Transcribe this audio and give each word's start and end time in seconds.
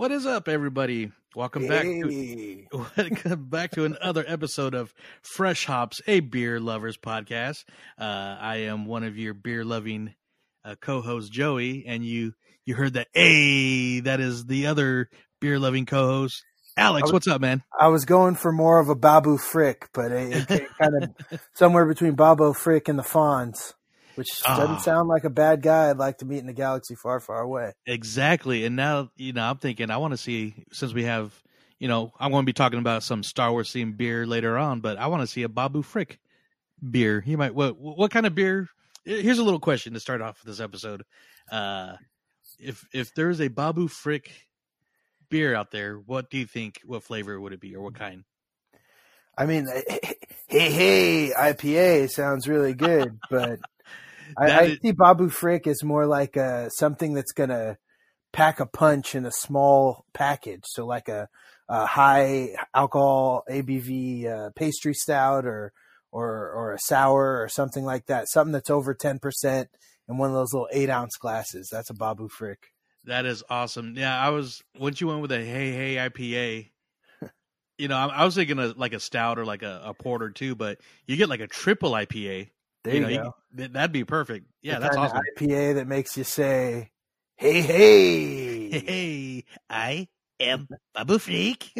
What 0.00 0.12
is 0.12 0.24
up, 0.24 0.48
everybody? 0.48 1.12
Welcome 1.36 1.68
back. 1.68 1.82
To, 1.82 2.66
welcome 2.96 3.50
back 3.50 3.72
to 3.72 3.84
another 3.84 4.24
episode 4.26 4.72
of 4.72 4.94
Fresh 5.20 5.66
Hops, 5.66 6.00
a 6.06 6.20
beer 6.20 6.58
lovers 6.58 6.96
podcast. 6.96 7.66
Uh, 7.98 8.34
I 8.40 8.62
am 8.62 8.86
one 8.86 9.04
of 9.04 9.18
your 9.18 9.34
beer 9.34 9.62
loving 9.62 10.14
uh, 10.64 10.76
co-hosts, 10.80 11.28
Joey, 11.28 11.84
and 11.86 12.02
you 12.02 12.32
you 12.64 12.76
heard 12.76 12.94
that. 12.94 13.08
Hey, 13.12 14.00
that 14.00 14.20
is 14.20 14.46
the 14.46 14.68
other 14.68 15.10
beer 15.38 15.58
loving 15.58 15.84
co-host, 15.84 16.44
Alex. 16.78 17.02
was, 17.02 17.12
what's 17.12 17.28
up, 17.28 17.42
man? 17.42 17.62
I 17.78 17.88
was 17.88 18.06
going 18.06 18.36
for 18.36 18.52
more 18.52 18.80
of 18.80 18.88
a 18.88 18.94
Babu 18.94 19.36
Frick, 19.36 19.90
but 19.92 20.12
it, 20.12 20.50
it 20.50 20.68
kind 20.80 20.94
of 21.04 21.40
somewhere 21.54 21.84
between 21.84 22.14
Babu 22.14 22.54
Frick 22.54 22.88
and 22.88 22.98
the 22.98 23.02
Fonz 23.02 23.74
which 24.20 24.42
doesn't 24.42 24.76
ah. 24.76 24.78
sound 24.80 25.08
like 25.08 25.24
a 25.24 25.30
bad 25.30 25.62
guy 25.62 25.88
I'd 25.88 25.96
like 25.96 26.18
to 26.18 26.26
meet 26.26 26.40
in 26.40 26.48
a 26.50 26.52
galaxy 26.52 26.94
far, 26.94 27.20
far 27.20 27.40
away. 27.40 27.72
Exactly. 27.86 28.66
And 28.66 28.76
now, 28.76 29.10
you 29.16 29.32
know, 29.32 29.42
I'm 29.42 29.56
thinking 29.56 29.90
I 29.90 29.96
want 29.96 30.12
to 30.12 30.18
see 30.18 30.66
since 30.72 30.92
we 30.92 31.04
have, 31.04 31.32
you 31.78 31.88
know, 31.88 32.12
I'm 32.20 32.30
going 32.30 32.42
to 32.42 32.46
be 32.46 32.52
talking 32.52 32.80
about 32.80 33.02
some 33.02 33.22
Star 33.22 33.50
Wars 33.50 33.70
themed 33.70 33.96
beer 33.96 34.26
later 34.26 34.58
on, 34.58 34.80
but 34.80 34.98
I 34.98 35.06
want 35.06 35.22
to 35.22 35.26
see 35.26 35.42
a 35.42 35.48
Babu 35.48 35.80
Frick 35.80 36.20
beer. 36.90 37.22
He 37.22 37.34
might 37.34 37.54
what 37.54 37.78
what 37.78 38.10
kind 38.10 38.26
of 38.26 38.34
beer? 38.34 38.68
Here's 39.06 39.38
a 39.38 39.42
little 39.42 39.58
question 39.58 39.94
to 39.94 40.00
start 40.00 40.20
off 40.20 40.42
this 40.44 40.60
episode. 40.60 41.02
Uh 41.50 41.94
if 42.58 42.86
if 42.92 43.14
there's 43.14 43.40
a 43.40 43.48
Babu 43.48 43.88
Frick 43.88 44.30
beer 45.30 45.54
out 45.54 45.70
there, 45.70 45.94
what 45.94 46.28
do 46.28 46.36
you 46.36 46.44
think 46.44 46.82
what 46.84 47.04
flavor 47.04 47.40
would 47.40 47.54
it 47.54 47.60
be 47.60 47.74
or 47.74 47.80
what 47.80 47.94
kind? 47.94 48.24
I 49.38 49.46
mean, 49.46 49.66
hey, 50.46 50.70
hey, 50.70 51.32
IPA 51.34 52.10
sounds 52.10 52.46
really 52.46 52.74
good, 52.74 53.18
but 53.30 53.60
I, 54.36 54.58
I 54.60 54.76
see 54.76 54.92
Babu 54.92 55.28
Frick 55.28 55.66
as 55.66 55.82
more 55.82 56.06
like 56.06 56.36
a, 56.36 56.70
something 56.70 57.14
that's 57.14 57.32
going 57.32 57.50
to 57.50 57.76
pack 58.32 58.60
a 58.60 58.66
punch 58.66 59.14
in 59.14 59.26
a 59.26 59.32
small 59.32 60.04
package. 60.12 60.62
So 60.66 60.86
like 60.86 61.08
a, 61.08 61.28
a 61.68 61.86
high 61.86 62.54
alcohol 62.74 63.44
ABV 63.50 64.26
uh, 64.26 64.50
pastry 64.56 64.94
stout 64.94 65.46
or, 65.46 65.72
or, 66.12 66.50
or 66.50 66.72
a 66.72 66.78
sour 66.78 67.40
or 67.40 67.48
something 67.48 67.84
like 67.84 68.06
that. 68.06 68.28
Something 68.28 68.52
that's 68.52 68.70
over 68.70 68.94
10% 68.94 69.66
in 70.08 70.18
one 70.18 70.30
of 70.30 70.34
those 70.34 70.52
little 70.52 70.68
eight 70.72 70.90
ounce 70.90 71.16
glasses. 71.16 71.68
That's 71.70 71.90
a 71.90 71.94
Babu 71.94 72.28
Frick. 72.28 72.72
That 73.04 73.26
is 73.26 73.42
awesome. 73.48 73.94
Yeah. 73.96 74.18
I 74.18 74.30
was, 74.30 74.62
once 74.78 75.00
you 75.00 75.06
went 75.06 75.22
with 75.22 75.32
a 75.32 75.38
Hey, 75.38 75.72
Hey 75.72 75.94
IPA, 75.96 76.70
you 77.78 77.88
know, 77.88 77.96
I, 77.96 78.06
I 78.06 78.24
was 78.24 78.34
thinking 78.34 78.58
of 78.58 78.76
like 78.76 78.92
a 78.92 79.00
stout 79.00 79.38
or 79.38 79.44
like 79.44 79.62
a, 79.62 79.82
a 79.84 79.94
porter 79.94 80.30
too, 80.30 80.54
but 80.54 80.78
you 81.06 81.16
get 81.16 81.28
like 81.28 81.40
a 81.40 81.46
triple 81.46 81.92
IPA 81.92 82.50
there 82.84 82.94
you, 82.94 83.06
you 83.06 83.16
know, 83.18 83.22
go. 83.24 83.34
You, 83.62 83.68
that'd 83.68 83.92
be 83.92 84.04
perfect. 84.04 84.46
Yeah, 84.62 84.74
the 84.74 84.80
that's 84.80 84.96
awesome. 84.96 85.20
IPA 85.38 85.74
that 85.74 85.86
makes 85.86 86.16
you 86.16 86.24
say, 86.24 86.90
"Hey, 87.36 87.60
hey, 87.60 88.70
hey, 88.70 89.44
I 89.68 90.08
am 90.38 90.68
Babu 90.94 91.18
Frick." 91.18 91.70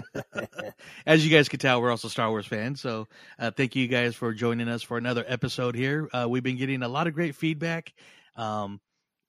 As 1.06 1.25
you 1.25 1.31
guys 1.31 1.48
can 1.48 1.59
tell, 1.59 1.81
we're 1.81 1.91
also 1.91 2.09
Star 2.09 2.28
Wars 2.31 2.47
fans. 2.47 2.81
So, 2.81 3.09
uh, 3.39 3.51
thank 3.51 3.77
you 3.77 3.89
guys 3.89 4.15
for 4.15 4.33
joining 4.33 4.69
us 4.69 4.83
for 4.83 4.98
another 4.98 5.25
episode 5.27 5.75
here. 5.75 6.09
Uh, 6.12 6.27
we've 6.28 6.43
been 6.43 6.59
getting 6.59 6.83
a 6.83 6.89
lot 6.89 7.06
of 7.06 7.15
great 7.15 7.34
feedback. 7.34 7.93
Um, 8.37 8.81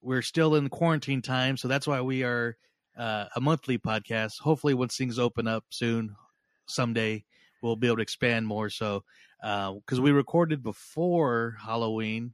we're 0.01 0.21
still 0.23 0.55
in 0.55 0.69
quarantine 0.69 1.21
time, 1.21 1.57
so 1.57 1.67
that's 1.67 1.87
why 1.87 2.01
we 2.01 2.23
are 2.23 2.57
uh, 2.97 3.25
a 3.35 3.41
monthly 3.41 3.77
podcast. 3.77 4.39
Hopefully, 4.39 4.73
once 4.73 4.97
things 4.97 5.19
open 5.19 5.47
up 5.47 5.63
soon, 5.69 6.15
someday 6.67 7.23
we'll 7.61 7.75
be 7.75 7.87
able 7.87 7.97
to 7.97 8.03
expand 8.03 8.47
more. 8.47 8.69
So 8.69 9.03
because 9.41 9.99
uh, 9.99 10.01
we 10.01 10.11
recorded 10.11 10.63
before 10.63 11.57
Halloween 11.59 12.33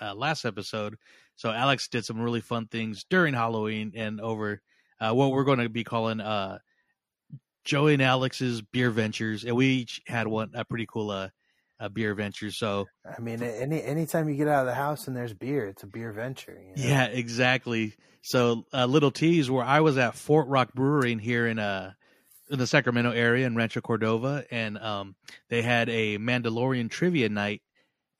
uh, 0.00 0.14
last 0.14 0.44
episode. 0.44 0.96
So 1.36 1.50
Alex 1.50 1.88
did 1.88 2.04
some 2.04 2.20
really 2.20 2.40
fun 2.40 2.66
things 2.66 3.04
during 3.08 3.34
Halloween 3.34 3.92
and 3.94 4.20
over 4.20 4.60
uh, 5.00 5.12
what 5.12 5.32
we're 5.32 5.44
going 5.44 5.58
to 5.58 5.68
be 5.68 5.84
calling 5.84 6.20
uh, 6.20 6.58
Joey 7.64 7.94
and 7.94 8.02
Alex's 8.02 8.60
beer 8.60 8.90
ventures, 8.90 9.44
and 9.44 9.56
we 9.56 9.66
each 9.66 10.02
had 10.06 10.26
one 10.26 10.50
a 10.54 10.64
pretty 10.64 10.86
cool 10.86 11.10
uh, 11.10 11.28
a 11.78 11.88
beer 11.88 12.14
venture. 12.14 12.50
So 12.50 12.86
I 13.04 13.20
mean, 13.20 13.42
any 13.42 13.82
anytime 13.82 14.28
you 14.28 14.36
get 14.36 14.48
out 14.48 14.60
of 14.60 14.66
the 14.66 14.74
house 14.74 15.06
and 15.08 15.16
there's 15.16 15.34
beer, 15.34 15.66
it's 15.66 15.82
a 15.82 15.86
beer 15.86 16.12
venture. 16.12 16.60
You 16.60 16.82
know? 16.82 16.88
Yeah, 16.88 17.06
exactly. 17.06 17.94
So 18.22 18.64
uh, 18.72 18.86
little 18.86 19.10
tease 19.10 19.50
where 19.50 19.64
I 19.64 19.80
was 19.80 19.98
at 19.98 20.14
Fort 20.14 20.48
Rock 20.48 20.72
Brewing 20.74 21.18
here 21.18 21.46
in 21.46 21.58
uh 21.58 21.92
in 22.52 22.58
the 22.58 22.66
Sacramento 22.66 23.10
area 23.10 23.46
in 23.46 23.56
Rancho 23.56 23.80
Cordova, 23.80 24.44
and 24.50 24.76
um, 24.78 25.16
they 25.48 25.62
had 25.62 25.88
a 25.88 26.18
Mandalorian 26.18 26.90
trivia 26.90 27.30
night, 27.30 27.62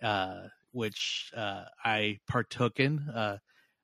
uh, 0.03 0.45
which 0.73 1.31
uh, 1.37 1.65
I 1.85 2.19
partook 2.27 2.81
in. 2.81 2.99
Uh, 2.99 3.37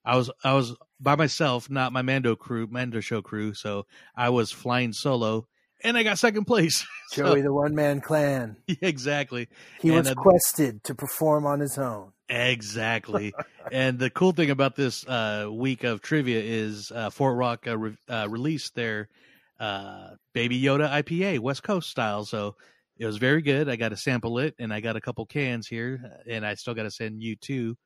I 0.07 0.17
was 0.17 0.31
I 0.43 0.55
was 0.55 0.75
by 0.99 1.17
myself, 1.17 1.69
not 1.69 1.93
my 1.93 2.01
Mando 2.01 2.35
crew, 2.35 2.67
Mando 2.69 3.01
show 3.01 3.21
crew. 3.21 3.53
So 3.53 3.85
I 4.17 4.31
was 4.31 4.51
flying 4.51 4.95
solo, 4.95 5.47
and 5.85 5.99
I 5.99 6.03
got 6.03 6.19
second 6.19 6.47
place. 6.47 6.87
Joey, 7.13 7.41
so, 7.41 7.43
the 7.43 7.53
one 7.53 7.75
man 7.75 8.01
clan. 8.01 8.57
exactly. 8.81 9.49
He 9.81 9.89
and, 9.89 9.99
was 9.99 10.09
uh, 10.09 10.15
quested 10.15 10.83
to 10.85 10.95
perform 10.95 11.45
on 11.45 11.61
his 11.61 11.77
own. 11.77 12.13
Exactly. 12.31 13.35
and 13.73 13.99
the 13.99 14.09
cool 14.09 14.33
thing 14.33 14.51
about 14.51 14.77
this 14.77 15.07
uh, 15.07 15.49
week 15.51 15.85
of 15.85 16.01
trivia 16.01 16.41
is 16.41 16.91
uh, 16.91 17.11
Fort 17.11 17.37
Rock 17.37 17.67
re- 17.67 17.99
released 18.09 18.75
their 18.75 19.11
uh, 19.59 20.11
Baby 20.33 20.61
Yoda 20.61 20.89
IPA, 20.91 21.41
West 21.41 21.63
Coast 21.63 21.91
style. 21.91 22.25
So 22.25 22.57
it 22.99 23.07
was 23.07 23.17
very 23.17 23.43
good. 23.43 23.69
I 23.69 23.77
got 23.77 23.91
to 23.91 23.97
sample 23.97 24.39
it, 24.39 24.55
and 24.59 24.73
I 24.73 24.81
got 24.81 24.97
a 24.97 25.01
couple 25.01 25.25
cans 25.27 25.67
here, 25.67 26.21
and 26.29 26.45
I 26.45 26.55
still 26.55 26.75
got 26.75 26.85
to 26.85 26.91
send 26.91 27.23
you 27.23 27.37
two, 27.37 27.77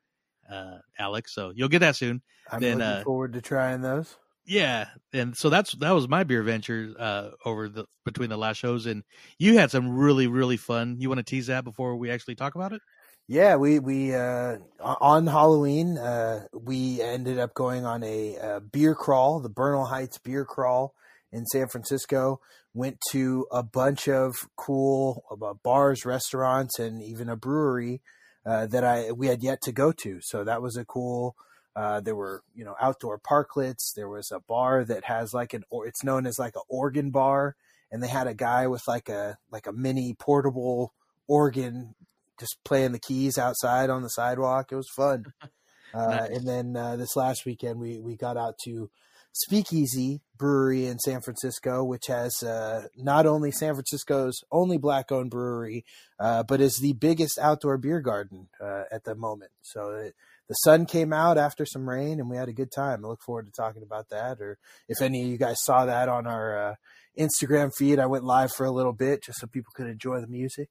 uh, 0.50 0.78
Alex. 0.98 1.34
So 1.34 1.52
you'll 1.54 1.68
get 1.68 1.80
that 1.80 1.96
soon. 1.96 2.22
I'm 2.50 2.60
then, 2.60 2.78
looking 2.78 2.82
uh, 2.82 3.02
forward 3.04 3.32
to 3.34 3.40
trying 3.40 3.82
those. 3.82 4.16
Yeah, 4.44 4.86
and 5.12 5.36
so 5.36 5.50
that's 5.50 5.72
that 5.74 5.92
was 5.92 6.08
my 6.08 6.24
beer 6.24 6.42
venture 6.42 6.94
uh, 6.98 7.30
over 7.44 7.68
the 7.68 7.86
between 8.04 8.28
the 8.28 8.36
last 8.36 8.56
shows, 8.56 8.86
and 8.86 9.04
you 9.38 9.56
had 9.56 9.70
some 9.70 9.96
really 9.96 10.26
really 10.26 10.56
fun. 10.56 10.96
You 10.98 11.08
want 11.08 11.18
to 11.18 11.24
tease 11.24 11.46
that 11.46 11.62
before 11.62 11.94
we 11.96 12.10
actually 12.10 12.34
talk 12.34 12.56
about 12.56 12.72
it? 12.72 12.80
Yeah, 13.28 13.54
we 13.54 13.78
we 13.78 14.14
uh, 14.14 14.58
on 14.80 15.28
Halloween 15.28 15.96
uh, 15.96 16.46
we 16.52 17.00
ended 17.00 17.38
up 17.38 17.54
going 17.54 17.84
on 17.86 18.02
a, 18.02 18.34
a, 18.36 18.60
beer 18.60 18.96
crawl, 18.96 19.38
the 19.38 19.48
Bernal 19.48 19.84
Heights 19.84 20.18
beer 20.18 20.44
crawl, 20.44 20.94
in 21.32 21.46
San 21.46 21.68
Francisco. 21.68 22.40
Went 22.74 22.98
to 23.10 23.46
a 23.50 23.62
bunch 23.62 24.08
of 24.08 24.34
cool 24.56 25.24
uh, 25.30 25.54
bars, 25.54 26.04
restaurants, 26.04 26.78
and 26.78 27.02
even 27.02 27.28
a 27.28 27.36
brewery 27.36 28.00
uh, 28.46 28.66
that 28.66 28.84
I 28.84 29.12
we 29.12 29.26
had 29.26 29.42
yet 29.42 29.60
to 29.62 29.72
go 29.72 29.92
to. 29.92 30.20
So 30.22 30.44
that 30.44 30.62
was 30.62 30.76
a 30.76 30.84
cool. 30.84 31.36
Uh, 31.74 32.00
there 32.00 32.16
were 32.16 32.42
you 32.54 32.64
know 32.64 32.74
outdoor 32.80 33.18
parklets. 33.18 33.92
There 33.94 34.08
was 34.08 34.30
a 34.30 34.40
bar 34.40 34.84
that 34.84 35.04
has 35.04 35.32
like 35.34 35.54
an 35.54 35.64
or 35.70 35.86
it's 35.86 36.04
known 36.04 36.26
as 36.26 36.38
like 36.38 36.56
an 36.56 36.62
organ 36.68 37.10
bar, 37.10 37.56
and 37.90 38.02
they 38.02 38.08
had 38.08 38.26
a 38.26 38.34
guy 38.34 38.66
with 38.66 38.82
like 38.86 39.08
a 39.08 39.38
like 39.50 39.66
a 39.66 39.72
mini 39.72 40.14
portable 40.18 40.92
organ 41.28 41.94
just 42.40 42.56
playing 42.64 42.92
the 42.92 42.98
keys 42.98 43.38
outside 43.38 43.90
on 43.90 44.02
the 44.02 44.08
sidewalk. 44.08 44.72
It 44.72 44.76
was 44.76 44.90
fun. 44.94 45.26
Uh, 45.94 46.06
nice. 46.06 46.30
And 46.30 46.48
then 46.48 46.74
uh, 46.74 46.96
this 46.96 47.16
last 47.16 47.44
weekend 47.44 47.78
we 47.78 48.00
we 48.00 48.16
got 48.16 48.38
out 48.38 48.54
to 48.64 48.88
Speakeasy 49.32 50.20
Brewery 50.36 50.86
in 50.86 50.98
San 50.98 51.22
Francisco, 51.22 51.82
which 51.82 52.06
has 52.08 52.42
uh, 52.42 52.86
not 52.96 53.26
only 53.26 53.50
San 53.50 53.74
Francisco's 53.74 54.38
only 54.50 54.76
black 54.76 55.10
owned 55.10 55.30
brewery, 55.30 55.84
uh, 56.20 56.42
but 56.42 56.60
is 56.60 56.76
the 56.76 56.92
biggest 56.92 57.38
outdoor 57.38 57.78
beer 57.78 58.00
garden 58.00 58.48
uh, 58.60 58.84
at 58.90 59.04
the 59.04 59.14
moment. 59.14 59.52
So 59.62 59.90
it, 59.90 60.14
the 60.48 60.54
sun 60.54 60.84
came 60.84 61.14
out 61.14 61.38
after 61.38 61.64
some 61.64 61.88
rain 61.88 62.20
and 62.20 62.28
we 62.28 62.36
had 62.36 62.50
a 62.50 62.52
good 62.52 62.70
time. 62.70 63.04
I 63.04 63.08
look 63.08 63.22
forward 63.22 63.46
to 63.46 63.52
talking 63.52 63.82
about 63.82 64.10
that. 64.10 64.40
Or 64.40 64.58
if 64.86 65.00
any 65.00 65.22
of 65.22 65.28
you 65.28 65.38
guys 65.38 65.62
saw 65.62 65.86
that 65.86 66.10
on 66.10 66.26
our 66.26 66.58
uh, 66.58 66.74
Instagram 67.18 67.70
feed, 67.74 67.98
I 67.98 68.06
went 68.06 68.24
live 68.24 68.52
for 68.52 68.66
a 68.66 68.70
little 68.70 68.92
bit 68.92 69.22
just 69.22 69.40
so 69.40 69.46
people 69.46 69.72
could 69.74 69.86
enjoy 69.86 70.20
the 70.20 70.26
music. 70.26 70.68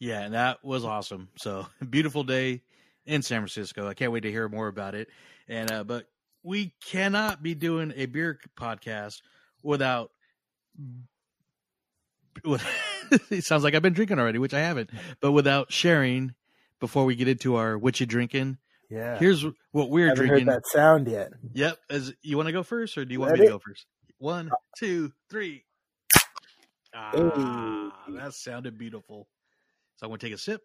Yeah, 0.00 0.22
and 0.22 0.34
that 0.34 0.64
was 0.64 0.84
awesome. 0.84 1.28
So 1.36 1.66
beautiful 1.88 2.24
day 2.24 2.62
in 3.04 3.22
San 3.22 3.40
Francisco. 3.40 3.86
I 3.86 3.94
can't 3.94 4.10
wait 4.10 4.24
to 4.24 4.30
hear 4.30 4.48
more 4.48 4.66
about 4.66 4.94
it. 4.94 5.08
And 5.48 5.70
uh, 5.70 5.84
but 5.84 6.08
we 6.46 6.72
cannot 6.80 7.42
be 7.42 7.54
doing 7.54 7.92
a 7.96 8.06
beer 8.06 8.38
podcast 8.56 9.20
without. 9.62 10.10
it 12.44 13.44
sounds 13.44 13.64
like 13.64 13.74
I've 13.74 13.82
been 13.82 13.94
drinking 13.94 14.20
already, 14.20 14.38
which 14.38 14.54
I 14.54 14.60
haven't, 14.60 14.90
but 15.20 15.32
without 15.32 15.72
sharing 15.72 16.34
before 16.78 17.04
we 17.04 17.16
get 17.16 17.28
into 17.28 17.56
our 17.56 17.76
what 17.76 17.98
you 17.98 18.06
drinking. 18.06 18.58
Yeah. 18.88 19.18
Here's 19.18 19.44
what 19.72 19.90
we're 19.90 20.08
haven't 20.08 20.26
drinking. 20.26 20.46
Heard 20.46 20.56
that 20.62 20.66
sound 20.68 21.08
yet? 21.08 21.32
Yep. 21.54 21.78
As 21.90 22.12
you 22.22 22.36
want 22.36 22.46
to 22.46 22.52
go 22.52 22.62
first, 22.62 22.96
or 22.96 23.04
do 23.04 23.12
you 23.12 23.18
want 23.20 23.32
me 23.32 23.40
to 23.40 23.46
go 23.48 23.58
first? 23.58 23.86
One, 24.18 24.50
two, 24.78 25.12
three. 25.28 25.64
Ah, 26.94 27.90
that 28.08 28.32
sounded 28.34 28.78
beautiful. 28.78 29.26
So 29.96 30.06
I'm 30.06 30.10
going 30.10 30.20
to 30.20 30.26
take 30.26 30.34
a 30.34 30.38
sip. 30.38 30.62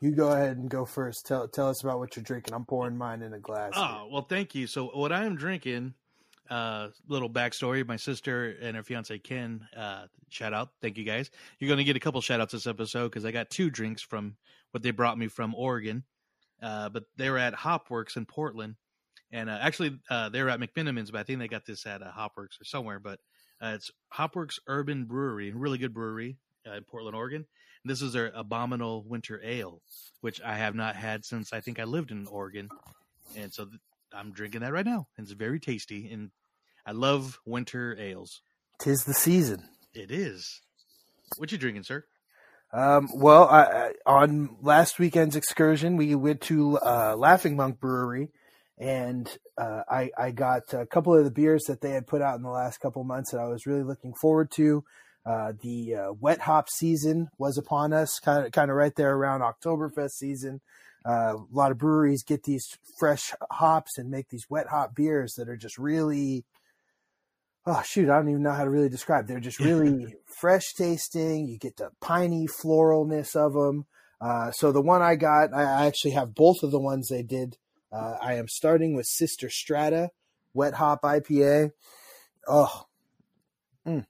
You 0.00 0.12
go 0.12 0.30
ahead 0.30 0.56
and 0.58 0.70
go 0.70 0.84
first. 0.84 1.26
Tell 1.26 1.48
tell 1.48 1.68
us 1.68 1.82
about 1.82 1.98
what 1.98 2.14
you're 2.16 2.22
drinking. 2.22 2.54
I'm 2.54 2.64
pouring 2.64 2.96
mine 2.96 3.22
in 3.22 3.32
a 3.34 3.38
glass. 3.40 3.72
Oh 3.74 4.08
well, 4.10 4.22
thank 4.22 4.54
you. 4.54 4.66
So 4.66 4.86
what 4.88 5.12
I 5.12 5.24
am 5.24 5.34
drinking, 5.36 5.94
uh, 6.50 6.88
little 7.08 7.28
backstory. 7.28 7.86
My 7.86 7.96
sister 7.96 8.56
and 8.62 8.76
her 8.76 8.82
fiance 8.82 9.18
Ken, 9.18 9.66
uh, 9.76 10.06
shout 10.28 10.54
out. 10.54 10.70
Thank 10.80 10.98
you 10.98 11.04
guys. 11.04 11.30
You're 11.58 11.68
going 11.68 11.78
to 11.78 11.84
get 11.84 11.96
a 11.96 12.00
couple 12.00 12.20
shout 12.20 12.40
outs 12.40 12.52
this 12.52 12.66
episode 12.66 13.08
because 13.08 13.24
I 13.24 13.32
got 13.32 13.50
two 13.50 13.70
drinks 13.70 14.00
from 14.02 14.36
what 14.70 14.82
they 14.82 14.92
brought 14.92 15.18
me 15.18 15.28
from 15.28 15.54
Oregon. 15.54 16.04
Uh, 16.62 16.88
but 16.88 17.04
they 17.16 17.30
were 17.30 17.38
at 17.38 17.54
Hopworks 17.54 18.16
in 18.16 18.26
Portland, 18.26 18.74
And 19.30 19.48
uh, 19.48 19.58
actually, 19.60 19.98
uh, 20.10 20.28
they're 20.28 20.48
at 20.48 20.60
McMenamins, 20.60 21.12
but 21.12 21.20
I 21.20 21.22
think 21.22 21.38
they 21.38 21.48
got 21.48 21.64
this 21.64 21.86
at 21.86 22.02
uh, 22.02 22.10
Hopworks 22.10 22.60
or 22.60 22.64
somewhere. 22.64 22.98
But 22.98 23.20
uh, 23.60 23.72
it's 23.74 23.90
Hopworks 24.12 24.58
Urban 24.66 25.04
Brewery, 25.04 25.52
really 25.52 25.78
good 25.78 25.94
brewery 25.94 26.36
uh, 26.66 26.74
in 26.74 26.84
Portland, 26.84 27.16
Oregon. 27.16 27.46
This 27.88 28.02
is 28.02 28.12
their 28.12 28.30
Abominable 28.34 29.02
Winter 29.08 29.40
Ale, 29.42 29.80
which 30.20 30.42
I 30.42 30.56
have 30.56 30.74
not 30.74 30.94
had 30.94 31.24
since 31.24 31.54
I 31.54 31.60
think 31.60 31.80
I 31.80 31.84
lived 31.84 32.10
in 32.10 32.26
Oregon, 32.26 32.68
and 33.34 33.52
so 33.52 33.64
th- 33.64 33.80
I'm 34.12 34.32
drinking 34.32 34.60
that 34.60 34.72
right 34.72 34.84
now, 34.84 35.08
and 35.16 35.24
it's 35.24 35.32
very 35.32 35.58
tasty. 35.58 36.10
And 36.12 36.30
I 36.84 36.92
love 36.92 37.38
winter 37.46 37.96
ales. 37.98 38.42
Tis 38.78 39.04
the 39.04 39.14
season. 39.14 39.64
It 39.94 40.10
is. 40.10 40.60
What 41.38 41.50
you 41.50 41.56
drinking, 41.56 41.84
sir? 41.84 42.04
Um, 42.74 43.08
well, 43.14 43.48
I, 43.48 43.62
I, 43.62 43.92
on 44.04 44.56
last 44.60 44.98
weekend's 44.98 45.36
excursion, 45.36 45.96
we 45.96 46.14
went 46.14 46.42
to 46.42 46.78
uh, 46.78 47.14
Laughing 47.16 47.56
Monk 47.56 47.80
Brewery, 47.80 48.28
and 48.76 49.26
uh, 49.56 49.82
I, 49.88 50.10
I 50.16 50.30
got 50.30 50.74
a 50.74 50.84
couple 50.84 51.16
of 51.16 51.24
the 51.24 51.30
beers 51.30 51.64
that 51.64 51.80
they 51.80 51.92
had 51.92 52.06
put 52.06 52.20
out 52.20 52.36
in 52.36 52.42
the 52.42 52.50
last 52.50 52.80
couple 52.80 53.02
months 53.04 53.32
that 53.32 53.40
I 53.40 53.48
was 53.48 53.66
really 53.66 53.82
looking 53.82 54.12
forward 54.20 54.50
to. 54.52 54.84
Uh, 55.26 55.52
the 55.60 55.94
uh, 55.94 56.12
wet 56.20 56.40
hop 56.40 56.68
season 56.70 57.28
was 57.38 57.58
upon 57.58 57.92
us, 57.92 58.18
kind 58.18 58.46
of 58.46 58.52
kind 58.52 58.70
of 58.70 58.76
right 58.76 58.94
there 58.96 59.14
around 59.14 59.40
Oktoberfest 59.40 60.12
season. 60.12 60.60
Uh, 61.06 61.34
a 61.34 61.44
lot 61.52 61.70
of 61.70 61.78
breweries 61.78 62.22
get 62.22 62.44
these 62.44 62.66
fresh 62.98 63.32
hops 63.50 63.98
and 63.98 64.10
make 64.10 64.28
these 64.30 64.46
wet 64.48 64.68
hop 64.68 64.94
beers 64.94 65.34
that 65.34 65.48
are 65.48 65.56
just 65.56 65.78
really 65.78 66.44
oh 67.68 67.82
shoot, 67.84 68.08
I 68.08 68.16
don't 68.16 68.30
even 68.30 68.42
know 68.42 68.52
how 68.52 68.64
to 68.64 68.70
really 68.70 68.88
describe. 68.88 69.26
They're 69.26 69.40
just 69.40 69.60
really 69.60 70.14
fresh 70.40 70.72
tasting. 70.74 71.46
You 71.46 71.58
get 71.58 71.76
the 71.76 71.90
piney 72.00 72.48
floralness 72.48 73.36
of 73.36 73.52
them. 73.52 73.86
Uh, 74.20 74.50
so 74.50 74.72
the 74.72 74.80
one 74.80 75.02
I 75.02 75.14
got, 75.14 75.54
I 75.54 75.86
actually 75.86 76.12
have 76.12 76.34
both 76.34 76.62
of 76.62 76.70
the 76.70 76.80
ones 76.80 77.08
they 77.08 77.22
did. 77.22 77.56
Uh, 77.92 78.16
I 78.20 78.34
am 78.34 78.48
starting 78.48 78.94
with 78.94 79.06
Sister 79.06 79.48
Strata 79.48 80.10
Wet 80.54 80.74
Hop 80.74 81.02
IPA. 81.02 81.70
Oh, 82.48 82.84
mm. 83.86 84.06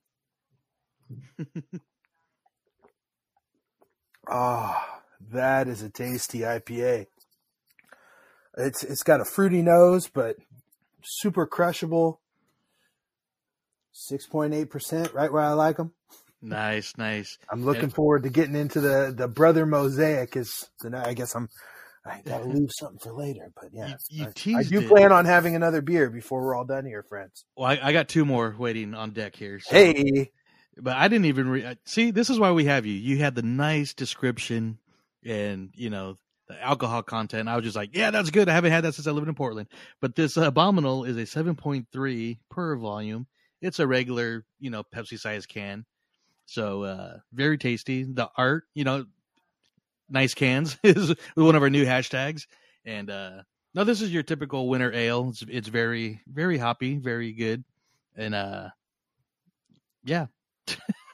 Oh, 4.31 4.77
that 5.33 5.69
is 5.69 5.83
a 5.83 5.91
tasty 5.91 6.41
IPA. 6.41 7.07
It's 8.57 8.83
it's 8.83 9.03
got 9.03 9.21
a 9.21 9.25
fruity 9.25 9.63
nose, 9.63 10.09
but 10.09 10.37
super 11.03 11.47
crushable. 11.47 12.21
Six 13.93 14.27
point 14.27 14.55
eight 14.55 14.71
percent, 14.71 15.13
right 15.13 15.33
where 15.33 15.43
I 15.43 15.53
like 15.53 15.77
them. 15.77 15.93
Nice, 16.41 16.97
nice. 16.97 17.37
I'm 17.51 17.65
looking 17.65 17.91
forward 17.91 18.23
to 18.25 18.31
getting 18.31 18.55
into 18.55 18.81
the 18.81 19.13
the 19.17 19.27
brother 19.29 19.67
mosaic. 19.67 20.37
Is 20.37 20.69
I 20.93 21.15
guess 21.15 21.35
I'm 21.35 21.49
I 22.07 22.21
gotta 22.25 22.45
leave 22.49 22.71
something 22.73 22.99
for 23.01 23.13
later, 23.13 23.51
but 23.61 23.71
yeah, 23.73 23.95
You, 24.11 24.25
you 24.45 24.55
I, 24.55 24.59
I 24.59 24.63
do 24.63 24.79
it. 24.81 24.89
plan 24.89 25.13
on 25.13 25.25
having 25.25 25.57
another 25.57 25.83
beer 25.83 26.11
before 26.11 26.43
we're 26.43 26.55
all 26.55 26.65
done 26.65 26.87
here, 26.87 27.03
friends. 27.09 27.45
Well, 27.57 27.67
I, 27.69 27.79
I 27.83 27.93
got 27.93 28.09
two 28.09 28.25
more 28.25 28.55
waiting 28.57 28.95
on 28.95 29.11
deck 29.11 29.35
here. 29.37 29.59
so- 29.61 29.75
Hey, 29.75 30.31
but 30.81 30.97
I 30.97 31.09
didn't 31.09 31.27
even 31.27 31.49
re- 31.49 31.77
see. 31.85 32.11
This 32.11 32.31
is 32.31 32.39
why 32.39 32.53
we 32.53 32.65
have 32.67 32.87
you. 32.87 32.95
You 32.95 33.19
had 33.19 33.35
the 33.35 33.43
nice 33.43 33.95
description 33.95 34.79
and 35.25 35.71
you 35.75 35.91
know 35.91 36.17
the 36.49 36.63
alcohol 36.63 37.03
content. 37.03 37.49
I 37.49 37.57
was 37.57 37.65
just 37.65 37.77
like, 37.77 37.91
yeah, 37.95 38.11
that's 38.11 38.31
good. 38.31 38.49
I 38.49 38.53
haven't 38.53 38.73
had 38.73 38.85
that 38.85 38.95
since 38.95 39.07
I 39.07 39.11
lived 39.11 39.29
in 39.29 39.35
Portland. 39.35 39.69
But 40.01 40.15
this 40.15 40.37
abominable 40.37 41.05
is 41.05 41.17
a 41.17 41.27
seven 41.27 41.57
point 41.57 41.87
three 41.93 42.41
per 42.51 42.77
volume. 42.77 43.27
It's 43.61 43.79
a 43.81 43.87
regular, 43.87 44.45
you 44.61 44.71
know, 44.71 44.83
Pepsi 44.85 45.19
size 45.19 45.47
can. 45.47 45.85
So 46.47 46.85
uh 46.85 47.19
very 47.33 47.59
tasty. 47.59 48.05
The 48.05 48.31
art, 48.37 48.65
you 48.75 48.85
know, 48.85 49.07
nice 50.09 50.35
cans 50.35 50.79
is 50.85 51.15
one 51.35 51.57
of 51.57 51.63
our 51.63 51.71
new 51.71 51.85
hashtags. 51.85 52.47
And 52.85 53.11
uh 53.11 53.43
no, 53.75 53.85
this 53.85 54.03
is 54.03 54.13
your 54.13 54.23
typical 54.23 54.69
winter 54.69 54.93
ale. 54.93 55.29
It's, 55.29 55.45
it's 55.49 55.69
very, 55.69 56.21
very 56.27 56.59
hoppy, 56.59 56.97
very 56.97 57.33
good, 57.33 57.65
and 58.17 58.35
uh, 58.35 58.71
yeah, 60.05 60.27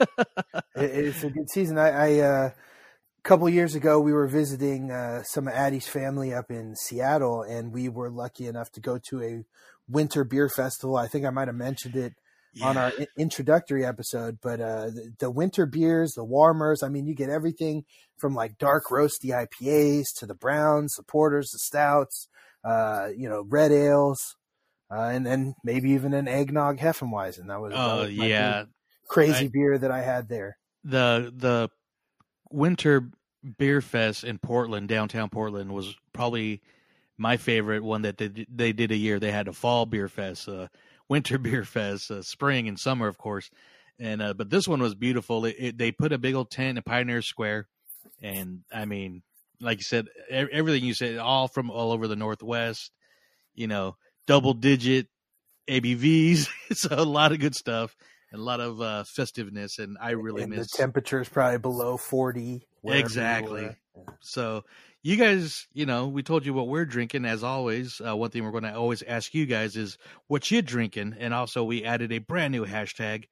it's 0.77 1.25
a 1.25 1.31
good 1.31 1.51
season. 1.51 1.79
I, 1.79 1.91
I 1.91 2.21
uh, 2.21 2.51
a 2.51 3.23
couple 3.23 3.49
years 3.49 3.75
ago 3.75 4.01
we 4.01 4.13
were 4.13 4.27
visiting 4.29 4.91
uh, 4.91 5.23
some 5.23 5.49
of 5.49 5.55
Addie's 5.55 5.89
family 5.89 6.33
up 6.33 6.51
in 6.51 6.75
Seattle, 6.77 7.43
and 7.43 7.73
we 7.73 7.89
were 7.89 8.11
lucky 8.11 8.47
enough 8.47 8.71
to 8.73 8.81
go 8.81 8.99
to 9.11 9.23
a 9.23 9.45
winter 9.89 10.25
beer 10.25 10.49
festival. 10.49 10.97
I 10.97 11.09
think 11.09 11.25
I 11.25 11.31
might 11.31 11.49
have 11.49 11.57
mentioned 11.57 11.97
it 11.97 12.15
on 12.63 12.77
our 12.77 12.93
i- 12.99 13.07
introductory 13.19 13.85
episode, 13.85 14.39
but 14.43 14.61
uh, 14.61 14.87
the, 14.87 15.13
the 15.19 15.31
winter 15.31 15.67
beers, 15.67 16.13
the 16.13 16.25
warmers. 16.25 16.83
I 16.83 16.89
mean, 16.89 17.07
you 17.07 17.15
get 17.15 17.31
everything 17.31 17.85
from 18.19 18.35
like 18.35 18.59
dark 18.59 18.85
roasty 18.91 19.31
IPAs 19.31 20.05
to 20.19 20.27
the 20.27 20.35
browns, 20.35 20.95
the 20.97 21.03
porters, 21.03 21.51
the 21.53 21.59
stouts. 21.59 22.29
Uh, 22.65 23.09
you 23.15 23.29
know, 23.29 23.45
red 23.47 23.71
ales. 23.73 24.37
Uh, 24.91 25.11
and 25.13 25.27
then 25.27 25.55
maybe 25.65 25.91
even 25.91 26.15
an 26.15 26.29
eggnog 26.29 26.79
Heffenweisen. 26.79 27.49
That 27.49 27.61
was, 27.61 27.73
that 27.73 27.79
Oh 27.79 28.03
was 28.03 28.11
yeah, 28.11 28.65
crazy 29.09 29.47
I- 29.47 29.51
beer 29.53 29.79
that 29.79 29.91
I 29.91 30.01
had 30.03 30.29
there. 30.29 30.57
the 30.85 31.33
the 31.37 31.71
winter 32.51 33.11
beer 33.59 33.81
fest 33.81 34.25
in 34.25 34.39
Portland, 34.39 34.89
downtown 34.89 35.29
Portland, 35.29 35.73
was 35.73 35.95
probably 36.13 36.63
my 37.17 37.37
favorite 37.37 37.83
one 37.83 38.03
that 38.03 38.17
they 38.19 38.29
did- 38.29 38.49
they 38.51 38.73
did 38.73 38.91
a 38.91 38.97
year. 38.97 39.19
They 39.21 39.31
had 39.33 39.49
a 39.49 39.53
fall 39.53 39.87
beer 39.87 40.09
fest, 40.09 40.49
uh, 40.49 40.69
winter 41.09 41.39
beer 41.39 41.65
fest, 41.65 42.11
uh, 42.11 42.23
spring 42.23 42.69
and 42.69 42.79
summer, 42.79 43.07
of 43.07 43.19
course. 43.19 43.51
And 43.99 44.21
uh, 44.23 44.35
but 44.35 44.51
this 44.51 44.67
one 44.67 44.81
was 44.83 44.95
beautiful. 44.95 45.45
It, 45.45 45.57
it, 45.59 45.79
they 45.79 45.93
put 45.93 46.13
a 46.13 46.19
big 46.19 46.35
old 46.35 46.51
tent 46.51 46.79
in 46.79 46.83
Pioneer 46.83 47.23
Square, 47.23 47.69
and 48.23 48.63
I 48.73 48.85
mean, 48.87 49.23
like 49.61 49.79
you 49.79 49.85
said, 49.85 50.09
everything 50.31 50.85
you 50.85 50.95
said, 50.95 51.19
all 51.19 51.47
from 51.47 51.71
all 51.71 51.93
over 51.93 52.09
the 52.09 52.17
Northwest. 52.17 52.91
You 53.55 53.69
know, 53.69 53.97
double 54.27 54.53
digit 54.55 55.07
ABVs. 55.69 56.49
it's 56.71 56.85
a 56.87 57.03
lot 57.05 57.31
of 57.33 57.39
good 57.39 57.55
stuff 57.55 57.97
and 58.35 58.43
a 58.43 58.45
lot 58.45 58.59
of 58.59 58.81
uh, 58.81 59.05
festiveness, 59.05 59.79
and 59.79 59.97
I 60.01 60.11
really 60.11 60.43
and 60.43 60.51
miss 60.51 60.73
the 60.73 60.77
temperature 60.77 61.21
is 61.21 61.29
probably 61.29 61.59
below 61.59 61.97
40 61.97 62.67
Exactly. 62.85 63.71
So 64.21 64.65
you 65.05 65.17
guys, 65.17 65.69
you 65.73 65.87
know, 65.87 66.09
we 66.09 66.25
told 66.25 66.45
you 66.45 66.53
what 66.53 66.67
we're 66.67 66.85
drinking. 66.85 67.27
As 67.27 67.45
always, 67.45 68.01
uh, 68.05 68.17
one 68.17 68.31
thing 68.31 68.43
we're 68.43 68.51
going 68.51 68.65
to 68.65 68.75
always 68.75 69.03
ask 69.03 69.33
you 69.35 69.47
guys 69.47 69.77
is 69.77 69.99
what 70.27 70.51
you're 70.51 70.63
drinking, 70.63 71.15
and 71.19 71.33
also 71.33 71.63
we 71.63 71.85
added 71.85 72.11
a 72.11 72.19
brand 72.19 72.51
new 72.51 72.67
hashtag, 72.67 73.27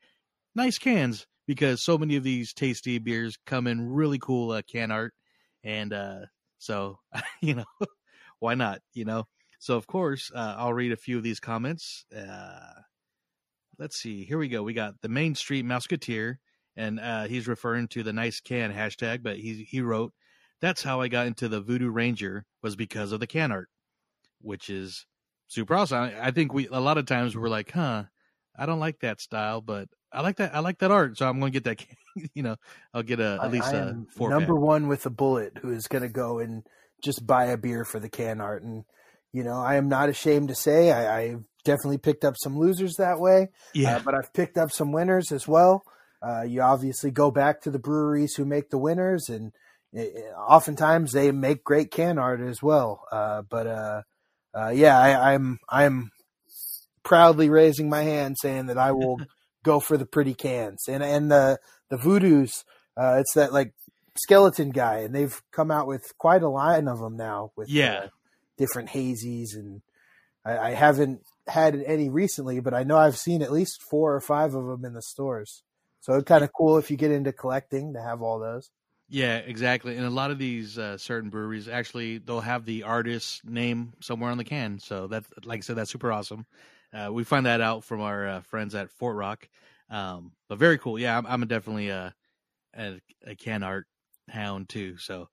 nice 0.54 0.78
cans, 0.78 1.26
because 1.48 1.82
so 1.82 1.98
many 1.98 2.14
of 2.14 2.22
these 2.22 2.52
tasty 2.52 2.98
beers 2.98 3.36
come 3.44 3.66
in 3.66 3.90
really 3.92 4.20
cool 4.20 4.52
uh, 4.52 4.62
can 4.62 4.92
art, 4.92 5.14
and 5.64 5.92
uh, 5.92 6.20
so 6.58 7.00
you 7.42 7.56
know, 7.56 7.64
why 8.38 8.54
not? 8.54 8.80
You 8.94 9.04
know, 9.04 9.24
so 9.58 9.76
of 9.76 9.88
course 9.88 10.30
uh, 10.32 10.54
I'll 10.58 10.72
read 10.72 10.92
a 10.92 10.96
few 10.96 11.16
of 11.16 11.24
these 11.24 11.40
comments. 11.40 12.04
Let's 13.78 13.96
see, 13.96 14.24
here 14.24 14.38
we 14.38 14.48
go. 14.48 14.62
We 14.62 14.74
got 14.74 15.00
the 15.00 15.08
Main 15.08 15.34
Street 15.34 15.64
Musketeer 15.64 16.38
and 16.76 17.00
uh, 17.00 17.24
he's 17.24 17.48
referring 17.48 17.88
to 17.88 18.02
the 18.02 18.12
nice 18.12 18.40
can 18.40 18.72
hashtag. 18.72 19.22
But 19.22 19.36
he 19.36 19.66
he 19.68 19.80
wrote, 19.80 20.12
"That's 20.60 20.82
how 20.82 21.00
I 21.00 21.08
got 21.08 21.26
into 21.26 21.48
the 21.48 21.60
Voodoo 21.60 21.90
Ranger 21.90 22.44
was 22.62 22.76
because 22.76 23.12
of 23.12 23.20
the 23.20 23.26
can 23.26 23.52
art, 23.52 23.68
which 24.40 24.70
is 24.70 25.06
super 25.48 25.74
awesome. 25.74 26.10
I, 26.20 26.30
think 26.30 26.52
we 26.52 26.68
a 26.68 26.80
lot 26.80 26.98
of 26.98 27.06
times 27.06 27.36
we're 27.36 27.48
like, 27.48 27.72
huh, 27.72 28.04
I 28.58 28.66
don't 28.66 28.80
like 28.80 29.00
that 29.00 29.20
style, 29.20 29.60
but 29.60 29.88
I 30.12 30.22
like 30.22 30.36
that 30.36 30.54
I 30.54 30.60
like 30.60 30.78
that 30.78 30.90
art, 30.90 31.18
so 31.18 31.28
I'm 31.28 31.40
going 31.40 31.52
to 31.52 31.60
get 31.60 31.64
that. 31.64 31.78
Can. 31.78 31.96
you 32.34 32.42
know, 32.42 32.56
I'll 32.92 33.02
get 33.02 33.20
a 33.20 33.38
at 33.42 33.50
least 33.50 33.72
a 33.72 34.04
four 34.16 34.30
number 34.30 34.54
pack. 34.54 34.62
one 34.62 34.88
with 34.88 35.06
a 35.06 35.10
bullet 35.10 35.58
who 35.60 35.70
is 35.70 35.86
going 35.86 36.02
to 36.02 36.08
go 36.08 36.38
and 36.38 36.62
just 37.02 37.26
buy 37.26 37.46
a 37.46 37.56
beer 37.56 37.84
for 37.84 37.98
the 37.98 38.08
can 38.08 38.40
art. 38.40 38.62
And, 38.62 38.84
you 39.32 39.42
know, 39.42 39.54
I 39.54 39.76
am 39.76 39.88
not 39.88 40.08
ashamed 40.08 40.48
to 40.48 40.54
say 40.54 40.92
I, 40.92 41.20
I've 41.22 41.44
definitely 41.64 41.98
picked 41.98 42.24
up 42.24 42.34
some 42.42 42.58
losers 42.58 42.94
that 42.98 43.18
way. 43.20 43.50
Yeah, 43.74 43.96
Uh, 43.96 44.00
but 44.04 44.14
I've 44.14 44.32
picked 44.32 44.58
up 44.58 44.70
some 44.72 44.92
winners 44.92 45.30
as 45.32 45.46
well. 45.48 45.84
Uh, 46.20 46.42
you 46.42 46.60
obviously 46.62 47.10
go 47.10 47.30
back 47.30 47.60
to 47.62 47.70
the 47.70 47.78
breweries 47.78 48.34
who 48.34 48.44
make 48.44 48.70
the 48.70 48.78
winners, 48.78 49.28
and 49.28 49.52
eh, 49.94 50.06
eh, 50.14 50.20
oftentimes 50.36 51.12
they 51.12 51.32
make 51.32 51.64
great 51.64 51.90
can 51.90 52.18
art 52.18 52.40
as 52.40 52.62
well. 52.62 53.04
Uh, 53.10 53.42
but 53.42 53.66
uh, 53.66 54.02
uh, 54.56 54.68
yeah, 54.68 54.98
I, 54.98 55.34
I'm 55.34 55.58
I'm 55.68 56.10
proudly 57.02 57.50
raising 57.50 57.88
my 57.88 58.02
hand, 58.02 58.36
saying 58.40 58.66
that 58.66 58.78
I 58.78 58.92
will 58.92 59.18
go 59.64 59.80
for 59.80 59.96
the 59.96 60.06
pretty 60.06 60.34
cans 60.34 60.84
and 60.88 61.02
and 61.02 61.30
the 61.30 61.58
the 61.88 61.96
voodoos. 61.96 62.64
Uh, 62.96 63.16
it's 63.20 63.34
that 63.34 63.52
like 63.52 63.72
skeleton 64.16 64.70
guy, 64.70 64.98
and 64.98 65.14
they've 65.14 65.40
come 65.52 65.70
out 65.70 65.86
with 65.86 66.04
quite 66.18 66.42
a 66.42 66.48
line 66.48 66.86
of 66.88 66.98
them 67.00 67.16
now 67.16 67.50
with 67.56 67.68
Yeah. 67.68 68.02
uh, 68.04 68.08
different 68.58 68.90
hazies, 68.90 69.54
and 69.56 69.82
I, 70.44 70.58
I 70.58 70.70
haven't 70.74 71.22
had 71.46 71.74
any 71.86 72.08
recently, 72.08 72.60
but 72.60 72.74
I 72.74 72.82
know 72.84 72.96
I've 72.96 73.16
seen 73.18 73.42
at 73.42 73.52
least 73.52 73.82
four 73.82 74.14
or 74.14 74.20
five 74.20 74.54
of 74.54 74.66
them 74.66 74.84
in 74.84 74.94
the 74.94 75.02
stores. 75.02 75.62
So 76.00 76.14
it's 76.14 76.24
kind 76.24 76.44
of 76.44 76.52
cool 76.52 76.78
if 76.78 76.90
you 76.90 76.96
get 76.96 77.10
into 77.12 77.32
collecting 77.32 77.94
to 77.94 78.02
have 78.02 78.22
all 78.22 78.38
those. 78.38 78.70
Yeah, 79.08 79.38
exactly. 79.38 79.96
And 79.96 80.06
a 80.06 80.10
lot 80.10 80.30
of 80.30 80.38
these 80.38 80.78
uh, 80.78 80.96
certain 80.96 81.28
breweries 81.28 81.68
actually 81.68 82.18
they'll 82.18 82.40
have 82.40 82.64
the 82.64 82.84
artist's 82.84 83.42
name 83.44 83.92
somewhere 84.00 84.30
on 84.30 84.38
the 84.38 84.44
can. 84.44 84.78
So 84.78 85.06
that's 85.06 85.28
like 85.44 85.58
I 85.58 85.60
said, 85.60 85.76
that's 85.76 85.90
super 85.90 86.10
awesome. 86.10 86.46
Uh, 86.92 87.10
we 87.12 87.24
find 87.24 87.46
that 87.46 87.60
out 87.60 87.84
from 87.84 88.00
our 88.00 88.26
uh, 88.26 88.40
friends 88.42 88.74
at 88.74 88.90
Fort 88.90 89.16
Rock. 89.16 89.48
Um, 89.90 90.32
but 90.48 90.58
very 90.58 90.78
cool. 90.78 90.98
Yeah, 90.98 91.18
I'm, 91.18 91.26
I'm 91.26 91.46
definitely 91.46 91.90
a, 91.90 92.14
a 92.76 93.00
a 93.26 93.34
can 93.36 93.62
art 93.62 93.86
hound 94.30 94.68
too. 94.68 94.96
So, 94.96 95.28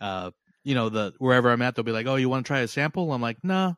uh, 0.00 0.30
you 0.62 0.74
know, 0.76 0.88
the 0.88 1.14
wherever 1.18 1.50
I'm 1.50 1.62
at, 1.62 1.74
they'll 1.74 1.84
be 1.84 1.92
like, 1.92 2.06
"Oh, 2.06 2.16
you 2.16 2.28
want 2.28 2.46
to 2.46 2.48
try 2.48 2.60
a 2.60 2.68
sample?" 2.68 3.12
I'm 3.12 3.22
like, 3.22 3.38
"No, 3.42 3.76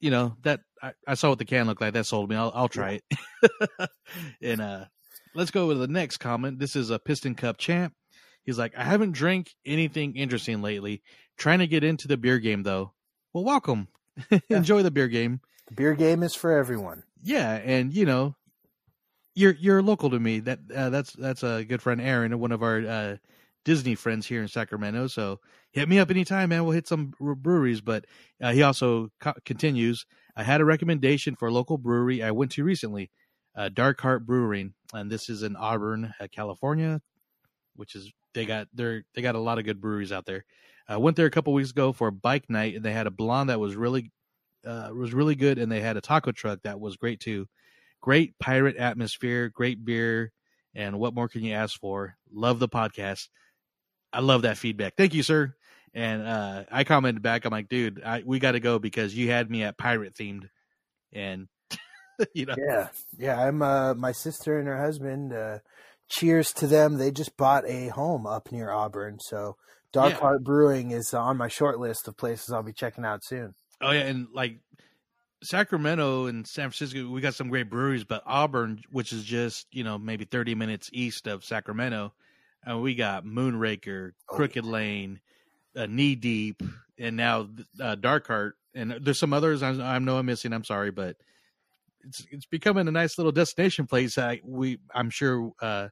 you 0.00 0.10
know 0.10 0.36
that 0.42 0.60
I, 0.82 0.92
I, 1.06 1.14
saw 1.14 1.30
what 1.30 1.38
the 1.38 1.44
can 1.44 1.66
looked 1.66 1.80
like. 1.80 1.94
That 1.94 2.06
sold 2.06 2.28
me. 2.28 2.36
I'll, 2.36 2.52
I'll 2.54 2.68
try 2.68 3.00
it. 3.00 3.90
and 4.42 4.60
uh, 4.60 4.84
let's 5.34 5.50
go 5.50 5.66
with 5.66 5.78
the 5.78 5.88
next 5.88 6.18
comment. 6.18 6.58
This 6.58 6.76
is 6.76 6.90
a 6.90 6.98
Piston 6.98 7.34
Cup 7.34 7.58
champ. 7.58 7.94
He's 8.42 8.58
like, 8.58 8.76
I 8.76 8.84
haven't 8.84 9.12
drank 9.12 9.54
anything 9.64 10.16
interesting 10.16 10.62
lately. 10.62 11.02
Trying 11.36 11.60
to 11.60 11.66
get 11.66 11.84
into 11.84 12.08
the 12.08 12.16
beer 12.16 12.38
game 12.38 12.62
though. 12.62 12.92
Well, 13.32 13.44
welcome. 13.44 13.88
Enjoy 14.48 14.82
the 14.82 14.90
beer 14.90 15.08
game. 15.08 15.40
The 15.68 15.74
beer 15.74 15.94
game 15.94 16.22
is 16.22 16.34
for 16.34 16.52
everyone. 16.52 17.04
Yeah, 17.22 17.52
and 17.52 17.92
you 17.94 18.06
know, 18.06 18.34
you're 19.34 19.54
you're 19.58 19.82
local 19.82 20.10
to 20.10 20.18
me. 20.18 20.40
That 20.40 20.58
uh, 20.74 20.90
that's 20.90 21.12
that's 21.12 21.42
a 21.42 21.64
good 21.64 21.82
friend 21.82 22.00
Aaron, 22.00 22.38
one 22.38 22.52
of 22.52 22.62
our 22.62 22.80
uh, 22.80 23.16
Disney 23.64 23.94
friends 23.94 24.26
here 24.26 24.42
in 24.42 24.48
Sacramento. 24.48 25.06
So 25.06 25.40
hit 25.72 25.88
me 25.88 25.98
up 25.98 26.10
anytime, 26.10 26.50
man. 26.50 26.64
We'll 26.64 26.72
hit 26.74 26.88
some 26.88 27.12
breweries. 27.20 27.80
But 27.80 28.06
uh, 28.42 28.52
he 28.52 28.62
also 28.62 29.10
co- 29.20 29.34
continues. 29.44 30.06
I 30.36 30.42
had 30.42 30.60
a 30.60 30.64
recommendation 30.64 31.36
for 31.36 31.48
a 31.48 31.52
local 31.52 31.78
brewery 31.78 32.22
I 32.22 32.30
went 32.30 32.52
to 32.52 32.64
recently, 32.64 33.10
uh, 33.56 33.68
Dark 33.68 34.00
Heart 34.00 34.26
Brewing, 34.26 34.74
and 34.92 35.10
this 35.10 35.28
is 35.28 35.42
in 35.42 35.56
Auburn, 35.56 36.14
uh, 36.20 36.28
California, 36.30 37.00
which 37.76 37.94
is 37.94 38.12
they 38.34 38.46
got 38.46 38.68
they 38.72 39.02
they 39.14 39.22
got 39.22 39.34
a 39.34 39.40
lot 39.40 39.58
of 39.58 39.64
good 39.64 39.80
breweries 39.80 40.12
out 40.12 40.26
there. 40.26 40.44
I 40.88 40.96
went 40.96 41.16
there 41.16 41.26
a 41.26 41.30
couple 41.30 41.52
weeks 41.52 41.70
ago 41.70 41.92
for 41.92 42.08
a 42.08 42.12
bike 42.12 42.48
night, 42.48 42.74
and 42.74 42.84
they 42.84 42.92
had 42.92 43.06
a 43.06 43.12
blonde 43.12 43.50
that 43.50 43.60
was 43.60 43.76
really 43.76 44.10
uh, 44.66 44.90
was 44.94 45.14
really 45.14 45.34
good, 45.34 45.58
and 45.58 45.70
they 45.70 45.80
had 45.80 45.96
a 45.96 46.00
taco 46.00 46.32
truck 46.32 46.60
that 46.62 46.80
was 46.80 46.96
great 46.96 47.20
too. 47.20 47.46
Great 48.00 48.38
pirate 48.38 48.76
atmosphere, 48.76 49.50
great 49.50 49.84
beer, 49.84 50.32
and 50.74 50.98
what 50.98 51.14
more 51.14 51.28
can 51.28 51.44
you 51.44 51.52
ask 51.52 51.78
for? 51.78 52.16
Love 52.32 52.58
the 52.58 52.68
podcast. 52.68 53.28
I 54.12 54.20
love 54.20 54.42
that 54.42 54.58
feedback. 54.58 54.94
Thank 54.96 55.14
you, 55.14 55.22
sir. 55.22 55.54
And 55.92 56.22
uh, 56.22 56.64
I 56.70 56.84
commented 56.84 57.22
back. 57.22 57.44
I'm 57.44 57.50
like, 57.50 57.68
dude, 57.68 58.02
I, 58.04 58.22
we 58.24 58.38
got 58.38 58.52
to 58.52 58.60
go 58.60 58.78
because 58.78 59.14
you 59.14 59.30
had 59.30 59.50
me 59.50 59.64
at 59.64 59.76
pirate 59.76 60.14
themed, 60.14 60.48
and 61.12 61.48
you 62.34 62.46
know, 62.46 62.54
yeah, 62.56 62.88
yeah. 63.18 63.40
I'm 63.40 63.60
uh, 63.60 63.94
my 63.94 64.12
sister 64.12 64.58
and 64.58 64.68
her 64.68 64.80
husband. 64.80 65.32
Uh, 65.32 65.58
cheers 66.10 66.52
to 66.52 66.66
them. 66.66 66.98
They 66.98 67.10
just 67.10 67.36
bought 67.36 67.64
a 67.66 67.88
home 67.88 68.26
up 68.26 68.52
near 68.52 68.70
Auburn, 68.70 69.18
so 69.20 69.56
Dark 69.92 70.12
yeah. 70.12 70.18
Heart 70.18 70.44
Brewing 70.44 70.90
is 70.90 71.14
on 71.14 71.36
my 71.36 71.48
short 71.48 71.78
list 71.78 72.06
of 72.06 72.16
places 72.16 72.52
I'll 72.52 72.62
be 72.62 72.72
checking 72.72 73.04
out 73.04 73.24
soon. 73.24 73.54
Oh 73.80 73.92
yeah, 73.92 74.02
and 74.02 74.28
like 74.34 74.58
Sacramento 75.42 76.26
and 76.26 76.46
San 76.46 76.70
Francisco, 76.70 77.08
we 77.08 77.20
got 77.20 77.34
some 77.34 77.48
great 77.48 77.70
breweries, 77.70 78.04
but 78.04 78.22
Auburn, 78.26 78.82
which 78.90 79.12
is 79.12 79.24
just 79.24 79.66
you 79.72 79.84
know 79.84 79.96
maybe 79.96 80.24
30 80.24 80.54
minutes 80.54 80.90
east 80.92 81.26
of 81.26 81.44
Sacramento, 81.44 82.12
and 82.64 82.82
we 82.82 82.94
got 82.94 83.24
Moonraker, 83.24 84.10
oh, 84.10 84.34
Crooked 84.34 84.64
Lane, 84.64 85.20
uh, 85.76 85.86
Knee 85.86 86.14
Deep, 86.14 86.62
and 86.98 87.16
now 87.16 87.48
uh, 87.80 87.94
Dark 87.94 88.26
Heart, 88.26 88.56
and 88.74 88.92
there's 89.00 89.18
some 89.18 89.32
others 89.32 89.62
I, 89.62 89.70
I 89.70 89.98
know 89.98 90.18
I'm 90.18 90.26
missing. 90.26 90.52
I'm 90.52 90.64
sorry, 90.64 90.90
but 90.90 91.16
it's 92.02 92.26
it's 92.30 92.46
becoming 92.46 92.88
a 92.88 92.92
nice 92.92 93.18
little 93.18 93.32
destination 93.32 93.86
place. 93.86 94.18
I 94.18 94.40
we 94.44 94.78
I'm 94.94 95.10
sure 95.10 95.52
uh, 95.60 95.88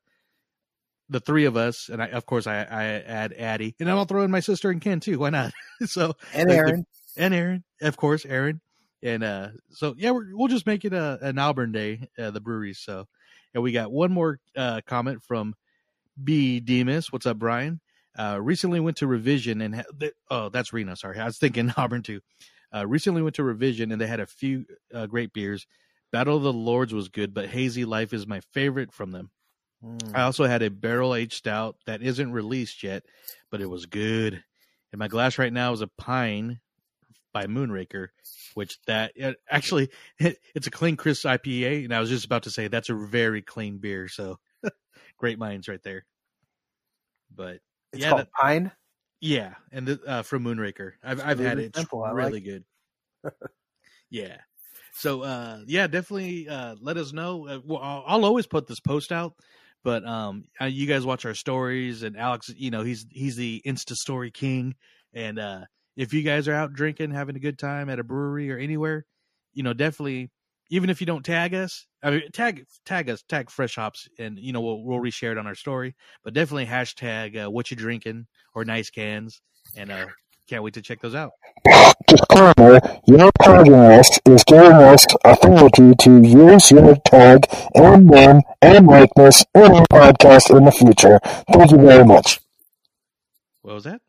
the 1.09 1.21
three 1.21 1.45
of 1.45 1.57
us, 1.57 1.89
and 1.89 2.03
I 2.03 2.07
of 2.09 2.27
course 2.27 2.47
I, 2.47 2.59
I 2.59 2.85
add 2.85 3.33
Addie, 3.33 3.75
and 3.81 3.91
I'll 3.91 4.05
throw 4.05 4.23
in 4.23 4.31
my 4.31 4.41
sister 4.41 4.71
and 4.71 4.81
Ken 4.81 5.01
too. 5.01 5.19
Why 5.19 5.31
not? 5.31 5.53
so 5.87 6.15
and 6.35 6.51
Aaron 6.51 6.87
the, 7.17 7.23
and 7.23 7.35
Aaron, 7.35 7.65
of 7.83 7.97
course, 7.97 8.25
Aaron, 8.25 8.61
and 9.03 9.23
uh, 9.25 9.49
so 9.71 9.95
yeah, 9.97 10.11
we 10.11 10.35
will 10.35 10.49
just 10.49 10.67
make 10.67 10.85
it 10.85 10.93
a 10.93 11.19
an 11.23 11.39
Auburn 11.39 11.73
day, 11.73 12.09
uh, 12.19 12.31
the 12.31 12.41
breweries. 12.41 12.79
So, 12.79 13.07
and 13.55 13.63
we 13.63 13.73
got 13.73 13.91
one 13.91 14.13
more 14.13 14.41
uh, 14.57 14.81
comment 14.87 15.23
from 15.23 15.55
B 16.23 16.61
Demas. 16.61 17.13
What's 17.13 17.27
up, 17.27 17.39
Brian? 17.39 17.81
Uh, 18.19 18.39
recently 18.41 18.81
went 18.81 18.97
to 18.97 19.07
Revision 19.07 19.61
and 19.61 19.77
ha- 19.77 20.11
oh, 20.31 20.49
that's 20.49 20.73
Reno. 20.73 20.95
Sorry, 20.95 21.19
I 21.19 21.25
was 21.25 21.39
thinking 21.39 21.73
Auburn 21.77 22.03
too. 22.03 22.21
Uh, 22.75 22.87
recently 22.87 23.23
went 23.23 23.37
to 23.37 23.45
Revision 23.45 23.93
and 23.93 24.01
they 24.01 24.07
had 24.07 24.21
a 24.21 24.27
few 24.27 24.67
uh, 24.93 25.07
great 25.07 25.33
beers. 25.33 25.67
Battle 26.11 26.37
of 26.37 26.43
the 26.43 26.53
Lords 26.53 26.93
was 26.93 27.09
good, 27.09 27.33
but 27.33 27.49
Hazy 27.49 27.85
Life 27.85 28.13
is 28.13 28.27
my 28.27 28.41
favorite 28.53 28.93
from 28.93 29.13
them. 29.13 29.31
Mm. 29.85 30.17
I 30.17 30.23
also 30.23 30.45
had 30.45 30.63
a 30.63 30.71
barrel 30.71 31.15
aged 31.15 31.35
stout 31.35 31.77
that 31.87 32.03
isn't 32.03 32.33
released 32.33 32.83
yet, 32.83 33.05
but 33.51 33.61
it 33.61 33.67
was 33.67 33.87
good. 33.87 34.43
And 34.93 34.99
my 34.99 35.09
glass 35.09 35.39
right 35.39 35.53
now 35.53 35.73
is 35.73 35.83
a 35.83 35.87
Pine 35.87 36.61
by 37.33 37.47
Moonraker, 37.47 38.09
which 38.55 38.81
that 38.87 39.13
actually 39.49 39.91
it, 40.19 40.39
it's 40.55 40.67
a 40.67 40.73
clean, 40.73 40.97
crisp 40.97 41.25
IPA. 41.25 41.85
And 41.85 41.95
I 41.95 42.01
was 42.01 42.11
just 42.11 42.25
about 42.25 42.45
to 42.45 42.51
say 42.51 42.69
that's 42.69 42.89
a 42.89 42.95
very 42.95 43.43
clean 43.43 43.79
beer. 43.79 44.09
So 44.09 44.39
great 45.19 45.39
minds 45.39 45.69
right 45.69 45.83
there. 45.83 46.05
But 47.35 47.61
it's 47.92 48.02
yeah, 48.02 48.09
called 48.11 48.21
that, 48.23 48.33
Pine. 48.33 48.73
Yeah, 49.21 49.54
and 49.73 49.87
the, 49.87 50.00
uh, 50.07 50.23
from 50.23 50.45
Moonraker, 50.45 50.92
I've 51.02 51.21
I've 51.21 51.38
had 51.38 51.59
it. 51.59 51.76
It's 51.76 51.92
really 51.92 52.33
like 52.33 52.45
good. 52.45 52.64
yeah. 54.11 54.37
So 54.92 55.23
uh, 55.23 55.61
yeah, 55.66 55.87
definitely 55.87 56.49
uh, 56.49 56.76
let 56.80 56.97
us 56.97 57.12
know. 57.12 57.47
Uh, 57.47 57.61
well, 57.64 57.80
I'll, 57.83 58.04
I'll, 58.07 58.25
always 58.25 58.47
put 58.47 58.66
this 58.66 58.80
post 58.80 59.12
out, 59.12 59.35
but 59.85 60.04
um, 60.07 60.45
uh, 60.61 60.66
you 60.66 60.87
guys 60.87 61.04
watch 61.04 61.25
our 61.25 61.35
stories, 61.35 62.02
and 62.02 62.16
Alex, 62.16 62.50
you 62.57 62.71
know, 62.71 62.83
he's 62.83 63.07
he's 63.11 63.37
the 63.37 63.62
Insta 63.66 63.95
story 63.95 64.30
king, 64.30 64.75
and 65.12 65.38
uh, 65.38 65.61
if 65.97 66.12
you 66.12 66.23
guys 66.23 66.49
are 66.49 66.54
out 66.54 66.73
drinking, 66.73 67.11
having 67.11 67.37
a 67.37 67.40
good 67.40 67.59
time 67.59 67.90
at 67.90 67.99
a 67.99 68.04
brewery 68.04 68.50
or 68.52 68.59
anywhere, 68.59 69.04
you 69.52 69.62
know, 69.62 69.73
definitely 69.73 70.30
even 70.71 70.91
if 70.91 71.01
you 71.01 71.07
don't 71.07 71.25
tag 71.25 71.55
us, 71.55 71.87
I 72.03 72.11
mean, 72.11 72.23
tag 72.33 72.65
tag 72.85 73.11
us, 73.11 73.23
tag 73.29 73.51
Fresh 73.51 73.77
Hops, 73.77 74.09
and 74.19 74.39
you 74.39 74.53
know 74.53 74.61
we'll 74.61 74.83
we'll 74.83 74.99
reshare 74.99 75.33
it 75.33 75.39
on 75.39 75.47
our 75.47 75.55
story. 75.55 75.95
But 76.25 76.35
definitely 76.35 76.67
hashtag 76.67 77.47
uh, 77.47 77.51
what 77.51 77.71
you 77.71 77.77
drinking 77.77 78.27
or 78.55 78.65
nice 78.65 78.91
cans, 78.91 79.41
and 79.77 79.91
uh, 79.91 80.07
can't 80.49 80.63
wait 80.63 80.75
to 80.75 80.83
check 80.83 81.01
those 81.01 81.15
out. 81.15 81.33
Disclaimer: 82.07 82.81
Your 83.07 83.31
tagging 83.43 83.73
list 83.73 84.21
is 84.27 84.45
giving 84.45 84.73
us 84.73 85.07
authority 85.25 85.95
to 86.01 86.23
use 86.23 86.71
your 86.71 86.97
tag 87.07 87.47
and 87.75 88.07
name 88.07 88.43
and 88.63 88.87
likeness 88.87 89.45
in 89.55 89.63
our 89.63 89.87
podcast 89.93 90.57
in 90.57 90.65
the 90.65 90.73
future. 90.73 91.19
Thank 91.53 91.71
you 91.71 91.79
very 91.79 92.05
much. 92.05 92.41
What 93.63 93.75
was 93.75 93.85
that? 93.85 94.01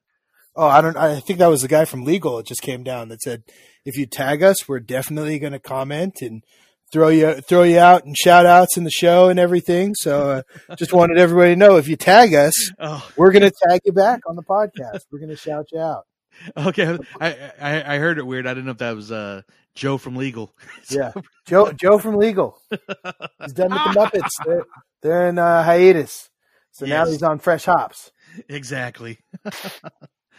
Oh, 0.60 0.68
I 0.68 0.82
don't. 0.82 0.98
I 0.98 1.22
think 1.22 1.40
that 1.40 1.48
was 1.48 1.62
the 1.62 1.70
guy 1.70 1.86
from 1.86 2.04
Legal. 2.04 2.38
It 2.40 2.46
just 2.46 2.62
came 2.62 2.84
down 2.84 3.08
that 3.08 3.22
said 3.22 3.44
if 3.86 3.96
you 3.96 4.06
tag 4.06 4.44
us, 4.44 4.68
we're 4.68 4.82
definitely 4.82 5.40
going 5.40 5.54
to 5.54 5.60
comment 5.60 6.22
and 6.22 6.44
throw 6.92 7.08
you 7.08 7.36
throw 7.36 7.64
you 7.64 7.80
out 7.80 8.04
and 8.04 8.14
shout 8.18 8.46
outs 8.46 8.76
in 8.76 8.84
the 8.84 8.92
show 8.92 9.30
and 9.30 9.40
everything. 9.40 9.96
So 9.96 10.44
uh, 10.70 10.76
just 10.76 10.92
wanted 10.92 11.18
everybody 11.18 11.54
to 11.54 11.56
know 11.56 11.78
if 11.78 11.88
you 11.88 11.96
tag 11.96 12.34
us, 12.34 12.72
oh. 12.78 13.10
we're 13.16 13.32
going 13.32 13.50
to 13.50 13.54
tag 13.70 13.80
you 13.86 13.94
back 13.94 14.20
on 14.28 14.36
the 14.36 14.44
podcast. 14.44 15.00
We're 15.10 15.20
going 15.20 15.30
to 15.30 15.38
shout 15.38 15.68
you 15.72 15.80
out. 15.80 16.04
Okay, 16.56 16.98
I, 17.20 17.52
I, 17.60 17.96
I 17.96 17.98
heard 17.98 18.18
it 18.18 18.26
weird. 18.26 18.48
I 18.48 18.52
didn't 18.52 18.66
know 18.66 18.72
if 18.72 18.78
that 18.78 18.96
was 18.96 19.12
uh, 19.12 19.42
Joe 19.76 19.98
from 19.98 20.16
Legal. 20.16 20.56
yeah, 20.90 21.12
Joe 21.46 21.74
Joe 21.74 21.98
from 21.98 22.16
Legal. 22.16 22.62
He's 22.70 23.52
done 23.52 23.72
with 23.72 23.84
the 23.84 24.00
Muppets. 24.00 24.30
They're, 24.46 24.66
they're 25.02 25.28
in 25.28 25.38
uh, 25.38 25.64
hiatus, 25.64 26.30
so 26.72 26.86
yes. 26.86 26.94
now 26.94 27.12
he's 27.12 27.24
on 27.24 27.40
Fresh 27.40 27.66
Hops. 27.66 28.12
Exactly. 28.48 29.20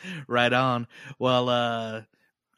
right 0.29 0.53
on. 0.53 0.87
Well, 1.19 1.49
uh, 1.49 2.03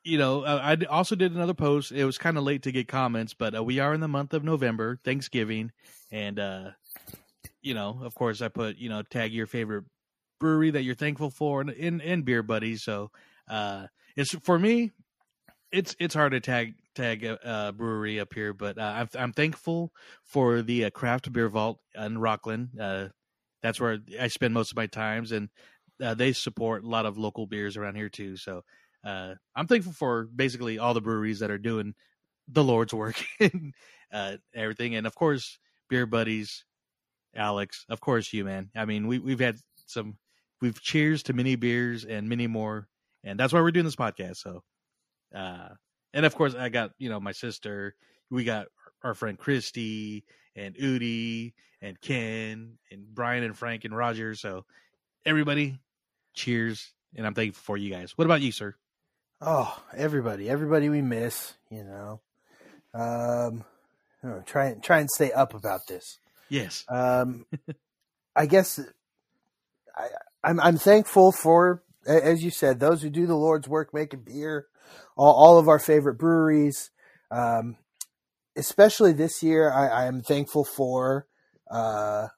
you 0.05 0.19
know, 0.19 0.45
I 0.45 0.77
also 0.91 1.15
did 1.15 1.33
another 1.33 1.55
post. 1.55 1.93
It 1.93 2.05
was 2.05 2.19
kind 2.19 2.37
of 2.37 2.45
late 2.45 2.63
to 2.63 2.73
get 2.73 2.89
comments, 2.89 3.35
but 3.35 3.57
uh, 3.57 3.63
we 3.63 3.79
are 3.79 3.95
in 3.95 4.01
the 4.01 4.09
month 4.09 4.35
of 4.35 4.43
November, 4.43 4.99
Thanksgiving, 5.05 5.71
and 6.11 6.39
uh, 6.39 6.71
you 7.61 7.75
know, 7.75 8.01
of 8.03 8.15
course, 8.15 8.43
I 8.43 8.49
put 8.49 8.77
you 8.79 8.89
know 8.89 9.03
tag 9.03 9.33
your 9.33 9.47
favorite 9.47 9.85
brewery 10.41 10.71
that 10.73 10.83
you're 10.83 10.97
thankful 10.97 11.31
for 11.31 11.61
in 11.61 11.69
in, 11.71 12.01
in 12.01 12.23
beer 12.23 12.43
buddies. 12.43 12.83
So 12.83 13.11
uh, 13.49 13.87
it's 14.17 14.35
for 14.41 14.59
me, 14.59 14.91
it's 15.71 15.95
it's 16.01 16.15
hard 16.15 16.33
to 16.33 16.41
tag 16.41 16.75
tag 16.95 17.25
a, 17.25 17.39
a 17.69 17.73
brewery 17.73 18.21
up 18.21 18.35
here, 18.35 18.53
but 18.53 18.79
uh, 18.79 18.95
I'm 18.97 19.09
I'm 19.19 19.33
thankful 19.33 19.93
for 20.25 20.63
the 20.63 20.87
uh, 20.87 20.91
craft 20.91 21.33
beer 21.33 21.49
vault 21.49 21.79
in 21.95 22.17
Rocklin. 22.17 22.69
Uh, 22.79 23.09
that's 23.63 23.81
where 23.81 23.99
I 24.21 24.27
spend 24.29 24.53
most 24.53 24.73
of 24.73 24.77
my 24.77 24.87
times, 24.87 25.31
and 25.31 25.49
uh, 26.03 26.15
they 26.15 26.33
support 26.33 26.85
a 26.85 26.89
lot 26.89 27.07
of 27.07 27.19
local 27.19 27.47
beers 27.47 27.77
around 27.77 27.97
here 27.97 28.09
too. 28.09 28.37
So 28.37 28.63
uh, 29.05 29.35
I'm 29.55 29.67
thankful 29.67 29.93
for 29.93 30.25
basically 30.25 30.79
all 30.79 30.95
the 30.95 31.01
breweries 31.01 31.41
that 31.41 31.51
are 31.51 31.59
doing 31.59 31.95
the 32.49 32.65
Lord's 32.65 32.95
work 32.95 33.23
and 33.41 33.75
uh, 34.13 34.37
everything, 34.55 34.95
and 34.95 35.07
of 35.07 35.15
course, 35.15 35.59
beer 35.89 36.07
buddies, 36.07 36.65
Alex, 37.35 37.85
of 37.89 38.01
course, 38.01 38.33
you 38.33 38.45
man. 38.45 38.71
I 38.77 38.85
mean, 38.85 39.07
we 39.07 39.19
we've 39.19 39.41
had 39.41 39.59
some, 39.87 40.19
we've 40.61 40.81
cheers 40.81 41.23
to 41.25 41.33
many 41.33 41.57
beers 41.57 42.05
and 42.05 42.29
many 42.29 42.47
more, 42.47 42.89
and 43.25 43.39
that's 43.39 43.53
why 43.53 43.61
we're 43.61 43.71
doing 43.71 43.85
this 43.85 43.97
podcast. 43.97 44.37
So, 44.37 44.63
uh, 45.35 45.69
and 46.13 46.27
of 46.27 46.35
course, 46.35 46.55
I 46.55 46.69
got 46.69 46.93
you 46.99 47.09
know 47.09 47.21
my 47.21 47.33
sister. 47.33 47.95
We 48.31 48.45
got 48.45 48.67
our 49.03 49.15
friend 49.15 49.39
Christy 49.39 50.25
and 50.55 50.75
Udi 50.77 51.55
and 51.81 52.01
Ken 52.01 52.79
and 52.91 53.07
Brian 53.15 53.45
and 53.45 53.57
Frank 53.57 53.85
and 53.85 53.97
Roger. 53.97 54.35
So, 54.35 54.65
everybody, 55.25 55.79
cheers, 56.35 56.93
and 57.17 57.27
I'm 57.27 57.35
thankful 57.35 57.63
for 57.63 57.77
you 57.77 57.91
guys. 57.91 58.17
What 58.17 58.25
about 58.25 58.41
you, 58.41 58.53
sir? 58.53 58.75
Oh, 59.41 59.77
everybody, 59.97 60.49
everybody 60.49 60.89
we 60.89 61.03
miss, 61.03 61.55
you 61.71 61.85
know. 61.85 62.21
Um, 62.95 63.65
try 64.47 64.67
and 64.67 64.83
try 64.83 65.01
and 65.01 65.11
stay 65.11 65.33
up 65.33 65.55
about 65.55 65.81
this. 65.89 66.19
Yes. 66.49 66.85
Um, 66.89 67.47
I 68.37 68.47
guess 68.47 68.79
I, 69.97 70.09
I'm 70.45 70.61
I'm 70.61 70.79
thankful 70.79 71.33
for 71.33 71.83
as 72.07 72.43
you 72.43 72.51
said, 72.51 72.81
those 72.81 73.03
who 73.03 73.11
do 73.11 73.27
the 73.27 73.37
Lord's 73.37 73.69
work 73.69 73.95
making 73.95 74.21
beer, 74.21 74.67
all, 75.17 75.35
all 75.35 75.59
of 75.59 75.69
our 75.69 75.79
favorite 75.79 76.19
breweries, 76.19 76.91
um, 77.31 77.77
especially 78.57 79.13
this 79.13 79.43
year, 79.43 79.71
I, 79.71 79.87
I 79.87 80.07
am 80.07 80.21
thankful 80.21 80.65
for. 80.65 81.27
Uh, 81.71 82.29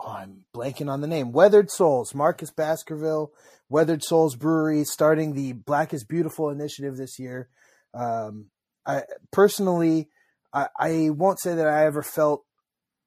oh, 0.00 0.10
I'm 0.10 0.44
blanking 0.54 0.90
on 0.90 1.00
the 1.00 1.06
name. 1.06 1.32
Weathered 1.32 1.70
Souls, 1.70 2.14
Marcus 2.14 2.50
Baskerville, 2.50 3.32
Weathered 3.68 4.02
Souls 4.02 4.36
Brewery, 4.36 4.84
starting 4.84 5.34
the 5.34 5.52
Black 5.52 5.92
is 5.92 6.04
Beautiful 6.04 6.50
initiative 6.50 6.96
this 6.96 7.18
year. 7.18 7.48
Um, 7.94 8.46
I 8.86 9.02
personally, 9.32 10.08
I, 10.52 10.68
I 10.78 11.10
won't 11.10 11.40
say 11.40 11.54
that 11.54 11.66
I 11.66 11.86
ever 11.86 12.02
felt 12.02 12.44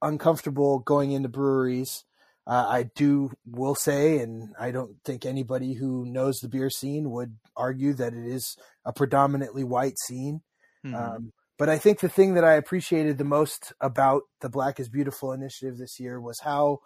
uncomfortable 0.01 0.79
going 0.79 1.11
into 1.11 1.29
breweries. 1.29 2.03
Uh, 2.45 2.65
I 2.69 2.83
do 2.95 3.31
will 3.45 3.75
say, 3.75 4.19
and 4.19 4.53
I 4.59 4.71
don't 4.71 4.97
think 5.05 5.25
anybody 5.25 5.73
who 5.73 6.05
knows 6.05 6.39
the 6.39 6.49
beer 6.49 6.69
scene 6.69 7.09
would 7.11 7.37
argue 7.55 7.93
that 7.93 8.13
it 8.13 8.25
is 8.25 8.57
a 8.85 8.91
predominantly 8.91 9.63
white 9.63 9.97
scene. 10.07 10.41
Mm-hmm. 10.85 10.95
Um, 10.95 11.33
but 11.57 11.69
I 11.69 11.77
think 11.77 11.99
the 11.99 12.09
thing 12.09 12.33
that 12.33 12.43
I 12.43 12.53
appreciated 12.53 13.17
the 13.17 13.23
most 13.23 13.73
about 13.79 14.23
the 14.41 14.49
Black 14.49 14.79
is 14.79 14.89
Beautiful 14.89 15.31
initiative 15.31 15.77
this 15.77 15.99
year 15.99 16.19
was 16.19 16.39
how 16.39 16.79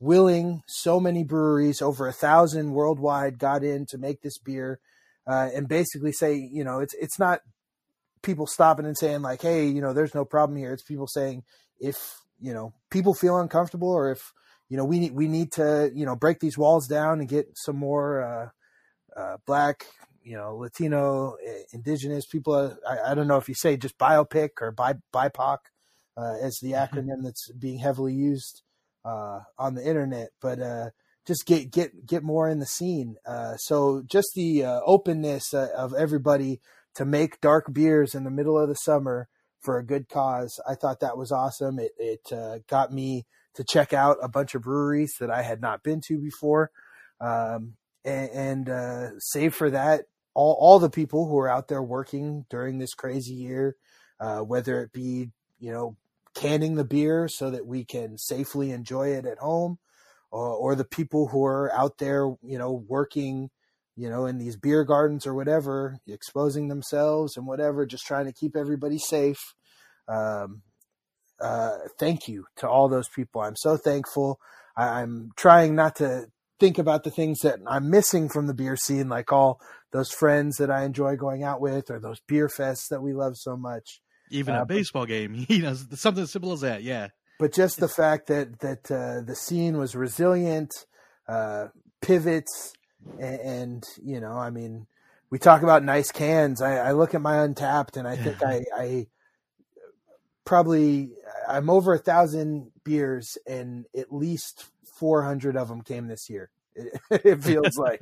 willing 0.00 0.62
so 0.66 0.98
many 0.98 1.24
breweries, 1.24 1.82
over 1.82 2.08
a 2.08 2.12
thousand 2.12 2.72
worldwide, 2.72 3.38
got 3.38 3.62
in 3.62 3.86
to 3.86 3.98
make 3.98 4.22
this 4.22 4.38
beer, 4.38 4.80
uh, 5.26 5.48
and 5.54 5.68
basically 5.68 6.12
say, 6.12 6.34
you 6.34 6.64
know, 6.64 6.80
it's 6.80 6.94
it's 6.94 7.18
not 7.18 7.40
people 8.22 8.46
stopping 8.46 8.86
and 8.86 8.96
saying 8.96 9.22
like, 9.22 9.42
hey, 9.42 9.66
you 9.66 9.80
know, 9.80 9.92
there's 9.92 10.14
no 10.14 10.24
problem 10.24 10.58
here. 10.58 10.72
It's 10.72 10.82
people 10.82 11.06
saying 11.06 11.44
if 11.78 11.96
you 12.40 12.52
know 12.52 12.72
people 12.90 13.14
feel 13.14 13.38
uncomfortable 13.38 13.90
or 13.90 14.10
if 14.10 14.32
you 14.68 14.76
know 14.76 14.84
we 14.84 14.98
need 14.98 15.12
we 15.12 15.28
need 15.28 15.52
to 15.52 15.90
you 15.94 16.06
know 16.06 16.16
break 16.16 16.40
these 16.40 16.58
walls 16.58 16.86
down 16.88 17.20
and 17.20 17.28
get 17.28 17.46
some 17.54 17.76
more 17.76 18.22
uh, 18.22 19.20
uh, 19.20 19.36
black 19.46 19.86
you 20.24 20.36
know 20.36 20.56
Latino 20.56 21.36
eh, 21.44 21.62
indigenous 21.72 22.26
people 22.26 22.54
uh, 22.54 22.74
I, 22.88 23.12
I 23.12 23.14
don't 23.14 23.28
know 23.28 23.36
if 23.36 23.48
you 23.48 23.54
say 23.54 23.76
just 23.76 23.98
biopic 23.98 24.50
or 24.60 24.72
bi, 24.72 24.94
BIPOC 25.12 25.58
uh, 26.16 26.34
as 26.42 26.58
the 26.60 26.72
mm-hmm. 26.72 26.96
acronym 26.96 27.22
that's 27.22 27.50
being 27.52 27.78
heavily 27.78 28.14
used 28.14 28.62
uh, 29.04 29.40
on 29.58 29.74
the 29.74 29.86
internet 29.86 30.30
but 30.40 30.60
uh, 30.60 30.90
just 31.26 31.46
get 31.46 31.70
get 31.70 32.06
get 32.06 32.22
more 32.22 32.48
in 32.48 32.58
the 32.58 32.66
scene 32.66 33.16
so 33.56 34.02
just 34.06 34.28
the 34.34 34.64
openness 34.64 35.52
of 35.54 35.94
everybody 35.94 36.60
to 36.94 37.04
make 37.04 37.40
dark 37.40 37.72
beers 37.72 38.14
in 38.14 38.24
the 38.24 38.30
middle 38.30 38.58
of 38.58 38.68
the 38.68 38.74
summer 38.74 39.28
for 39.60 39.78
a 39.78 39.86
good 39.86 40.08
cause 40.08 40.60
I 40.68 40.74
thought 40.74 41.00
that 41.00 41.16
was 41.16 41.32
awesome 41.32 41.78
it 41.78 41.92
it 41.98 42.66
got 42.66 42.92
me 42.92 43.26
to 43.54 43.64
check 43.64 43.92
out 43.92 44.18
a 44.22 44.28
bunch 44.28 44.54
of 44.54 44.62
breweries 44.62 45.14
that 45.20 45.30
I 45.30 45.42
had 45.42 45.60
not 45.60 45.82
been 45.82 46.00
to 46.08 46.18
before. 46.18 46.70
Um, 47.20 47.74
and, 48.04 48.30
and 48.30 48.68
uh, 48.68 49.18
save 49.18 49.54
for 49.54 49.70
that, 49.70 50.02
all, 50.34 50.56
all 50.60 50.78
the 50.78 50.90
people 50.90 51.28
who 51.28 51.38
are 51.38 51.48
out 51.48 51.68
there 51.68 51.82
working 51.82 52.44
during 52.50 52.78
this 52.78 52.94
crazy 52.94 53.34
year, 53.34 53.76
uh, 54.20 54.40
whether 54.40 54.82
it 54.82 54.92
be, 54.92 55.30
you 55.58 55.72
know, 55.72 55.96
canning 56.34 56.74
the 56.74 56.84
beer 56.84 57.28
so 57.28 57.50
that 57.50 57.66
we 57.66 57.84
can 57.84 58.18
safely 58.18 58.72
enjoy 58.72 59.08
it 59.08 59.24
at 59.24 59.38
home, 59.38 59.78
or, 60.30 60.48
or 60.48 60.74
the 60.74 60.84
people 60.84 61.28
who 61.28 61.44
are 61.44 61.72
out 61.72 61.98
there, 61.98 62.26
you 62.42 62.58
know, 62.58 62.84
working, 62.88 63.50
you 63.96 64.10
know, 64.10 64.26
in 64.26 64.38
these 64.38 64.56
beer 64.56 64.84
gardens 64.84 65.26
or 65.26 65.34
whatever, 65.34 65.98
exposing 66.08 66.66
themselves 66.68 67.36
and 67.36 67.46
whatever, 67.46 67.86
just 67.86 68.04
trying 68.04 68.26
to 68.26 68.32
keep 68.32 68.56
everybody 68.56 68.98
safe. 68.98 69.54
Um, 70.08 70.62
uh, 71.40 71.76
thank 71.98 72.26
you 72.26 72.46
to 72.56 72.68
all 72.68 72.88
those 72.88 73.08
people. 73.08 73.40
I'm 73.40 73.56
so 73.56 73.76
thankful. 73.76 74.40
I, 74.76 75.00
I'm 75.00 75.30
trying 75.36 75.76
not 75.76 75.96
to 75.96 76.26
think 76.58 76.78
about 76.78 77.04
the 77.04 77.10
things 77.10 77.40
that 77.40 77.58
I'm 77.66 77.90
missing 77.90 78.28
from 78.28 78.46
the 78.46 78.54
beer 78.54 78.76
scene, 78.76 79.08
like 79.08 79.32
all 79.32 79.60
those 79.94 80.10
friends 80.10 80.56
that 80.56 80.72
I 80.72 80.84
enjoy 80.84 81.14
going 81.14 81.44
out 81.44 81.60
with, 81.60 81.88
or 81.88 82.00
those 82.00 82.20
beer 82.26 82.48
fests 82.48 82.88
that 82.90 83.00
we 83.00 83.14
love 83.14 83.36
so 83.36 83.56
much. 83.56 84.00
Even 84.28 84.56
uh, 84.56 84.62
a 84.62 84.66
baseball 84.66 85.06
game, 85.06 85.46
you 85.48 85.62
know, 85.62 85.74
something 85.74 86.24
as 86.24 86.32
simple 86.32 86.52
as 86.52 86.62
that. 86.62 86.82
Yeah. 86.82 87.08
But 87.38 87.54
just 87.54 87.78
the 87.78 87.88
fact 87.88 88.26
that 88.26 88.58
that 88.58 88.90
uh, 88.90 89.22
the 89.24 89.36
scene 89.36 89.78
was 89.78 89.94
resilient, 89.94 90.72
uh, 91.28 91.68
pivots, 92.02 92.72
and, 93.20 93.40
and, 93.40 93.84
you 94.02 94.20
know, 94.20 94.32
I 94.32 94.50
mean, 94.50 94.86
we 95.30 95.38
talk 95.38 95.62
about 95.62 95.84
nice 95.84 96.10
cans. 96.10 96.60
I, 96.60 96.88
I 96.88 96.92
look 96.92 97.14
at 97.14 97.22
my 97.22 97.36
Untappd 97.36 97.96
and 97.96 98.08
I 98.08 98.16
think 98.16 98.42
I, 98.46 98.64
I 98.76 99.06
probably 100.44 101.12
I'm 101.48 101.70
over 101.70 101.94
a 101.94 101.98
thousand 101.98 102.72
beers, 102.82 103.38
and 103.46 103.86
at 103.96 104.12
least 104.12 104.64
400 104.98 105.56
of 105.56 105.68
them 105.68 105.82
came 105.82 106.08
this 106.08 106.28
year. 106.28 106.50
It, 106.76 107.20
it 107.24 107.44
feels 107.44 107.78
like. 107.78 108.00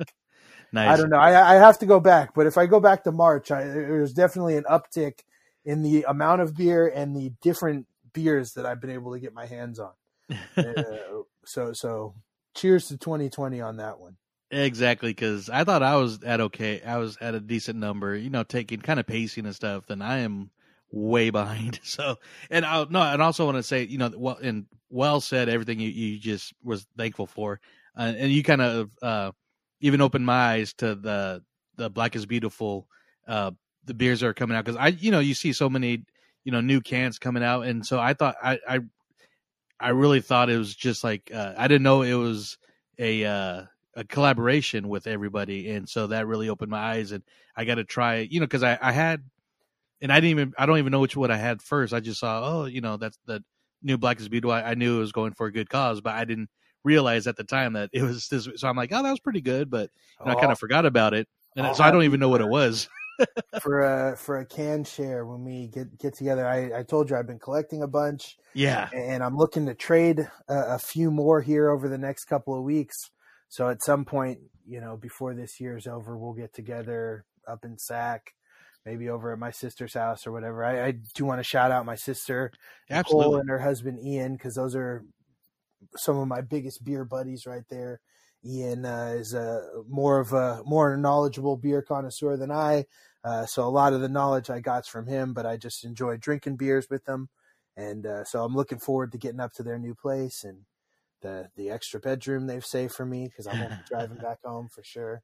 Nice. 0.73 0.89
I 0.89 1.01
don't 1.01 1.09
know. 1.09 1.17
I, 1.17 1.53
I, 1.53 1.55
have 1.55 1.79
to 1.79 1.85
go 1.85 1.99
back, 1.99 2.33
but 2.33 2.47
if 2.47 2.57
I 2.57 2.65
go 2.65 2.79
back 2.79 3.03
to 3.05 3.11
March, 3.11 3.51
I, 3.51 3.63
there's 3.63 4.13
definitely 4.13 4.57
an 4.57 4.65
uptick 4.69 5.19
in 5.63 5.81
the 5.81 6.05
amount 6.07 6.41
of 6.41 6.55
beer 6.55 6.87
and 6.87 7.15
the 7.15 7.31
different 7.41 7.87
beers 8.11 8.53
that 8.53 8.65
I've 8.65 8.81
been 8.81 8.89
able 8.89 9.13
to 9.13 9.19
get 9.19 9.33
my 9.33 9.45
hands 9.45 9.79
on. 9.79 9.91
uh, 10.57 10.63
so, 11.45 11.73
so 11.73 12.15
cheers 12.55 12.87
to 12.87 12.97
2020 12.97 13.61
on 13.61 13.77
that 13.77 13.99
one. 13.99 14.17
Exactly, 14.51 15.09
because 15.09 15.49
I 15.49 15.63
thought 15.63 15.81
I 15.81 15.95
was 15.95 16.21
at 16.23 16.39
okay. 16.39 16.81
I 16.83 16.97
was 16.97 17.17
at 17.19 17.33
a 17.33 17.39
decent 17.39 17.79
number, 17.79 18.15
you 18.15 18.29
know, 18.29 18.43
taking 18.43 18.81
kind 18.81 18.99
of 18.99 19.07
pacing 19.07 19.45
and 19.45 19.55
stuff. 19.55 19.87
Then 19.87 20.01
I 20.01 20.19
am 20.19 20.51
way 20.91 21.29
behind. 21.31 21.79
So, 21.83 22.17
and 22.51 22.63
I 22.63 22.85
no, 22.89 23.01
and 23.01 23.21
also 23.21 23.45
want 23.45 23.57
to 23.57 23.63
say, 23.63 23.83
you 23.83 23.97
know, 23.97 24.11
well, 24.15 24.37
and 24.41 24.67
well 24.89 25.21
said 25.21 25.49
everything 25.49 25.79
you, 25.79 25.89
you 25.89 26.19
just 26.19 26.53
was 26.63 26.85
thankful 26.95 27.25
for, 27.25 27.59
uh, 27.97 28.13
and 28.15 28.31
you 28.31 28.43
kind 28.43 28.61
of 28.61 28.91
uh, 29.01 29.31
even 29.83 30.01
opened 30.01 30.25
my 30.25 30.53
eyes 30.53 30.73
to 30.75 30.95
the 30.95 31.43
the 31.75 31.89
Black 31.89 32.15
is 32.15 32.25
Beautiful, 32.25 32.87
uh, 33.27 33.51
the 33.85 33.93
beers 33.93 34.21
that 34.21 34.27
are 34.27 34.33
coming 34.33 34.55
out 34.57 34.65
because 34.65 34.79
I, 34.79 34.87
you 34.87 35.11
know, 35.11 35.19
you 35.19 35.33
see 35.33 35.53
so 35.53 35.69
many, 35.69 36.05
you 36.43 36.51
know, 36.51 36.61
new 36.61 36.81
cans 36.81 37.19
coming 37.19 37.43
out, 37.43 37.65
and 37.65 37.85
so 37.85 37.99
I 37.99 38.13
thought 38.13 38.35
I 38.41 38.59
I, 38.67 38.79
I 39.79 39.89
really 39.89 40.21
thought 40.21 40.49
it 40.49 40.57
was 40.57 40.73
just 40.73 41.03
like 41.03 41.31
uh, 41.33 41.53
I 41.57 41.67
didn't 41.67 41.83
know 41.83 42.01
it 42.01 42.13
was 42.13 42.57
a 42.97 43.25
uh, 43.25 43.63
a 43.95 44.03
collaboration 44.05 44.87
with 44.87 45.05
everybody, 45.05 45.69
and 45.71 45.87
so 45.87 46.07
that 46.07 46.27
really 46.27 46.49
opened 46.49 46.71
my 46.71 46.79
eyes, 46.79 47.11
and 47.11 47.23
I 47.55 47.65
got 47.65 47.75
to 47.75 47.83
try, 47.83 48.19
you 48.19 48.39
know, 48.39 48.45
because 48.45 48.63
I 48.63 48.79
I 48.81 48.93
had 48.93 49.21
and 50.01 50.11
I 50.11 50.15
didn't 50.21 50.31
even 50.31 50.53
I 50.57 50.65
don't 50.65 50.77
even 50.77 50.91
know 50.91 51.01
which 51.01 51.17
one 51.17 51.31
I 51.31 51.37
had 51.37 51.61
first. 51.61 51.93
I 51.93 51.99
just 51.99 52.21
saw 52.21 52.41
oh 52.43 52.65
you 52.65 52.81
know 52.81 52.97
that's 52.97 53.19
the 53.25 53.43
new 53.81 53.97
Black 53.97 54.19
is 54.19 54.29
Beautiful. 54.29 54.53
I, 54.53 54.61
I 54.61 54.73
knew 54.75 54.97
it 54.97 54.99
was 54.99 55.11
going 55.11 55.33
for 55.33 55.47
a 55.47 55.51
good 55.51 55.69
cause, 55.69 55.99
but 55.99 56.13
I 56.13 56.23
didn't 56.23 56.49
realize 56.83 57.27
at 57.27 57.37
the 57.37 57.43
time 57.43 57.73
that 57.73 57.89
it 57.93 58.03
was 58.03 58.27
this. 58.27 58.47
So 58.55 58.67
I'm 58.67 58.75
like 58.75 58.91
oh 58.91 59.03
that 59.03 59.11
was 59.11 59.19
pretty 59.19 59.41
good, 59.41 59.69
but 59.69 59.89
oh, 60.19 60.29
I 60.29 60.35
kind 60.35 60.51
of 60.51 60.59
forgot 60.59 60.85
about 60.85 61.13
it, 61.13 61.27
and 61.55 61.67
oh, 61.67 61.73
so 61.73 61.83
I 61.83 61.91
don't 61.91 62.03
even 62.03 62.19
know 62.19 62.29
what 62.29 62.41
it 62.41 62.49
was. 62.49 62.89
for 63.61 63.81
a 63.81 64.17
for 64.17 64.39
a 64.39 64.45
can 64.45 64.83
share 64.83 65.25
when 65.25 65.43
we 65.43 65.67
get 65.67 65.97
get 65.99 66.15
together, 66.15 66.47
I, 66.47 66.79
I 66.79 66.83
told 66.83 67.09
you 67.09 67.15
I've 67.15 67.27
been 67.27 67.39
collecting 67.39 67.83
a 67.83 67.87
bunch. 67.87 68.37
Yeah, 68.53 68.89
and 68.93 69.23
I'm 69.23 69.37
looking 69.37 69.65
to 69.67 69.75
trade 69.75 70.19
a, 70.47 70.55
a 70.75 70.79
few 70.79 71.11
more 71.11 71.41
here 71.41 71.69
over 71.69 71.87
the 71.87 71.97
next 71.97 72.25
couple 72.25 72.57
of 72.57 72.63
weeks. 72.63 72.95
So 73.49 73.69
at 73.69 73.83
some 73.83 74.03
point, 74.03 74.39
you 74.65 74.81
know, 74.81 74.97
before 74.97 75.35
this 75.35 75.59
year's 75.59 75.85
over, 75.85 76.17
we'll 76.17 76.33
get 76.33 76.53
together 76.53 77.25
up 77.47 77.65
in 77.65 77.77
Sac 77.77 78.33
maybe 78.85 79.09
over 79.09 79.31
at 79.31 79.39
my 79.39 79.51
sister's 79.51 79.93
house 79.93 80.27
or 80.27 80.31
whatever. 80.31 80.63
I, 80.63 80.87
I 80.87 80.93
do 81.15 81.25
want 81.25 81.39
to 81.39 81.43
shout 81.43 81.71
out 81.71 81.85
my 81.85 81.95
sister, 81.95 82.51
Absolutely. 82.89 83.25
Nicole, 83.25 83.39
and 83.39 83.49
her 83.49 83.59
husband 83.59 83.99
Ian, 84.05 84.33
because 84.33 84.55
those 84.55 84.75
are 84.75 85.05
some 85.95 86.17
of 86.17 86.27
my 86.27 86.41
biggest 86.41 86.83
beer 86.83 87.05
buddies 87.05 87.45
right 87.45 87.63
there. 87.69 87.99
Ian 88.45 88.85
uh, 88.85 89.15
is 89.17 89.33
a 89.33 89.61
more 89.87 90.19
of 90.19 90.33
a 90.33 90.61
more 90.65 90.97
knowledgeable 90.97 91.55
beer 91.55 91.81
connoisseur 91.81 92.35
than 92.35 92.51
I, 92.51 92.85
uh, 93.23 93.45
so 93.45 93.63
a 93.63 93.69
lot 93.69 93.93
of 93.93 94.01
the 94.01 94.09
knowledge 94.09 94.49
I 94.49 94.59
got 94.59 94.85
from 94.85 95.07
him. 95.07 95.33
But 95.33 95.45
I 95.45 95.55
just 95.55 95.85
enjoy 95.85 96.17
drinking 96.17 96.57
beers 96.57 96.87
with 96.89 97.05
them, 97.05 97.29
and 97.77 98.05
uh, 98.05 98.25
so 98.25 98.43
I'm 98.43 98.55
looking 98.55 98.79
forward 98.79 99.13
to 99.13 99.17
getting 99.17 99.39
up 99.39 99.53
to 99.53 99.63
their 99.63 99.79
new 99.79 99.95
place 99.95 100.43
and 100.43 100.65
the 101.21 101.49
the 101.55 101.71
extra 101.71 101.99
bedroom 101.99 102.45
they've 102.45 102.65
saved 102.65 102.93
for 102.93 103.05
me 103.05 103.25
because 103.27 103.47
I 103.47 103.59
won't 103.59 103.71
be 103.71 103.85
driving 103.89 104.17
back 104.17 104.39
home 104.43 104.67
for 104.69 104.83
sure. 104.83 105.23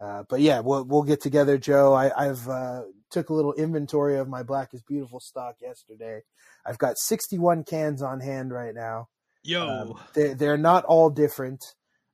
Uh, 0.00 0.24
but 0.28 0.40
yeah, 0.40 0.60
we'll 0.60 0.84
we'll 0.84 1.02
get 1.02 1.20
together, 1.20 1.58
Joe. 1.58 1.94
I, 1.94 2.24
have 2.24 2.48
uh, 2.48 2.82
took 3.10 3.30
a 3.30 3.34
little 3.34 3.54
inventory 3.54 4.18
of 4.18 4.28
my 4.28 4.42
Black 4.42 4.74
is 4.74 4.82
Beautiful 4.82 5.20
stock 5.20 5.56
yesterday. 5.60 6.20
I've 6.66 6.78
got 6.78 6.98
61 6.98 7.64
cans 7.64 8.02
on 8.02 8.20
hand 8.20 8.52
right 8.52 8.74
now. 8.74 9.08
Yo, 9.46 9.68
um, 9.68 10.00
they're, 10.14 10.34
they're 10.34 10.58
not 10.58 10.84
all 10.84 11.08
different, 11.10 11.64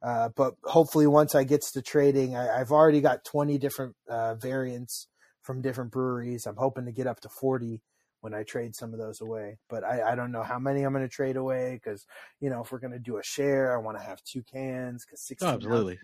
uh, 0.02 0.28
but 0.36 0.54
hopefully 0.64 1.06
once 1.06 1.34
I 1.34 1.44
gets 1.44 1.72
to 1.72 1.82
trading, 1.82 2.36
I, 2.36 2.58
have 2.58 2.72
already 2.72 3.00
got 3.00 3.24
20 3.24 3.58
different 3.58 3.96
uh, 4.08 4.34
variants 4.34 5.08
from 5.42 5.62
different 5.62 5.90
breweries. 5.90 6.46
I'm 6.46 6.56
hoping 6.56 6.84
to 6.84 6.92
get 6.92 7.06
up 7.06 7.20
to 7.20 7.28
40 7.28 7.80
when 8.20 8.34
I 8.34 8.44
trade 8.44 8.74
some 8.74 8.92
of 8.92 8.98
those 8.98 9.20
away. 9.20 9.58
But 9.68 9.84
I, 9.84 10.12
I 10.12 10.14
don't 10.14 10.32
know 10.32 10.42
how 10.42 10.58
many 10.58 10.82
I'm 10.82 10.92
going 10.92 11.04
to 11.04 11.08
trade 11.08 11.36
away 11.36 11.80
because 11.82 12.06
you 12.40 12.50
know 12.50 12.62
if 12.62 12.72
we're 12.72 12.78
going 12.78 12.92
to 12.92 12.98
do 12.98 13.18
a 13.18 13.22
share, 13.22 13.74
I 13.74 13.80
want 13.80 13.98
to 13.98 14.04
have 14.04 14.22
two 14.24 14.42
cans 14.42 15.04
because 15.04 15.20
60 15.22 15.46
oh, 15.46 15.50
absolutely. 15.50 15.98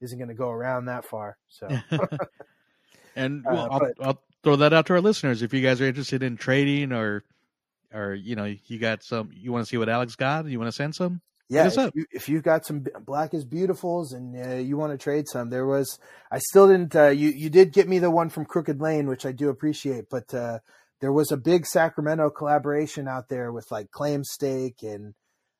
Isn't 0.00 0.18
going 0.18 0.28
to 0.28 0.34
go 0.34 0.48
around 0.48 0.86
that 0.86 1.04
far. 1.04 1.38
So, 1.48 1.68
and 3.16 3.46
uh, 3.46 3.50
well, 3.52 3.64
uh, 3.64 3.68
I'll, 3.68 3.78
but, 3.78 3.92
I'll, 4.00 4.22
throw 4.42 4.56
that 4.56 4.72
out 4.72 4.86
to 4.86 4.94
our 4.94 5.00
listeners 5.00 5.40
if 5.40 5.54
you 5.54 5.60
guys 5.60 5.80
are 5.80 5.86
interested 5.86 6.20
in 6.20 6.36
trading 6.36 6.90
or, 6.90 7.22
or 7.94 8.14
you 8.14 8.36
know, 8.36 8.54
you 8.66 8.78
got 8.78 9.02
some, 9.02 9.30
you 9.32 9.52
want 9.52 9.64
to 9.64 9.68
see 9.68 9.76
what 9.76 9.88
Alex 9.88 10.16
got, 10.16 10.46
you 10.46 10.58
want 10.58 10.68
to 10.68 10.76
send 10.76 10.94
some. 10.94 11.20
Yeah, 11.48 11.66
if, 11.66 11.76
up. 11.76 11.94
you, 11.94 12.06
if 12.10 12.28
you've 12.30 12.42
got 12.42 12.64
some 12.64 12.80
black 12.80 13.04
Blackest 13.04 13.50
Beautifuls 13.50 14.14
and 14.14 14.34
uh, 14.34 14.54
you 14.56 14.78
want 14.78 14.92
to 14.92 14.98
trade 14.98 15.28
some, 15.28 15.50
there 15.50 15.66
was. 15.66 15.98
I 16.30 16.38
still 16.38 16.66
didn't. 16.66 16.96
Uh, 16.96 17.08
you 17.08 17.28
you 17.28 17.50
did 17.50 17.72
get 17.72 17.88
me 17.88 17.98
the 17.98 18.10
one 18.10 18.30
from 18.30 18.46
Crooked 18.46 18.80
Lane, 18.80 19.06
which 19.06 19.26
I 19.26 19.32
do 19.32 19.50
appreciate, 19.50 20.06
but 20.10 20.32
uh, 20.32 20.60
there 21.00 21.12
was 21.12 21.30
a 21.30 21.36
big 21.36 21.66
Sacramento 21.66 22.30
collaboration 22.30 23.06
out 23.06 23.28
there 23.28 23.52
with 23.52 23.70
like 23.70 23.90
Claimstake 23.90 24.82
and 24.82 25.14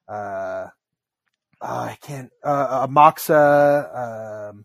uh, 0.09 0.69
oh, 1.61 1.67
I 1.67 1.99
can't 2.01 2.31
uh, 2.45 2.49
uh, 2.71 2.87
Moksa, 2.87 4.51
um, 4.51 4.65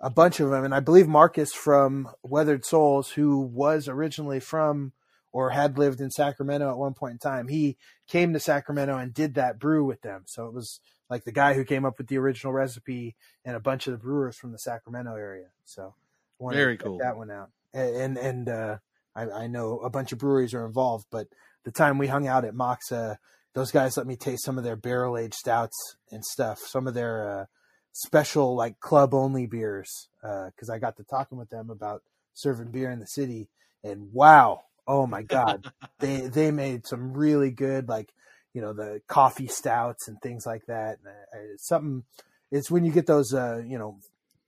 a 0.00 0.10
bunch 0.10 0.40
of 0.40 0.50
them, 0.50 0.64
and 0.64 0.74
I 0.74 0.80
believe 0.80 1.08
Marcus 1.08 1.52
from 1.52 2.10
Weathered 2.22 2.64
Souls, 2.64 3.10
who 3.10 3.40
was 3.40 3.88
originally 3.88 4.40
from 4.40 4.92
or 5.36 5.50
had 5.50 5.76
lived 5.76 6.00
in 6.00 6.10
Sacramento 6.10 6.70
at 6.70 6.78
one 6.78 6.94
point 6.94 7.12
in 7.12 7.18
time, 7.18 7.46
he 7.46 7.76
came 8.08 8.32
to 8.32 8.40
Sacramento 8.40 8.96
and 8.96 9.12
did 9.12 9.34
that 9.34 9.58
brew 9.58 9.84
with 9.84 10.00
them. 10.00 10.22
So 10.24 10.46
it 10.46 10.54
was 10.54 10.80
like 11.10 11.24
the 11.24 11.30
guy 11.30 11.52
who 11.52 11.62
came 11.62 11.84
up 11.84 11.98
with 11.98 12.06
the 12.06 12.16
original 12.16 12.54
recipe 12.54 13.16
and 13.44 13.54
a 13.54 13.60
bunch 13.60 13.86
of 13.86 13.92
the 13.92 13.98
brewers 13.98 14.38
from 14.38 14.52
the 14.52 14.58
Sacramento 14.58 15.14
area. 15.14 15.48
So 15.66 15.94
wanted 16.38 16.56
Very 16.56 16.78
to 16.78 16.84
cool. 16.84 16.98
that 17.02 17.18
one 17.18 17.30
out. 17.30 17.50
And 17.74 18.16
and, 18.16 18.48
uh, 18.48 18.78
I, 19.14 19.30
I 19.42 19.46
know 19.46 19.80
a 19.80 19.90
bunch 19.90 20.12
of 20.12 20.18
breweries 20.18 20.54
are 20.54 20.64
involved, 20.64 21.04
but 21.10 21.26
the 21.64 21.70
time 21.70 21.98
we 21.98 22.06
hung 22.06 22.26
out 22.26 22.46
at 22.46 22.54
Moksa, 22.54 23.16
those 23.52 23.70
guys 23.70 23.98
let 23.98 24.06
me 24.06 24.16
taste 24.16 24.42
some 24.42 24.56
of 24.56 24.64
their 24.64 24.74
barrel 24.74 25.18
aged 25.18 25.34
stouts 25.34 25.96
and 26.10 26.24
stuff, 26.24 26.60
some 26.60 26.86
of 26.86 26.94
their 26.94 27.28
uh, 27.28 27.44
special 27.92 28.56
like 28.56 28.80
club 28.80 29.12
only 29.12 29.46
beers, 29.46 30.08
because 30.22 30.70
I 30.72 30.78
got 30.78 30.96
to 30.96 31.04
talking 31.04 31.36
with 31.36 31.50
them 31.50 31.68
about 31.68 32.02
serving 32.32 32.70
beer 32.70 32.90
in 32.90 33.00
the 33.00 33.06
city, 33.06 33.50
and 33.84 34.14
wow, 34.14 34.62
oh 34.86 35.06
my 35.06 35.22
god, 35.22 35.64
they 36.00 36.22
they 36.22 36.50
made 36.50 36.86
some 36.86 37.12
really 37.12 37.50
good 37.50 37.88
like 37.88 38.12
you 38.54 38.60
know 38.62 38.72
the 38.72 39.00
coffee 39.06 39.48
stouts 39.48 40.08
and 40.08 40.20
things 40.22 40.46
like 40.46 40.64
that. 40.66 40.98
Uh, 41.06 41.38
it's 41.54 41.66
something 41.66 42.04
it's 42.50 42.70
when 42.70 42.84
you 42.84 42.92
get 42.92 43.06
those 43.06 43.34
uh, 43.34 43.62
you 43.66 43.78
know 43.78 43.98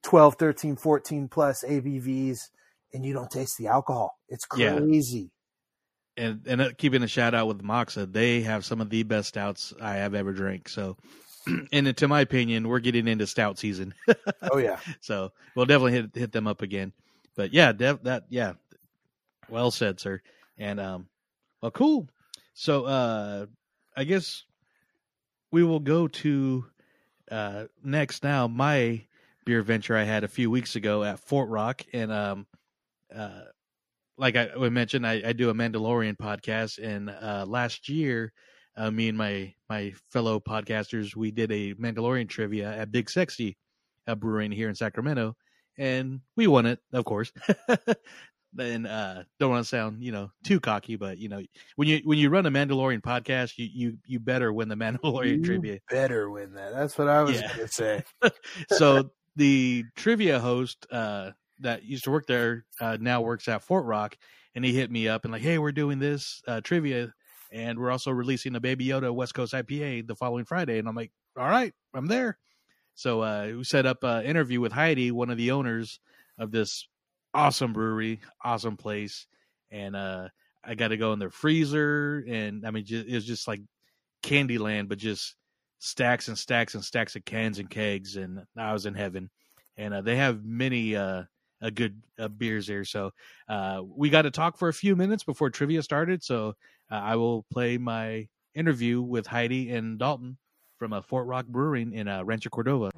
12, 0.03 0.35
13, 0.35 0.75
14 0.77 1.27
plus 1.27 1.63
ABVs 1.63 2.39
and 2.93 3.05
you 3.05 3.13
don't 3.13 3.29
taste 3.29 3.57
the 3.57 3.67
alcohol. 3.67 4.17
It's 4.29 4.45
Yeah. 4.55 4.79
crazy. 4.79 5.31
and 6.17 6.41
and 6.47 6.61
uh, 6.61 6.69
keeping 6.77 7.03
a 7.03 7.07
shout 7.07 7.33
out 7.33 7.47
with 7.47 7.61
Moksa, 7.61 8.11
they 8.11 8.41
have 8.41 8.65
some 8.65 8.81
of 8.81 8.89
the 8.89 9.03
best 9.03 9.29
stouts 9.29 9.73
I 9.81 9.95
have 9.95 10.13
ever 10.15 10.33
drank. 10.33 10.69
So, 10.69 10.97
and 11.71 11.95
to 11.95 12.07
my 12.07 12.21
opinion, 12.21 12.67
we're 12.67 12.79
getting 12.79 13.07
into 13.07 13.27
stout 13.27 13.57
season, 13.59 13.93
Oh 14.51 14.57
yeah. 14.57 14.79
so 15.01 15.31
we'll 15.55 15.65
definitely 15.65 15.93
hit 15.93 16.15
hit 16.15 16.31
them 16.31 16.47
up 16.47 16.61
again. 16.61 16.93
But 17.35 17.53
yeah, 17.53 17.71
dev, 17.71 18.03
that 18.03 18.25
yeah, 18.29 18.53
well 19.49 19.71
said, 19.71 19.99
sir. 19.99 20.21
And 20.57 20.79
um, 20.79 21.07
well, 21.61 21.71
cool. 21.71 22.07
So 22.53 22.85
uh, 22.85 23.45
I 23.95 24.03
guess 24.03 24.43
we 25.51 25.63
will 25.63 25.79
go 25.79 26.07
to 26.07 26.65
uh 27.31 27.65
next 27.83 28.23
now. 28.23 28.47
My 28.47 29.05
beer 29.45 29.61
venture 29.61 29.95
I 29.95 30.03
had 30.03 30.23
a 30.23 30.27
few 30.27 30.51
weeks 30.51 30.75
ago 30.75 31.03
at 31.03 31.19
Fort 31.19 31.49
Rock, 31.49 31.83
and 31.93 32.11
um, 32.11 32.47
uh, 33.15 33.41
like 34.17 34.35
I 34.35 34.49
mentioned, 34.69 35.07
I, 35.07 35.21
I 35.25 35.33
do 35.33 35.49
a 35.49 35.53
Mandalorian 35.53 36.17
podcast, 36.17 36.77
and 36.83 37.09
uh, 37.09 37.45
last 37.47 37.87
year, 37.87 38.33
uh, 38.75 38.91
me 38.91 39.09
and 39.09 39.17
my 39.17 39.53
my 39.69 39.93
fellow 40.11 40.39
podcasters, 40.39 41.15
we 41.15 41.31
did 41.31 41.51
a 41.51 41.73
Mandalorian 41.75 42.27
trivia 42.27 42.71
at 42.71 42.91
Big 42.91 43.09
Sexy 43.09 43.57
uh, 44.07 44.15
Brewing 44.15 44.51
here 44.51 44.69
in 44.69 44.75
Sacramento, 44.75 45.35
and 45.77 46.19
we 46.35 46.47
won 46.47 46.65
it, 46.65 46.79
of 46.93 47.05
course. 47.05 47.31
and 48.57 48.87
uh, 48.87 49.23
don't 49.39 49.51
want 49.51 49.63
to 49.63 49.67
sound 49.69 50.03
you 50.03 50.11
know 50.11 50.31
too 50.43 50.59
cocky, 50.59 50.95
but 50.95 51.17
you 51.17 51.29
know 51.29 51.43
when 51.75 51.87
you 51.87 52.01
when 52.03 52.17
you 52.17 52.29
run 52.29 52.45
a 52.45 52.51
Mandalorian 52.51 53.01
podcast, 53.01 53.57
you 53.57 53.67
you 53.71 53.97
you 54.05 54.19
better 54.19 54.51
win 54.53 54.69
the 54.69 54.75
Mandalorian 54.75 55.37
You 55.37 55.43
trivia. 55.43 55.79
better 55.89 56.29
win 56.29 56.53
that. 56.53 56.73
That's 56.73 56.97
what 56.97 57.07
I 57.07 57.23
was 57.23 57.41
Yeah. 57.41 57.51
gonna 57.53 57.67
say. 57.67 58.03
so 58.67 59.11
the 59.35 59.85
trivia 59.95 60.39
host 60.39 60.85
uh, 60.91 61.31
that 61.59 61.83
used 61.83 62.03
to 62.05 62.11
work 62.11 62.25
there 62.27 62.65
uh, 62.79 62.97
now 62.99 63.21
works 63.21 63.47
at 63.47 63.63
Fort 63.63 63.85
Rock, 63.85 64.17
and 64.55 64.65
he 64.65 64.73
hit 64.73 64.91
me 64.91 65.07
up 65.07 65.23
and 65.25 65.31
like, 65.31 65.41
"Hey, 65.41 65.57
we're 65.57 65.71
doing 65.71 65.99
this 65.99 66.41
uh, 66.47 66.61
trivia, 66.61 67.13
and 67.51 67.79
we're 67.79 67.91
also 67.91 68.11
releasing 68.11 68.55
a 68.55 68.59
Baby 68.59 68.87
Yoda 68.87 69.13
West 69.13 69.33
Coast 69.33 69.53
IPA 69.53 70.07
the 70.07 70.15
following 70.15 70.45
Friday." 70.45 70.79
And 70.79 70.87
I'm 70.87 70.95
like, 70.95 71.11
"All 71.37 71.47
right, 71.47 71.73
I'm 71.93 72.07
there." 72.07 72.39
So 72.95 73.21
uh, 73.21 73.53
we 73.57 73.63
set 73.63 73.85
up 73.85 74.03
an 74.03 74.25
interview 74.25 74.59
with 74.59 74.73
Heidi, 74.73 75.11
one 75.11 75.29
of 75.29 75.37
the 75.37 75.51
owners 75.51 76.01
of 76.37 76.51
this 76.51 76.87
awesome 77.33 77.73
brewery, 77.73 78.21
awesome 78.43 78.77
place, 78.77 79.27
and 79.71 79.95
uh, 79.95 80.29
I 80.63 80.75
got 80.75 80.89
to 80.89 80.97
go 80.97 81.13
in 81.13 81.19
their 81.19 81.29
freezer, 81.29 82.23
and 82.27 82.65
I 82.65 82.71
mean, 82.71 82.85
it 82.89 83.13
was 83.13 83.25
just 83.25 83.47
like 83.47 83.61
Candyland, 84.23 84.89
but 84.89 84.97
just 84.97 85.35
stacks 85.79 86.27
and 86.27 86.37
stacks 86.37 86.75
and 86.75 86.83
stacks 86.83 87.15
of 87.15 87.25
cans 87.25 87.59
and 87.59 87.69
kegs, 87.69 88.15
and 88.15 88.41
I 88.57 88.73
was 88.73 88.85
in 88.85 88.93
heaven. 88.93 89.29
And 89.77 89.93
uh, 89.93 90.01
they 90.01 90.17
have 90.17 90.43
many 90.43 90.95
uh, 90.95 91.23
uh, 91.61 91.69
good 91.73 92.01
uh, 92.19 92.27
beers 92.27 92.67
there, 92.67 92.83
so 92.83 93.11
uh, 93.47 93.81
we 93.85 94.09
got 94.09 94.23
to 94.23 94.31
talk 94.31 94.57
for 94.57 94.67
a 94.67 94.73
few 94.73 94.95
minutes 94.95 95.23
before 95.23 95.49
trivia 95.49 95.81
started. 95.81 96.23
So 96.23 96.53
uh, 96.91 96.95
I 96.95 97.15
will 97.15 97.45
play 97.51 97.77
my 97.77 98.27
interview 98.53 99.01
with 99.01 99.25
Heidi 99.25 99.71
and 99.71 99.97
Dalton 99.97 100.37
from 100.77 100.91
uh, 100.91 101.01
Fort 101.01 101.27
Rock 101.27 101.45
Brewing 101.47 101.93
in 101.93 102.07
Rancho 102.25 102.49
Cordova. 102.49 102.91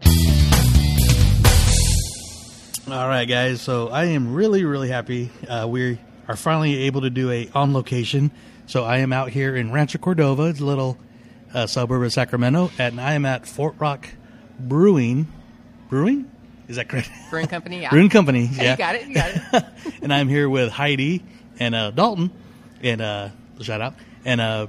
All 2.90 3.08
right, 3.08 3.26
guys. 3.26 3.62
So 3.62 3.90
I 3.90 4.06
am 4.06 4.34
really, 4.34 4.66
really 4.66 4.90
happy. 4.90 5.30
Uh, 5.48 5.68
we 5.70 6.00
are 6.28 6.36
finally 6.36 6.84
able 6.84 7.02
to 7.02 7.10
do 7.10 7.30
a 7.32 7.50
on 7.54 7.74
location. 7.74 8.32
So 8.66 8.84
I 8.84 8.98
am 8.98 9.14
out 9.14 9.30
here 9.30 9.56
in 9.56 9.72
Rancho 9.72 10.00
Cordova, 10.00 10.44
it's 10.46 10.60
a 10.60 10.66
little 10.66 10.98
uh, 11.54 11.68
suburb 11.68 12.02
of 12.04 12.14
Sacramento, 12.14 12.72
and 12.80 13.00
I 13.00 13.14
am 13.14 13.26
at 13.26 13.46
Fort 13.46 13.76
Rock 13.80 14.08
Brewing. 14.60 15.28
Brewing? 15.90 16.30
Is 16.68 16.78
that 16.78 16.88
correct? 16.88 17.10
Brewing 17.30 17.48
company, 17.48 17.82
yeah. 17.82 17.90
Brewing 17.90 18.10
Company. 18.10 18.46
Yeah, 18.54 18.72
You 18.72 18.78
got 18.78 18.96
it. 18.96 19.08
You 19.08 19.14
got 19.14 19.32
it. 19.36 19.66
and 20.02 20.14
I'm 20.14 20.30
here 20.30 20.50
with 20.50 20.72
Heidi 20.72 21.24
and 21.60 21.76
uh, 21.76 21.92
Dalton, 21.92 22.32
and 22.82 23.02
uh, 23.02 23.30
shout 23.62 23.82
out, 23.82 23.94
and 24.26 24.40
uh, 24.42 24.68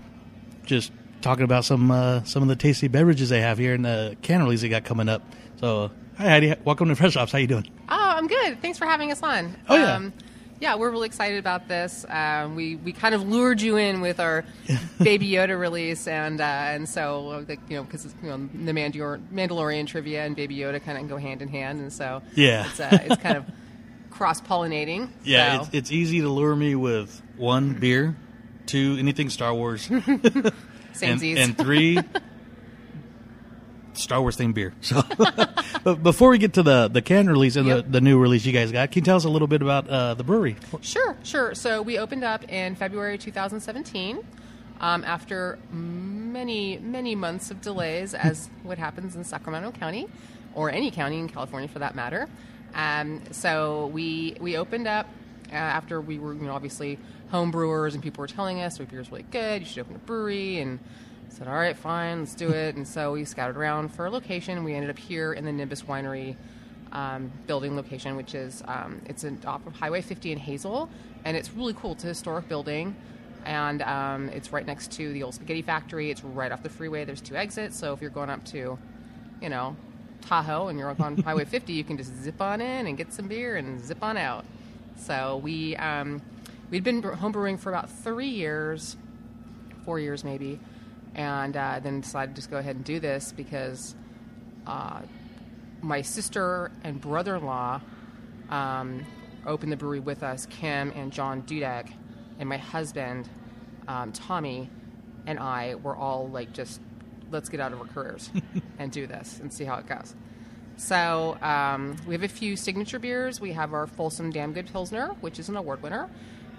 just 0.67 0.91
talking 1.23 1.45
about 1.45 1.65
some 1.65 1.91
uh, 1.91 2.25
some 2.25 2.43
of 2.43 2.49
the 2.49 2.57
tasty 2.57 2.89
beverages 2.89 3.29
they 3.31 3.41
have 3.41 3.57
here 3.59 3.75
and 3.75 3.85
the 3.85 4.17
can 4.23 4.43
release 4.43 4.63
they 4.63 4.69
got 4.69 4.85
coming 4.85 5.09
up. 5.09 5.23
So, 5.61 5.93
hi 6.19 6.29
Heidi, 6.29 6.55
welcome 6.65 6.89
to 6.89 6.97
Fresh 6.97 7.15
Hops. 7.15 7.31
How 7.31 7.39
you 7.39 7.47
doing? 7.47 7.69
Oh, 7.89 8.02
I'm 8.23 8.29
good. 8.29 8.63
Thanks 8.63 8.79
for 8.79 8.87
having 8.87 9.11
us 9.11 9.21
on. 9.21 9.57
Oh, 9.69 9.75
yeah. 9.77 9.97
Um, 9.97 10.13
yeah, 10.61 10.77
we're 10.77 10.91
really 10.93 11.09
excited 11.09 11.41
about 11.41 11.67
this. 11.67 12.07
Um, 12.09 12.55
we 12.55 12.77
we 12.77 12.93
kind 12.93 13.17
of 13.17 13.29
lured 13.29 13.61
you 13.61 13.79
in 13.79 14.01
with 14.01 14.21
our 14.21 14.45
Baby 15.03 15.29
Yoda 15.29 15.59
release, 15.59 16.07
and 16.07 16.41
uh, 16.41 16.45
and 16.45 16.89
so 16.89 17.31
uh, 17.31 17.41
the, 17.41 17.57
you 17.69 17.79
know 17.79 17.83
because 17.83 18.05
you 18.23 18.29
know 18.29 18.37
the 18.55 18.71
Mandalor- 18.71 19.21
Mandalorian 19.33 19.89
trivia 19.89 20.25
and 20.25 20.37
Baby 20.37 20.55
Yoda 20.59 20.81
kind 20.81 20.99
of 20.99 21.09
go 21.09 21.17
hand 21.17 21.43
in 21.43 21.49
hand, 21.49 21.81
and 21.81 21.93
so 21.93 22.23
Yeah. 22.37 22.69
it's 22.69 22.79
uh, 22.79 22.97
it's 23.03 23.21
kind 23.21 23.39
of 23.39 23.45
cross 24.11 24.41
pollinating. 24.41 25.09
Yeah, 25.25 25.57
so. 25.57 25.63
it's, 25.65 25.75
it's 25.75 25.91
easy 25.91 26.21
to 26.21 26.29
lure 26.29 26.55
me 26.55 26.77
with 26.77 27.21
one 27.37 27.73
beer, 27.73 28.15
two 28.67 28.95
anything 29.01 29.31
Star 29.31 29.53
Wars, 29.53 29.91
and, 29.91 30.53
and 31.03 31.59
three 31.59 31.99
Star 34.03 34.21
Wars 34.21 34.37
themed 34.37 34.55
beer. 34.55 34.75
So, 34.81 35.03
but 35.85 36.03
before 36.03 36.31
we 36.31 36.39
get 36.39 36.55
to 36.55 36.63
the 36.63 36.89
the 36.89 37.03
can 37.03 37.29
release 37.29 37.57
and 37.57 37.67
Yep. 37.67 37.85
the, 37.87 37.91
the 37.93 38.01
new 38.01 38.19
release 38.19 38.45
you 38.45 38.53
guys 38.53 38.71
got, 38.73 38.91
can 38.91 39.01
you 39.01 39.05
tell 39.05 39.17
us 39.17 39.25
a 39.25 39.29
little 39.29 39.49
bit 39.49 39.63
about 39.63 39.89
uh, 39.89 40.15
the 40.15 40.25
brewery? 40.25 40.57
Sure, 40.81 41.17
sure. 41.23 41.55
So 41.55 41.83
we 41.83 41.99
opened 41.99 42.25
up 42.25 42.45
in 42.51 42.75
February 42.75 43.19
2017 43.19 44.19
um, 44.81 45.05
after 45.05 45.59
many, 45.71 46.79
many 46.79 47.15
months 47.15 47.51
of 47.51 47.61
delays, 47.61 48.15
as 48.15 48.51
what 48.63 48.79
happens 48.79 49.17
in 49.17 49.25
Sacramento 49.25 49.71
County 49.73 50.09
or 50.55 50.71
any 50.71 50.91
county 50.91 51.19
in 51.19 51.29
California 51.29 51.69
for 51.69 51.79
that 51.79 51.95
matter. 51.95 52.29
Um, 52.75 53.23
so 53.31 53.87
we 53.89 54.37
we 54.41 54.57
opened 54.57 54.87
up 54.89 55.07
uh, 55.51 55.55
after 55.55 56.01
we 56.01 56.19
were, 56.19 56.35
you 56.35 56.43
know, 56.43 56.53
obviously 56.55 56.99
home 57.31 57.51
brewers 57.51 57.95
and 57.95 58.03
people 58.03 58.21
were 58.23 58.27
telling 58.29 58.61
us 58.61 58.79
our 58.81 58.87
beer 58.87 59.01
is 59.01 59.11
really 59.11 59.25
good. 59.31 59.63
You 59.63 59.67
should 59.67 59.81
open 59.81 59.97
a 59.97 59.99
brewery 60.01 60.59
and. 60.61 60.79
Said 61.33 61.49
all 61.49 61.55
right, 61.55 61.75
fine, 61.75 62.21
let's 62.21 62.35
do 62.35 62.51
it. 62.51 62.77
And 62.77 62.87
so 62.87 63.13
we 63.13 63.25
scouted 63.25 63.57
around 63.57 63.89
for 63.89 64.05
a 64.05 64.11
location. 64.11 64.65
We 64.65 64.75
ended 64.75 64.91
up 64.91 64.99
here 64.99 65.33
in 65.33 65.47
the 65.47 65.53
Nimbus 65.53 65.81
Winery 65.85 66.37
um, 66.93 67.33
building 67.47 67.75
location, 67.75 68.17
which 68.17 68.35
is 68.35 68.63
um, 68.69 69.01
it's 69.07 69.25
an 69.25 69.41
off 69.47 69.67
of 69.67 69.73
Highway 69.73 70.03
50 70.03 70.33
in 70.33 70.39
Hazel, 70.39 70.91
and 71.25 71.35
it's 71.35 71.51
really 71.55 71.73
cool. 71.73 71.93
It's 71.93 72.05
a 72.05 72.09
historic 72.09 72.51
building, 72.51 72.95
and 73.47 73.81
um, 73.81 74.29
it's 74.29 74.53
right 74.53 74.67
next 74.67 74.93
to 74.93 75.11
the 75.15 75.23
old 75.23 75.33
spaghetti 75.33 75.63
factory. 75.63 76.11
It's 76.11 76.23
right 76.23 76.53
off 76.53 76.63
the 76.63 76.69
freeway. 76.69 77.07
There's 77.07 77.23
two 77.23 77.35
exits, 77.35 77.79
so 77.79 77.95
if 77.95 78.03
you're 78.03 78.11
going 78.11 78.29
up 78.29 78.45
to, 78.49 78.79
you 79.41 79.49
know, 79.49 79.75
Tahoe 80.21 80.69
and 80.69 80.79
you're 80.79 80.95
on 81.01 81.17
Highway 81.23 81.47
50, 81.47 81.73
you 81.73 81.83
can 81.83 81.97
just 81.97 82.15
zip 82.15 82.43
on 82.43 82.61
in 82.61 82.87
and 82.87 82.99
get 82.99 83.11
some 83.11 83.27
beer 83.27 83.57
and 83.57 83.83
zip 83.83 84.03
on 84.03 84.19
out. 84.19 84.45
So 84.99 85.39
we 85.43 85.77
um, 85.77 86.21
we'd 86.71 86.85
been 86.85 87.01
homebrewing 87.01 87.59
for 87.59 87.71
about 87.71 87.89
three 87.89 88.29
years, 88.29 88.99
four 89.87 89.99
years 89.99 90.25
maybe, 90.25 90.61
and 91.15 91.57
uh, 91.57 91.81
then 91.83 92.01
decided 92.01 92.35
to 92.35 92.37
just 92.37 92.51
go 92.51 92.59
ahead 92.59 92.77
and 92.77 92.85
do 92.85 93.01
this 93.01 93.33
because 93.33 93.95
uh, 94.67 95.01
my 95.81 96.03
sister 96.03 96.71
and 96.85 97.01
brother-in-law 97.01 97.81
um, 98.51 99.05
opened 99.47 99.73
the 99.73 99.77
brewery 99.77 100.01
with 100.01 100.23
us, 100.23 100.47
Kim 100.47 100.93
and 100.95 101.13
John 101.13 101.43
Dudek, 101.43 101.93
and 102.39 102.49
my 102.49 102.57
husband, 102.57 103.29
um, 103.89 104.13
Tommy, 104.13 104.71
and 105.27 105.39
I 105.39 105.75
were 105.77 105.97
all 105.97 106.29
like 106.29 106.53
just 106.53 106.81
let's 107.31 107.49
get 107.49 107.61
out 107.61 107.73
of 107.73 107.81
our 107.81 107.87
careers 107.87 108.31
and 108.79 108.93
do 108.93 109.07
this 109.07 109.41
and 109.41 109.53
see 109.53 109.65
how 109.65 109.77
it 109.77 109.87
goes. 109.87 110.15
So 110.77 111.39
um, 111.43 111.97
we 112.07 112.15
have 112.15 112.23
a 112.23 112.29
few 112.29 112.57
signature 112.57 112.99
beers. 112.99 113.41
We 113.41 113.53
have 113.53 113.73
our 113.73 113.87
Folsom 113.87 114.31
Damn 114.31 114.53
Good 114.53 114.67
Pilsner, 114.73 115.09
which 115.21 115.39
is 115.39 115.49
an 115.49 115.57
award 115.57 115.83
winner. 115.83 116.11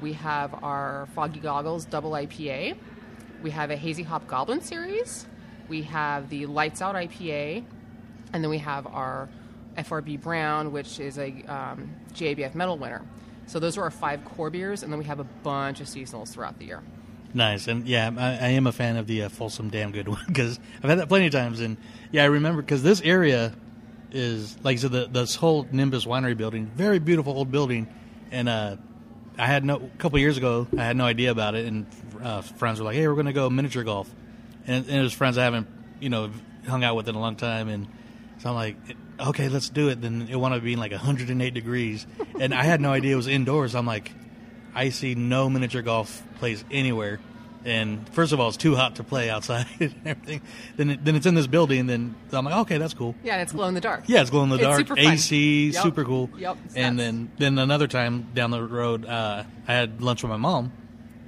We 0.02 0.13
have 0.13 0.63
our 0.63 1.08
Foggy 1.16 1.39
Goggles 1.39 1.86
Double 1.86 2.12
IPA. 2.12 2.78
We 3.43 3.51
have 3.51 3.71
a 3.71 3.75
Hazy 3.75 4.03
Hop 4.03 4.25
Goblin 4.25 4.62
series. 4.62 5.27
We 5.67 5.82
have 5.84 6.29
the 6.29 6.45
Lights 6.45 6.82
Out 6.82 6.95
IPA, 6.95 7.65
and 8.32 8.41
then 8.41 8.49
we 8.49 8.60
have 8.60 8.88
our 8.88 9.27
FRB 9.77 10.21
Brown, 10.21 10.71
which 10.71 10.97
is 11.01 11.17
a 11.17 11.43
um, 11.43 11.93
Medal 12.53 12.77
winner. 12.77 13.01
So 13.45 13.60
those 13.60 13.77
are 13.77 13.84
our 13.84 13.91
five 13.91 14.23
core 14.23 14.49
beers, 14.49 14.82
and 14.82 14.91
then 14.91 14.97
we 14.97 15.06
have 15.06 15.19
a 15.19 15.25
bunch 15.25 15.82
of 15.82 15.88
seasonals 15.88 16.29
throughout 16.29 16.58
the 16.58 16.65
year. 16.65 16.82
Nice, 17.34 17.67
and 17.67 17.86
yeah, 17.86 18.12
I, 18.15 18.45
I 18.45 18.49
am 18.51 18.65
a 18.65 18.71
fan 18.71 18.95
of 18.95 19.08
the 19.08 19.23
uh, 19.23 19.29
Folsom 19.29 19.69
Damn 19.69 19.91
Good 19.91 20.08
one 20.08 20.23
because 20.25 20.58
I've 20.84 20.89
had 20.89 20.99
that 20.99 21.10
plenty 21.10 21.25
of 21.25 21.34
times, 21.34 21.60
and 21.60 21.75
yeah, 22.13 22.23
I 22.23 22.27
remember 22.27 22.62
because 22.62 22.82
this 22.82 23.01
area 23.01 23.53
is 24.12 24.58
like 24.63 24.79
so 24.79 24.88
the 24.88 25.08
this 25.08 25.36
whole 25.36 25.67
Nimbus 25.69 26.06
Winery 26.06 26.38
building, 26.38 26.67
very 26.67 26.99
beautiful 26.99 27.34
old 27.34 27.51
building, 27.51 27.93
and 28.32 28.47
uh, 28.47 28.77
I 29.38 29.47
had 29.47 29.65
no 29.65 29.77
a 29.77 29.97
couple 29.97 30.19
years 30.19 30.38
ago 30.38 30.67
I 30.77 30.84
had 30.84 30.95
no 30.95 31.06
idea 31.06 31.32
about 31.32 31.56
it, 31.56 31.65
and 31.65 31.88
uh, 32.24 32.42
friends 32.42 32.80
were 32.80 32.86
like, 32.86 32.96
"Hey, 32.96 33.08
we're 33.08 33.14
going 33.16 33.26
to 33.28 33.34
go 33.34 33.50
miniature 33.50 33.84
golf," 33.84 34.10
and, 34.66 34.86
and 34.88 34.96
it 34.96 35.02
was 35.02 35.14
friends 35.14 35.38
I 35.38 35.44
haven't 35.44 35.68
you 36.00 36.10
know 36.10 36.32
hung 36.68 36.84
out 36.84 36.96
with 36.96 37.08
in 37.10 37.16
a 37.16 37.20
long 37.20 37.36
time, 37.36 37.68
and 37.70 37.88
so 38.40 38.50
I'm 38.50 38.56
like, 38.56 38.78
"Okay, 39.20 39.50
let's 39.50 39.70
do 39.70 39.90
it." 39.90 40.02
Then 40.02 40.28
it 40.30 40.36
wound 40.36 40.54
up 40.54 40.64
being 40.64 40.78
like 40.80 40.92
108 40.92 41.54
degrees, 41.54 42.08
and 42.40 42.54
I 42.54 42.64
had 42.64 42.82
no 42.82 42.92
idea 42.92 43.14
it 43.14 43.18
was 43.18 43.28
indoors. 43.28 43.76
I'm 43.76 43.86
like, 43.86 44.12
I 44.74 44.90
see 44.90 45.16
no 45.16 45.50
miniature 45.50 45.82
golf 45.82 46.24
place 46.40 46.64
anywhere. 46.72 47.20
And 47.66 48.10
first 48.10 48.34
of 48.34 48.42
all, 48.42 48.50
it's 48.50 48.58
too 48.58 48.76
hot 48.76 48.96
to 48.98 49.06
play 49.06 49.30
outside 49.30 49.66
and 49.80 49.96
everything. 50.04 50.42
Then, 50.76 50.90
it, 50.90 51.06
then 51.06 51.16
it's 51.16 51.26
in 51.26 51.34
this 51.34 51.48
building. 51.48 51.80
And 51.80 51.90
then 51.90 52.16
I'm 52.34 52.44
like, 52.44 52.56
okay, 52.64 52.78
that's 52.78 52.94
cool. 52.94 53.16
Yeah, 53.24 53.42
it's 53.42 53.54
glow 53.54 53.70
in 53.70 53.74
the 53.74 53.80
dark. 53.80 54.04
Yeah, 54.08 54.20
it's 54.20 54.30
glow 54.30 54.44
in 54.44 54.50
the 54.50 54.56
It's 54.56 54.64
dark. 54.66 54.80
super. 54.80 55.00
AC, 55.00 55.68
Yep. 55.70 55.82
super 55.82 56.04
cool. 56.04 56.30
Yep, 56.38 56.58
And 56.76 56.98
nuts. 56.98 57.06
then 57.08 57.32
then 57.38 57.60
another 57.60 57.88
time 57.88 58.28
down 58.34 58.52
the 58.52 58.62
road, 58.62 59.06
uh, 59.06 59.46
I 59.66 59.74
had 59.74 60.02
lunch 60.02 60.24
with 60.24 60.30
my 60.30 60.36
mom 60.36 60.74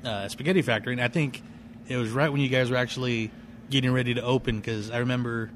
uh, 0.06 0.28
Spaghetti 0.30 0.62
Factory, 0.62 0.94
and 0.94 1.02
I 1.02 1.08
think 1.08 1.42
it 1.88 1.98
was 1.98 2.12
right 2.12 2.32
when 2.32 2.42
you 2.42 2.50
guys 2.50 2.70
were 2.70 2.78
actually 2.78 3.32
getting 3.70 3.92
ready 3.92 4.14
to 4.14 4.22
open 4.22 4.58
because 4.58 4.92
I 4.92 5.00
remember, 5.00 5.52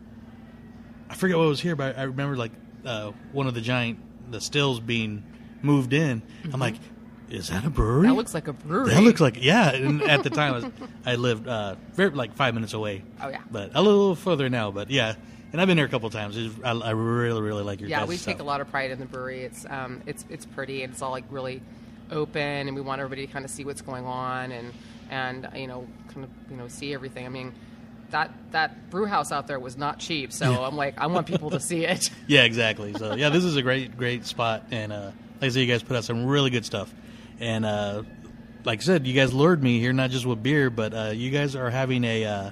I 1.09 1.15
forget 1.15 1.38
what 1.38 1.47
was 1.47 1.62
here, 1.62 1.75
but 1.75 1.97
I 1.97 2.03
remember 2.03 2.35
like 2.35 2.51
uh, 2.85 3.12
one 3.31 3.47
of 3.47 3.53
the 3.53 3.62
giant 3.62 3.99
the 4.31 4.41
stills 4.41 4.79
being 4.79 5.23
moved 5.62 5.93
in. 5.93 6.21
I'm 6.51 6.59
like, 6.59 6.75
is 7.29 7.49
that 7.49 7.65
a 7.65 7.69
brewery? 7.69 8.03
Mm-hmm. 8.03 8.09
That 8.09 8.15
looks 8.15 8.33
like 8.33 8.47
a 8.47 8.53
brewery. 8.53 8.89
That 8.89 9.03
looks 9.03 9.21
like 9.21 9.43
yeah. 9.43 9.71
And 9.71 10.01
at 10.01 10.23
the 10.23 10.29
time, 10.29 10.53
I, 10.53 10.57
was, 10.57 10.65
I 11.05 11.15
lived 11.15 11.47
uh, 11.47 11.75
very 11.93 12.12
like 12.12 12.35
five 12.35 12.53
minutes 12.53 12.73
away. 12.73 13.03
Oh, 13.21 13.29
yeah. 13.29 13.41
but 13.49 13.71
a 13.75 13.81
little 13.81 14.15
further 14.15 14.49
now. 14.49 14.71
But 14.71 14.89
yeah, 14.89 15.15
and 15.51 15.62
I've 15.62 15.67
been 15.67 15.77
here 15.77 15.85
a 15.85 15.89
couple 15.89 16.09
times. 16.09 16.38
I, 16.63 16.71
I 16.71 16.91
really 16.91 17.41
really 17.41 17.63
like 17.63 17.79
your 17.79 17.89
yeah, 17.89 18.01
guys' 18.01 18.09
we 18.09 18.17
stuff. 18.17 18.33
take 18.33 18.41
a 18.41 18.45
lot 18.45 18.62
of 18.62 18.69
pride 18.69 18.91
in 18.91 18.99
the 18.99 19.05
brewery. 19.05 19.43
It's 19.43 19.65
um, 19.69 20.01
it's 20.05 20.25
it's 20.29 20.45
pretty 20.45 20.83
and 20.83 20.93
it's 20.93 21.01
all 21.01 21.12
like 21.12 21.25
really 21.29 21.62
open, 22.11 22.41
and 22.41 22.75
we 22.75 22.81
want 22.81 23.01
everybody 23.01 23.27
to 23.27 23.31
kind 23.33 23.45
of 23.45 23.51
see 23.51 23.65
what's 23.65 23.81
going 23.81 24.05
on 24.05 24.51
and 24.51 24.73
and 25.09 25.47
you 25.55 25.67
know 25.67 25.87
kind 26.13 26.23
of 26.25 26.29
you 26.49 26.57
know 26.57 26.67
see 26.67 26.93
everything. 26.93 27.25
I 27.25 27.29
mean. 27.29 27.53
That, 28.11 28.31
that 28.53 28.89
brew 28.89 29.05
house 29.05 29.31
out 29.31 29.45
there 29.45 29.59
was 29.59 29.77
not 29.77 29.99
cheap, 29.99 30.33
so 30.33 30.63
I'm 30.63 30.75
like, 30.75 30.97
I 30.97 31.05
want 31.05 31.27
people 31.27 31.51
to 31.51 31.59
see 31.59 31.85
it. 31.85 32.09
Yeah, 32.27 32.41
exactly. 32.41 32.91
So 32.95 33.13
yeah, 33.13 33.29
this 33.29 33.43
is 33.43 33.55
a 33.55 33.61
great 33.61 33.97
great 33.97 34.25
spot, 34.25 34.63
and 34.71 34.91
uh, 34.91 35.11
like 35.39 35.43
I 35.43 35.49
said, 35.49 35.59
you 35.59 35.67
guys 35.67 35.83
put 35.83 35.95
out 35.95 36.05
some 36.05 36.25
really 36.25 36.49
good 36.49 36.65
stuff. 36.65 36.91
And 37.39 37.65
uh, 37.65 38.01
like 38.65 38.79
I 38.79 38.81
said, 38.81 39.05
you 39.05 39.13
guys 39.13 39.31
lured 39.31 39.61
me 39.61 39.79
here 39.79 39.93
not 39.93 40.09
just 40.09 40.25
with 40.25 40.41
beer, 40.41 40.69
but 40.69 40.93
uh, 40.93 41.11
you 41.13 41.29
guys 41.29 41.55
are 41.55 41.69
having 41.69 42.03
a 42.03 42.25
uh, 42.25 42.51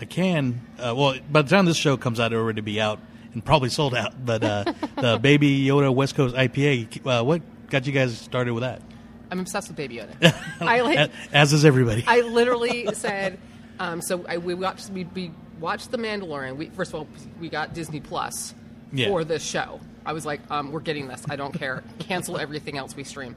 a 0.00 0.06
can. 0.06 0.60
Uh, 0.78 0.94
well, 0.96 1.16
by 1.30 1.42
the 1.42 1.48
time 1.48 1.66
this 1.66 1.76
show 1.76 1.96
comes 1.96 2.20
out, 2.20 2.32
it'll 2.32 2.44
already 2.44 2.60
be 2.60 2.80
out 2.80 3.00
and 3.32 3.44
probably 3.44 3.68
sold 3.68 3.94
out. 3.94 4.24
But 4.24 4.42
uh, 4.44 4.72
the 4.96 5.18
Baby 5.18 5.64
Yoda 5.64 5.94
West 5.94 6.14
Coast 6.14 6.34
IPA. 6.34 7.06
Uh, 7.06 7.24
what 7.24 7.42
got 7.70 7.86
you 7.86 7.92
guys 7.92 8.16
started 8.18 8.52
with 8.52 8.62
that? 8.62 8.82
I'm 9.30 9.40
obsessed 9.40 9.68
with 9.68 9.76
Baby 9.76 9.96
Yoda. 9.96 10.34
I 10.60 10.80
like 10.80 11.10
As 11.32 11.52
is 11.52 11.64
everybody. 11.64 12.04
I 12.06 12.20
literally 12.22 12.88
said, 12.94 13.38
um, 13.78 14.00
so 14.02 14.24
I, 14.28 14.38
we 14.38 14.54
watched 14.54 14.90
we, 14.90 15.04
we 15.04 15.30
watched 15.60 15.90
The 15.90 15.98
Mandalorian. 15.98 16.56
We, 16.56 16.66
first 16.70 16.92
of 16.92 17.00
all, 17.00 17.08
we 17.40 17.48
got 17.48 17.72
Disney 17.72 18.00
Plus 18.00 18.54
Yeah. 18.92 19.08
for 19.08 19.24
this 19.24 19.44
show. 19.44 19.80
I 20.04 20.12
was 20.14 20.26
like, 20.26 20.40
um, 20.50 20.72
we're 20.72 20.80
getting 20.80 21.06
this. 21.08 21.24
I 21.28 21.36
don't 21.36 21.52
care. 21.52 21.84
Cancel 22.00 22.38
everything 22.38 22.76
else 22.76 22.96
we 22.96 23.04
stream. 23.04 23.36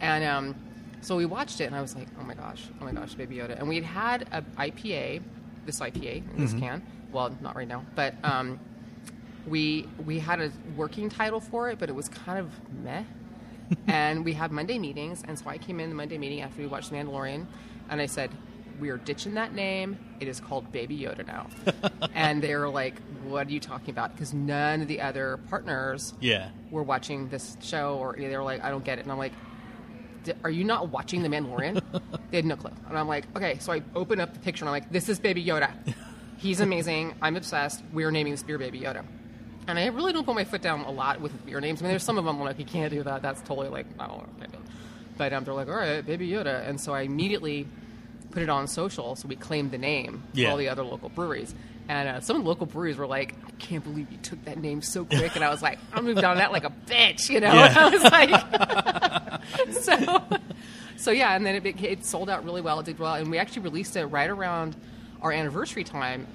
And 0.00 0.24
um, 0.24 0.54
so 1.02 1.16
we 1.16 1.26
watched 1.26 1.60
it, 1.60 1.64
and 1.64 1.74
I 1.74 1.82
was 1.82 1.94
like, 1.94 2.08
oh 2.18 2.24
my 2.24 2.34
gosh, 2.34 2.62
oh 2.80 2.84
my 2.84 2.92
gosh, 2.92 3.14
Baby 3.14 3.36
Yoda. 3.36 3.58
And 3.58 3.68
we 3.68 3.76
had 3.82 3.84
had 3.84 4.28
a 4.32 4.42
IPA, 4.70 5.22
this 5.66 5.80
IPA 5.80 6.22
in 6.36 6.40
this 6.40 6.54
can. 6.54 6.82
Well, 7.12 7.36
not 7.42 7.54
right 7.54 7.68
now, 7.68 7.84
but 7.94 8.14
um, 8.24 8.58
we 9.46 9.86
we 10.06 10.18
had 10.18 10.40
a 10.40 10.50
working 10.76 11.10
title 11.10 11.40
for 11.40 11.68
it, 11.68 11.78
but 11.78 11.88
it 11.88 11.94
was 11.94 12.08
kind 12.08 12.38
of 12.38 12.50
meh. 12.82 13.02
And 13.86 14.24
we 14.24 14.32
had 14.32 14.52
Monday 14.52 14.78
meetings, 14.78 15.22
and 15.26 15.38
so 15.38 15.48
I 15.48 15.58
came 15.58 15.80
in 15.80 15.88
the 15.88 15.94
Monday 15.94 16.18
meeting 16.18 16.40
after 16.40 16.60
we 16.60 16.66
watched 16.66 16.92
Mandalorian, 16.92 17.46
and 17.88 18.00
I 18.00 18.06
said, 18.06 18.30
"We 18.80 18.90
are 18.90 18.98
ditching 18.98 19.34
that 19.34 19.54
name. 19.54 19.98
It 20.20 20.28
is 20.28 20.40
called 20.40 20.70
Baby 20.72 20.98
Yoda 20.98 21.26
now." 21.26 21.48
and 22.14 22.42
they 22.42 22.54
were 22.54 22.68
like, 22.68 22.94
"What 23.24 23.46
are 23.48 23.50
you 23.50 23.60
talking 23.60 23.90
about?" 23.90 24.12
Because 24.12 24.32
none 24.34 24.82
of 24.82 24.88
the 24.88 25.00
other 25.00 25.38
partners 25.48 26.14
yeah. 26.20 26.50
were 26.70 26.82
watching 26.82 27.28
this 27.28 27.56
show, 27.60 27.96
or 27.98 28.14
they 28.18 28.36
were 28.36 28.42
like, 28.42 28.62
"I 28.62 28.70
don't 28.70 28.84
get 28.84 28.98
it," 28.98 29.02
and 29.02 29.12
I'm 29.12 29.18
like. 29.18 29.32
"D- 30.24 30.32
Are 30.42 30.50
you 30.50 30.64
not 30.64 30.88
watching 30.88 31.22
The 31.22 31.28
Mandalorian? 31.28 31.82
they 32.30 32.38
had 32.38 32.46
no 32.46 32.56
clue. 32.56 32.70
And 32.88 32.96
I'm 32.98 33.06
like, 33.08 33.26
okay, 33.36 33.58
so 33.58 33.72
I 33.72 33.82
open 33.94 34.20
up 34.20 34.32
the 34.32 34.40
picture 34.40 34.64
and 34.64 34.70
I'm 34.70 34.72
like, 34.72 34.90
this 34.90 35.10
is 35.10 35.18
Baby 35.18 35.44
Yoda. 35.44 35.70
He's 36.38 36.60
amazing. 36.60 37.14
I'm 37.20 37.36
obsessed. 37.36 37.82
We're 37.92 38.10
naming 38.10 38.32
this 38.32 38.42
beer 38.42 38.56
Baby 38.56 38.80
Yoda. 38.80 39.04
And 39.66 39.78
I 39.78 39.86
really 39.86 40.12
don't 40.12 40.24
put 40.24 40.34
my 40.34 40.44
foot 40.44 40.60
down 40.62 40.80
a 40.82 40.90
lot 40.90 41.20
with 41.20 41.46
beer 41.46 41.60
names. 41.60 41.80
I 41.80 41.84
mean, 41.84 41.90
there's 41.90 42.02
some 42.02 42.18
of 42.18 42.24
them 42.24 42.38
like, 42.40 42.58
you 42.58 42.64
can't 42.64 42.92
do 42.92 43.02
that. 43.02 43.22
That's 43.22 43.40
totally 43.42 43.68
like, 43.68 43.86
i 43.98 44.06
don't 44.06 44.28
okay. 44.42 44.58
But 45.16 45.32
um, 45.32 45.44
they're 45.44 45.54
like, 45.54 45.68
all 45.68 45.74
right, 45.74 46.04
Baby 46.04 46.28
Yoda. 46.28 46.68
And 46.68 46.80
so 46.80 46.92
I 46.92 47.02
immediately 47.02 47.66
put 48.32 48.42
it 48.42 48.48
on 48.48 48.66
social, 48.66 49.14
so 49.16 49.28
we 49.28 49.36
claimed 49.36 49.70
the 49.70 49.78
name 49.78 50.22
for 50.32 50.40
Yeah. 50.40 50.50
all 50.50 50.56
the 50.56 50.68
other 50.68 50.82
local 50.82 51.08
breweries. 51.08 51.54
And 51.88 52.08
uh, 52.08 52.20
some 52.20 52.36
of 52.36 52.42
the 52.42 52.48
local 52.48 52.66
breweries 52.66 52.96
were 52.96 53.06
like, 53.06 53.34
I 53.46 53.50
can't 53.52 53.84
believe 53.84 54.10
you 54.10 54.18
took 54.18 54.44
that 54.46 54.58
name 54.58 54.82
so 54.82 55.04
quick. 55.04 55.36
And 55.36 55.44
I 55.44 55.50
was 55.50 55.62
like, 55.62 55.78
I 55.92 56.00
moved 56.00 56.24
on 56.24 56.38
that 56.38 56.50
like 56.50 56.64
a 56.64 56.70
bitch, 56.86 57.30
you 57.30 57.40
know? 57.40 57.52
Yeah. 57.52 57.74
I 57.76 57.88
was 57.90 58.02
like, 58.02 59.72
so, 59.82 60.22
so 60.96 61.10
yeah, 61.10 61.34
and 61.36 61.44
then 61.46 61.54
it, 61.54 61.82
it 61.82 62.04
sold 62.04 62.28
out 62.28 62.44
really 62.44 62.60
well. 62.60 62.80
It 62.80 62.86
did 62.86 62.98
well. 62.98 63.14
And 63.14 63.30
we 63.30 63.38
actually 63.38 63.62
released 63.62 63.96
it 63.96 64.06
right 64.06 64.28
around 64.30 64.74
our 65.22 65.30
anniversary 65.32 65.84
time, 65.84 66.26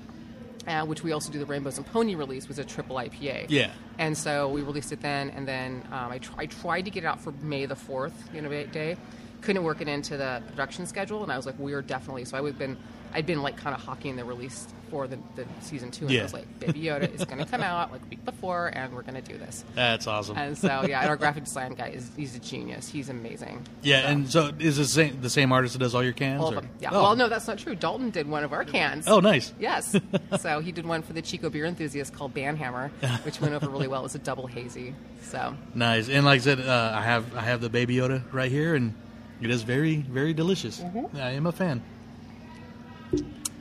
uh, 0.68 0.86
which 0.86 1.04
we 1.04 1.12
also 1.12 1.32
do 1.32 1.40
the 1.40 1.46
Rainbows 1.46 1.78
and 1.78 1.86
Pony 1.88 2.16
release, 2.16 2.48
was 2.48 2.60
a 2.60 2.64
triple 2.64 2.96
IPA. 2.98 3.46
Yeah. 3.50 3.72
And 3.98 4.18
so 4.18 4.50
we 4.50 4.62
released 4.62 4.92
it 4.92 5.02
then, 5.02 5.30
and 5.32 5.48
then 5.48 5.84
um, 5.92 6.12
I, 6.12 6.18
tr- 6.20 6.34
I 6.38 6.46
tried 6.46 6.82
to 6.86 6.92
get 6.92 7.04
it 7.04 7.08
out 7.08 7.20
for 7.20 7.32
May 7.42 7.66
the 7.66 7.76
4th, 7.76 8.14
you 8.34 8.42
know, 8.42 8.50
day. 8.50 8.98
Couldn't 9.42 9.64
work 9.64 9.82
it 9.82 9.88
into 9.88 10.18
the 10.18 10.44
production 10.48 10.86
schedule, 10.86 11.24
and 11.24 11.32
I 11.32 11.38
was 11.38 11.46
like, 11.46 11.58
we're 11.58 11.82
definitely. 11.82 12.26
So 12.26 12.38
I 12.38 12.42
would 12.42 12.54
have 12.54 12.60
been, 12.60 12.78
I'd 13.14 13.26
been 13.26 13.42
like 13.42 13.58
kind 13.58 13.76
of 13.76 13.82
hawking 13.82 14.16
the 14.16 14.24
release 14.26 14.68
for 14.90 15.08
the, 15.08 15.18
the 15.36 15.46
season 15.62 15.92
two, 15.92 16.06
and 16.06 16.14
Yeah. 16.14 16.22
I 16.22 16.24
was 16.24 16.34
like, 16.34 16.60
Baby 16.60 16.82
Yoda 16.82 17.14
is 17.14 17.24
going 17.26 17.38
to 17.38 17.46
come 17.46 17.62
out 17.62 17.92
like 17.92 18.02
a 18.02 18.06
week 18.10 18.26
before, 18.26 18.72
and 18.74 18.92
we're 18.94 19.04
going 19.04 19.14
to 19.16 19.22
do 19.22 19.38
this. 19.38 19.64
That's 19.76 20.08
awesome. 20.08 20.36
And 20.38 20.58
so 20.58 20.84
yeah, 20.88 21.02
and 21.02 21.10
our 21.10 21.16
graphic 21.18 21.44
design 21.44 21.74
guy 21.76 21.90
is 21.90 22.10
he's 22.18 22.36
a 22.36 22.40
genius. 22.40 22.88
He's 22.90 23.10
amazing. 23.10 23.66
yeah, 23.84 24.02
So- 24.02 24.08
and 24.08 24.30
so 24.30 24.52
is 24.60 24.78
the 24.78 24.86
same 24.86 25.22
the 25.22 25.30
same 25.30 25.52
artist 25.52 25.74
that 25.74 25.80
does 25.80 25.94
all 25.94 26.04
your 26.04 26.14
cans? 26.14 26.42
all 26.42 26.50
of 26.50 26.56
them. 26.56 26.70
Yeah. 26.80 26.90
Oh. 26.92 27.02
Well, 27.04 27.16
no, 27.16 27.30
that's 27.30 27.48
not 27.48 27.58
true. 27.60 27.76
Dalton 27.76 28.10
did 28.10 28.28
one 28.28 28.44
of 28.44 28.52
our 28.54 28.64
cans. 28.66 29.08
Oh, 29.08 29.20
nice. 29.20 29.54
Yes. 29.60 29.96
so 30.40 30.60
he 30.60 30.72
did 30.72 30.86
one 30.86 31.02
for 31.04 31.14
the 31.14 31.22
Chico 31.22 31.50
beer 31.50 31.66
enthusiast 31.66 32.14
called 32.14 32.34
Banhammer, 32.34 32.90
which 33.26 33.40
went 33.42 33.54
over 33.54 33.70
really 33.70 33.88
well. 33.88 34.00
It 34.02 34.04
was 34.04 34.16
a 34.16 34.20
double 34.20 34.48
hazy. 34.48 34.96
So 35.24 35.56
Nice, 35.76 36.10
and 36.10 36.26
like 36.26 36.42
I 36.42 36.44
said, 36.44 36.60
uh, 36.62 36.94
I 36.96 37.02
have 37.04 37.36
I 37.36 37.42
have 37.42 37.62
the 37.62 37.70
Baby 37.70 37.98
Yoda 37.98 38.24
right 38.34 38.50
here, 38.52 38.74
and 38.74 38.96
it 39.42 39.52
is 39.52 39.62
very 39.62 39.98
very 39.98 40.34
delicious. 40.34 40.80
Mm-hmm. 40.80 41.16
I 41.18 41.32
am 41.32 41.46
a 41.46 41.52
fan. 41.52 41.84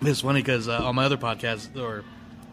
It's 0.03 0.21
funny 0.21 0.41
because 0.41 0.69
uh, 0.69 0.85
on 0.85 0.95
my 0.95 1.05
other 1.05 1.17
podcast, 1.17 1.77
or 1.81 2.05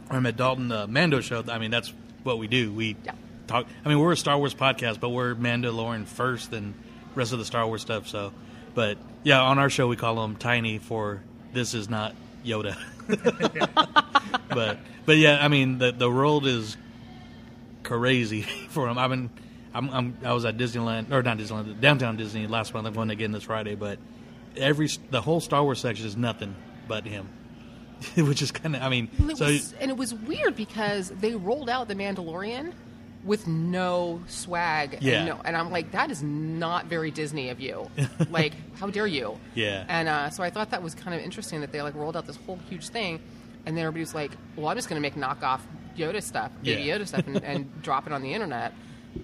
I'm 0.10 0.26
at 0.26 0.38
Dalton 0.38 0.72
uh, 0.72 0.88
Mando 0.88 1.22
show. 1.22 1.44
I 1.48 1.58
mean, 1.60 1.72
that's 1.72 1.94
what 2.24 2.40
we 2.40 2.48
do. 2.48 2.72
We 2.72 2.96
Yeah. 3.04 3.12
talk. 3.48 3.68
I 3.84 3.90
mean, 3.90 4.00
we're 4.00 4.14
a 4.14 4.18
Star 4.18 4.38
Wars 4.38 4.54
podcast, 4.54 5.00
but 5.00 5.10
we're 5.10 5.36
Mandalorian 5.36 6.06
first, 6.06 6.54
and 6.54 6.74
rest 7.14 7.34
of 7.34 7.40
the 7.40 7.46
Star 7.46 7.68
Wars 7.68 7.82
stuff. 7.82 8.08
So, 8.08 8.34
but 8.74 8.98
yeah, 9.24 9.42
on 9.42 9.60
our 9.60 9.70
show 9.70 9.88
we 9.88 9.96
call 9.96 10.24
him 10.24 10.36
Tiny 10.38 10.78
for 10.80 11.22
this 11.54 11.74
is 11.74 11.90
not 11.90 12.16
Yoda. 12.46 12.76
but 14.50 14.80
but 15.06 15.18
yeah, 15.18 15.44
I 15.44 15.48
mean 15.48 15.78
the 15.78 15.92
the 15.92 16.10
world 16.10 16.46
is 16.48 16.78
crazy 17.84 18.42
for 18.70 18.88
him. 18.88 18.98
I've 18.98 19.10
been, 19.10 19.30
I'm, 19.74 19.90
I'm, 19.90 20.18
I 20.24 20.34
was 20.34 20.46
at 20.46 20.58
Disneyland 20.58 21.12
or 21.12 21.22
not 21.22 21.38
Disneyland, 21.38 21.80
downtown 21.80 22.18
Disney 22.18 22.48
last 22.48 22.74
month. 22.74 22.88
I'm 22.88 22.94
going 22.94 23.10
again 23.12 23.32
this 23.32 23.44
Friday, 23.44 23.76
but 23.76 24.00
every 24.58 24.90
the 25.12 25.22
whole 25.22 25.40
Star 25.40 25.64
Wars 25.64 25.80
section 25.80 26.06
is 26.08 26.18
nothing 26.18 26.56
but 26.88 27.06
him, 27.06 27.30
which 28.18 28.42
is 28.42 28.52
kind 28.52 28.76
of. 28.76 28.82
I 28.82 28.90
mean, 28.90 29.10
Well, 29.20 29.32
it 29.32 29.38
so 29.38 29.46
was, 29.46 29.74
and 29.80 29.90
it 29.92 29.98
was 29.98 30.14
weird 30.14 30.56
because 30.56 31.10
they 31.10 31.36
rolled 31.36 31.70
out 31.70 31.88
the 31.88 31.96
Mandalorian 31.96 32.74
with 33.24 33.48
no 33.48 34.22
swag. 34.28 35.00
Yeah. 35.02 35.18
And, 35.18 35.26
no, 35.28 35.42
and 35.44 35.58
I'm 35.58 35.72
like, 35.72 35.92
that 35.94 36.12
is 36.12 36.22
not 36.22 36.86
very 36.86 37.10
Disney 37.10 37.50
of 37.50 37.60
you. 37.60 37.90
like, 38.30 38.54
how 38.78 38.88
dare 38.92 39.08
you? 39.08 39.40
Yeah. 39.56 39.84
And 39.88 40.08
uh, 40.08 40.30
so 40.30 40.44
I 40.44 40.52
thought 40.52 40.70
that 40.72 40.84
was 40.84 40.94
kind 40.94 41.16
of 41.18 41.22
interesting 41.24 41.62
that 41.62 41.72
they 41.72 41.82
like 41.82 41.96
rolled 41.96 42.16
out 42.16 42.28
this 42.28 42.38
whole 42.46 42.60
huge 42.70 42.90
thing. 42.90 43.20
and 43.66 43.76
then 43.76 43.84
everybody's 43.84 44.14
like, 44.14 44.32
"Well, 44.56 44.68
I'm 44.68 44.78
just 44.78 44.88
going 44.90 45.02
to 45.02 45.02
make 45.02 45.16
knockoff 45.16 45.62
Yoda 45.98 46.22
stuff, 46.22 46.52
baby 46.62 46.84
Yeah. 46.84 46.98
Yoda 46.98 47.08
stuff, 47.08 47.26
and, 47.26 47.44
and 47.44 47.82
drop 47.82 48.06
it 48.06 48.14
on 48.14 48.22
the 48.22 48.32
internet." 48.34 48.74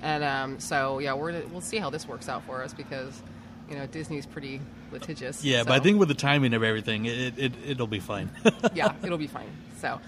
And 0.01 0.23
um, 0.23 0.59
so 0.59 0.97
yeah, 0.99 1.13
we're 1.13 1.43
we'll 1.51 1.61
see 1.61 1.77
how 1.77 1.89
this 1.91 2.07
works 2.07 2.27
out 2.29 2.43
for 2.45 2.63
us 2.63 2.73
because 2.73 3.21
you 3.69 3.75
know 3.75 3.85
Disney's 3.85 4.25
pretty 4.25 4.61
litigious. 4.91 5.43
Yeah, 5.43 5.63
but 5.63 5.73
I 5.73 5.79
think 5.79 5.99
with 5.99 6.07
the 6.09 6.13
timing 6.15 6.53
of 6.53 6.63
everything, 6.63 7.05
it, 7.05 7.37
it 7.37 7.53
it'll 7.67 7.87
be 7.87 7.99
fine. 7.99 8.29
yeah, 8.73 8.93
it'll 9.03 9.17
be 9.17 9.27
fine. 9.27 9.49
So, 9.79 9.99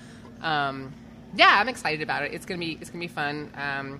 um, 0.42 0.94
yeah, 1.36 1.58
I'm 1.60 1.70
excited 1.70 2.02
about 2.02 2.24
it. 2.24 2.34
It's 2.34 2.46
gonna 2.46 2.60
be 2.60 2.78
it's 2.80 2.90
gonna 2.90 3.00
be 3.04 3.08
fun. 3.08 3.52
Um, 3.56 4.00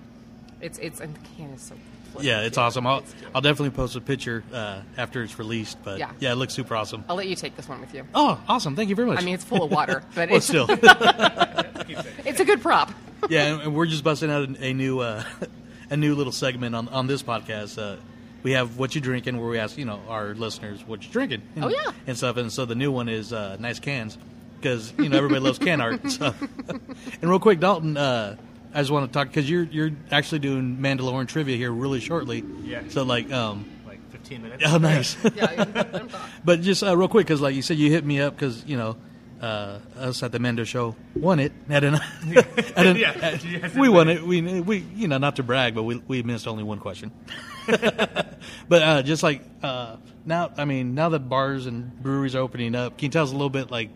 it's 0.60 0.78
it's 0.78 1.00
and 1.00 1.14
the 1.14 1.20
can 1.36 1.50
is 1.50 1.62
so. 1.62 1.74
yeah, 2.20 2.40
it's 2.42 2.56
cute. 2.56 2.58
awesome. 2.58 2.86
I'll 2.86 2.98
It's. 2.98 3.14
I'll 3.34 3.40
definitely 3.40 3.70
post 3.70 3.96
a 3.96 4.00
picture 4.00 4.44
uh, 4.52 4.80
after 4.96 5.22
it's 5.22 5.38
released. 5.38 5.78
But 5.82 5.98
Yeah. 5.98 6.10
yeah, 6.20 6.32
it 6.32 6.36
looks 6.36 6.54
super 6.54 6.76
awesome. 6.76 7.04
I'll 7.08 7.16
let 7.16 7.26
you 7.28 7.34
take 7.36 7.56
this 7.56 7.68
one 7.68 7.80
with 7.80 7.92
you. 7.94 8.04
Oh, 8.14 8.40
awesome! 8.48 8.76
Thank 8.76 8.88
you 8.88 8.94
very 8.96 9.08
much. 9.08 9.18
I 9.20 9.24
mean, 9.24 9.34
it's 9.34 9.44
full 9.44 9.62
of 9.64 9.70
water, 9.70 10.02
but 10.14 10.28
well, 10.28 10.36
it's 10.38 10.46
still, 10.46 10.66
it's 12.24 12.40
a 12.40 12.44
good 12.44 12.60
prop. 12.62 12.92
yeah, 13.28 13.46
and- 13.54 13.62
and 13.62 13.74
we're 13.74 13.86
just 13.86 14.04
busting 14.04 14.30
out 14.30 14.48
a, 14.48 14.64
a 14.66 14.72
new 14.74 15.00
uh, 15.00 15.24
a 15.90 15.96
new 15.96 16.14
little 16.14 16.32
segment 16.32 16.74
on 16.74 16.88
on 16.88 17.06
this 17.06 17.22
podcast. 17.22 17.78
Uh, 17.82 17.96
we 18.44 18.52
have 18.52 18.78
what 18.78 18.94
you 18.94 19.00
drinking, 19.00 19.40
where 19.40 19.48
we 19.50 19.58
ask 19.58 19.76
you 19.76 19.84
know 19.84 20.00
our 20.08 20.34
listeners 20.36 20.86
what 20.86 21.02
you 21.04 21.10
drinking. 21.10 21.42
And, 21.56 21.64
Oh, 21.64 21.68
yeah. 21.68 21.90
and 22.06 22.16
stuff. 22.16 22.36
And 22.36 22.52
so 22.52 22.64
the 22.64 22.76
new 22.76 22.92
one 22.92 23.08
is 23.08 23.32
uh, 23.32 23.56
nice 23.58 23.80
cans 23.80 24.16
because 24.60 24.92
you 24.98 25.08
know 25.08 25.16
everybody 25.16 25.40
loves 25.40 25.58
can 25.58 25.80
art 25.80 26.00
and 26.02 26.12
stuff. 26.20 26.40
and 26.40 26.80
real 27.30 27.40
quick, 27.40 27.58
Dalton, 27.58 27.96
uh, 27.96 28.36
I 28.72 28.78
just 28.78 28.90
want 28.92 29.10
to 29.10 29.12
talk 29.12 29.28
because 29.28 29.48
you're 29.50 29.64
you're 29.64 29.90
actually 30.10 30.38
doing 30.40 30.76
Mandalorian 30.78 31.26
trivia 31.26 31.56
here 31.56 31.72
really 31.72 32.00
shortly. 32.00 32.44
Yeah. 32.62 32.82
So 32.90 33.02
like, 33.02 33.30
um, 33.32 33.64
like 33.86 34.00
15 34.10 34.42
minutes. 34.42 34.62
oh, 34.66 34.78
nice. 34.78 35.16
Yeah, 35.34 35.64
let 35.74 35.94
him 35.94 36.08
talk. 36.08 36.28
But 36.44 36.60
just 36.60 36.82
uh, 36.82 36.96
real 36.96 37.08
quick, 37.08 37.26
because 37.26 37.40
like 37.40 37.54
you 37.54 37.62
said, 37.62 37.76
you 37.78 37.90
hit 37.90 38.04
me 38.04 38.20
up 38.20 38.34
because 38.36 38.64
you 38.66 38.76
know 38.76 38.96
uh, 39.44 39.78
us 39.98 40.22
at 40.22 40.32
the 40.32 40.38
Mendo 40.38 40.64
show 40.64 40.94
won 41.14 41.38
it. 41.38 41.52
At 41.68 41.84
an, 41.84 41.94
at 42.76 42.86
an- 42.86 42.96
Yeah, 42.96 43.10
at- 43.10 43.74
we 43.74 43.88
won 43.88 44.08
it. 44.08 44.22
We 44.22 44.60
we 44.60 44.78
you 44.94 45.08
know 45.08 45.18
not 45.18 45.36
to 45.36 45.42
brag, 45.42 45.74
but 45.74 45.82
we 45.82 45.96
we 46.08 46.22
missed 46.22 46.46
only 46.48 46.62
one 46.64 46.78
question. 46.78 47.10
but 47.66 48.82
uh, 48.82 49.02
just 49.02 49.22
like 49.22 49.42
uh, 49.62 49.96
now, 50.24 50.50
I 50.56 50.64
mean, 50.64 50.94
now 50.94 51.08
that 51.10 51.28
bars 51.28 51.66
and 51.66 51.92
breweries 52.02 52.34
are 52.34 52.40
opening 52.40 52.74
up, 52.74 52.96
can 52.98 53.06
you 53.06 53.10
tell 53.10 53.24
us 53.24 53.30
a 53.30 53.34
little 53.34 53.50
bit 53.50 53.70
like 53.70 53.90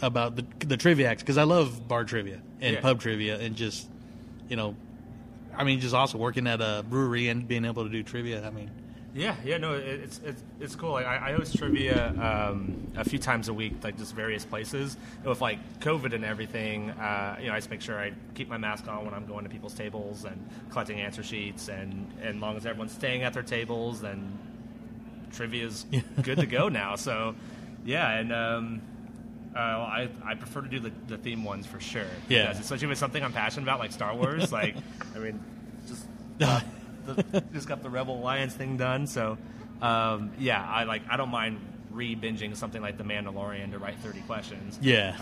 about 0.00 0.36
the 0.36 0.44
the 0.66 0.76
trivia 0.76 1.08
acts? 1.08 1.22
Because 1.22 1.38
I 1.38 1.44
love 1.44 1.86
bar 1.88 2.04
trivia 2.04 2.40
and 2.60 2.74
Yeah. 2.74 2.80
pub 2.80 3.00
trivia, 3.00 3.38
and 3.38 3.56
just 3.56 3.88
you 4.48 4.56
know, 4.56 4.76
I 5.56 5.64
mean, 5.64 5.80
just 5.80 5.94
also 5.94 6.18
working 6.18 6.46
at 6.46 6.60
a 6.60 6.84
brewery 6.88 7.28
and 7.28 7.46
being 7.48 7.64
able 7.64 7.84
to 7.84 7.90
do 7.90 8.02
trivia. 8.02 8.46
I 8.46 8.50
mean. 8.50 8.70
Yeah, 9.14 9.36
yeah, 9.44 9.58
no, 9.58 9.74
it, 9.74 9.84
it's 9.84 10.20
it's 10.24 10.42
it's 10.58 10.74
cool. 10.74 10.92
Like, 10.92 11.06
I, 11.06 11.30
I 11.30 11.32
host 11.32 11.58
trivia 11.58 12.08
um, 12.18 12.90
a 12.96 13.04
few 13.04 13.18
times 13.18 13.48
a 13.48 13.54
week, 13.54 13.74
like 13.84 13.98
just 13.98 14.14
various 14.14 14.44
places. 14.44 14.96
With 15.24 15.42
like 15.42 15.58
COVID 15.80 16.14
and 16.14 16.24
everything, 16.24 16.90
uh, 16.90 17.36
you 17.38 17.48
know, 17.48 17.52
I 17.52 17.58
just 17.58 17.68
make 17.70 17.82
sure 17.82 17.98
I 17.98 18.12
keep 18.34 18.48
my 18.48 18.56
mask 18.56 18.88
on 18.88 19.04
when 19.04 19.12
I'm 19.12 19.26
going 19.26 19.44
to 19.44 19.50
people's 19.50 19.74
tables 19.74 20.24
and 20.24 20.48
collecting 20.70 21.00
answer 21.00 21.22
sheets, 21.22 21.68
and 21.68 22.10
and 22.22 22.40
long 22.40 22.56
as 22.56 22.64
everyone's 22.64 22.92
staying 22.92 23.22
at 23.22 23.34
their 23.34 23.42
tables, 23.42 24.00
then 24.00 24.38
trivia's 25.30 25.84
good 26.22 26.38
to 26.38 26.46
go 26.46 26.68
now. 26.70 26.96
So, 26.96 27.34
yeah, 27.84 28.10
and. 28.10 28.32
Um, 28.32 28.82
uh, 29.52 29.54
well, 29.54 29.82
I, 29.82 30.08
I 30.24 30.34
prefer 30.34 30.62
to 30.62 30.68
do 30.68 30.80
the, 30.80 30.90
the 31.08 31.18
theme 31.18 31.44
ones 31.44 31.66
for 31.66 31.78
sure. 31.78 32.06
Yeah. 32.26 32.44
Because 32.44 32.60
especially 32.60 32.86
with 32.86 32.96
something 32.96 33.22
I'm 33.22 33.34
passionate 33.34 33.64
about, 33.64 33.80
like 33.80 33.92
Star 33.92 34.14
Wars. 34.16 34.50
like, 34.52 34.76
I 35.14 35.18
mean, 35.18 35.44
just 35.86 36.06
the, 37.06 37.42
just 37.52 37.68
got 37.68 37.82
the 37.82 37.90
Rebel 37.90 38.18
Alliance 38.18 38.54
thing 38.54 38.76
done. 38.76 39.06
So, 39.06 39.38
um, 39.80 40.32
yeah, 40.38 40.64
I 40.68 40.84
like. 40.84 41.02
I 41.10 41.16
don't 41.16 41.30
mind 41.30 41.60
re 41.90 42.16
binging 42.16 42.56
something 42.56 42.80
like 42.80 42.96
The 42.96 43.04
Mandalorian 43.04 43.72
to 43.72 43.78
write 43.78 43.98
30 44.00 44.20
questions. 44.22 44.78
Yeah. 44.80 45.16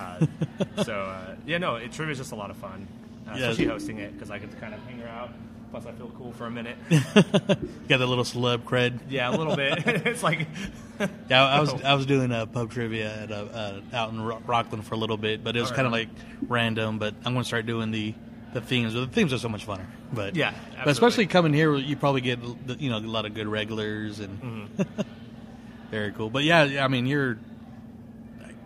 Uh, 0.76 0.82
so, 0.84 0.94
uh, 0.94 1.34
yeah, 1.46 1.58
no, 1.58 1.76
it, 1.76 1.92
trivia 1.92 2.12
is 2.12 2.18
just 2.18 2.32
a 2.32 2.36
lot 2.36 2.50
of 2.50 2.56
fun, 2.58 2.86
uh, 3.26 3.30
Yeah. 3.36 3.48
especially 3.50 3.66
hosting 3.66 3.98
it 3.98 4.12
because 4.14 4.30
I 4.30 4.38
get 4.38 4.50
to 4.52 4.56
kind 4.56 4.74
of 4.74 4.80
hang 4.84 5.02
out. 5.02 5.30
Plus, 5.72 5.86
I 5.86 5.92
feel 5.92 6.10
cool 6.18 6.32
for 6.32 6.46
a 6.46 6.50
minute. 6.50 6.76
Got 6.90 7.98
that 7.98 8.06
little 8.06 8.24
celeb 8.24 8.64
cred. 8.64 8.98
yeah, 9.08 9.30
a 9.30 9.36
little 9.36 9.54
bit. 9.54 9.78
it's 9.86 10.22
like, 10.22 10.48
Yeah, 11.28 11.44
I 11.44 11.60
was 11.60 11.72
I 11.84 11.94
was 11.94 12.06
doing 12.06 12.32
a 12.32 12.44
pub 12.46 12.70
trivia 12.72 13.22
at 13.22 13.30
a, 13.30 13.36
uh, 13.36 13.80
out 13.92 14.10
in 14.12 14.18
Rocklin 14.18 14.82
for 14.82 14.94
a 14.94 14.98
little 14.98 15.16
bit, 15.16 15.44
but 15.44 15.56
it 15.56 15.60
was 15.60 15.70
All 15.70 15.76
kind 15.76 15.86
of 15.86 15.92
like 15.92 16.08
random. 16.48 16.98
But 16.98 17.14
I'm 17.24 17.34
going 17.34 17.44
to 17.44 17.48
start 17.48 17.66
doing 17.66 17.92
the 17.92 18.14
the 18.52 18.60
themes. 18.60 18.94
The 18.94 19.06
themes 19.06 19.32
are 19.32 19.38
so 19.38 19.48
much 19.48 19.64
funner. 19.66 19.86
But 20.12 20.36
Yeah, 20.36 20.54
but 20.76 20.88
especially 20.88 21.26
coming 21.26 21.52
here, 21.52 21.74
you 21.76 21.96
probably 21.96 22.20
get 22.20 22.38
you 22.78 22.90
know 22.90 22.98
a 22.98 23.00
lot 23.00 23.26
of 23.26 23.34
good 23.34 23.46
regulars 23.46 24.20
and 24.20 24.40
Mm-hmm. 24.42 25.00
very 25.90 26.12
cool. 26.12 26.30
But 26.30 26.44
yeah, 26.44 26.84
I 26.84 26.88
mean 26.88 27.06
you're. 27.06 27.38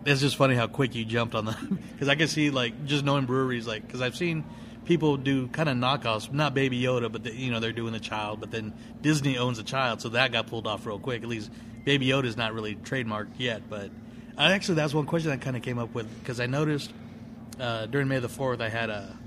It's 0.05 0.21
just 0.21 0.35
funny 0.35 0.53
how 0.53 0.67
quick 0.67 0.93
you 0.93 1.03
jumped 1.03 1.33
on 1.33 1.45
the 1.45 1.57
because 1.93 2.09
I 2.09 2.15
can 2.15 2.27
see 2.27 2.51
like 2.51 2.85
just 2.85 3.03
knowing 3.03 3.25
breweries 3.25 3.65
like 3.65 3.85
because 3.85 4.01
I've 4.01 4.15
seen 4.15 4.43
people 4.85 5.17
do 5.17 5.47
kind 5.47 5.67
of 5.67 5.77
knockoffs, 5.77 6.31
not 6.31 6.53
Baby 6.53 6.79
Yoda, 6.79 7.11
but 7.11 7.23
the, 7.23 7.33
you 7.33 7.51
know 7.51 7.59
they're 7.59 7.71
doing 7.71 7.91
the 7.93 7.99
child, 7.99 8.39
but 8.39 8.51
then 8.51 8.73
Disney 9.01 9.37
owns 9.37 9.57
the 9.57 9.63
child, 9.63 10.01
so 10.01 10.09
that 10.09 10.31
got 10.31 10.45
pulled 10.47 10.67
off 10.67 10.85
real 10.85 10.99
quick. 10.99 11.23
At 11.23 11.27
least 11.29 11.49
Baby 11.85 12.07
Yoda 12.07 12.25
is 12.25 12.37
not 12.37 12.53
really 12.53 12.75
trademarked 12.75 13.39
yet, 13.39 13.67
but 13.67 13.89
I 14.37 14.51
actually 14.51 14.75
that's 14.75 14.93
one 14.93 15.07
question 15.07 15.31
I 15.31 15.37
kind 15.37 15.55
of 15.55 15.63
came 15.63 15.79
up 15.79 15.93
with 15.95 16.07
because 16.19 16.39
I 16.39 16.45
noticed 16.45 16.91
uh, 17.59 17.87
during 17.87 18.07
May 18.07 18.19
the 18.19 18.29
Fourth 18.29 18.61
I 18.61 18.69
had 18.69 18.91
a, 18.91 19.17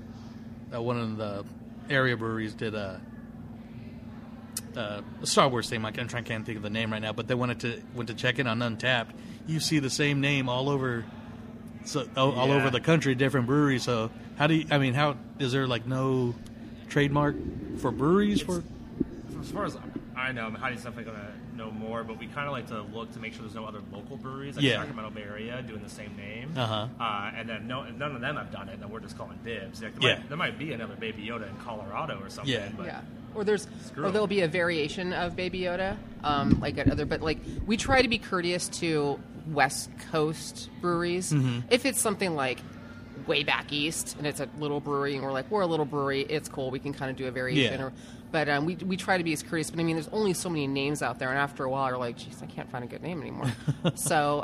a 0.71 0.81
one 0.81 0.97
of 0.97 1.17
the 1.17 1.45
area 1.89 2.15
breweries 2.17 2.53
did 2.53 2.75
a. 2.75 3.01
Uh, 4.75 5.01
a 5.21 5.25
Star 5.25 5.49
Wars 5.49 5.69
theme. 5.69 5.83
I 5.83 5.91
can't, 5.91 6.13
I 6.13 6.21
can't 6.21 6.45
think 6.45 6.55
of 6.55 6.63
the 6.63 6.69
name 6.69 6.93
right 6.93 7.01
now, 7.01 7.11
but 7.11 7.27
they 7.27 7.33
wanted 7.33 7.59
to 7.61 7.81
went 7.95 8.07
to 8.09 8.13
check 8.13 8.39
in 8.39 8.47
on 8.47 8.59
Untappd. 8.59 9.07
You 9.47 9.59
see 9.59 9.79
the 9.79 9.89
same 9.89 10.21
name 10.21 10.47
all 10.47 10.69
over 10.69 11.03
so 11.85 12.07
all, 12.15 12.33
all 12.33 12.51
over 12.51 12.69
the 12.69 12.79
country, 12.79 13.15
different 13.15 13.47
breweries. 13.47 13.83
So 13.83 14.11
how 14.37 14.47
do 14.47 14.55
you? 14.55 14.67
I 14.69 14.77
mean, 14.77 14.93
how 14.93 15.17
is 15.39 15.51
there 15.51 15.67
like 15.67 15.87
no 15.87 16.35
trademark 16.87 17.35
for 17.79 17.91
breweries 17.91 18.41
for? 18.41 18.63
as 19.39 19.51
far 19.51 19.65
as 19.65 19.77
I 20.15 20.31
know, 20.31 20.51
Heidi's 20.51 20.83
definitely 20.83 21.05
going 21.05 21.17
to 21.17 21.31
know 21.59 21.69
more, 21.71 22.03
but 22.03 22.17
we 22.17 22.25
kind 22.27 22.47
of 22.47 22.53
like 22.53 22.67
to 22.67 22.81
look 22.81 23.11
to 23.13 23.19
make 23.19 23.33
sure 23.33 23.43
there's 23.43 23.53
no 23.53 23.65
other 23.65 23.81
local 23.93 24.17
breweries 24.17 24.55
like 24.55 24.65
Yeah. 24.65 24.77
Sacramento 24.79 25.11
Bay 25.11 25.21
Area 25.23 25.61
doing 25.61 25.83
the 25.83 25.89
same 25.89 26.15
name. 26.17 26.51
Uh-huh. 26.57 26.87
Uh, 26.99 27.31
and 27.35 27.47
then 27.47 27.67
no, 27.67 27.83
none 27.83 28.15
of 28.15 28.21
them 28.21 28.35
have 28.37 28.51
done 28.51 28.69
it, 28.69 28.79
then 28.79 28.89
we're 28.89 28.99
just 28.99 29.17
calling 29.17 29.37
dibs. 29.45 29.81
Like, 29.83 29.99
there, 29.99 30.09
Yeah. 30.09 30.15
might, 30.17 30.29
there 30.29 30.37
might 30.37 30.57
be 30.57 30.73
another 30.73 30.95
Baby 30.95 31.27
Yoda 31.27 31.47
in 31.47 31.55
Colorado 31.57 32.19
or 32.21 32.29
something. 32.29 32.51
Yeah. 32.53 32.69
But 32.75 32.85
Yeah. 32.87 33.01
Or 33.35 33.43
there's, 33.43 33.67
Screw 33.85 34.03
or 34.03 34.07
'em. 34.07 34.13
there'll 34.13 34.25
be 34.27 34.41
a 34.41 34.47
variation 34.47 35.13
of 35.13 35.35
Baby 35.35 35.59
Yoda, 35.61 35.97
um, 36.23 36.59
like 36.59 36.79
at 36.79 36.89
other, 36.89 37.05
but 37.05 37.21
like 37.21 37.37
we 37.67 37.77
try 37.77 38.01
to 38.01 38.07
be 38.07 38.17
courteous 38.17 38.67
to 38.79 39.19
West 39.47 39.91
Coast 40.11 40.69
breweries. 40.81 41.31
Mm-hmm. 41.31 41.59
If 41.69 41.85
it's 41.85 41.99
something 42.01 42.35
like 42.35 42.59
way 43.27 43.43
back 43.43 43.71
east 43.71 44.15
and 44.17 44.25
it's 44.25 44.39
a 44.39 44.49
little 44.57 44.79
brewery 44.79 45.13
and 45.15 45.23
we're 45.23 45.31
like 45.31 45.51
we're 45.51 45.61
a 45.61 45.67
little 45.67 45.85
brewery, 45.85 46.21
it's 46.21 46.49
cool. 46.49 46.71
We 46.71 46.79
can 46.79 46.93
kind 46.93 47.11
of 47.11 47.17
do 47.17 47.27
a 47.27 47.31
variation. 47.31 47.79
Yeah. 47.79 47.85
Or, 47.87 47.93
but 48.31 48.49
um, 48.49 48.65
we 48.65 48.75
we 48.75 48.97
try 48.97 49.17
to 49.17 49.23
be 49.23 49.33
as 49.33 49.43
curious. 49.43 49.69
But 49.69 49.79
I 49.79 49.83
mean, 49.83 49.95
there's 49.95 50.09
only 50.09 50.33
so 50.33 50.49
many 50.49 50.67
names 50.67 51.01
out 51.01 51.19
there, 51.19 51.29
and 51.29 51.37
after 51.37 51.63
a 51.63 51.69
while, 51.69 51.89
you're 51.89 51.97
like, 51.97 52.17
geez, 52.17 52.41
I 52.41 52.45
can't 52.45 52.69
find 52.69 52.83
a 52.83 52.87
good 52.87 53.01
name 53.01 53.21
anymore. 53.21 53.51
so 53.95 54.43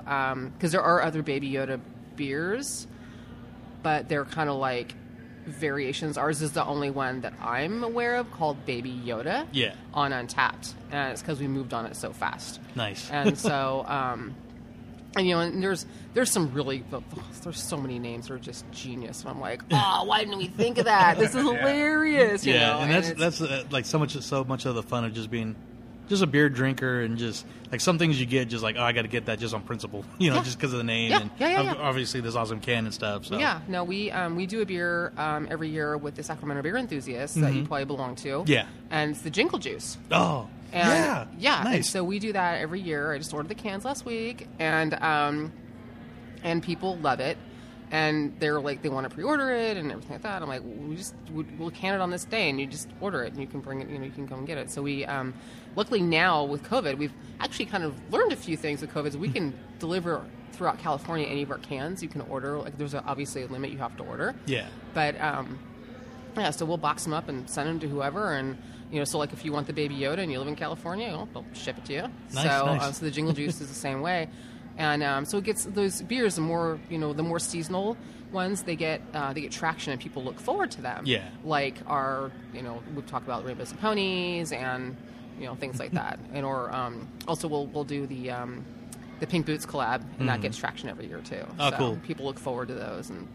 because 0.54 0.72
there 0.72 0.82
are 0.82 1.02
other 1.02 1.22
Baby 1.22 1.52
Yoda 1.52 1.80
beers, 2.16 2.88
but 3.84 4.10
they're 4.10 4.26
kind 4.26 4.50
of 4.50 4.58
like 4.58 4.94
variations. 5.46 6.18
Ours 6.18 6.42
is 6.42 6.52
the 6.54 6.66
only 6.66 6.90
one 6.90 7.22
that 7.22 7.34
I'm 7.40 7.84
aware 7.84 8.16
of 8.16 8.32
called 8.32 8.66
Baby 8.66 9.00
Yoda. 9.06 9.48
Yeah. 9.52 9.76
On 9.94 10.12
Untappd, 10.12 10.74
and 10.92 11.12
it's 11.12 11.22
because 11.22 11.40
we 11.40 11.48
moved 11.48 11.74
on 11.74 11.86
it 11.86 11.96
so 11.96 12.12
fast. 12.12 12.60
Nice. 12.76 13.10
And 13.12 13.38
so, 13.38 13.86
um, 13.88 14.36
and 15.16 15.28
you 15.28 15.36
know, 15.36 15.42
and 15.42 15.62
there's 15.64 15.86
there's 16.14 16.32
some 16.32 16.54
really 16.54 16.84
there's 17.44 17.62
so 17.62 17.78
many 17.78 18.00
names 18.00 18.28
that 18.28 18.34
are 18.34 18.40
just 18.40 18.70
genius. 18.72 19.22
And 19.22 19.30
I'm 19.30 19.40
like, 19.40 19.62
oh, 19.72 20.04
why 20.06 20.20
didn't 20.24 20.38
we 20.38 20.48
think 20.48 20.78
of 20.78 20.86
that? 20.86 21.18
This 21.18 21.30
is 21.36 21.36
hilarious. 21.42 22.46
You 22.46 22.54
yeah, 22.54 22.68
know? 22.74 22.80
and 22.80 22.92
that's 22.92 23.10
it's- 23.10 23.38
that's 23.38 23.42
uh, 23.42 23.64
like 23.72 23.86
so 23.86 24.00
much 24.00 24.14
so 24.22 24.44
much 24.44 24.66
of 24.66 24.76
the 24.76 24.84
fun 24.84 25.06
of 25.06 25.14
just 25.14 25.30
being 25.32 25.56
just 26.08 26.22
a 26.22 26.28
beer 26.28 26.50
drinker 26.50 27.02
and 27.02 27.18
just 27.18 27.48
like 27.72 27.82
some 27.82 27.98
things 27.98 28.20
you 28.20 28.28
get 28.28 28.48
just 28.48 28.64
like 28.64 28.76
oh 28.78 28.84
I 28.84 28.92
got 28.92 29.02
to 29.02 29.08
get 29.08 29.26
that 29.26 29.40
just 29.40 29.56
on 29.56 29.64
principle, 29.64 30.06
you 30.20 30.30
know, 30.30 30.36
Yeah. 30.38 30.44
just 30.44 30.58
because 30.60 30.72
of 30.72 30.78
the 30.78 30.84
name 30.84 31.10
Yeah, 31.10 31.22
and 31.22 31.32
yeah, 31.40 31.50
yeah, 31.50 31.62
yeah. 31.64 31.74
obviously 31.80 32.22
this 32.22 32.36
awesome 32.36 32.60
can 32.60 32.86
and 32.86 32.94
stuff. 32.94 33.26
So 33.26 33.40
Yeah, 33.40 33.62
no, 33.68 33.84
we 33.84 34.12
um, 34.12 34.36
we 34.36 34.46
do 34.46 34.62
a 34.62 34.66
beer 34.68 35.12
um, 35.18 35.48
every 35.50 35.70
year 35.70 35.98
with 35.98 36.14
the 36.16 36.22
Sacramento 36.22 36.62
Beer 36.62 36.78
Enthusiasts 36.78 37.36
that 37.38 37.54
you 37.56 37.66
probably 37.66 37.86
belong 37.86 38.16
to. 38.18 38.28
Mm-hmm. 38.28 38.52
Yeah. 38.52 38.68
and 38.92 39.12
it's 39.12 39.22
the 39.22 39.32
Jingle 39.32 39.58
Juice. 39.58 39.98
Oh, 40.12 40.48
And 40.74 40.88
yeah, 40.90 41.26
yeah. 41.38 41.60
And 41.62 41.70
nice. 41.72 41.90
so 41.90 42.04
we 42.04 42.20
do 42.20 42.34
that 42.34 42.60
every 42.62 42.82
year. 42.82 43.14
I 43.14 43.18
just 43.18 43.34
ordered 43.34 43.50
the 43.50 43.56
cans 43.56 43.86
last 43.86 44.06
week, 44.06 44.48
and 44.60 44.94
um, 44.96 45.52
and 46.44 46.62
people 46.62 46.98
love 46.98 47.20
it. 47.20 47.38
And 47.92 48.38
they're 48.40 48.60
like, 48.60 48.82
they 48.82 48.90
want 48.90 49.08
to 49.08 49.14
pre-order 49.14 49.52
it 49.52 49.78
and 49.78 49.92
everything 49.92 50.14
like 50.14 50.24
that. 50.24 50.42
I'm 50.42 50.48
like, 50.50 50.64
we 50.66 50.96
just 50.96 51.14
we- 51.32 51.46
we'll 51.58 51.70
can 51.70 51.94
it 51.94 52.02
on 52.02 52.10
this 52.10 52.26
day, 52.26 52.50
and 52.50 52.60
you 52.60 52.66
just 52.66 52.90
order 53.00 53.24
it, 53.24 53.32
and 53.34 53.40
you 53.42 53.48
can 53.48 53.60
bring 53.62 53.80
it. 53.82 53.90
You 53.90 54.00
know, 54.00 54.06
you 54.06 54.12
can 54.12 54.28
come 54.28 54.40
and 54.40 54.48
get 54.48 54.58
it. 54.58 54.72
So 54.72 54.82
we, 54.82 55.06
um, 55.06 55.34
luckily 55.76 56.02
now 56.02 56.44
with 56.44 56.64
COVID, 56.64 56.98
we've 56.98 57.14
actually 57.40 57.68
kind 57.68 57.84
of 57.84 57.96
learned 58.12 58.32
a 58.34 58.36
few 58.36 58.58
things 58.58 58.82
with 58.82 58.92
COVID. 58.92 59.14
So 59.14 59.20
we 59.20 59.30
can 59.30 59.54
deliver 59.80 60.26
throughout 60.52 60.80
California 60.80 61.28
any 61.28 61.44
of 61.44 61.52
our 61.52 61.60
cans. 61.60 62.02
You 62.02 62.10
can 62.10 62.22
order. 62.22 62.58
Like, 62.58 62.78
there's 62.78 62.96
a, 62.96 63.04
obviously 63.06 63.44
a 63.44 63.48
limit 63.48 63.70
you 63.70 63.78
have 63.78 63.96
to 63.98 64.04
order. 64.04 64.34
yeah, 64.48 64.66
But 64.96 65.22
um, 65.22 65.60
yeah, 66.36 66.50
so 66.50 66.66
we'll 66.66 66.78
box 66.78 67.04
them 67.04 67.14
up 67.14 67.30
and 67.30 67.48
send 67.50 67.70
them 67.70 67.80
to 67.82 67.88
whoever, 67.88 68.34
and 68.34 68.58
you 68.92 69.00
know, 69.00 69.04
so 69.06 69.18
like 69.18 69.34
if 69.34 69.44
you 69.44 69.52
want 69.52 69.68
the 69.68 69.74
Baby 69.74 69.96
Yoda 69.96 70.20
and 70.20 70.32
you 70.32 70.40
live 70.40 70.48
in 70.48 70.56
California, 70.56 71.08
you 71.08 71.14
know, 71.14 71.28
they'll 71.34 71.46
ship 71.54 71.78
it 71.78 71.86
to 71.86 71.94
you. 71.94 72.02
Nice, 72.34 72.44
so, 72.44 72.66
nice. 72.66 72.82
Uh, 72.82 72.92
so 72.92 73.06
the 73.06 73.12
Jingle 73.12 73.34
Juice 73.34 73.60
is 73.62 73.68
the 73.68 73.74
same 73.74 74.02
way. 74.02 74.28
and 74.78 75.04
um, 75.04 75.26
so 75.26 75.38
it 75.38 75.44
gets 75.44 75.66
those 75.66 76.02
beers. 76.02 76.36
The 76.36 76.42
more 76.42 76.80
you 76.90 76.98
know, 76.98 77.14
the 77.14 77.24
more 77.24 77.40
seasonal 77.40 77.98
ones 78.32 78.64
they 78.64 78.76
get, 78.76 79.02
uh, 79.14 79.34
they 79.34 79.42
get 79.42 79.52
traction, 79.52 79.94
and 79.94 80.02
people 80.02 80.24
look 80.24 80.40
forward 80.40 80.72
to 80.72 80.82
them. 80.82 81.04
Yeah. 81.06 81.28
like 81.44 81.78
our 81.88 82.32
you 82.54 82.62
know 82.62 82.82
we've 82.96 83.06
talked 83.06 83.26
about 83.26 83.46
rainbows 83.46 83.72
and 83.72 83.80
ponies 83.80 84.52
and 84.52 84.96
you 85.40 85.46
know 85.46 85.56
things 85.56 85.80
like 85.80 85.92
that, 86.02 86.20
and 86.34 86.46
or 86.46 86.74
um, 86.74 87.08
also 87.28 87.48
we'll 87.48 87.68
we'll 87.68 87.84
do 87.86 88.06
the. 88.08 88.32
Um, 88.32 88.66
the 89.22 89.28
Pink 89.28 89.46
Boots 89.46 89.66
collab, 89.66 90.04
and 90.20 90.28
that 90.28 90.42
gets 90.42 90.58
traction 90.58 90.90
every 90.90 91.08
year 91.08 91.22
too. 91.22 91.36
Mm-hmm. 91.36 91.62
Oh, 91.62 91.70
so 91.70 91.78
cool. 91.78 92.00
People 92.06 92.26
look 92.26 92.38
forward 92.38 92.68
to 92.68 92.74
those, 92.74 93.10
and 93.10 93.30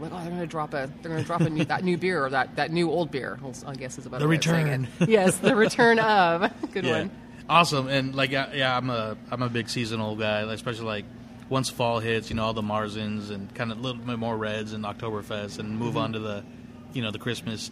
like, 0.00 0.12
oh, 0.12 0.18
they're 0.18 0.28
going 0.28 0.40
to 0.40 0.46
drop 0.46 0.74
a, 0.74 0.90
they're 1.02 1.10
going 1.10 1.22
to 1.22 1.26
drop 1.26 1.40
a 1.40 1.50
new 1.50 1.64
that 1.64 1.84
new 1.84 1.96
beer 1.96 2.24
or 2.24 2.30
that, 2.30 2.56
that 2.56 2.70
new 2.70 2.90
old 2.90 3.10
beer. 3.10 3.38
I 3.66 3.74
guess 3.74 3.98
is 3.98 4.06
about 4.06 4.20
The 4.20 4.28
way 4.28 4.36
of 4.36 4.44
saying 4.44 4.66
return. 4.66 4.88
it. 5.00 5.08
yes, 5.08 5.38
the 5.38 5.56
return 5.56 5.98
of 5.98 6.52
good 6.72 6.84
yeah. 6.84 6.98
one. 6.98 7.10
Awesome, 7.48 7.88
and 7.88 8.14
like 8.14 8.30
yeah, 8.30 8.52
yeah, 8.54 8.76
I'm 8.76 8.88
a 8.88 9.16
I'm 9.30 9.42
a 9.42 9.50
big 9.50 9.68
seasonal 9.68 10.16
guy, 10.16 10.40
especially 10.52 10.86
like 10.86 11.04
once 11.48 11.68
fall 11.68 12.00
hits, 12.00 12.30
you 12.30 12.36
know, 12.36 12.44
all 12.44 12.54
the 12.54 12.62
Marzens 12.62 13.30
and 13.30 13.54
kind 13.54 13.70
of 13.70 13.78
a 13.78 13.80
little 13.80 14.02
bit 14.02 14.18
more 14.18 14.36
Reds 14.36 14.72
and 14.72 14.84
Oktoberfest, 14.84 15.58
and 15.58 15.78
move 15.78 15.90
mm-hmm. 15.90 15.98
on 15.98 16.12
to 16.14 16.18
the, 16.18 16.44
you 16.94 17.02
know, 17.02 17.10
the 17.10 17.18
Christmas 17.18 17.70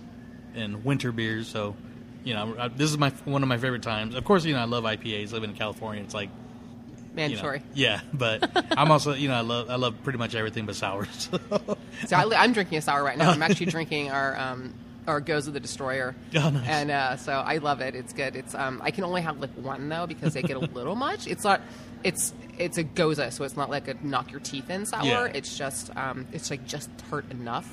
and 0.55 0.85
winter 0.85 1.11
beers. 1.11 1.49
So, 1.49 1.75
you 2.23 2.35
know, 2.35 2.55
I, 2.59 2.68
this 2.68 2.91
is 2.91 2.99
my 2.99 3.11
one 3.25 3.43
of 3.43 3.49
my 3.49 3.57
favorite 3.57 3.83
times. 3.83 4.14
Of 4.14 4.25
course, 4.25 4.45
you 4.45 4.53
know, 4.53 4.61
I 4.61 4.64
love 4.64 4.85
IPAs. 4.85 5.33
Living 5.33 5.51
in 5.51 5.57
California, 5.57 6.03
it's 6.03 6.14
like 6.14 6.29
you 7.15 7.17
know, 7.17 7.29
Mandatory. 7.29 7.63
yeah, 7.75 8.01
but 8.13 8.51
I'm 8.77 8.91
also 8.91 9.15
you 9.15 9.29
know 9.29 9.35
I 9.35 9.41
love 9.41 9.71
I 9.71 9.77
love 9.77 10.03
pretty 10.03 10.19
much 10.19 10.35
everything 10.35 10.67
but 10.67 10.77
sours. 10.77 11.29
So 12.07 12.17
I, 12.17 12.43
I'm 12.43 12.53
drinking 12.53 12.79
a 12.79 12.83
sour 12.83 13.05
right 13.05 13.17
now. 13.17 13.31
I'm 13.31 13.43
actually 13.43 13.67
drinking 13.67 14.11
our 14.11 14.37
um, 14.37 14.75
our 15.07 15.21
Gose 15.21 15.47
of 15.47 15.53
the 15.53 15.61
Destroyer. 15.61 16.15
Oh, 16.35 16.51
nice. 16.51 16.67
And 16.69 16.91
uh, 16.91 17.17
so 17.17 17.33
I 17.33 17.59
love 17.59 17.81
it. 17.81 17.95
It's 17.95 18.13
good. 18.13 18.35
It's 18.35 18.55
um, 18.55 18.81
I 18.83 18.91
can 18.91 19.05
only 19.05 19.23
have 19.23 19.39
like 19.39 19.51
one 19.53 19.89
though 19.89 20.07
because 20.07 20.35
they 20.35 20.43
get 20.43 20.57
a 20.57 20.61
little 20.75 20.97
much. 20.97 21.27
It's 21.27 21.45
not. 21.45 21.61
It's 22.03 22.33
it's 22.59 22.79
a 22.79 22.85
gose, 22.85 23.33
so 23.33 23.45
it's 23.45 23.57
not 23.57 23.71
like 23.71 23.87
a 23.89 23.95
knock 24.03 24.31
your 24.33 24.41
teeth 24.41 24.69
in 24.71 24.85
sour. 24.87 25.05
Yeah. 25.05 25.25
It's 25.27 25.57
just 25.57 25.95
um, 25.97 26.27
it's 26.33 26.51
like 26.51 26.67
just 26.67 26.91
tart 27.11 27.31
enough, 27.31 27.73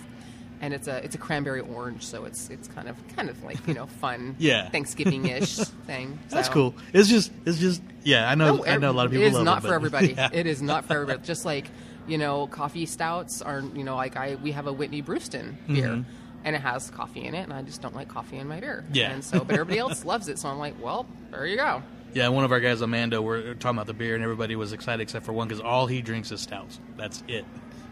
and 0.61 0.73
it's 0.73 0.87
a 0.87 1.03
it's 1.03 1.15
a 1.15 1.17
cranberry 1.17 1.61
orange, 1.61 2.05
so 2.05 2.25
it's 2.25 2.49
it's 2.49 2.67
kind 2.67 2.87
of 2.87 2.95
kind 3.15 3.29
of 3.29 3.43
like 3.43 3.65
you 3.67 3.73
know 3.73 3.85
fun 4.01 4.35
Yeah. 4.39 4.69
Thanksgiving 4.69 5.25
ish 5.27 5.55
thing. 5.87 6.19
So. 6.29 6.35
That's 6.35 6.49
cool. 6.49 6.75
It's 6.93 7.09
just 7.09 7.31
it's 7.45 7.59
just 7.59 7.81
yeah. 8.03 8.29
I 8.29 8.35
know 8.35 8.57
no, 8.57 8.65
I 8.65 8.77
know 8.77 8.91
a 8.91 8.93
lot 8.93 9.05
of 9.05 9.11
people 9.11 9.27
It 9.27 9.33
is 9.33 9.39
not 9.39 9.63
it, 9.63 9.67
for 9.67 9.73
everybody. 9.73 10.13
Yeah. 10.17 10.29
It 10.33 10.45
is 10.47 10.61
not 10.61 10.85
for 10.85 10.93
everybody. 10.93 11.21
Just 11.25 11.45
like 11.45 11.69
you 12.07 12.17
know, 12.17 12.47
coffee 12.47 12.85
stouts 12.85 13.41
are 13.41 13.61
you 13.61 13.83
know 13.83 13.95
like 13.95 14.15
I 14.17 14.35
we 14.35 14.51
have 14.51 14.67
a 14.67 14.73
Whitney 14.73 15.01
Brewston 15.01 15.55
beer. 15.67 16.03
And 16.41 16.55
it 16.55 16.61
has 16.61 16.89
coffee 16.89 17.25
in 17.25 17.35
it, 17.35 17.43
and 17.43 17.51
I 17.51 17.61
just 17.63 17.81
don't 17.81 17.93
like 17.93 18.07
coffee 18.07 18.37
in 18.37 18.47
my 18.47 18.61
beer. 18.61 18.85
Mm-hmm. 18.85 18.95
Yeah. 18.95 19.11
And 19.11 19.25
so, 19.25 19.43
but 19.43 19.55
everybody 19.55 19.77
else 19.77 20.05
loves 20.05 20.29
it, 20.29 20.39
so 20.39 20.47
I'm 20.47 20.57
like, 20.57 20.81
well, 20.81 21.05
there 21.31 21.45
you 21.45 21.57
go. 21.57 21.83
Yeah, 22.13 22.29
one 22.29 22.45
of 22.45 22.53
our 22.53 22.61
guys, 22.61 22.79
Amanda, 22.79 23.21
we're 23.21 23.55
talking 23.55 23.77
about 23.77 23.87
the 23.87 23.93
beer, 23.93 24.15
and 24.15 24.23
everybody 24.23 24.55
was 24.55 24.71
excited 24.71 25.01
except 25.01 25.25
for 25.25 25.33
one 25.33 25.49
because 25.49 25.59
all 25.61 25.85
he 25.85 26.01
drinks 26.01 26.31
is 26.31 26.39
stouts. 26.39 26.79
That's 26.95 27.25
it. 27.27 27.43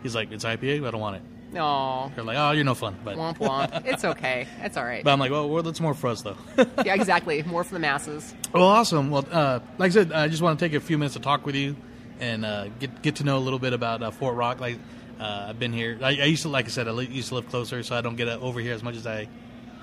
He's 0.02 0.16
like, 0.16 0.32
"It's 0.32 0.46
IPA, 0.46 0.88
I 0.88 0.92
don't 0.92 1.02
want 1.02 1.18
it." 1.18 1.22
No, 1.52 2.12
They're 2.14 2.24
like, 2.26 2.38
"Oh, 2.38 2.52
you're 2.52 2.66
no 2.66 2.76
fun." 2.76 2.98
But, 3.06 3.16
womp 3.16 3.38
womp. 3.38 3.86
It's 3.86 4.04
okay. 4.04 4.48
It's 4.62 4.76
all 4.76 4.84
right. 4.84 5.04
but 5.04 5.12
I'm 5.12 5.20
like, 5.20 5.32
"Well, 5.32 5.50
well, 5.50 5.64
that's 5.64 5.80
more 5.80 5.94
for 5.94 6.08
us, 6.08 6.22
though." 6.22 6.36
yeah, 6.86 6.94
exactly. 6.94 7.42
More 7.44 7.64
for 7.64 7.74
the 7.74 7.80
masses. 7.80 8.36
well, 8.54 8.64
awesome. 8.64 9.10
Well, 9.10 9.26
uh, 9.32 9.60
like 9.78 9.92
I 9.92 9.94
said, 9.94 10.12
I 10.12 10.28
just 10.28 10.42
want 10.42 10.60
to 10.60 10.66
take 10.66 10.74
a 10.76 10.80
few 10.82 10.98
minutes 10.98 11.14
to 11.16 11.22
talk 11.22 11.46
with 11.46 11.56
you 11.56 11.76
and 12.20 12.44
uh, 12.46 12.68
get 12.80 13.02
get 13.02 13.16
to 13.18 13.24
know 13.24 13.38
a 13.38 13.40
little 13.40 13.60
bit 13.60 13.72
about 13.74 14.04
uh, 14.04 14.12
Fort 14.12 14.36
Rock. 14.36 14.60
Like, 14.60 14.78
uh, 15.20 15.46
I've 15.50 15.60
been 15.60 15.72
here. 15.72 15.98
I, 16.02 16.10
I 16.10 16.26
used 16.26 16.42
to, 16.44 16.50
like 16.50 16.66
I 16.66 16.70
said, 16.70 16.88
I 16.88 16.92
li- 16.92 17.08
used 17.10 17.30
to 17.30 17.36
live 17.36 17.48
closer, 17.48 17.82
so 17.82 17.96
I 17.96 18.02
don't 18.02 18.18
get 18.18 18.28
uh, 18.28 18.38
over 18.42 18.60
here 18.60 18.74
as 18.74 18.84
much 18.84 18.96
as 18.98 19.08
I 19.08 19.30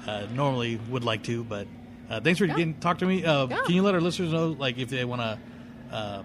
uh, 0.06 0.26
normally 0.34 0.78
would 0.90 1.02
like 1.04 1.22
to. 1.24 1.44
But 1.44 1.66
uh, 2.10 2.20
thanks 2.20 2.38
for 2.38 2.46
getting 2.46 2.74
talk 2.74 2.98
to 2.98 3.06
me. 3.06 3.24
Uh, 3.24 3.46
Yeah. 3.46 3.62
Can 3.62 3.74
you 3.74 3.82
let 3.82 3.94
our 3.94 4.02
listeners 4.02 4.32
know, 4.32 4.48
like, 4.48 4.76
if 4.78 4.90
they 4.90 5.04
want 5.06 5.22
to 5.22 5.38
uh, 5.96 6.22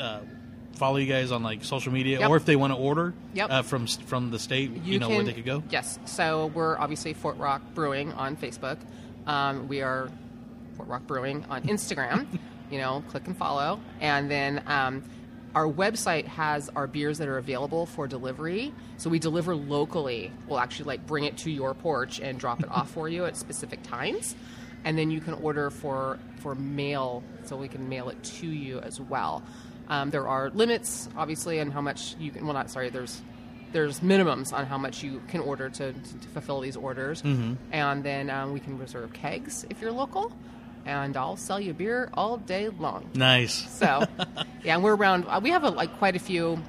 uh, 0.00 0.20
follow 0.80 0.96
you 0.96 1.06
guys 1.06 1.30
on 1.30 1.42
like 1.42 1.62
social 1.62 1.92
media, 1.92 2.20
Yep. 2.20 2.30
or 2.30 2.36
if 2.38 2.46
they 2.46 2.56
want 2.56 2.72
to 2.72 2.78
order 2.78 3.12
Yep. 3.34 3.50
uh, 3.50 3.62
from 3.62 3.86
from 3.86 4.30
the 4.30 4.38
state, 4.38 4.70
you, 4.82 4.98
know 4.98 5.10
where 5.10 5.22
they 5.22 5.34
could 5.34 5.44
go. 5.44 5.62
Yes. 5.68 5.98
So 6.06 6.46
we're 6.54 6.78
obviously 6.78 7.12
Fort 7.12 7.36
Rock 7.36 7.60
Brewing 7.74 8.12
on 8.14 8.34
Facebook. 8.36 8.78
Um, 9.26 9.68
we 9.68 9.82
are 9.82 10.08
Fort 10.76 10.88
Rock 10.88 11.06
Brewing 11.06 11.44
on 11.50 11.62
Instagram. 11.64 12.26
you 12.70 12.78
know, 12.78 13.04
click 13.08 13.26
and 13.26 13.36
follow. 13.36 13.78
And 14.00 14.30
then 14.30 14.62
um, 14.66 15.02
our 15.54 15.66
website 15.66 16.24
has 16.26 16.70
our 16.70 16.86
beers 16.86 17.18
that 17.18 17.28
are 17.28 17.36
available 17.36 17.84
for 17.84 18.06
delivery. 18.08 18.72
So 18.96 19.10
we 19.10 19.18
deliver 19.18 19.54
locally. 19.54 20.32
We'll 20.48 20.60
actually 20.60 20.86
like 20.86 21.06
bring 21.06 21.24
it 21.24 21.36
to 21.38 21.50
your 21.50 21.74
porch 21.74 22.20
and 22.20 22.38
drop 22.40 22.60
it 22.60 22.70
off 22.70 22.90
for 22.90 23.06
you 23.08 23.26
at 23.26 23.36
specific 23.36 23.82
times. 23.82 24.34
And 24.84 24.96
then 24.96 25.10
you 25.10 25.20
can 25.20 25.34
order 25.34 25.68
for 25.68 26.18
for 26.36 26.54
mail, 26.54 27.22
so 27.44 27.54
we 27.54 27.68
can 27.68 27.90
mail 27.90 28.08
it 28.08 28.22
to 28.22 28.46
you 28.46 28.78
as 28.78 28.98
well. 28.98 29.42
Um, 29.90 30.10
there 30.10 30.26
are 30.28 30.50
limits, 30.50 31.08
obviously, 31.16 31.60
on 31.60 31.70
how 31.72 31.80
much 31.80 32.14
you 32.18 32.30
can. 32.30 32.44
Well, 32.44 32.54
not 32.54 32.70
sorry. 32.70 32.88
There's 32.90 33.20
there's 33.72 34.00
minimums 34.00 34.52
on 34.52 34.66
how 34.66 34.78
much 34.78 35.02
you 35.02 35.20
can 35.28 35.40
order 35.40 35.68
to, 35.68 35.92
to, 35.92 36.18
to 36.18 36.28
fulfill 36.28 36.60
these 36.60 36.76
orders, 36.76 37.22
and 37.72 38.02
then 38.04 38.30
um, 38.30 38.52
we 38.52 38.60
can 38.60 38.78
reserve 38.78 39.12
kegs 39.12 39.66
if 39.68 39.80
you're 39.80 39.92
local, 39.92 40.32
and 40.86 41.16
I'll 41.16 41.36
sell 41.36 41.60
you 41.60 41.72
beer 41.74 42.08
all 42.14 42.36
day 42.36 42.68
long. 42.68 43.10
Nice. 43.14 43.68
So, 43.78 44.04
yeah, 44.64 44.74
and 44.74 44.82
we're 44.82 44.96
around. 44.96 45.24
Uh, 45.28 45.40
we 45.42 45.50
have 45.50 45.64
a, 45.64 45.70
like 45.70 45.98
quite 45.98 46.16
a 46.16 46.20
few 46.20 46.62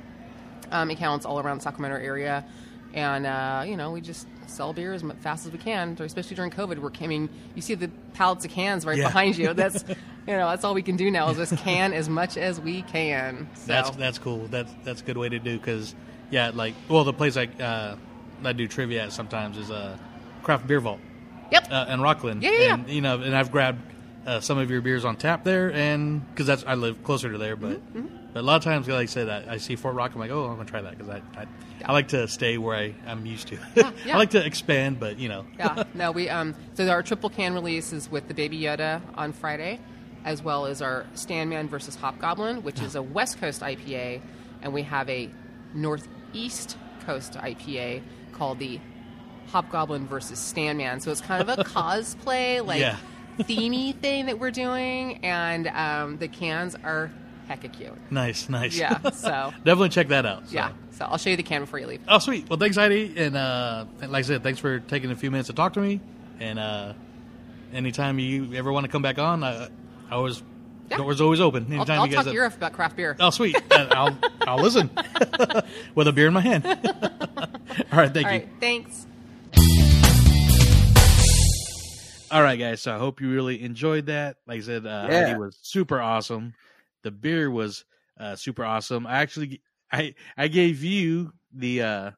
um, 0.71 0.89
accounts 0.89 1.25
all 1.25 1.39
around 1.39 1.57
the 1.59 1.63
Sacramento 1.63 1.97
area, 1.97 2.43
and 2.93 3.25
uh, 3.25 3.63
you 3.67 3.77
know 3.77 3.91
we 3.91 4.01
just 4.01 4.27
sell 4.51 4.73
beer 4.73 4.93
as 4.93 5.03
fast 5.21 5.45
as 5.45 5.51
we 5.51 5.57
can, 5.57 5.97
especially 5.99 6.35
during 6.35 6.51
COVID. 6.51 6.79
We're 6.79 6.89
coming. 6.89 7.29
You 7.55 7.61
see 7.61 7.75
the 7.75 7.89
pallets 8.13 8.45
of 8.45 8.51
cans 8.51 8.85
right 8.85 8.97
Yeah. 8.97 9.07
behind 9.07 9.37
you. 9.37 9.53
That's 9.53 9.83
you 10.27 10.33
know 10.37 10.49
that's 10.49 10.63
all 10.63 10.73
we 10.73 10.83
can 10.83 10.97
do 10.97 11.09
now 11.09 11.29
is 11.29 11.37
just 11.37 11.57
can 11.57 11.93
as 11.93 12.09
much 12.09 12.37
as 12.37 12.59
we 12.59 12.81
can. 12.83 13.49
So 13.55 13.67
That's 13.67 13.89
that's 13.91 14.19
cool. 14.19 14.47
That's 14.47 14.71
that's 14.83 15.01
a 15.01 15.03
good 15.03 15.17
way 15.17 15.29
to 15.29 15.39
do 15.39 15.57
because 15.57 15.95
yeah, 16.29 16.51
like 16.53 16.75
well, 16.89 17.03
the 17.03 17.13
place 17.13 17.37
I 17.37 17.45
uh, 17.45 17.95
I 18.43 18.53
do 18.53 18.67
trivia 18.67 19.05
at 19.05 19.11
sometimes 19.13 19.57
is 19.57 19.71
uh, 19.71 19.97
Craft 20.43 20.67
Beer 20.67 20.79
Vault 20.79 20.99
yep. 21.51 21.67
uh, 21.71 21.85
in 21.89 21.99
Rocklin. 21.99 22.41
Yeah, 22.41 22.51
yeah, 22.51 22.59
yeah. 22.59 22.73
And 22.75 22.89
you 22.89 23.01
know, 23.01 23.21
and 23.21 23.35
I've 23.35 23.51
grabbed 23.51 23.81
uh, 24.25 24.39
some 24.39 24.57
of 24.57 24.69
your 24.69 24.81
beers 24.81 25.05
on 25.05 25.15
tap 25.17 25.43
there, 25.43 25.71
and 25.73 26.27
because 26.29 26.47
that's 26.47 26.63
I 26.65 26.75
live 26.75 27.03
closer 27.03 27.31
to 27.31 27.37
there, 27.37 27.55
but. 27.55 27.77
Mm-hmm, 27.95 28.17
But 28.33 28.39
a 28.39 28.43
lot 28.43 28.55
of 28.55 28.63
times, 28.63 28.87
like 28.87 28.97
I 28.97 29.05
said, 29.05 29.27
I, 29.29 29.53
I 29.55 29.57
see 29.57 29.75
Fort 29.75 29.93
Rock. 29.95 30.11
I'm 30.13 30.19
like, 30.21 30.31
oh, 30.31 30.45
I'm 30.45 30.55
gonna 30.55 30.65
try 30.69 30.81
that 30.81 30.97
because 30.97 31.09
I, 31.09 31.21
I, 31.39 31.45
I 31.85 31.91
like 31.91 32.07
to 32.09 32.27
stay 32.27 32.57
where 32.57 32.75
I, 32.77 32.93
I'm 33.05 33.25
used 33.25 33.47
to. 33.49 33.57
yeah. 33.75 33.91
I 34.15 34.17
like 34.17 34.29
to 34.31 34.45
expand, 34.45 34.99
but 34.99 35.19
you 35.19 35.27
know, 35.29 35.45
yeah, 35.59 35.83
no, 35.93 36.11
we 36.11 36.29
um 36.29 36.55
so 36.73 36.87
our 36.87 37.03
triple 37.03 37.29
can 37.29 37.53
release 37.53 37.91
is 37.91 38.09
with 38.09 38.27
the 38.29 38.33
Baby 38.33 38.59
Yoda 38.61 39.01
on 39.15 39.33
Friday, 39.33 39.79
as 40.23 40.41
well 40.41 40.65
as 40.65 40.81
our 40.81 41.05
Sandman 41.13 41.67
versus 41.67 41.95
Hobgoblin, 41.95 42.63
which 42.63 42.81
is 42.81 42.95
a 42.95 43.01
West 43.01 43.39
Coast 43.39 43.61
IPA, 43.61 44.21
and 44.61 44.73
we 44.73 44.83
have 44.83 45.09
a 45.09 45.29
Northeast 45.73 46.77
Coast 47.05 47.33
IPA 47.33 48.01
called 48.33 48.59
the 48.59 48.79
Hobgoblin 49.47 50.07
versus 50.07 50.39
Sandman. 50.39 51.01
So 51.01 51.11
it's 51.11 51.21
kind 51.21 51.41
of 51.47 51.59
a 51.59 51.63
cosplay, 51.65 52.65
like 52.65 52.79
Yeah. 52.79 52.97
themey 53.39 53.93
thing 53.95 54.27
that 54.27 54.39
we're 54.39 54.51
doing, 54.51 55.17
and 55.25 55.67
um, 55.67 56.17
the 56.17 56.27
cans 56.27 56.75
are 56.83 57.11
hecka 57.55 57.71
cute. 57.71 58.11
nice, 58.11 58.49
nice. 58.49 58.77
Yeah, 58.77 58.97
so 59.11 59.51
definitely 59.57 59.89
check 59.89 60.07
that 60.09 60.25
out. 60.25 60.47
so. 60.47 60.55
yeah, 60.55 60.71
so 60.91 61.05
I'll 61.05 61.17
show 61.17 61.29
you 61.29 61.37
the 61.37 61.43
can 61.43 61.61
before 61.61 61.79
you 61.79 61.87
leave. 61.87 62.01
Oh, 62.07 62.19
sweet. 62.19 62.49
Well, 62.49 62.57
thanks, 62.59 62.77
Heidi. 62.77 63.13
And 63.17 63.35
uh, 63.35 63.85
like 64.01 64.11
I 64.13 64.21
said, 64.21 64.43
thanks 64.43 64.59
for 64.59 64.79
taking 64.79 65.11
a 65.11 65.15
few 65.15 65.31
minutes 65.31 65.47
to 65.47 65.53
talk 65.53 65.73
to 65.73 65.79
me. 65.79 65.99
And 66.39 66.57
uh, 66.59 66.93
anytime 67.73 68.17
you 68.19 68.53
ever 68.55 68.71
want 68.71 68.85
to 68.85 68.91
come 68.91 69.01
back 69.01 69.19
on, 69.19 69.43
I, 69.43 69.65
I 70.09 70.11
always 70.11 70.41
Yeah. 70.89 70.97
doors 70.97 71.21
always 71.21 71.39
open. 71.39 71.65
I'll, 71.69 71.73
Anytime 71.75 71.99
I'll 71.99 72.07
you 72.07 72.13
guys 72.15 72.25
talk 72.25 72.33
your 72.33 72.45
off 72.45 72.57
about 72.57 72.73
craft 72.73 72.95
beer. 72.95 73.15
Oh, 73.19 73.29
sweet. 73.29 73.55
I'll 73.71 74.17
I'll 74.47 74.57
listen 74.61 74.89
with 75.95 76.07
a 76.07 76.11
beer 76.11 76.27
in 76.27 76.33
my 76.33 76.41
hand. 76.41 76.65
All 77.91 77.99
right, 77.99 78.13
thank 78.13 78.27
All 78.27 78.33
you. 78.33 78.39
right, 78.39 78.49
thanks. 78.59 79.07
All 82.31 82.41
right, 82.41 82.57
guys. 82.57 82.81
So 82.81 82.95
I 82.95 82.97
hope 82.97 83.19
you 83.19 83.29
really 83.29 83.61
enjoyed 83.61 84.05
that. 84.05 84.37
Like 84.47 84.59
I 84.59 84.61
said, 84.61 84.85
uh, 84.85 85.07
Yeah. 85.09 85.25
Heidi 85.27 85.39
was 85.39 85.57
super 85.61 85.99
awesome. 85.99 86.53
The 87.03 87.11
beer 87.11 87.49
was 87.49 87.85
uh, 88.19 88.35
super 88.35 88.63
awesome. 88.63 89.07
I 89.07 89.21
actually, 89.21 89.61
I 89.91 90.15
I 90.37 90.47
gave 90.47 90.83
you 90.83 91.33
the 91.53 91.81
uh, 91.81 92.11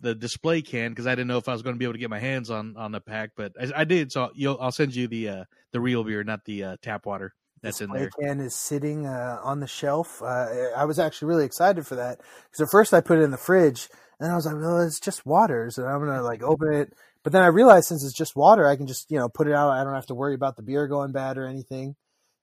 the 0.00 0.14
display 0.14 0.62
can 0.62 0.90
because 0.90 1.06
I 1.06 1.10
didn't 1.10 1.28
know 1.28 1.38
if 1.38 1.48
I 1.48 1.52
was 1.52 1.62
going 1.62 1.74
to 1.74 1.78
be 1.78 1.84
able 1.84 1.94
to 1.94 1.98
get 1.98 2.10
my 2.10 2.18
hands 2.18 2.50
on 2.50 2.76
on 2.76 2.92
the 2.92 3.00
pack, 3.00 3.32
but 3.36 3.52
I, 3.60 3.80
I 3.80 3.84
did. 3.84 4.12
So 4.12 4.30
you'll, 4.34 4.58
I'll 4.60 4.72
send 4.72 4.94
you 4.94 5.08
the 5.08 5.28
uh, 5.28 5.44
the 5.72 5.80
real 5.80 6.04
beer, 6.04 6.24
not 6.24 6.44
the 6.44 6.64
uh, 6.64 6.76
tap 6.82 7.06
water 7.06 7.34
that's 7.62 7.80
in 7.80 7.90
display 7.90 8.00
there. 8.00 8.10
can 8.28 8.40
is 8.40 8.54
sitting 8.54 9.06
uh, 9.06 9.38
on 9.42 9.60
the 9.60 9.66
shelf. 9.66 10.22
Uh, 10.22 10.46
I 10.76 10.84
was 10.84 10.98
actually 10.98 11.28
really 11.28 11.44
excited 11.44 11.86
for 11.86 11.96
that 11.96 12.18
because 12.18 12.60
at 12.60 12.70
first 12.70 12.94
I 12.94 13.00
put 13.00 13.18
it 13.18 13.22
in 13.22 13.30
the 13.30 13.36
fridge 13.36 13.88
and 14.18 14.30
I 14.30 14.34
was 14.34 14.46
like, 14.46 14.56
"Well, 14.56 14.80
it's 14.80 15.00
just 15.00 15.26
water," 15.26 15.70
so 15.70 15.84
I'm 15.84 16.00
gonna 16.00 16.22
like 16.22 16.42
open 16.42 16.72
it. 16.72 16.92
But 17.22 17.32
then 17.32 17.42
I 17.42 17.46
realized 17.46 17.88
since 17.88 18.02
it's 18.02 18.14
just 18.16 18.36
water, 18.36 18.66
I 18.66 18.76
can 18.76 18.86
just 18.86 19.10
you 19.10 19.18
know 19.18 19.28
put 19.28 19.46
it 19.46 19.54
out. 19.54 19.70
I 19.70 19.84
don't 19.84 19.94
have 19.94 20.06
to 20.06 20.14
worry 20.14 20.34
about 20.34 20.56
the 20.56 20.62
beer 20.62 20.86
going 20.86 21.12
bad 21.12 21.36
or 21.36 21.46
anything. 21.46 21.96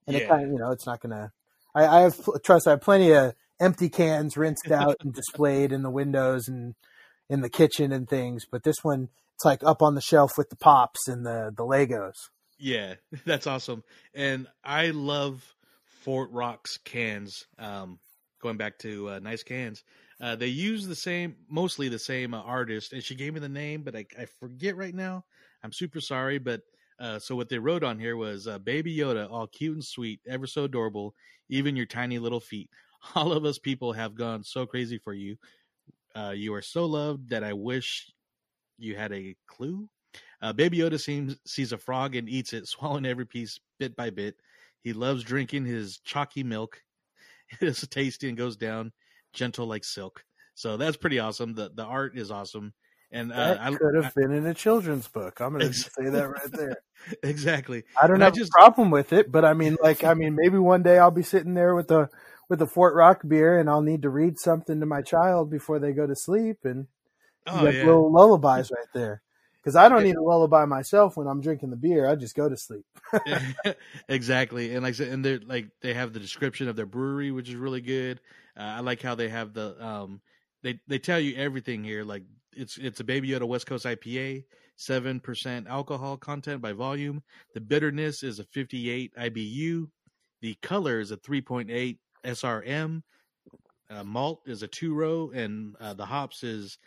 And 0.06 0.16
it 0.16 0.28
kind 0.28 0.44
of 0.44 0.52
you 0.52 0.58
know 0.58 0.72
it's 0.72 0.86
not 0.86 1.02
gonna. 1.02 1.32
I, 1.78 1.98
I 1.98 2.02
have 2.02 2.20
trust. 2.44 2.68
I 2.68 2.72
have 2.72 2.82
plenty 2.82 3.12
of 3.12 3.34
empty 3.60 3.90
cans 3.90 4.36
rinsed 4.36 4.72
out 4.72 4.98
and 5.02 5.14
displayed 5.14 5.72
in 5.72 5.84
the 5.84 5.90
windows 5.90 6.48
and 6.48 6.76
in 7.30 7.42
the 7.42 7.50
kitchen 7.50 7.92
and 7.92 8.10
things. 8.10 8.46
But 8.50 8.64
this 8.64 8.78
one, 8.84 9.10
it's 9.36 9.46
like 9.46 9.64
up 9.64 9.82
on 9.82 9.96
the 9.96 10.02
shelf 10.02 10.32
with 10.38 10.50
the 10.50 10.56
pops 10.56 11.08
and 11.08 11.26
the 11.26 11.52
the 11.56 11.64
Legos. 11.64 12.14
Yeah, 12.58 12.96
that's 13.26 13.46
awesome. 13.46 13.84
And 14.16 14.48
I 14.64 14.90
love 14.90 15.56
Fort 16.02 16.32
Rock's 16.32 16.78
cans. 16.78 17.46
Um, 17.60 18.00
going 18.42 18.58
back 18.58 18.80
to 18.80 19.10
uh, 19.10 19.20
nice 19.20 19.44
cans. 19.44 19.84
Uh, 20.20 20.36
they 20.36 20.48
use 20.48 20.88
the 20.88 20.96
same, 20.96 21.36
mostly 21.50 21.90
the 21.90 22.00
same 22.00 22.34
uh, 22.34 22.42
artist, 22.42 22.94
and 22.94 23.04
she 23.04 23.16
gave 23.16 23.34
me 23.34 23.40
the 23.40 23.50
name, 23.50 23.84
but 23.84 23.96
I, 23.96 24.06
I 24.18 24.26
forget 24.40 24.76
right 24.76 24.94
now. 24.94 25.26
I'm 25.64 25.74
super 25.74 26.02
sorry, 26.02 26.40
but 26.40 26.62
uh, 27.00 27.20
so 27.20 27.36
what 27.36 27.50
they 27.50 27.60
wrote 27.60 27.84
on 27.84 28.00
here 28.00 28.18
was 28.18 28.48
uh, 28.48 28.58
Baby 28.60 28.96
Yoda, 28.96 29.30
all 29.32 29.48
cute 29.48 29.76
and 29.76 29.84
sweet, 29.84 30.20
ever 30.28 30.48
so 30.48 30.64
adorable, 30.64 31.14
even 31.50 31.76
your 31.76 31.86
tiny 31.86 32.20
little 32.20 32.40
feet. 32.40 32.70
All 33.16 33.32
of 33.32 33.46
us 33.46 33.60
people 33.60 33.94
have 33.94 34.16
gone 34.16 34.44
so 34.44 34.66
crazy 34.66 34.98
for 34.98 35.14
you. 35.14 35.38
Uh, 36.16 36.34
you 36.36 36.54
are 36.56 36.64
so 36.64 36.86
loved 36.86 37.30
that 37.30 37.44
I 37.44 37.54
wish 37.54 38.12
you 38.80 38.96
had 38.96 39.14
a 39.14 39.36
clue. 39.46 39.88
Uh, 40.42 40.52
Baby 40.52 40.80
Yoda 40.80 41.00
seems 41.00 41.38
sees 41.46 41.72
a 41.72 41.78
frog 41.78 42.16
and 42.16 42.28
eats 42.28 42.54
it, 42.54 42.68
swallowing 42.68 43.06
every 43.06 43.26
piece 43.26 43.60
bit 43.80 43.96
by 43.96 44.10
bit. 44.10 44.36
He 44.82 44.94
loves 44.94 45.24
drinking 45.24 45.66
his 45.66 46.00
chalky 46.00 46.44
milk. 46.44 46.82
It 47.62 47.66
is 47.66 47.88
tasty 47.88 48.28
and 48.28 48.38
goes 48.38 48.58
down 48.58 48.92
gentle 49.32 49.68
like 49.68 49.86
silk. 49.86 50.26
So 50.54 50.76
that's 50.76 50.98
pretty 50.98 51.20
awesome. 51.20 51.54
The 51.54 51.72
the 51.74 51.86
art 51.86 52.18
is 52.18 52.30
awesome. 52.30 52.74
And 53.12 53.32
uh, 53.32 53.36
That 53.36 53.62
I 53.62 53.74
could 53.76 53.96
have 53.96 54.06
I- 54.08 54.12
been 54.16 54.32
in 54.34 54.46
a 54.46 54.54
children's 54.54 55.08
book. 55.08 55.40
I'm 55.40 55.54
going 55.58 55.66
to 55.68 55.74
say 55.74 56.10
that 56.10 56.30
right 56.30 56.52
there. 56.52 56.78
exactly. 57.24 57.84
I 58.02 58.08
don't 58.08 58.16
And 58.16 58.24
I 58.24 58.28
have 58.28 58.36
just- 58.36 58.52
a 58.52 58.58
problem 58.58 58.92
with 58.92 59.14
it, 59.14 59.32
but 59.32 59.46
I 59.46 59.54
mean, 59.54 59.78
like, 59.84 60.04
I 60.04 60.14
mean, 60.14 60.36
maybe 60.36 60.58
one 60.58 60.84
day 60.84 60.98
I'll 61.00 61.12
be 61.12 61.24
sitting 61.24 61.54
there 61.54 61.74
with 61.76 61.90
a 61.92 62.10
with 62.50 62.62
a 62.62 62.68
Fort 62.68 62.96
Rock 62.96 63.22
beer, 63.28 63.60
and 63.60 63.70
I'll 63.70 63.82
need 63.82 64.02
to 64.04 64.10
read 64.10 64.40
something 64.40 64.80
to 64.80 64.86
my 64.86 65.02
child 65.02 65.50
before 65.52 65.80
they 65.80 65.92
go 65.92 66.08
to 66.08 66.16
sleep, 66.16 66.60
and 66.64 66.88
Oh 67.46 67.64
got 67.64 67.74
yeah. 67.74 67.86
little 67.86 68.12
lullabies 68.12 68.72
right 68.72 68.88
there. 68.94 69.22
Because 69.62 69.76
I 69.76 69.90
don't 69.90 70.04
need 70.04 70.16
a 70.16 70.22
lullaby 70.22 70.64
myself 70.64 71.18
when 71.18 71.28
I'm 71.28 71.42
drinking 71.42 71.72
the 71.72 71.76
beer. 71.76 72.10
I 72.10 72.16
just 72.16 72.36
go 72.38 72.48
to 72.48 72.56
sleep. 72.56 72.86
exactly, 74.10 74.74
and 74.74 74.84
like 74.84 74.94
I 74.94 74.98
said, 74.98 75.08
and 75.10 75.24
they're 75.26 75.40
like 75.46 75.68
they 75.82 75.94
have 75.94 76.14
the 76.14 76.20
description 76.20 76.68
of 76.68 76.76
their 76.76 76.86
brewery, 76.86 77.32
which 77.32 77.50
is 77.50 77.56
really 77.56 77.82
good. 77.82 78.20
Uh, 78.58 78.64
I 78.64 78.80
like 78.80 79.02
how 79.02 79.16
they 79.16 79.30
have 79.30 79.54
the 79.54 79.84
um 79.86 80.22
they 80.64 80.80
they 80.88 81.00
tell 81.00 81.20
you 81.20 81.36
everything 81.36 81.84
here. 81.84 82.04
Like 82.04 82.24
it's 82.58 82.78
it's 82.78 83.00
a 83.00 83.04
Baby 83.04 83.30
Yoda 83.30 83.48
West 83.48 83.66
Coast 83.68 83.86
IPA, 83.86 84.44
seven 84.76 85.20
percent 85.20 85.68
alcohol 85.68 86.18
content 86.18 86.62
by 86.62 86.74
volume. 86.74 87.24
The 87.54 87.62
bitterness 87.62 88.24
is 88.24 88.40
a 88.40 88.44
fifty 88.46 88.90
eight 88.90 89.14
IBU. 89.16 89.88
The 90.42 90.56
color 90.62 91.00
is 91.00 91.12
a 91.12 91.18
three 91.18 91.42
point 91.42 91.70
eight 91.72 92.00
SRM. 92.26 93.02
Uh, 93.90 94.04
malt 94.04 94.42
is 94.46 94.64
a 94.64 94.68
two 94.68 94.94
row, 94.94 95.32
and 95.34 95.76
uh, 95.80 95.94
the 95.94 96.06
hops 96.06 96.44
is 96.44 96.78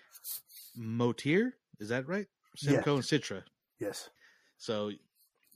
Motir. 0.78 1.52
Is 1.78 1.88
that 1.88 2.06
right? 2.06 2.26
Simcoe 2.56 2.96
and 2.96 3.04
Citra. 3.04 3.42
Yes. 3.78 4.10
So 4.58 4.90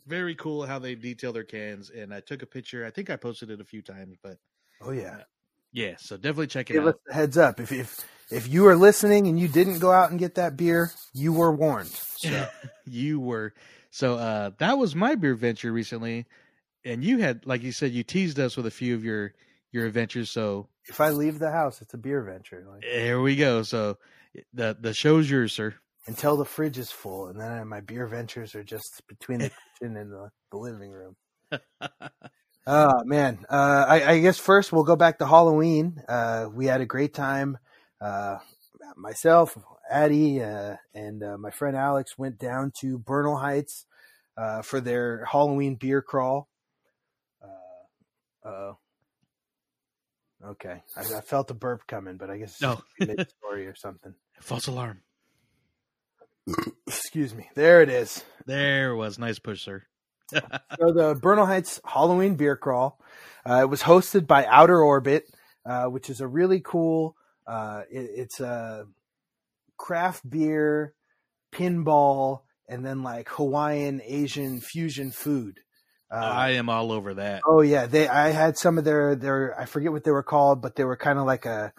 very 0.06 0.34
cool 0.34 0.64
how 0.64 0.78
they 0.78 0.94
detail 0.94 1.32
their 1.32 1.44
cans. 1.44 1.90
And 1.90 2.14
I 2.14 2.20
took 2.20 2.42
a 2.42 2.46
picture. 2.46 2.86
I 2.86 2.90
think 2.90 3.10
I 3.10 3.16
posted 3.16 3.50
it 3.50 3.60
a 3.60 3.64
few 3.64 3.82
times, 3.82 4.16
but 4.22 4.38
Oh 4.80 4.90
yeah. 4.90 5.18
yeah. 5.72 5.94
So 5.98 6.16
definitely 6.16 6.46
check 6.48 6.70
it 6.70 6.74
Give 6.74 6.86
us 6.86 6.94
out. 6.94 7.00
a 7.10 7.14
heads 7.14 7.36
up 7.38 7.60
if 7.60 7.72
if 7.72 8.06
if 8.30 8.48
you 8.48 8.66
are 8.66 8.76
listening 8.76 9.26
and 9.26 9.38
you 9.38 9.48
didn't 9.48 9.78
go 9.78 9.90
out 9.90 10.10
and 10.10 10.18
get 10.18 10.36
that 10.36 10.56
beer, 10.56 10.92
you 11.12 11.32
were 11.32 11.52
warned. 11.52 11.88
So 11.88 12.48
you 12.86 13.20
were 13.20 13.54
so 13.90 14.14
uh 14.16 14.50
that 14.58 14.78
was 14.78 14.94
my 14.94 15.14
beer 15.14 15.34
venture 15.34 15.72
recently, 15.72 16.26
and 16.84 17.04
you 17.04 17.18
had 17.18 17.46
like 17.46 17.62
you 17.62 17.72
said 17.72 17.92
you 17.92 18.02
teased 18.02 18.38
us 18.38 18.56
with 18.56 18.66
a 18.66 18.70
few 18.70 18.94
of 18.94 19.04
your 19.04 19.34
your 19.72 19.86
adventures. 19.86 20.30
So 20.30 20.68
if 20.86 21.00
I 21.00 21.10
leave 21.10 21.38
the 21.38 21.50
house, 21.50 21.80
it's 21.82 21.94
a 21.94 21.98
beer 21.98 22.22
venture. 22.22 22.64
Like, 22.68 22.82
there 22.82 23.20
we 23.20 23.36
go. 23.36 23.62
So 23.62 23.98
the 24.52 24.76
the 24.78 24.94
show's 24.94 25.30
yours, 25.30 25.52
sir. 25.52 25.74
until 26.06 26.36
the 26.36 26.44
fridge 26.44 26.78
is 26.78 26.90
full, 26.90 27.28
and 27.28 27.40
then 27.40 27.68
my 27.68 27.80
beer 27.80 28.06
ventures 28.06 28.54
are 28.54 28.64
just 28.64 29.02
between 29.08 29.38
the 29.40 29.50
kitchen 29.80 29.96
and 29.96 30.12
the, 30.12 30.30
the 30.50 30.56
living 30.56 30.90
room. 30.90 31.16
Oh 32.66 33.04
man, 33.04 33.44
uh, 33.50 33.84
I, 33.86 34.12
I 34.12 34.18
guess 34.20 34.38
first 34.38 34.72
we'll 34.72 34.84
go 34.84 34.96
back 34.96 35.18
to 35.18 35.26
Halloween. 35.26 36.02
Uh, 36.08 36.48
we 36.52 36.66
had 36.66 36.80
a 36.80 36.86
great 36.86 37.12
time. 37.12 37.58
Uh, 38.00 38.38
myself, 38.96 39.56
Addie, 39.90 40.42
uh, 40.42 40.76
and 40.94 41.22
uh, 41.22 41.38
my 41.38 41.50
friend 41.50 41.76
Alex 41.76 42.18
went 42.18 42.38
down 42.38 42.72
to 42.80 42.98
Bernal 42.98 43.36
Heights 43.36 43.86
uh, 44.36 44.62
for 44.62 44.80
their 44.80 45.24
Halloween 45.24 45.76
beer 45.76 46.02
crawl. 46.02 46.48
Uh, 47.42 48.48
uh, 48.48 48.72
okay, 50.46 50.82
I, 50.96 51.00
I 51.00 51.20
felt 51.20 51.50
a 51.50 51.54
burp 51.54 51.86
coming, 51.86 52.16
but 52.16 52.30
I 52.30 52.38
guess 52.38 52.60
No. 52.60 52.82
mid 52.98 53.28
story 53.30 53.66
or 53.66 53.74
something. 53.74 54.14
False 54.40 54.66
alarm. 54.66 55.00
Excuse 56.86 57.34
me. 57.34 57.48
There 57.54 57.80
it 57.82 57.88
is. 57.88 58.22
There 58.46 58.94
was 58.96 59.18
nice 59.18 59.38
push, 59.38 59.62
sir. 59.62 59.82
so 60.32 60.92
the 60.92 61.18
Bernal 61.20 61.46
Heights 61.46 61.80
Halloween 61.84 62.34
Beer 62.34 62.56
Crawl. 62.56 62.98
Uh, 63.48 63.60
it 63.62 63.70
was 63.70 63.82
hosted 63.82 64.26
by 64.26 64.44
Outer 64.46 64.82
Orbit, 64.82 65.24
uh, 65.66 65.84
which 65.84 66.10
is 66.10 66.20
a 66.20 66.26
really 66.26 66.60
cool. 66.60 67.16
Uh, 67.46 67.82
it, 67.90 68.10
it's 68.14 68.40
a 68.40 68.86
craft 69.76 70.28
beer, 70.28 70.94
pinball, 71.52 72.40
and 72.68 72.84
then 72.84 73.02
like 73.02 73.28
Hawaiian 73.28 74.00
Asian 74.04 74.60
fusion 74.60 75.10
food. 75.10 75.60
Uh, 76.10 76.16
I 76.16 76.50
am 76.50 76.68
all 76.68 76.92
over 76.92 77.14
that. 77.14 77.42
Oh 77.46 77.60
yeah, 77.60 77.86
they. 77.86 78.08
I 78.08 78.30
had 78.30 78.56
some 78.56 78.78
of 78.78 78.84
their 78.84 79.16
their. 79.16 79.58
I 79.58 79.64
forget 79.64 79.92
what 79.92 80.04
they 80.04 80.10
were 80.10 80.22
called, 80.22 80.62
but 80.62 80.76
they 80.76 80.84
were 80.84 80.96
kind 80.96 81.18
of 81.18 81.26
like 81.26 81.44
a, 81.44 81.72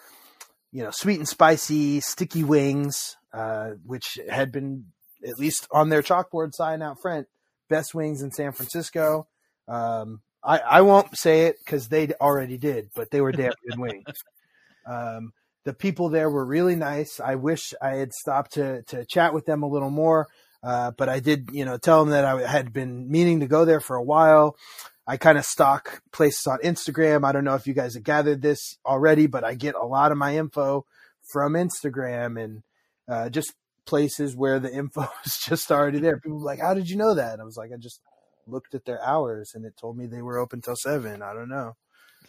you 0.72 0.84
know, 0.84 0.92
sweet 0.92 1.20
and 1.20 1.28
spicy 1.28 2.02
sticky 2.02 2.44
wings, 2.44 3.16
uh, 3.34 3.72
which 3.86 4.20
had 4.30 4.52
been 4.52 4.88
at 5.26 5.40
least 5.40 5.68
on 5.72 5.90
their 5.90 6.02
chalkboard 6.02 6.54
sign 6.54 6.82
out 6.82 7.02
front, 7.02 7.28
best 7.70 7.96
wings 7.96 8.22
in 8.22 8.32
San 8.32 8.52
Francisco. 8.52 9.28
Um, 9.68 10.22
I 10.44 10.60
I 10.60 10.82
won't 10.82 11.18
say 11.18 11.44
it 11.44 11.56
because 11.64 11.88
they 11.88 12.10
already 12.20 12.58
did, 12.58 12.90
but 12.96 13.12
they 13.12 13.22
were 13.22 13.32
damn 13.32 13.54
good 13.68 13.80
wings. 13.80 14.04
Um, 14.88 15.34
the 15.66 15.74
people 15.74 16.10
there 16.10 16.30
were 16.30 16.46
really 16.46 16.76
nice. 16.76 17.20
I 17.20 17.36
wish 17.36 17.74
I 17.82 17.96
had 17.96 18.14
stopped 18.14 18.54
to 18.54 18.84
to 18.84 19.06
chat 19.06 19.34
with 19.34 19.46
them 19.46 19.64
a 19.64 19.68
little 19.70 19.90
more. 19.90 20.28
Uh, 20.64 20.90
but 20.92 21.10
I 21.10 21.20
did, 21.20 21.50
you 21.52 21.64
know, 21.64 21.78
tell 21.78 22.00
them 22.00 22.10
that 22.10 22.26
I 22.26 22.48
had 22.48 22.74
been 22.74 23.12
meaning 23.12 23.42
to 23.42 23.48
go 23.48 23.66
there 23.66 23.80
for 23.80 23.96
a 23.96 24.04
while. 24.04 24.56
I 25.06 25.18
kind 25.18 25.38
of 25.38 25.46
stock 25.46 26.02
places 26.12 26.48
on 26.48 26.58
Instagram. 26.60 27.24
I 27.24 27.32
don't 27.32 27.44
know 27.44 27.54
if 27.54 27.68
you 27.68 27.76
guys 27.76 27.94
have 27.94 28.04
gathered 28.04 28.42
this 28.42 28.78
already, 28.84 29.28
but 29.28 29.44
I 29.44 29.54
get 29.54 29.76
a 29.76 29.86
lot 29.86 30.12
of 30.12 30.18
my 30.18 30.38
info 30.38 30.86
from 31.22 31.54
Instagram 31.54 32.44
and 32.44 32.64
uh, 33.08 33.30
just 33.30 33.54
places 33.86 34.36
where 34.36 34.60
the 34.60 34.74
info 34.74 35.08
is 35.24 35.38
just 35.38 35.72
already 35.72 36.00
there. 36.00 36.20
People 36.20 36.44
like, 36.44 36.60
"How 36.60 36.74
did 36.74 36.90
you 36.90 36.98
know 36.98 37.14
that?" 37.14 37.34
And 37.34 37.42
I 37.42 37.46
was 37.46 37.58
like, 37.58 37.72
"I 37.72 37.78
just 37.78 38.02
looked 38.48 38.74
at 38.74 38.86
their 38.86 39.04
hours 39.04 39.52
and 39.54 39.66
it 39.66 39.78
told 39.78 39.98
me 39.98 40.08
they 40.08 40.24
were 40.24 40.40
open 40.40 40.62
till 40.62 40.76
seven. 40.76 41.22
I 41.22 41.34
don't 41.34 41.50
know." 41.50 41.76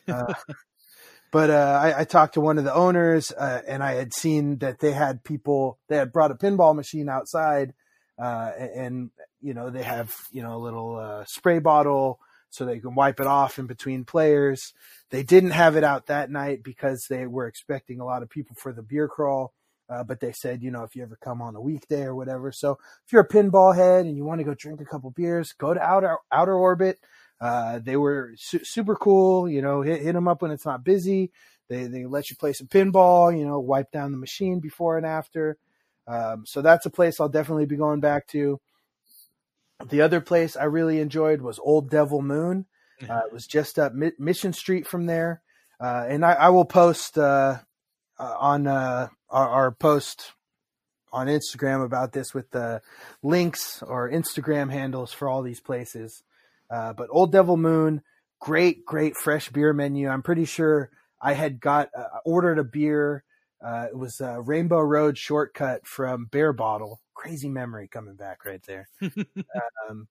Uh, 0.07 0.35
but 1.31 1.51
uh, 1.51 1.81
I, 1.83 2.01
I 2.01 2.05
talked 2.05 2.35
to 2.35 2.41
one 2.41 2.59
of 2.59 2.65
the 2.65 2.75
owners, 2.75 3.33
uh, 3.33 3.63
and 3.67 3.83
I 3.83 3.95
had 3.95 4.15
seen 4.15 4.59
that 4.59 4.79
they 4.79 4.93
had 4.93 5.25
people. 5.25 5.79
They 5.89 5.97
had 5.97 6.13
brought 6.13 6.31
a 6.31 6.35
pinball 6.35 6.75
machine 6.75 7.09
outside, 7.09 7.75
uh, 8.19 8.53
and, 8.59 9.11
you 9.43 9.55
know 9.55 9.71
they 9.71 9.83
have 9.83 10.15
you 10.33 10.43
know 10.43 10.57
a 10.57 10.59
little 10.59 10.97
uh, 10.97 11.25
spray 11.29 11.59
bottle 11.59 12.19
so 12.51 12.65
they 12.65 12.79
can 12.81 12.95
wipe 12.95 13.21
it 13.21 13.27
off 13.27 13.59
in 13.59 13.67
between 13.67 14.05
players. 14.05 14.73
They 15.11 15.23
didn't 15.23 15.51
have 15.51 15.77
it 15.77 15.85
out 15.85 16.07
that 16.07 16.31
night 16.31 16.63
because 16.63 17.07
they 17.09 17.27
were 17.27 17.47
expecting 17.47 18.01
a 18.01 18.05
lot 18.05 18.23
of 18.23 18.31
people 18.31 18.57
for 18.59 18.73
the 18.73 18.83
beer 18.83 19.09
crawl. 19.09 19.53
Uh, 19.89 20.03
but 20.03 20.19
they 20.21 20.33
said, 20.33 20.63
you 20.63 20.71
know, 20.71 20.83
if 20.83 20.97
you 20.97 21.03
ever 21.03 21.17
come 21.23 21.41
on 21.41 21.55
a 21.55 21.61
weekday 21.61 22.03
or 22.03 22.15
whatever. 22.15 22.51
So 22.51 22.73
if 23.05 23.13
you're 23.13 23.23
a 23.23 23.29
pinball 23.29 23.75
head 23.77 24.05
and 24.05 24.17
you 24.17 24.25
want 24.25 24.41
to 24.41 24.45
go 24.45 24.55
drink 24.55 24.81
a 24.81 24.85
couple 24.85 25.11
beers, 25.11 25.53
go 25.53 25.75
to 25.75 25.81
Outer 25.81 26.17
Outer 26.33 26.55
Orbit. 26.55 26.99
Uh, 27.41 27.79
they 27.79 27.97
were 27.97 28.33
su- 28.37 28.65
super 28.65 28.97
cool. 28.97 29.49
You 29.49 29.63
know, 29.63 29.83
hit, 29.83 30.03
hit 30.03 30.15
them 30.15 30.29
up 30.29 30.43
when 30.43 30.51
it's 30.51 30.67
not 30.67 30.85
busy. 30.85 31.31
They 31.69 31.85
they 31.85 32.07
let 32.07 32.31
you 32.31 32.37
play 32.37 32.53
some 32.53 32.69
pinball. 32.69 33.37
You 33.37 33.47
know, 33.47 33.59
wipe 33.59 33.91
down 33.91 34.13
the 34.13 34.19
machine 34.19 34.61
before 34.61 34.97
and 34.97 35.07
after. 35.07 35.59
Um, 36.07 36.45
so 36.47 36.63
that's 36.63 36.87
a 36.87 36.91
place 36.91 37.21
I'll 37.21 37.29
definitely 37.29 37.67
be 37.67 37.77
going 37.77 38.01
back 38.01 38.27
to. 38.29 38.61
The 39.89 40.01
other 40.01 40.21
place 40.21 40.57
I 40.57 40.65
really 40.65 41.01
enjoyed 41.01 41.43
was 41.43 41.59
Old 41.59 41.91
Devil 41.91 42.23
Moon. 42.23 42.67
Uh, 43.11 43.21
it 43.27 43.33
was 43.33 43.47
just 43.47 43.79
up 43.79 43.93
Mi- 43.93 44.13
Mission 44.19 44.55
Street 44.55 44.87
from 44.87 45.05
there, 45.05 45.43
uh, 45.79 46.07
and 46.09 46.25
I, 46.25 46.33
I 46.33 46.49
will 46.49 46.65
post 46.65 47.19
uh, 47.19 47.59
uh, 48.19 48.37
on 48.39 48.67
uh, 48.67 49.09
our, 49.29 49.49
our 49.49 49.71
post 49.73 50.33
on 51.13 51.27
Instagram 51.27 51.85
about 51.85 52.13
this 52.13 52.33
with 52.33 52.51
the 52.51 52.81
links 53.23 53.83
or 53.83 54.11
Instagram 54.11 54.71
handles 54.71 55.13
for 55.13 55.29
all 55.29 55.43
these 55.43 55.61
places. 55.61 56.23
Uh, 56.71 56.93
but 56.93 57.09
Old 57.11 57.33
Devil 57.33 57.57
Moon, 57.57 58.03
great, 58.41 58.85
great 58.85 59.17
fresh 59.17 59.51
beer 59.51 59.73
menu. 59.73 60.09
I'm 60.09 60.23
pretty 60.23 60.45
sure 60.45 60.91
I 61.21 61.33
had 61.33 61.61
got 61.61 61.91
uh, 61.97 62.19
ordered 62.25 62.59
a 62.59 62.65
beer. 62.65 63.25
Uh, 63.65 63.87
it 63.91 63.97
was 63.97 64.21
a 64.21 64.41
Rainbow 64.41 64.81
Road 64.81 65.17
shortcut 65.17 65.87
from 65.87 66.29
Barebottle. 66.31 66.99
Crazy 67.15 67.49
memory 67.49 67.89
coming 67.89 68.15
back 68.15 68.45
right 68.45 68.63
there. 68.67 68.89
um, 69.89 70.09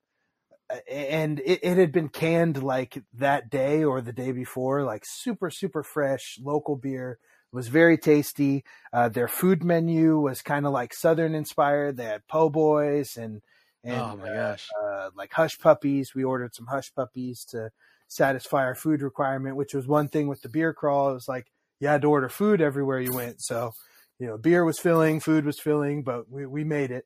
and 0.89 1.39
it, 1.41 1.59
it 1.61 1.77
had 1.77 1.91
been 1.91 2.09
canned 2.09 2.63
like 2.63 3.01
that 3.13 3.49
day 3.49 3.83
or 3.83 4.01
the 4.01 4.13
day 4.13 4.31
before, 4.31 4.83
like 4.83 5.05
super, 5.05 5.49
super 5.49 5.83
fresh 5.83 6.39
local 6.41 6.75
beer. 6.75 7.19
It 7.53 7.55
was 7.55 7.67
very 7.67 7.97
tasty. 7.97 8.63
Uh, 8.91 9.09
their 9.09 9.27
food 9.27 9.63
menu 9.63 10.19
was 10.19 10.41
kind 10.41 10.65
of 10.65 10.73
like 10.73 10.93
Southern 10.93 11.35
inspired. 11.35 11.97
They 11.97 12.05
had 12.05 12.27
po' 12.27 12.49
boys 12.49 13.15
and, 13.15 13.41
and 13.85 14.01
oh 14.01 14.17
my 14.17 14.29
uh, 14.29 14.51
gosh. 14.51 14.67
uh, 14.83 15.09
like 15.15 15.31
hush 15.31 15.57
puppies. 15.59 16.13
We 16.13 16.23
ordered 16.23 16.53
some 16.53 16.67
hush 16.67 16.93
puppies 16.93 17.45
to 17.51 17.69
satisfy 18.07 18.63
our 18.63 18.75
food 18.75 19.01
requirement, 19.01 19.55
which 19.55 19.73
was 19.73 19.87
one 19.87 20.09
thing 20.09 20.27
with 20.27 20.41
the 20.41 20.49
beer 20.49 20.73
crawl. 20.73 21.11
It 21.11 21.13
was 21.13 21.27
like 21.27 21.47
you 21.79 21.87
had 21.87 22.01
to 22.01 22.09
order 22.09 22.29
food 22.29 22.61
everywhere 22.61 22.99
you 22.99 23.13
went. 23.13 23.41
So, 23.41 23.71
you 24.19 24.27
know, 24.27 24.37
beer 24.37 24.65
was 24.65 24.79
filling, 24.79 25.19
food 25.21 25.45
was 25.45 25.59
filling, 25.59 26.03
but 26.03 26.29
we, 26.29 26.45
we 26.45 26.63
made 26.63 26.91
it. 26.91 27.05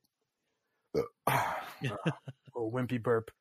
little 2.59 2.71
wimpy 2.71 3.01
burp. 3.01 3.31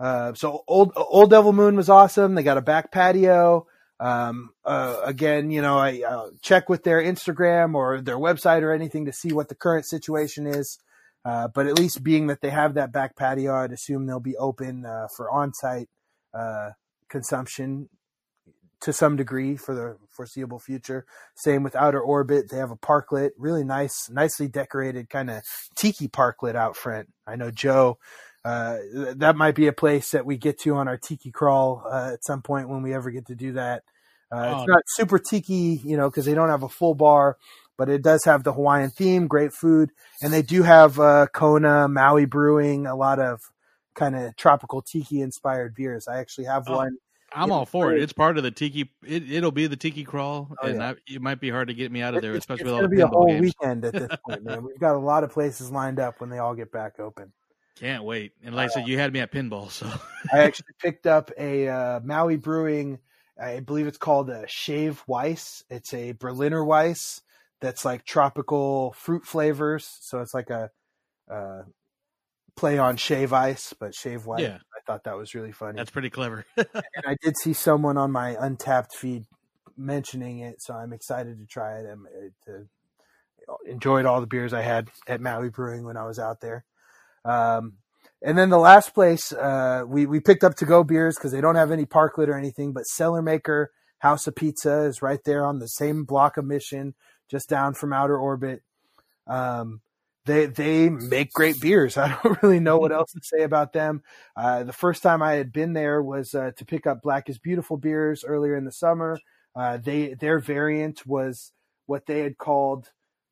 Uh, 0.00 0.34
so 0.34 0.64
old 0.66 0.92
old 0.96 1.30
Devil 1.30 1.52
Moon 1.52 1.76
was 1.76 1.88
awesome. 1.88 2.34
They 2.34 2.42
got 2.42 2.58
a 2.58 2.62
back 2.62 2.90
patio. 2.90 3.66
Um, 4.00 4.50
uh, 4.64 5.00
again, 5.04 5.50
you 5.50 5.62
know, 5.62 5.78
I 5.78 6.02
uh, 6.02 6.30
check 6.40 6.68
with 6.68 6.82
their 6.82 7.00
Instagram 7.00 7.74
or 7.74 8.00
their 8.00 8.16
website 8.16 8.62
or 8.62 8.72
anything 8.72 9.04
to 9.04 9.12
see 9.12 9.32
what 9.32 9.48
the 9.48 9.54
current 9.54 9.86
situation 9.86 10.46
is. 10.46 10.78
Uh, 11.24 11.48
but 11.48 11.66
at 11.66 11.78
least 11.78 12.02
being 12.02 12.26
that 12.26 12.40
they 12.40 12.50
have 12.50 12.74
that 12.74 12.92
back 12.92 13.16
patio, 13.16 13.54
I'd 13.54 13.72
assume 13.72 14.06
they'll 14.06 14.18
be 14.20 14.36
open 14.36 14.84
uh, 14.84 15.06
for 15.16 15.30
on-site 15.30 15.88
uh, 16.34 16.70
consumption 17.08 17.88
to 18.80 18.92
some 18.92 19.14
degree 19.16 19.56
for 19.56 19.74
the 19.74 19.96
foreseeable 20.10 20.58
future. 20.58 21.06
Same 21.36 21.62
with 21.62 21.76
Outer 21.76 22.00
Orbit; 22.00 22.50
they 22.50 22.56
have 22.56 22.72
a 22.72 22.76
parklet, 22.76 23.30
really 23.38 23.62
nice, 23.62 24.10
nicely 24.10 24.48
decorated 24.48 25.08
kind 25.08 25.30
of 25.30 25.42
tiki 25.76 26.08
parklet 26.08 26.56
out 26.56 26.76
front. 26.76 27.08
I 27.26 27.36
know 27.36 27.50
Joe. 27.52 27.98
Uh, 28.44 28.78
that 29.14 29.36
might 29.36 29.54
be 29.54 29.68
a 29.68 29.72
place 29.72 30.10
that 30.10 30.26
we 30.26 30.36
get 30.36 30.58
to 30.58 30.74
on 30.74 30.88
our 30.88 30.96
tiki 30.98 31.30
crawl 31.30 31.84
uh, 31.88 32.10
at 32.14 32.24
some 32.24 32.42
point 32.42 32.68
when 32.68 32.82
we 32.82 32.92
ever 32.92 33.12
get 33.12 33.26
to 33.26 33.36
do 33.36 33.52
that. 33.52 33.84
Uh, 34.32 34.54
it's 34.54 34.62
Oh. 34.62 34.64
not 34.66 34.82
super 34.88 35.18
tiki, 35.20 35.80
you 35.84 35.96
know, 35.96 36.10
because 36.10 36.24
they 36.24 36.34
don't 36.34 36.48
have 36.48 36.64
a 36.64 36.68
full 36.68 36.96
bar, 36.96 37.36
but 37.82 37.88
it 37.88 38.00
does 38.00 38.22
have 38.24 38.44
the 38.44 38.52
Hawaiian 38.52 38.90
theme, 38.90 39.26
great 39.26 39.52
food, 39.52 39.90
and 40.22 40.32
they 40.32 40.42
do 40.42 40.62
have 40.62 41.00
uh, 41.00 41.26
Kona, 41.34 41.88
Maui 41.88 42.26
Brewing, 42.26 42.86
a 42.86 42.94
lot 42.94 43.18
of 43.18 43.40
kind 43.96 44.14
of 44.14 44.36
tropical 44.36 44.82
tiki 44.82 45.20
inspired 45.20 45.74
beers. 45.74 46.06
I 46.06 46.18
actually 46.20 46.44
have 46.44 46.62
Oh, 46.68 46.76
one. 46.76 46.96
I'm 47.34 47.50
all 47.50 47.66
for 47.66 47.92
it. 47.92 48.00
It's 48.00 48.12
part 48.12 48.36
of 48.36 48.44
the 48.44 48.52
tiki. 48.52 48.88
It, 49.04 49.28
it'll 49.32 49.50
be 49.50 49.66
the 49.66 49.74
tiki 49.74 50.04
crawl, 50.04 50.54
Oh, 50.62 50.68
and 50.68 50.76
yeah. 50.78 50.90
I, 50.90 50.94
it 51.12 51.20
might 51.20 51.40
be 51.40 51.50
hard 51.50 51.66
to 51.68 51.74
get 51.74 51.90
me 51.90 52.02
out 52.02 52.14
of 52.14 52.22
there, 52.22 52.36
It's, 52.36 52.44
especially 52.44 52.62
it's 52.62 52.64
with 52.66 52.74
all 52.74 52.82
the 52.82 52.88
be 52.88 53.00
a 53.00 53.06
whole 53.08 53.26
games. 53.26 53.40
weekend 53.60 53.84
at 53.84 53.94
this 53.94 54.16
point, 54.24 54.44
man. 54.44 54.62
We've 54.62 54.78
got 54.78 54.94
a 54.94 55.00
lot 55.00 55.24
of 55.24 55.32
places 55.32 55.72
lined 55.72 55.98
up 55.98 56.20
when 56.20 56.30
they 56.30 56.38
all 56.38 56.54
get 56.54 56.70
back 56.70 57.00
open. 57.00 57.32
Can't 57.74 58.04
wait. 58.04 58.30
And 58.44 58.54
like 58.54 58.70
I 58.70 58.74
said, 58.74 58.86
you 58.86 58.96
had 58.96 59.12
me 59.12 59.18
at 59.18 59.32
pinball, 59.32 59.72
so 59.72 59.90
I 60.32 60.38
actually 60.38 60.66
picked 60.80 61.08
up 61.08 61.32
a 61.36 61.66
uh, 61.68 62.00
Maui 62.04 62.36
Brewing. 62.36 63.00
I 63.42 63.58
believe 63.58 63.88
it's 63.88 63.98
called 63.98 64.30
a 64.30 64.46
Shave 64.46 65.02
Weiss. 65.08 65.64
It's 65.68 65.92
a 65.92 66.12
Berliner 66.12 66.64
Weiss 66.64 67.22
that's 67.62 67.84
like 67.84 68.04
tropical 68.04 68.92
fruit 68.98 69.24
flavors. 69.24 69.88
So 70.00 70.20
it's 70.20 70.34
like 70.34 70.50
a 70.50 70.70
uh, 71.30 71.62
play 72.56 72.76
on 72.76 72.96
Shave 72.96 73.32
Ice, 73.32 73.72
but 73.78 73.94
Shave 73.94 74.26
Weiss. 74.26 74.42
Yeah. 74.42 74.58
I 74.76 74.80
thought 74.84 75.04
that 75.04 75.16
was 75.16 75.34
really 75.34 75.52
funny. 75.52 75.76
that's 75.76 75.90
pretty 75.90 76.10
clever. 76.10 76.44
and 76.56 77.06
I 77.06 77.16
did 77.22 77.38
see 77.38 77.52
someone 77.52 77.96
on 77.96 78.10
my 78.10 78.34
Untappd 78.34 78.92
feed 78.92 79.24
mentioning 79.76 80.40
it, 80.40 80.60
so 80.60 80.74
I'm 80.74 80.92
excited 80.92 81.38
to 81.38 81.46
try 81.46 81.78
it. 81.78 81.86
I'm, 81.90 82.06
uh, 82.06 82.28
to, 82.46 82.66
enjoyed 83.66 84.06
all 84.06 84.20
the 84.20 84.26
beers 84.26 84.52
I 84.52 84.62
had 84.62 84.90
at 85.06 85.20
Maui 85.20 85.50
Brewing 85.50 85.84
when 85.84 85.96
I 85.96 86.04
was 86.04 86.18
out 86.18 86.40
there. 86.40 86.64
Um, 87.24 87.74
and 88.20 88.36
then 88.36 88.50
the 88.50 88.58
last 88.58 88.94
place 88.94 89.32
uh, 89.32 89.84
we 89.86 90.06
we 90.06 90.20
picked 90.20 90.44
up 90.44 90.54
to 90.56 90.64
go 90.64 90.84
beers 90.84 91.16
because 91.16 91.32
they 91.32 91.40
don't 91.40 91.56
have 91.56 91.70
any 91.72 91.86
parklet 91.86 92.28
or 92.28 92.38
anything, 92.38 92.72
but 92.72 92.84
Cellarmaker 92.84 93.66
House 93.98 94.26
of 94.26 94.34
Pizza 94.34 94.84
is 94.84 95.02
right 95.02 95.20
there 95.24 95.44
on 95.44 95.58
the 95.58 95.68
same 95.68 96.04
block 96.04 96.36
of 96.36 96.44
Mission, 96.44 96.94
just 97.32 97.48
down 97.48 97.74
from 97.74 97.92
Outer 97.92 98.16
Orbit. 98.16 98.62
Um, 99.26 99.80
they 100.26 100.46
they 100.46 100.88
make 100.90 101.32
great 101.32 101.60
beers. 101.60 101.96
I 101.96 102.16
don't 102.22 102.40
really 102.42 102.60
know 102.60 102.78
what 102.78 102.92
else 102.92 103.12
to 103.12 103.20
say 103.24 103.42
about 103.42 103.72
them. 103.72 104.02
Uh, 104.36 104.62
the 104.62 104.72
first 104.72 105.02
time 105.02 105.20
I 105.22 105.32
had 105.32 105.52
been 105.52 105.72
there 105.72 106.00
was 106.00 106.34
uh, 106.34 106.52
to 106.56 106.64
pick 106.64 106.86
up 106.86 107.02
Black 107.02 107.28
is 107.28 107.38
Beautiful 107.38 107.76
beers 107.76 108.24
earlier 108.24 108.54
in 108.54 108.64
the 108.64 108.70
summer. 108.70 109.18
Uh, 109.56 109.78
they 109.78 110.14
their 110.14 110.38
variant 110.38 111.04
was 111.06 111.52
what 111.86 112.06
they 112.06 112.20
had 112.20 112.38
called 112.38 112.90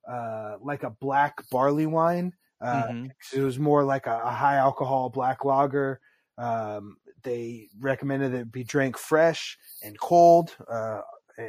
uh, 0.09 0.57
like 0.61 0.83
a 0.83 0.91
black 0.91 1.49
barley 1.51 1.87
wine. 1.87 2.33
Uh, 2.61 2.89
Mhm. 2.89 3.11
It 3.33 3.41
was 3.41 3.59
more 3.59 3.85
like 3.85 4.07
a, 4.07 4.21
a 4.25 4.31
high 4.31 4.57
alcohol 4.57 5.09
black 5.11 5.45
lager. 5.45 6.01
Um, 6.37 6.97
they 7.23 7.69
recommended 7.79 8.33
that 8.33 8.41
it 8.41 8.53
be 8.53 8.65
drank 8.65 8.97
fresh 8.99 9.59
and 9.83 9.99
cold, 10.01 10.57
uh, 10.69 11.03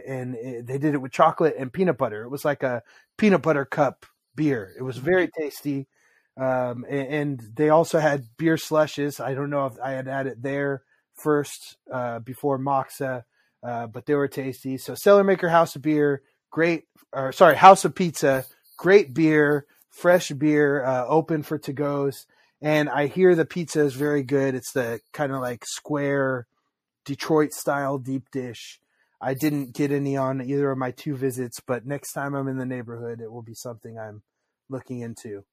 and 0.08 0.36
it, 0.36 0.68
they 0.68 0.78
did 0.78 0.94
it 0.94 1.02
with 1.02 1.12
chocolate 1.12 1.56
and 1.58 1.72
peanut 1.74 1.98
butter. 1.98 2.24
It 2.24 2.30
was 2.30 2.46
like 2.46 2.64
a 2.64 2.84
peanut 3.18 3.42
butter 3.42 3.66
cup 3.66 4.06
beer. 4.36 4.74
It 4.78 4.84
was 4.84 4.98
very 4.98 5.30
tasty. 5.40 5.88
Um, 6.38 6.86
and, 6.90 7.08
and 7.08 7.44
they 7.56 7.70
also 7.70 8.00
had 8.00 8.26
beer 8.38 8.58
slushes. 8.58 9.20
I 9.20 9.34
don't 9.34 9.50
know 9.50 9.66
if 9.66 9.74
I 9.84 9.92
had 9.92 10.08
had 10.08 10.28
it 10.28 10.42
there 10.42 10.84
first 11.16 11.78
uh, 11.92 12.20
before 12.20 12.58
Moksa, 12.58 13.24
uh, 13.64 13.88
but 13.88 14.06
they 14.06 14.16
were 14.16 14.28
tasty. 14.28 14.78
So 14.78 14.94
Cellarmaker 14.94 15.50
House 15.50 15.76
of 15.76 15.82
Beer, 15.82 16.24
great, 16.50 16.86
or 17.14 17.32
sorry, 17.32 17.56
House 17.56 17.86
of 17.86 17.94
Pizza, 17.96 18.46
great 18.78 19.14
beer, 19.14 19.66
fresh 19.90 20.30
beer, 20.30 20.84
uh, 20.84 21.06
open 21.06 21.44
for 21.44 21.58
to 21.60 21.74
goes. 21.74 22.26
And 22.62 22.90
I 22.90 23.08
hear 23.08 23.36
the 23.36 23.46
pizza 23.46 23.82
is 23.82 23.96
very 23.96 24.24
good. 24.24 24.56
It's 24.56 24.72
the 24.72 25.00
kind 25.14 25.32
of 25.32 25.42
like 25.42 25.66
square 25.66 26.48
Detroit 27.06 27.54
style 27.54 27.98
deep 27.98 28.30
dish. 28.32 28.80
I 29.22 29.36
didn't 29.36 29.74
get 29.74 29.92
any 29.92 30.18
on 30.18 30.42
either 30.42 30.72
of 30.72 30.78
my 30.78 30.92
two 30.92 31.16
visits, 31.16 31.60
but 31.60 31.86
next 31.86 32.14
time 32.14 32.34
I'm 32.34 32.48
in 32.48 32.58
the 32.58 32.66
neighborhood, 32.66 33.22
it 33.22 33.32
will 33.32 33.44
be 33.44 33.54
something 33.54 34.00
I'm 34.00 34.24
looking 34.70 35.02
into. 35.02 35.44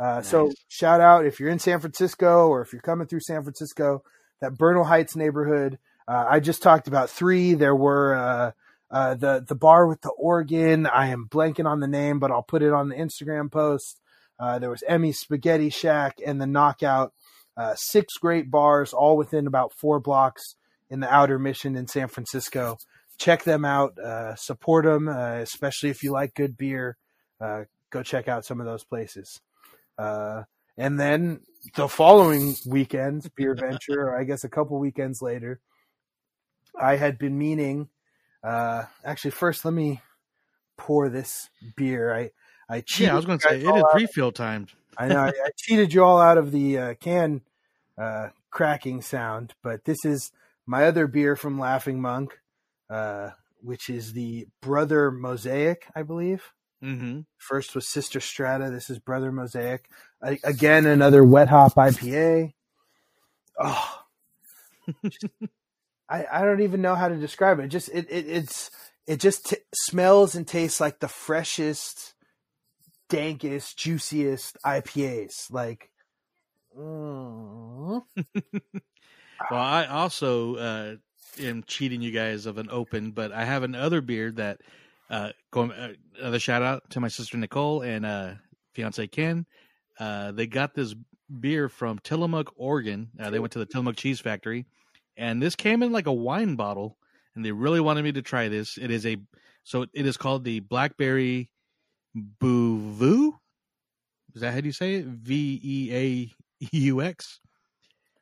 Uh, 0.00 0.20
So 0.22 0.52
shout 0.68 1.00
out 1.00 1.24
if 1.24 1.38
you're 1.38 1.50
in 1.50 1.60
San 1.60 1.78
Francisco 1.80 2.48
or 2.48 2.62
if 2.62 2.72
you're 2.72 2.82
coming 2.82 3.06
through 3.06 3.20
San 3.20 3.42
Francisco, 3.42 4.02
that 4.40 4.58
Bernal 4.58 4.84
Heights 4.84 5.14
neighborhood. 5.14 5.78
Uh, 6.08 6.26
I 6.28 6.40
just 6.40 6.62
talked 6.62 6.88
about 6.88 7.08
three. 7.08 7.54
There 7.54 7.76
were 7.76 8.14
uh, 8.14 8.50
uh, 8.90 9.14
the 9.14 9.44
the 9.46 9.54
bar 9.54 9.86
with 9.86 10.00
the 10.02 10.10
organ. 10.10 10.86
I 10.86 11.08
am 11.08 11.28
blanking 11.30 11.66
on 11.66 11.80
the 11.80 11.86
name, 11.86 12.18
but 12.18 12.30
I'll 12.30 12.42
put 12.42 12.62
it 12.62 12.72
on 12.72 12.88
the 12.88 12.96
Instagram 12.96 13.50
post. 13.50 14.00
Uh, 14.38 14.58
there 14.58 14.70
was 14.70 14.82
Emmy's 14.88 15.20
Spaghetti 15.20 15.70
Shack 15.70 16.16
and 16.26 16.40
the 16.40 16.46
Knockout. 16.46 17.12
Uh, 17.56 17.74
six 17.76 18.14
great 18.14 18.50
bars, 18.50 18.92
all 18.92 19.16
within 19.16 19.46
about 19.46 19.72
four 19.72 20.00
blocks 20.00 20.56
in 20.90 21.00
the 21.00 21.12
outer 21.12 21.38
mission 21.38 21.76
in 21.76 21.86
San 21.86 22.08
Francisco. 22.08 22.76
Check 23.18 23.44
them 23.44 23.64
out. 23.64 23.98
Uh, 23.98 24.34
support 24.36 24.84
them, 24.84 25.08
uh, 25.08 25.36
especially 25.36 25.90
if 25.90 26.02
you 26.02 26.12
like 26.12 26.34
good 26.34 26.56
beer. 26.56 26.96
Uh, 27.40 27.64
go 27.90 28.02
check 28.02 28.28
out 28.28 28.44
some 28.44 28.60
of 28.60 28.66
those 28.66 28.84
places. 28.84 29.40
Uh, 29.98 30.42
and 30.76 30.98
then 30.98 31.40
the 31.76 31.88
following 31.88 32.54
weekend, 32.66 33.30
Beer 33.36 33.54
Venture, 33.54 34.08
or 34.08 34.18
I 34.18 34.24
guess 34.24 34.44
a 34.44 34.48
couple 34.48 34.78
weekends 34.78 35.22
later, 35.22 35.60
I 36.80 36.96
had 36.96 37.18
been 37.18 37.38
meaning. 37.38 37.88
Uh, 38.42 38.84
actually, 39.04 39.30
first 39.30 39.64
let 39.64 39.72
me 39.72 40.00
pour 40.76 41.08
this 41.08 41.48
beer. 41.76 42.12
I 42.12 42.30
I 42.68 42.80
cheated 42.80 43.08
yeah, 43.08 43.12
I 43.12 43.16
was 43.16 43.26
going 43.26 43.38
to 43.38 43.48
say 43.48 43.60
it 43.60 43.66
out. 43.66 43.94
refill 43.94 44.32
time. 44.32 44.66
I 44.98 45.08
know 45.08 45.20
I, 45.20 45.28
I 45.28 45.50
cheated 45.56 45.92
you 45.92 46.04
all 46.04 46.20
out 46.20 46.38
of 46.38 46.52
the 46.52 46.78
uh, 46.78 46.94
can 46.94 47.42
uh, 47.98 48.28
cracking 48.50 49.02
sound, 49.02 49.54
but 49.62 49.84
this 49.84 50.04
is 50.04 50.32
my 50.66 50.84
other 50.84 51.06
beer 51.06 51.36
from 51.36 51.58
Laughing 51.58 52.00
Monk, 52.00 52.38
uh, 52.94 53.30
which 53.60 53.90
is 53.90 54.12
the 54.12 54.46
Brother 54.62 55.10
Mosaic, 55.10 55.86
I 55.96 56.02
believe. 56.02 56.52
Mm-hmm. 56.82 57.20
First 57.38 57.74
was 57.74 57.88
Sister 57.88 58.20
Strata. 58.20 58.70
This 58.70 58.88
is 58.88 59.00
Brother 59.00 59.32
Mosaic. 59.32 59.88
I, 60.22 60.38
again, 60.44 60.86
another 60.86 61.24
wet 61.24 61.48
hop 61.48 61.74
IPA. 61.74 62.52
Oh, 63.58 64.00
I, 66.08 66.26
I 66.30 66.42
don't 66.42 66.60
even 66.60 66.82
know 66.82 66.94
how 66.94 67.08
to 67.08 67.16
describe 67.16 67.58
it. 67.58 67.68
Just 67.68 67.88
it, 67.88 68.06
it 68.10 68.26
it's 68.28 68.70
it 69.08 69.18
just 69.18 69.46
t- 69.46 69.56
smells 69.74 70.36
and 70.36 70.46
tastes 70.46 70.80
like 70.80 71.00
the 71.00 71.08
freshest, 71.08 72.14
dankest, 73.10 73.76
juiciest 73.76 74.56
IPAs. 74.64 75.50
Like, 75.50 75.90
mm, 76.78 78.02
Well, 79.50 79.60
I 79.60 79.86
also 79.86 80.56
uh, 80.56 80.94
am 81.40 81.64
cheating 81.66 82.02
you 82.02 82.10
guys 82.10 82.46
of 82.46 82.58
an 82.58 82.68
open, 82.70 83.10
but 83.10 83.32
I 83.32 83.44
have 83.44 83.62
another 83.62 84.00
beer 84.00 84.30
that 84.32 84.60
uh, 85.10 85.30
going 85.50 85.72
uh, 85.72 85.92
another 86.20 86.38
shout 86.38 86.62
out 86.62 86.90
to 86.90 87.00
my 87.00 87.08
sister 87.08 87.36
Nicole 87.36 87.82
and 87.82 88.06
uh, 88.06 88.34
fiance 88.74 89.06
Ken. 89.08 89.46
Uh, 89.98 90.32
they 90.32 90.46
got 90.46 90.74
this 90.74 90.94
beer 91.40 91.68
from 91.68 91.98
Tillamook, 91.98 92.52
Oregon. 92.56 93.10
Uh, 93.18 93.30
they 93.30 93.38
went 93.38 93.52
to 93.52 93.58
the 93.58 93.66
Tillamook 93.66 93.96
Cheese 93.96 94.20
Factory, 94.20 94.66
and 95.16 95.42
this 95.42 95.56
came 95.56 95.82
in 95.82 95.92
like 95.92 96.06
a 96.06 96.12
wine 96.12 96.56
bottle. 96.56 96.96
And 97.36 97.44
they 97.44 97.50
really 97.50 97.80
wanted 97.80 98.04
me 98.04 98.12
to 98.12 98.22
try 98.22 98.48
this. 98.48 98.78
It 98.78 98.92
is 98.92 99.04
a 99.04 99.16
so 99.64 99.86
it 99.92 100.06
is 100.06 100.16
called 100.16 100.44
the 100.44 100.60
Blackberry 100.60 101.50
Bouvou. 102.16 103.32
Is 104.34 104.42
that 104.42 104.52
how 104.52 104.60
you 104.60 104.72
say 104.72 104.94
it? 104.96 105.06
V 105.06 105.60
E 105.62 105.90
A 105.92 106.68
U 106.76 107.02
X 107.02 107.40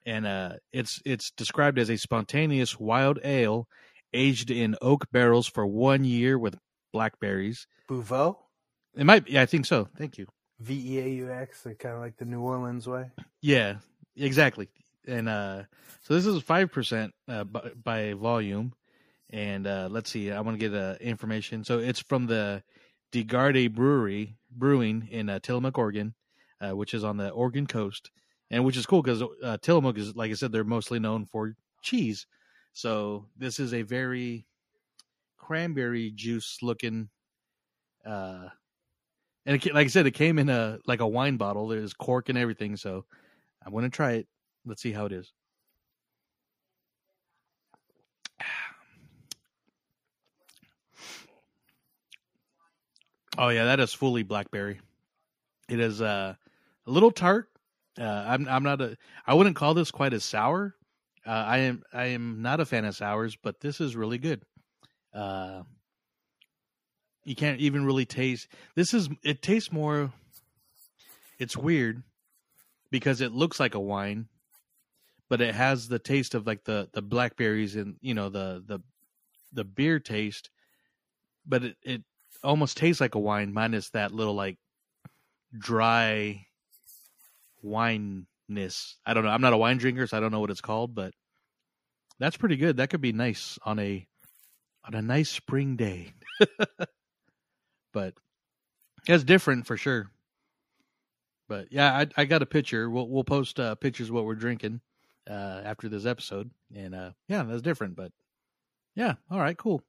and 0.06 0.26
uh, 0.26 0.52
it's 0.72 1.00
it's 1.04 1.30
described 1.30 1.78
as 1.78 1.90
a 1.90 1.96
spontaneous 1.96 2.78
wild 2.78 3.18
ale 3.24 3.68
aged 4.12 4.50
in 4.50 4.76
oak 4.82 5.06
barrels 5.10 5.46
for 5.46 5.66
one 5.66 6.04
year 6.04 6.38
with 6.38 6.58
blackberries. 6.92 7.66
Bouveau, 7.88 8.36
It 8.94 9.04
might, 9.04 9.28
yeah, 9.28 9.42
I 9.42 9.46
think 9.46 9.66
so. 9.66 9.88
Thank 9.96 10.18
you. 10.18 10.26
V 10.60 10.96
E 10.96 10.98
A 11.00 11.08
U 11.08 11.30
X, 11.32 11.66
kind 11.78 11.94
of 11.94 12.00
like 12.00 12.16
the 12.16 12.24
New 12.24 12.40
Orleans 12.40 12.86
way. 12.86 13.10
Yeah, 13.40 13.76
exactly. 14.16 14.68
And 15.06 15.28
uh, 15.28 15.62
so 16.02 16.14
this 16.14 16.26
is 16.26 16.42
five 16.42 16.70
percent 16.70 17.12
uh, 17.26 17.44
by, 17.44 17.70
by 17.82 18.12
volume, 18.12 18.72
and 19.30 19.66
uh, 19.66 19.88
let's 19.90 20.10
see. 20.10 20.30
I 20.30 20.40
want 20.40 20.60
to 20.60 20.68
get 20.68 20.78
uh, 20.78 20.94
information. 21.00 21.64
So 21.64 21.78
it's 21.78 22.00
from 22.00 22.26
the 22.26 22.62
DeGarde 23.12 23.74
Brewery 23.74 24.36
Brewing 24.50 25.08
in 25.10 25.28
uh, 25.28 25.40
Tillamook, 25.40 25.76
Oregon, 25.76 26.14
uh, 26.60 26.76
which 26.76 26.94
is 26.94 27.02
on 27.02 27.16
the 27.16 27.30
Oregon 27.30 27.66
coast, 27.66 28.10
and 28.52 28.64
which 28.64 28.76
is 28.76 28.84
cool 28.84 29.02
because 29.02 29.22
uh, 29.42 29.56
Tillamook 29.62 29.96
is, 29.96 30.14
like 30.14 30.30
I 30.30 30.34
said, 30.34 30.52
they're 30.52 30.62
mostly 30.62 30.98
known 30.98 31.24
for 31.24 31.56
cheese. 31.80 32.26
So 32.74 33.26
this 33.36 33.58
is 33.58 33.72
a 33.72 33.80
very 33.82 34.46
cranberry 35.38 36.10
juice 36.10 36.58
looking, 36.60 37.08
uh, 38.04 38.48
and 39.46 39.56
it, 39.56 39.74
like 39.74 39.86
I 39.86 39.88
said, 39.88 40.06
it 40.06 40.12
came 40.12 40.38
in 40.38 40.50
a 40.50 40.78
like 40.86 41.00
a 41.00 41.06
wine 41.06 41.38
bottle. 41.38 41.66
There's 41.66 41.94
cork 41.94 42.28
and 42.28 42.38
everything. 42.38 42.76
So 42.76 43.06
I'm 43.64 43.72
going 43.72 43.84
to 43.84 43.90
try 43.90 44.12
it. 44.12 44.28
Let's 44.66 44.82
see 44.82 44.92
how 44.92 45.06
it 45.06 45.12
is. 45.12 45.32
Oh 53.38 53.48
yeah, 53.48 53.64
that 53.64 53.80
is 53.80 53.94
fully 53.94 54.24
blackberry. 54.24 54.78
It 55.66 55.80
is 55.80 56.02
uh, 56.02 56.34
a 56.86 56.90
little 56.90 57.10
tart. 57.10 57.48
Uh, 57.98 58.04
I'm 58.04 58.48
I'm 58.48 58.62
not 58.62 58.80
a 58.80 58.96
I 59.26 59.34
wouldn't 59.34 59.56
call 59.56 59.74
this 59.74 59.90
quite 59.90 60.14
as 60.14 60.24
sour. 60.24 60.74
Uh, 61.26 61.30
I 61.30 61.58
am 61.58 61.82
I 61.92 62.06
am 62.06 62.42
not 62.42 62.60
a 62.60 62.64
fan 62.66 62.84
of 62.84 62.96
sours, 62.96 63.36
but 63.36 63.60
this 63.60 63.80
is 63.80 63.94
really 63.94 64.18
good. 64.18 64.42
Uh, 65.14 65.62
you 67.24 67.34
can't 67.34 67.60
even 67.60 67.84
really 67.84 68.06
taste. 68.06 68.48
This 68.74 68.94
is 68.94 69.08
it 69.22 69.42
tastes 69.42 69.70
more. 69.70 70.12
It's 71.38 71.56
weird 71.56 72.02
because 72.90 73.20
it 73.20 73.32
looks 73.32 73.60
like 73.60 73.74
a 73.74 73.80
wine, 73.80 74.28
but 75.28 75.40
it 75.40 75.54
has 75.54 75.88
the 75.88 75.98
taste 75.98 76.34
of 76.34 76.46
like 76.46 76.64
the 76.64 76.88
the 76.92 77.02
blackberries 77.02 77.76
and 77.76 77.96
you 78.00 78.14
know 78.14 78.30
the 78.30 78.64
the 78.66 78.80
the 79.52 79.64
beer 79.64 80.00
taste, 80.00 80.50
but 81.46 81.62
it 81.62 81.76
it 81.82 82.02
almost 82.42 82.76
tastes 82.78 83.00
like 83.00 83.14
a 83.14 83.20
wine 83.20 83.52
minus 83.52 83.90
that 83.90 84.12
little 84.12 84.34
like 84.34 84.58
dry 85.56 86.46
wineness. 87.64 88.96
I 89.06 89.14
don't 89.14 89.24
know. 89.24 89.30
I'm 89.30 89.40
not 89.40 89.52
a 89.52 89.58
wine 89.58 89.78
drinker, 89.78 90.06
so 90.06 90.16
I 90.16 90.20
don't 90.20 90.32
know 90.32 90.40
what 90.40 90.50
it's 90.50 90.60
called, 90.60 90.94
but 90.94 91.12
that's 92.18 92.36
pretty 92.36 92.56
good. 92.56 92.76
That 92.76 92.90
could 92.90 93.00
be 93.00 93.12
nice 93.12 93.58
on 93.64 93.78
a 93.78 94.06
on 94.84 94.94
a 94.94 95.02
nice 95.02 95.30
spring 95.30 95.76
day. 95.76 96.12
but 97.92 98.14
it's 99.06 99.24
different 99.24 99.66
for 99.66 99.76
sure. 99.76 100.10
But 101.48 101.68
yeah, 101.70 101.92
I 101.92 102.06
I 102.16 102.24
got 102.24 102.42
a 102.42 102.46
picture. 102.46 102.88
We'll 102.88 103.08
we'll 103.08 103.24
post 103.24 103.60
uh, 103.60 103.74
pictures 103.74 104.08
of 104.08 104.14
what 104.14 104.24
we're 104.24 104.34
drinking 104.34 104.80
uh, 105.28 105.60
after 105.64 105.88
this 105.88 106.06
episode, 106.06 106.50
and 106.74 106.94
uh, 106.94 107.10
yeah, 107.28 107.42
that's 107.42 107.62
different. 107.62 107.96
But 107.96 108.12
yeah, 108.94 109.14
all 109.30 109.40
right, 109.40 109.56
cool. 109.56 109.82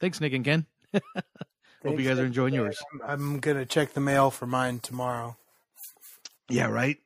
Thanks, 0.00 0.20
Nick 0.20 0.32
and 0.32 0.44
Ken. 0.44 0.66
Hope 0.92 1.98
you 1.98 2.08
guys 2.08 2.18
are 2.18 2.26
enjoying 2.26 2.54
yours. 2.54 2.82
I'm, 2.92 3.10
I'm 3.10 3.40
gonna 3.40 3.64
check 3.66 3.92
the 3.92 4.00
mail 4.00 4.30
for 4.30 4.46
mine 4.46 4.80
tomorrow. 4.80 5.36
Yeah, 6.48 6.66
right. 6.66 6.98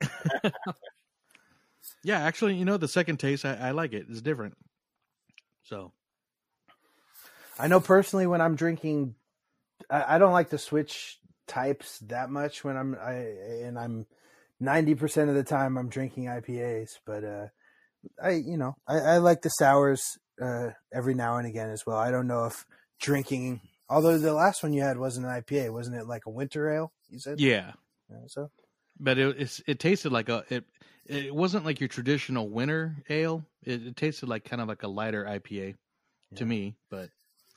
yeah, 2.04 2.20
actually, 2.20 2.54
you 2.54 2.64
know, 2.64 2.76
the 2.76 2.88
second 2.88 3.18
taste, 3.18 3.44
I, 3.44 3.54
I 3.54 3.70
like 3.72 3.92
it. 3.92 4.06
It's 4.08 4.20
different. 4.20 4.56
So 5.64 5.92
I 7.58 7.68
know 7.68 7.80
personally 7.80 8.26
when 8.26 8.40
I'm 8.40 8.56
drinking, 8.56 9.14
I, 9.90 10.16
I 10.16 10.18
don't 10.18 10.32
like 10.32 10.50
to 10.50 10.58
switch 10.58 11.18
types 11.46 11.98
that 12.00 12.30
much 12.30 12.64
when 12.64 12.76
I'm 12.76 12.96
I 13.00 13.12
and 13.64 13.78
I'm 13.78 14.06
ninety 14.60 14.94
percent 14.94 15.30
of 15.30 15.36
the 15.36 15.44
time 15.44 15.76
I'm 15.76 15.88
drinking 15.88 16.24
IPAs, 16.24 16.98
but 17.04 17.24
uh, 17.24 17.46
I 18.22 18.30
you 18.32 18.56
know 18.56 18.76
I, 18.86 18.98
I 18.98 19.18
like 19.18 19.42
the 19.42 19.50
sours 19.50 20.02
uh, 20.40 20.70
every 20.92 21.14
now 21.14 21.36
and 21.36 21.46
again 21.46 21.70
as 21.70 21.86
well. 21.86 21.96
I 21.96 22.10
don't 22.10 22.26
know 22.26 22.46
if 22.46 22.64
drinking, 23.00 23.60
although 23.88 24.18
the 24.18 24.32
last 24.32 24.62
one 24.62 24.72
you 24.72 24.82
had 24.82 24.98
wasn't 24.98 25.26
an 25.26 25.42
IPA, 25.42 25.72
wasn't 25.72 25.96
it 25.96 26.06
like 26.06 26.26
a 26.26 26.30
winter 26.30 26.70
ale? 26.72 26.92
You 27.10 27.18
said 27.18 27.40
yeah, 27.40 27.72
Yeah, 28.10 28.26
so 28.26 28.50
but 28.98 29.18
it 29.18 29.36
it's, 29.38 29.62
it 29.66 29.78
tasted 29.78 30.12
like 30.12 30.28
a 30.28 30.44
it 30.48 30.64
it 31.06 31.34
wasn't 31.34 31.64
like 31.64 31.80
your 31.80 31.88
traditional 31.88 32.48
winter 32.48 32.96
ale. 33.08 33.44
It, 33.64 33.86
it 33.86 33.96
tasted 33.96 34.28
like 34.28 34.44
kind 34.44 34.62
of 34.62 34.68
like 34.68 34.82
a 34.82 34.88
lighter 34.88 35.24
IPA 35.24 35.76
to 36.36 36.46
me. 36.46 36.76
But 36.90 37.10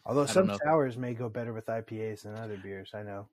although 0.05 0.25
some 0.25 0.47
know. 0.47 0.57
sours 0.65 0.97
may 0.97 1.13
go 1.13 1.29
better 1.29 1.53
with 1.53 1.67
IPAs 1.67 2.23
than 2.23 2.35
other 2.35 2.57
beers, 2.57 2.91
I 2.93 3.03
know. 3.03 3.27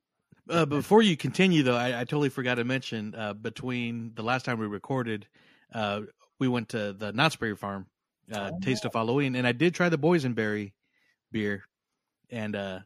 uh, 0.49 0.65
before 0.65 1.01
you 1.01 1.15
continue, 1.17 1.63
though, 1.63 1.75
I, 1.75 2.01
I 2.01 2.03
totally 2.03 2.29
forgot 2.29 2.55
to 2.55 2.63
mention 2.63 3.15
uh, 3.15 3.33
between 3.33 4.13
the 4.15 4.23
last 4.23 4.45
time 4.45 4.59
we 4.59 4.67
recorded, 4.67 5.27
uh, 5.73 6.01
we 6.39 6.47
went 6.47 6.69
to 6.69 6.93
the 6.93 7.13
Knott's 7.13 7.35
Berry 7.35 7.55
Farm, 7.55 7.87
uh, 8.31 8.51
Oh, 8.53 8.59
Taste 8.61 8.85
of 8.85 8.93
Halloween, 8.93 9.35
and 9.35 9.47
I 9.47 9.51
did 9.51 9.73
try 9.73 9.89
the 9.89 9.97
boysenberry 9.97 10.73
beer, 11.31 11.63
and 12.29 12.55
uh, 12.55 12.79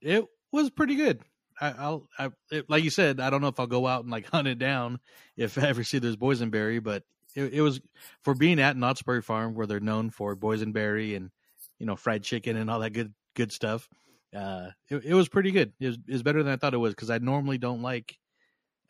it 0.00 0.26
was 0.52 0.70
pretty 0.70 0.96
good. 0.96 1.22
I, 1.60 1.70
I'll, 1.70 2.08
I, 2.18 2.30
it, 2.50 2.68
like 2.68 2.84
you 2.84 2.90
said, 2.90 3.20
I 3.20 3.30
don't 3.30 3.40
know 3.40 3.48
if 3.48 3.60
I'll 3.60 3.66
go 3.66 3.86
out 3.86 4.02
and 4.02 4.10
like 4.10 4.26
hunt 4.30 4.48
it 4.48 4.58
down 4.58 5.00
if 5.36 5.58
I 5.58 5.68
ever 5.68 5.84
see 5.84 5.98
this 5.98 6.16
boysenberry, 6.16 6.82
but 6.82 7.04
it, 7.34 7.54
it 7.54 7.60
was 7.62 7.80
for 8.22 8.34
being 8.34 8.60
at 8.60 8.76
Knott's 8.76 9.02
Berry 9.02 9.22
Farm, 9.22 9.54
where 9.54 9.66
they're 9.66 9.80
known 9.80 10.10
for 10.10 10.36
boysenberry 10.36 11.16
and 11.16 11.30
you 11.78 11.86
know 11.86 11.96
fried 11.96 12.22
chicken 12.22 12.56
and 12.56 12.70
all 12.70 12.80
that 12.80 12.90
good 12.90 13.12
good 13.34 13.52
stuff. 13.52 13.88
Uh, 14.34 14.70
it, 14.90 15.04
it 15.04 15.14
was 15.14 15.28
pretty 15.28 15.52
good. 15.52 15.72
It 15.78 15.86
was, 15.86 15.98
it 16.08 16.12
was 16.12 16.22
better 16.22 16.42
than 16.42 16.52
I 16.52 16.56
thought 16.56 16.74
it 16.74 16.78
was 16.78 16.94
because 16.94 17.10
I 17.10 17.18
normally 17.18 17.58
don't 17.58 17.82
like 17.82 18.16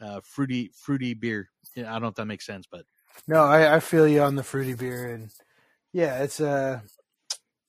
uh, 0.00 0.20
fruity 0.22 0.70
fruity 0.74 1.14
beer. 1.14 1.50
I 1.76 1.82
don't 1.82 2.02
know 2.02 2.08
if 2.08 2.14
that 2.14 2.26
makes 2.26 2.46
sense, 2.46 2.66
but 2.70 2.84
No, 3.28 3.44
I, 3.44 3.76
I 3.76 3.80
feel 3.80 4.08
you 4.08 4.22
on 4.22 4.36
the 4.36 4.42
fruity 4.42 4.74
beer, 4.74 5.12
and 5.12 5.30
yeah, 5.92 6.22
it's 6.22 6.40
uh, 6.40 6.80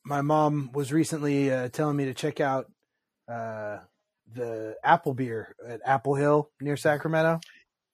my 0.06 0.22
mom 0.22 0.72
was 0.74 0.94
recently 0.94 1.52
uh, 1.52 1.70
telling 1.70 1.98
me 1.98 2.06
to 2.06 2.14
check 2.14 2.40
out 2.40 2.72
uh 3.28 3.80
the 4.34 4.76
apple 4.84 5.14
beer 5.14 5.56
at 5.68 5.82
Apple 5.86 6.16
Hill 6.16 6.50
near 6.62 6.78
Sacramento. 6.78 7.40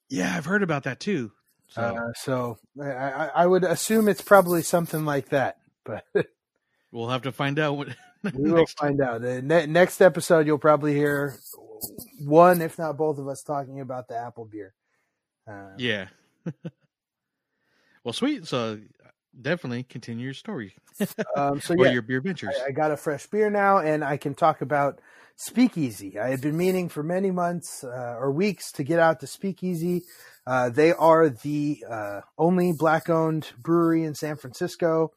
yeah, 0.09 0.33
I've 0.35 0.45
heard 0.45 0.63
about 0.63 0.83
that 0.83 0.99
too. 0.99 1.31
So 1.69 1.81
Uh, 1.81 2.13
so 2.13 2.57
I, 2.81 2.91
I, 2.91 3.25
I 3.27 3.45
would 3.47 3.63
assume 3.63 4.07
it's 4.07 4.21
probably 4.21 4.61
something 4.61 5.05
like 5.05 5.29
that, 5.29 5.57
but 5.85 6.05
we'll 6.91 7.09
have 7.09 7.21
to 7.23 7.31
find 7.31 7.59
out 7.59 7.77
what. 7.77 7.89
we 8.35 8.51
will 8.51 8.65
find 8.65 9.01
out. 9.01 9.21
The 9.21 9.41
ne- 9.41 9.65
next 9.65 10.01
episode, 10.01 10.45
you'll 10.45 10.57
probably 10.57 10.93
hear 10.93 11.39
one, 12.19 12.61
if 12.61 12.77
not 12.77 12.97
both 12.97 13.17
of 13.17 13.27
us, 13.27 13.41
talking 13.41 13.79
about 13.79 14.07
the 14.07 14.15
apple 14.15 14.45
beer. 14.45 14.73
Uh, 15.49 15.71
yeah. 15.77 16.07
well, 18.03 18.13
sweet. 18.13 18.47
So 18.47 18.79
definitely 19.39 19.83
continue 19.83 20.25
your 20.25 20.33
story 20.33 20.75
um, 21.35 21.61
so 21.61 21.73
or 21.77 21.85
yeah, 21.85 21.93
your 21.93 22.01
beer 22.01 22.21
ventures. 22.21 22.55
I, 22.61 22.67
I 22.67 22.71
got 22.71 22.91
a 22.91 22.97
fresh 22.97 23.25
beer 23.27 23.49
now, 23.49 23.79
and 23.79 24.03
I 24.03 24.17
can 24.17 24.33
talk 24.33 24.61
about 24.61 24.99
Speakeasy. 25.35 26.19
I 26.19 26.29
had 26.29 26.41
been 26.41 26.57
meaning 26.57 26.89
for 26.89 27.01
many 27.01 27.31
months 27.31 27.83
uh, 27.83 28.15
or 28.19 28.31
weeks 28.31 28.71
to 28.73 28.83
get 28.83 28.99
out 28.99 29.19
to 29.21 29.27
Speakeasy. 29.27 30.03
Uh, 30.45 30.69
they 30.69 30.93
are 30.93 31.29
the 31.29 31.83
uh, 31.89 32.21
only 32.37 32.73
black-owned 32.73 33.47
brewery 33.57 34.03
in 34.03 34.13
San 34.13 34.35
Francisco. 34.35 35.11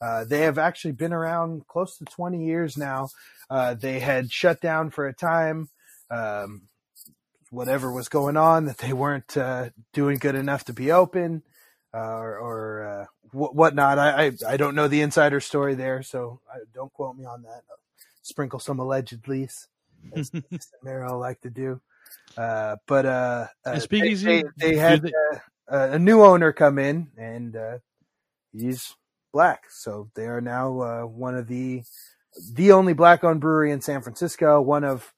Uh, 0.00 0.24
they 0.24 0.40
have 0.40 0.58
actually 0.58 0.92
been 0.92 1.12
around 1.12 1.66
close 1.66 1.96
to 1.98 2.04
20 2.04 2.44
years 2.44 2.76
now. 2.76 3.08
Uh, 3.50 3.74
they 3.74 4.00
had 4.00 4.32
shut 4.32 4.60
down 4.60 4.90
for 4.90 5.06
a 5.06 5.14
time. 5.14 5.68
Um, 6.10 6.62
whatever 7.50 7.92
was 7.92 8.08
going 8.08 8.36
on, 8.36 8.66
that 8.66 8.78
they 8.78 8.92
weren't 8.92 9.36
uh, 9.36 9.70
doing 9.92 10.18
good 10.18 10.34
enough 10.34 10.64
to 10.64 10.72
be 10.72 10.92
open, 10.92 11.42
uh, 11.94 11.98
or, 11.98 12.38
or 12.38 12.86
uh, 12.86 13.04
wh- 13.30 13.54
whatnot. 13.54 13.98
I, 13.98 14.26
I 14.26 14.32
I 14.46 14.56
don't 14.56 14.74
know 14.74 14.88
the 14.88 15.00
insider 15.00 15.40
story 15.40 15.74
there, 15.74 16.02
so 16.02 16.40
I, 16.52 16.58
don't 16.74 16.92
quote 16.92 17.16
me 17.16 17.24
on 17.24 17.42
that. 17.42 17.62
I'll 17.70 17.78
sprinkle 18.22 18.58
some 18.58 18.78
alleged 18.78 19.22
allegedlys, 19.22 19.66
as 20.14 20.30
Merrill 20.82 21.18
like 21.18 21.40
to 21.42 21.50
do. 21.50 21.80
Uh, 22.36 22.76
but 22.86 23.06
uh, 23.06 23.46
uh, 23.64 23.80
they, 23.90 24.14
they, 24.14 24.44
they 24.56 24.76
had 24.76 25.04
uh, 25.70 25.88
a 25.92 25.98
new 25.98 26.22
owner 26.22 26.52
come 26.52 26.78
in, 26.78 27.08
and 27.16 27.56
uh, 27.56 27.78
he's 28.52 28.94
black, 29.32 29.64
so 29.70 30.10
they 30.14 30.26
are 30.26 30.40
now 30.40 30.80
uh, 30.80 31.02
one 31.02 31.34
of 31.34 31.48
the 31.48 31.82
the 32.52 32.70
only 32.70 32.92
black-owned 32.92 33.40
brewery 33.40 33.72
in 33.72 33.80
San 33.80 34.00
Francisco. 34.02 34.60
One 34.60 34.84
of 34.84 35.12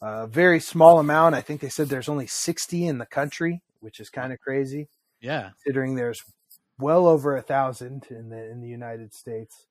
a 0.00 0.26
very 0.26 0.60
small 0.60 0.98
amount. 0.98 1.34
I 1.34 1.40
think 1.40 1.60
they 1.60 1.68
said 1.68 1.88
there's 1.88 2.08
only 2.08 2.26
60 2.26 2.86
in 2.86 2.98
the 2.98 3.06
country, 3.06 3.62
which 3.80 3.98
is 3.98 4.10
kind 4.10 4.32
of 4.32 4.40
crazy 4.40 4.88
yeah. 5.22 5.50
considering 5.64 5.94
there's 5.94 6.22
well 6.78 7.06
over 7.06 7.36
a 7.36 7.42
thousand 7.42 8.06
in 8.10 8.28
the 8.28 8.50
in 8.50 8.60
the 8.60 8.68
United 8.68 9.14
States. 9.14 9.66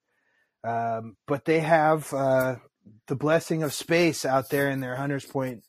Um, 0.64 1.18
but 1.28 1.46
they 1.46 1.60
have 1.60 2.14
uh, 2.14 2.56
the 3.08 3.16
blessing 3.16 3.64
of 3.64 3.74
space 3.74 4.26
out 4.26 4.50
there 4.50 4.70
in 4.70 4.80
their 4.80 4.96
Hunters 4.96 5.26
Point 5.26 5.64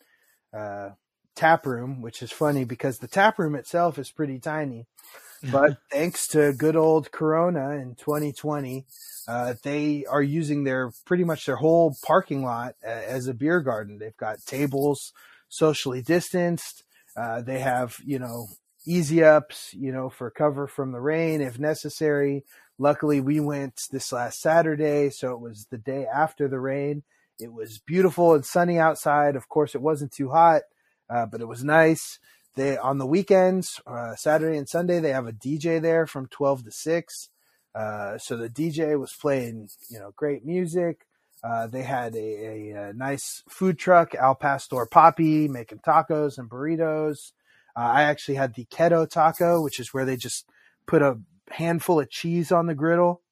uh, 0.57 0.91
tap 1.35 1.66
room, 1.66 2.01
which 2.03 2.22
is 2.22 2.30
funny 2.30 2.64
because 2.64 2.99
the 2.99 3.09
tap 3.09 3.39
room 3.39 3.55
itself 3.55 3.99
is 3.99 4.11
pretty 4.11 4.39
tiny. 4.39 4.87
But 5.51 5.78
thanks 5.91 6.28
to 6.28 6.53
good 6.53 6.76
old 6.76 7.11
Corona 7.11 7.70
in 7.70 7.97
2020, 7.97 8.87
uh, 9.26 9.55
they 9.64 10.05
are 10.09 10.22
using 10.22 10.62
their 10.62 10.93
pretty 11.05 11.24
much 11.24 11.47
their 11.47 11.57
whole 11.57 11.97
parking 12.07 12.45
lot 12.45 12.76
a- 12.85 13.11
as 13.11 13.26
a 13.26 13.35
beer 13.35 13.61
garden. 13.61 13.99
They've 13.99 14.16
got 14.16 14.47
tables 14.47 15.12
socially 15.49 16.01
distanced. 16.01 16.85
Uh, 17.16 17.43
they 17.43 17.59
have, 17.59 17.99
you 18.05 18.20
know, 18.20 18.47
easy 18.85 19.22
ups, 19.22 19.74
you 19.74 19.93
know, 19.93 20.09
for 20.09 20.30
cover 20.30 20.66
from 20.66 20.93
the 20.93 21.01
rain 21.01 21.41
if 21.41 21.59
necessary, 21.59 22.45
Luckily, 22.83 23.20
we 23.20 23.39
went 23.39 23.80
this 23.93 24.12
last 24.12 24.41
Saturday, 24.41 25.09
so 25.11 25.33
it 25.33 25.41
was 25.41 25.66
the 25.70 25.78
day 25.78 26.05
after 26.05 26.49
the 26.49 26.59
rain. 26.59 27.05
It 27.39 27.53
was 27.53 27.78
beautiful 27.78 28.35
and 28.35 28.45
sunny 28.45 28.76
outside. 28.76 29.37
Of 29.37 29.49
course, 29.49 29.76
it 29.76 29.80
wasn't 29.80 30.11
too 30.11 30.30
hot, 30.30 30.62
uh, 31.09 31.26
but 31.26 31.41
it 31.41 31.47
was 31.47 31.62
nice. 31.62 32.18
They 32.57 32.76
on 32.76 32.99
the 32.99 33.07
weekends, 33.07 33.80
uh, 33.87 34.16
Saturday 34.16 34.59
and 34.59 34.68
Sunday, 34.68 34.99
they 34.99 35.12
have 35.12 35.28
a 35.28 35.33
DJ 35.33 35.80
there 35.80 36.09
from 36.09 36.26
twelve 36.26 36.64
to 36.64 36.72
six. 36.72 37.28
Uh, 37.72 38.18
so 38.18 38.37
the 38.37 38.51
DJ 38.51 38.99
was 38.99 39.12
playing, 39.12 39.68
you 39.89 40.01
know, 40.01 40.12
great 40.16 40.45
music. 40.45 41.07
Uh, 41.45 41.68
they 41.68 41.83
had 41.83 42.16
a, 42.16 42.18
a, 42.18 42.70
a, 42.70 42.93
nice 42.93 43.45
food 43.49 43.78
truck, 43.78 44.14
Al 44.16 44.35
Pastor 44.35 44.87
Papi, 44.91 45.49
making 45.49 45.78
tacos 45.78 46.37
and 46.37 46.51
burritos. 46.51 47.33
Uh, 47.77 47.81
I 47.81 48.03
actually 48.03 48.35
had 48.35 48.55
the 48.55 48.66
keto 48.66 49.09
taco, 49.09 49.62
which 49.62 49.81
is 49.81 49.93
where 49.93 50.05
they 50.05 50.16
just 50.16 50.47
put 50.87 51.03
a 51.03 51.18
handful 51.51 52.01
of 52.01 52.11
cheese 52.11 52.53
on 52.53 52.66
the 52.66 52.75
griddle 52.75 53.23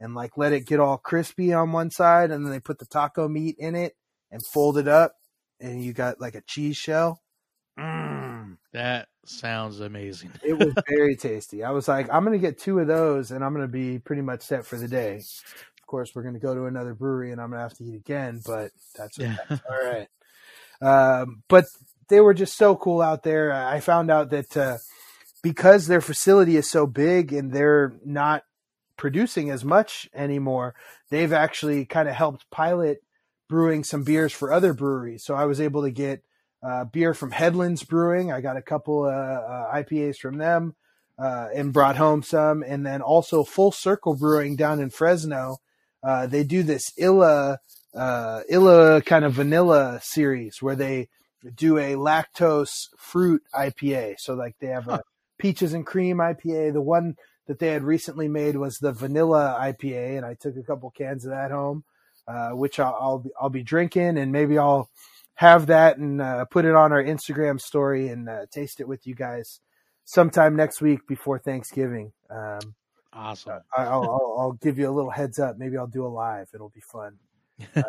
and 0.00 0.14
like 0.14 0.36
let 0.36 0.52
it 0.52 0.66
get 0.66 0.80
all 0.80 0.98
crispy 0.98 1.52
on 1.52 1.72
one 1.72 1.90
side, 1.90 2.30
and 2.30 2.44
then 2.44 2.52
they 2.52 2.60
put 2.60 2.78
the 2.78 2.86
taco 2.86 3.28
meat 3.28 3.56
in 3.58 3.74
it 3.74 3.96
and 4.30 4.44
fold 4.44 4.76
it 4.76 4.88
up, 4.88 5.14
and 5.60 5.82
you 5.84 5.92
got 5.92 6.20
like 6.20 6.34
a 6.34 6.42
cheese 6.42 6.76
shell. 6.76 7.22
Mm, 7.78 8.58
that 8.72 9.08
sounds 9.24 9.80
amazing. 9.80 10.32
it 10.42 10.54
was 10.54 10.74
very 10.88 11.14
tasty. 11.14 11.62
I 11.62 11.70
was 11.70 11.86
like, 11.86 12.08
I'm 12.12 12.24
gonna 12.24 12.38
get 12.38 12.58
two 12.58 12.80
of 12.80 12.88
those, 12.88 13.30
and 13.30 13.44
I'm 13.44 13.54
gonna 13.54 13.68
be 13.68 14.00
pretty 14.00 14.22
much 14.22 14.42
set 14.42 14.66
for 14.66 14.76
the 14.76 14.88
day. 14.88 15.16
Of 15.16 15.86
course, 15.86 16.14
we're 16.14 16.24
gonna 16.24 16.40
go 16.40 16.54
to 16.54 16.64
another 16.64 16.94
brewery, 16.94 17.30
and 17.30 17.40
I'm 17.40 17.50
gonna 17.50 17.62
have 17.62 17.74
to 17.74 17.84
eat 17.84 17.94
again, 17.94 18.40
but 18.44 18.72
that's, 18.96 19.18
yeah. 19.18 19.36
that's 19.48 19.62
all 19.70 19.84
right. 19.84 20.08
Um, 20.82 21.44
but 21.48 21.66
they 22.12 22.20
were 22.20 22.34
just 22.34 22.58
so 22.58 22.76
cool 22.76 23.00
out 23.00 23.22
there. 23.22 23.50
I 23.54 23.80
found 23.80 24.10
out 24.10 24.28
that 24.30 24.54
uh, 24.54 24.76
because 25.42 25.86
their 25.86 26.02
facility 26.02 26.58
is 26.58 26.70
so 26.70 26.86
big 26.86 27.32
and 27.32 27.50
they're 27.50 27.94
not 28.04 28.44
producing 28.98 29.48
as 29.48 29.64
much 29.64 30.10
anymore, 30.14 30.74
they've 31.08 31.32
actually 31.32 31.86
kind 31.86 32.10
of 32.10 32.14
helped 32.14 32.50
pilot 32.50 33.02
brewing 33.48 33.82
some 33.82 34.04
beers 34.04 34.30
for 34.30 34.52
other 34.52 34.74
breweries. 34.74 35.24
So 35.24 35.34
I 35.34 35.46
was 35.46 35.58
able 35.58 35.84
to 35.84 35.90
get 35.90 36.22
uh, 36.62 36.84
beer 36.84 37.14
from 37.14 37.30
Headlands 37.30 37.82
Brewing. 37.82 38.30
I 38.30 38.42
got 38.42 38.58
a 38.58 38.62
couple 38.62 39.04
uh, 39.04 39.08
uh, 39.08 39.74
IPAs 39.74 40.18
from 40.18 40.36
them 40.36 40.76
uh, 41.18 41.48
and 41.54 41.72
brought 41.72 41.96
home 41.96 42.22
some. 42.22 42.62
And 42.62 42.84
then 42.84 43.00
also 43.00 43.42
Full 43.42 43.72
Circle 43.72 44.16
Brewing 44.16 44.56
down 44.56 44.80
in 44.80 44.90
Fresno. 44.90 45.62
Uh, 46.02 46.26
they 46.26 46.44
do 46.44 46.62
this 46.62 46.92
Illa 46.98 47.58
uh, 47.94 48.40
Illa 48.50 49.00
kind 49.00 49.24
of 49.24 49.32
vanilla 49.32 49.98
series 50.02 50.60
where 50.60 50.76
they 50.76 51.08
do 51.54 51.78
a 51.78 51.94
lactose 51.94 52.88
fruit 52.96 53.42
IPA. 53.54 54.16
So 54.18 54.34
like 54.34 54.56
they 54.60 54.68
have 54.68 54.88
a 54.88 55.02
peaches 55.38 55.74
and 55.74 55.84
cream 55.84 56.18
IPA. 56.18 56.72
The 56.72 56.80
one 56.80 57.16
that 57.46 57.58
they 57.58 57.68
had 57.68 57.82
recently 57.82 58.28
made 58.28 58.56
was 58.56 58.76
the 58.76 58.92
vanilla 58.92 59.58
IPA, 59.60 60.18
and 60.18 60.24
I 60.24 60.34
took 60.34 60.56
a 60.56 60.62
couple 60.62 60.90
cans 60.90 61.24
of 61.24 61.32
that 61.32 61.50
home, 61.50 61.84
uh, 62.28 62.50
which 62.50 62.78
I'll, 62.78 62.96
I'll 63.00 63.18
be, 63.18 63.30
I'll 63.40 63.50
be 63.50 63.62
drinking, 63.64 64.18
and 64.18 64.30
maybe 64.30 64.56
I'll 64.56 64.88
have 65.34 65.66
that 65.66 65.98
and 65.98 66.20
uh, 66.20 66.44
put 66.44 66.64
it 66.64 66.74
on 66.74 66.92
our 66.92 67.02
Instagram 67.02 67.60
story 67.60 68.08
and 68.08 68.28
uh, 68.28 68.46
taste 68.52 68.80
it 68.80 68.86
with 68.86 69.06
you 69.06 69.14
guys 69.14 69.60
sometime 70.04 70.54
next 70.54 70.80
week 70.80 71.00
before 71.08 71.38
Thanksgiving. 71.38 72.12
Um, 72.30 72.74
awesome. 73.12 73.60
I, 73.76 73.96
will 73.96 74.02
I'll, 74.04 74.36
I'll 74.38 74.52
give 74.52 74.78
you 74.78 74.88
a 74.88 74.94
little 74.94 75.10
heads 75.10 75.38
up. 75.38 75.58
Maybe 75.58 75.76
I'll 75.76 75.86
do 75.86 76.06
a 76.06 76.08
live. 76.08 76.48
It'll 76.54 76.68
be 76.68 76.80
fun. 76.80 77.18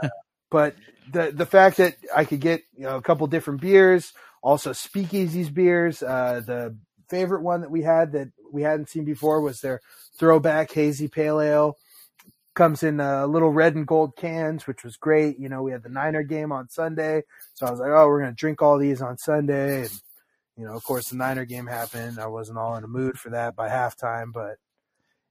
But 0.54 0.76
the 1.12 1.32
the 1.32 1.48
fact 1.48 1.78
that 1.78 1.96
I 2.16 2.26
could 2.26 2.40
get 2.40 2.62
you 2.78 2.84
know 2.84 2.96
a 2.96 3.02
couple 3.02 3.26
different 3.26 3.60
beers, 3.60 4.14
also 4.44 4.72
Speakeasy's 4.72 5.50
beers. 5.50 6.04
Uh, 6.04 6.42
the 6.46 6.78
favorite 7.10 7.42
one 7.42 7.62
that 7.62 7.72
we 7.72 7.82
had 7.82 8.12
that 8.12 8.30
we 8.52 8.62
hadn't 8.62 8.90
seen 8.90 9.04
before 9.04 9.42
was 9.42 9.62
their 9.62 9.82
throwback 10.20 10.72
hazy 10.72 11.08
pale 11.08 11.42
ale. 11.42 11.76
Comes 12.54 12.84
in 12.84 13.00
uh, 13.00 13.26
little 13.26 13.50
red 13.50 13.74
and 13.74 13.88
gold 13.88 14.16
cans, 14.16 14.68
which 14.68 14.84
was 14.84 14.96
great. 14.96 15.40
You 15.40 15.50
know, 15.50 15.64
we 15.64 15.72
had 15.72 15.82
the 15.82 15.90
Niner 15.90 16.22
game 16.22 16.52
on 16.52 16.70
Sunday, 16.70 17.24
so 17.56 17.66
I 17.66 17.72
was 17.72 17.80
like, 17.80 17.90
"Oh, 17.90 18.08
we're 18.08 18.20
gonna 18.20 18.34
drink 18.34 18.62
all 18.62 18.78
these 18.78 19.02
on 19.02 19.18
Sunday." 19.18 19.82
And 19.82 20.02
you 20.56 20.66
know, 20.68 20.76
of 20.76 20.84
course, 20.84 21.10
the 21.10 21.16
Niner 21.16 21.46
game 21.46 21.66
happened. 21.66 22.20
I 22.20 22.28
wasn't 22.28 22.60
all 22.60 22.76
in 22.76 22.84
a 22.84 22.88
mood 22.88 23.18
for 23.18 23.32
that 23.32 23.56
by 23.56 23.70
halftime, 23.70 24.32
but 24.32 24.58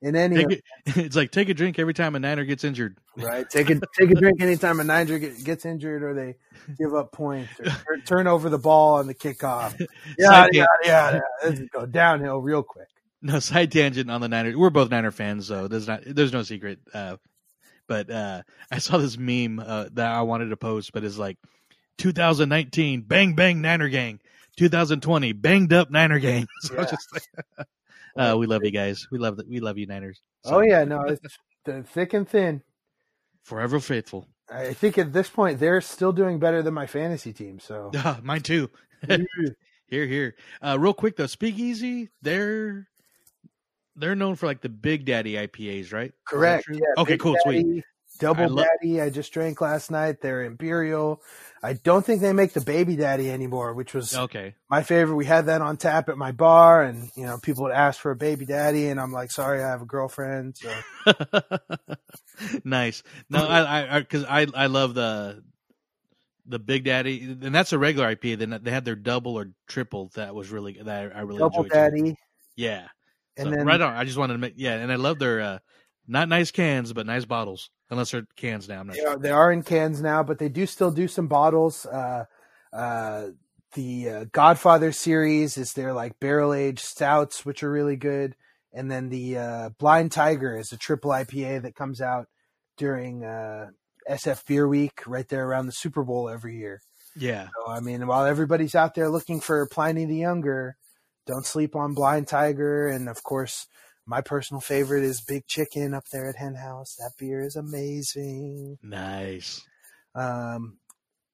in 0.03 0.17
any 0.17 0.43
it, 0.43 0.65
it's 0.87 1.17
like 1.17 1.31
take 1.31 1.49
a 1.49 1.55
drink 1.55 1.79
every 1.79 1.95
time 1.95 2.15
a 2.15 2.19
niner 2.19 2.45
gets 2.45 2.65
injured. 2.65 2.99
Right. 3.17 3.49
Take 3.49 3.71
a 3.71 3.81
take 3.99 4.11
a 4.11 4.15
drink 4.15 4.41
anytime 4.41 4.81
a 4.81 4.85
niner 4.85 5.19
gets 5.19 5.65
injured 5.65 6.03
or 6.03 6.13
they 6.13 6.37
give 6.79 6.95
up 6.95 7.13
points 7.13 7.53
or 7.61 7.97
turn 8.05 8.27
over 8.27 8.51
the 8.51 8.59
ball 8.59 8.95
on 8.95 9.07
the 9.07 9.15
kickoff. 9.15 9.81
Yeah 10.19 10.49
yeah 10.53 10.67
yeah, 10.85 11.21
yeah. 11.45 11.53
go 11.73 11.87
downhill 11.87 12.41
real 12.41 12.63
quick. 12.63 12.89
No 13.23 13.39
side 13.39 13.71
tangent 13.71 14.11
on 14.11 14.21
the 14.21 14.29
niner. 14.29 14.59
We're 14.59 14.71
both 14.71 14.91
niner 14.91 15.13
fans 15.13 15.47
so 15.47 15.69
there's 15.69 15.87
not 15.87 16.03
there's 16.05 16.33
no 16.33 16.43
secret 16.43 16.81
uh, 16.93 17.17
but 17.87 18.11
uh, 18.11 18.43
i 18.71 18.79
saw 18.79 18.99
this 18.99 19.17
meme 19.19 19.59
uh, 19.59 19.87
that 19.93 20.11
i 20.11 20.23
wanted 20.23 20.49
to 20.49 20.57
post 20.57 20.93
but 20.93 21.05
it's 21.05 21.19
like 21.19 21.39
2019 21.99 23.03
bang 23.03 23.35
bang 23.35 23.61
niner 23.61 23.89
gang. 23.89 24.21
2020 24.57 25.33
banged 25.33 25.73
up 25.73 25.91
niner 25.91 26.19
gang. 26.19 26.47
So 26.61 26.75
yeah. 26.75 26.85
just 26.85 27.13
like 27.13 27.67
uh, 28.17 28.37
we 28.39 28.47
love 28.47 28.65
you 28.65 28.71
guys. 28.71 29.07
We 29.11 29.19
love 29.19 29.37
that. 29.37 29.49
We 29.49 29.61
love 29.61 29.79
you, 29.79 29.87
Niners. 29.87 30.21
So. 30.45 30.57
Oh 30.57 30.61
yeah, 30.61 30.85
no, 30.85 31.03
it's 31.03 31.39
thick 31.91 32.15
and 32.15 32.29
thin. 32.29 32.63
Forever 33.45 33.81
faithful. 33.81 34.29
I 34.51 34.73
think 34.73 34.99
at 34.99 35.13
this 35.13 35.29
point 35.29 35.59
they're 35.59 35.81
still 35.81 36.13
doing 36.13 36.39
better 36.39 36.63
than 36.63 36.75
my 36.75 36.87
fantasy 36.87 37.33
team. 37.33 37.59
So 37.59 37.91
uh, 37.97 38.17
mine 38.23 38.43
too. 38.43 38.71
here, 39.89 40.07
here. 40.07 40.35
Uh, 40.61 40.77
real 40.79 40.95
quick 40.95 41.17
though, 41.17 41.27
Speakeasy, 41.27 42.11
they're 42.21 42.89
they're 43.97 44.15
known 44.15 44.37
for 44.37 44.47
like 44.47 44.61
the 44.61 44.69
Big 44.69 45.05
Daddy 45.05 45.35
IPAs, 45.35 45.93
right? 45.93 46.13
Correct. 46.27 46.67
Yeah, 46.71 46.81
okay, 46.99 47.15
Big 47.15 47.21
cool, 47.21 47.37
Daddy, 47.45 47.63
sweet. 47.63 47.85
Double 48.23 48.45
I 48.45 48.47
lo- 48.47 48.65
Daddy, 48.65 49.01
I 49.01 49.11
just 49.11 49.33
drank 49.33 49.61
last 49.61 49.91
night. 49.91 50.21
They're 50.21 50.45
Imperial. 50.45 51.21
I 51.61 51.73
don't 51.73 52.07
think 52.07 52.21
they 52.21 52.33
make 52.33 52.53
the 52.53 52.61
Baby 52.61 52.95
Daddy 52.95 53.29
anymore, 53.29 53.75
which 53.75 53.95
was 53.95 54.15
okay. 54.15 54.55
My 54.71 54.85
favorite. 54.85 55.17
We 55.17 55.25
had 55.25 55.47
that 55.47 55.61
on 55.61 55.77
tap 55.77 56.09
at 56.09 56.17
my 56.17 56.31
bar, 56.31 56.83
and 56.83 57.11
you 57.17 57.25
know, 57.25 57.39
people 57.39 57.65
would 57.65 57.73
ask 57.73 58.01
for 58.01 58.13
a 58.13 58.17
Baby 58.17 58.47
Daddy, 58.47 58.89
and 58.89 59.01
I'm 59.01 59.13
like, 59.13 59.33
sorry, 59.33 59.61
I 59.63 59.69
have 59.69 59.83
a 59.83 59.87
girlfriend. 59.87 60.57
So. 60.57 60.73
nice. 62.65 63.03
No, 63.29 63.45
I, 63.45 63.97
I, 63.97 64.01
because 64.01 64.25
I, 64.25 64.43
I, 64.43 64.47
I 64.55 64.67
love 64.67 64.95
the 64.95 65.43
the 66.47 66.61
Big 66.61 66.85
Daddy, 66.85 67.23
and 67.23 67.53
that's 67.53 67.73
a 67.73 67.79
regular 67.79 68.11
IP. 68.11 68.39
Then 68.39 68.61
they 68.63 68.71
had 68.71 68.85
their 68.85 68.95
double 68.95 69.37
or 69.37 69.51
triple 69.67 70.13
that 70.15 70.33
was 70.33 70.51
really 70.51 70.79
that 70.81 71.17
I 71.17 71.21
really 71.23 71.39
double 71.39 71.65
enjoyed. 71.65 71.73
Daddy. 71.73 72.03
Too. 72.03 72.17
Yeah. 72.55 72.87
And 73.37 73.47
so, 73.47 73.51
then 73.51 73.67
right 73.67 73.81
on. 73.81 73.95
I 73.95 74.05
just 74.05 74.19
wanted 74.19 74.35
to 74.35 74.39
make 74.39 74.55
yeah, 74.57 74.75
and 74.75 74.93
I 74.93 74.97
love 74.97 75.19
their 75.19 75.41
uh, 75.41 75.59
not 76.07 76.29
nice 76.29 76.51
cans, 76.51 76.93
but 76.93 77.07
nice 77.07 77.25
bottles. 77.25 77.71
Unless 77.91 78.13
they're 78.13 78.27
cans 78.37 78.69
now. 78.69 78.83
They 78.85 79.05
are, 79.05 79.19
they, 79.19 79.31
are, 79.31 79.53
in 79.53 79.63
cans 79.63 80.01
now, 80.01 80.23
but 80.23 80.39
they 80.39 80.49
do 80.49 80.67
still 80.67 80.91
do 80.91 81.07
some 81.09 81.27
bottles. 81.27 81.85
Uh, 81.85 82.25
uh, 82.73 83.27
the 83.75 84.09
uh, 84.09 84.25
Godfather 84.33 84.93
series 84.93 85.59
is 85.59 85.73
their 85.73 85.93
like 85.93 86.19
barrel 86.19 86.55
aged 86.55 86.81
stouts, 86.81 87.45
which 87.45 87.63
are 87.63 87.71
really 87.71 87.97
good. 87.97 88.35
And 88.73 88.91
then 88.91 89.11
the 89.11 89.37
uh, 89.37 89.69
Blind 89.79 90.13
Tiger 90.13 90.57
is 90.57 90.73
a 90.73 90.79
triple 90.79 91.11
IPA 91.11 91.63
that 91.63 91.75
comes 91.75 92.01
out 92.01 92.27
during 92.79 93.25
uh, 93.25 93.69
SF 94.09 94.47
Beer 94.47 94.67
Week, 94.67 95.03
right 95.07 95.29
there 95.29 95.47
around 95.47 95.67
the 95.67 95.73
Super 95.73 96.03
Bowl 96.03 96.29
every 96.29 96.57
year. 96.57 96.81
Yeah. 97.15 97.49
So, 97.55 97.71
I 97.71 97.81
mean, 97.81 98.07
while 98.07 98.25
everybody's 98.25 98.75
out 98.75 98.95
there 98.95 99.11
looking 99.11 99.41
for 99.41 99.67
Pliny 99.67 100.07
the 100.07 100.17
Younger, 100.17 100.77
don't 101.27 101.45
sleep 101.45 101.77
on 101.77 101.95
Blind 101.95 102.29
Tiger. 102.29 102.89
And 102.89 103.09
of 103.09 103.23
course, 103.23 103.67
my 104.07 104.21
personal 104.21 104.61
favorite 104.61 105.05
is 105.05 105.21
Big 105.21 105.47
Chicken 105.47 105.95
up 105.95 106.05
there 106.13 106.29
at 106.29 106.37
Hen 106.37 106.55
House. 106.55 106.97
That 106.99 107.13
beer 107.19 107.43
is 107.43 107.57
amazing. 107.57 108.79
Nice. 108.83 109.63
Um, 110.15 110.79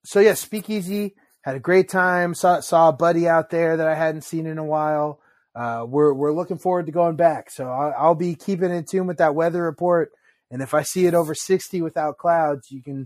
so 0.05 0.19
yeah, 0.19 0.35
Speakeasy 0.35 1.15
had 1.41 1.55
a 1.55 1.59
great 1.59 1.89
time. 1.89 2.33
Saw 2.33 2.59
saw 2.59 2.89
a 2.89 2.93
buddy 2.93 3.27
out 3.27 3.49
there 3.49 3.77
that 3.77 3.87
I 3.87 3.95
hadn't 3.95 4.23
seen 4.23 4.45
in 4.45 4.57
a 4.57 4.63
while. 4.63 5.19
Uh, 5.55 5.85
we're 5.87 6.13
we're 6.13 6.33
looking 6.33 6.57
forward 6.57 6.85
to 6.85 6.91
going 6.91 7.15
back. 7.15 7.49
So 7.49 7.65
I'll, 7.65 7.93
I'll, 7.97 8.15
be 8.15 8.35
keeping 8.35 8.71
in 8.71 8.85
tune 8.85 9.07
with 9.07 9.17
that 9.17 9.35
weather 9.35 9.63
report. 9.63 10.11
And 10.51 10.61
if 10.61 10.73
I 10.73 10.83
see 10.83 11.05
it 11.05 11.13
over 11.13 11.33
sixty 11.33 11.81
without 11.81 12.17
clouds, 12.17 12.71
you 12.71 12.81
can 12.81 13.03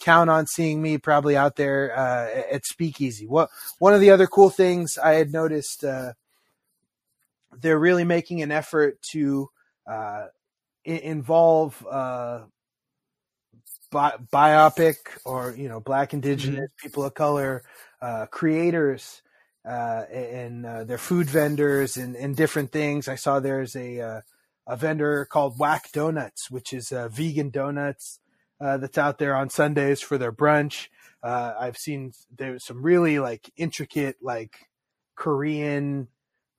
count 0.00 0.30
on 0.30 0.46
seeing 0.46 0.82
me 0.82 0.98
probably 0.98 1.36
out 1.36 1.56
there 1.56 1.96
uh, 1.98 2.54
at 2.54 2.66
Speakeasy. 2.66 3.26
What 3.26 3.48
one 3.78 3.94
of 3.94 4.00
the 4.00 4.10
other 4.10 4.26
cool 4.26 4.50
things 4.50 4.98
I 5.02 5.12
had 5.14 5.32
noticed. 5.32 5.84
Uh, 5.84 6.12
they're 7.60 7.78
really 7.78 8.04
making 8.04 8.42
an 8.42 8.52
effort 8.52 9.00
to 9.12 9.48
uh, 9.90 10.26
I- 10.86 10.90
involve 10.90 11.84
uh, 11.88 12.40
bi- 13.90 14.16
BIPOC 14.32 14.94
or 15.24 15.54
you 15.56 15.68
know 15.68 15.80
black 15.80 16.14
indigenous 16.14 16.70
mm-hmm. 16.70 16.86
people 16.86 17.04
of 17.04 17.14
color 17.14 17.62
uh, 18.02 18.26
creators 18.26 19.22
uh, 19.66 20.04
and 20.12 20.64
uh, 20.66 20.84
their 20.84 20.98
food 20.98 21.28
vendors 21.28 21.96
and, 21.96 22.16
and 22.16 22.36
different 22.36 22.72
things. 22.72 23.08
I 23.08 23.16
saw 23.16 23.40
there's 23.40 23.76
a 23.76 24.00
uh, 24.00 24.20
a 24.66 24.76
vendor 24.76 25.24
called 25.26 25.58
Whack 25.58 25.90
Donuts, 25.92 26.50
which 26.50 26.72
is 26.72 26.90
vegan 26.90 27.50
donuts 27.50 28.18
that's 28.60 28.98
out 28.98 29.18
there 29.18 29.36
on 29.36 29.48
Sundays 29.48 30.00
for 30.00 30.18
their 30.18 30.32
brunch. 30.32 30.88
I've 31.22 31.76
seen 31.76 32.12
there's 32.36 32.64
some 32.64 32.82
really 32.82 33.20
like 33.20 33.52
intricate 33.56 34.16
like 34.20 34.66
Korean 35.14 36.08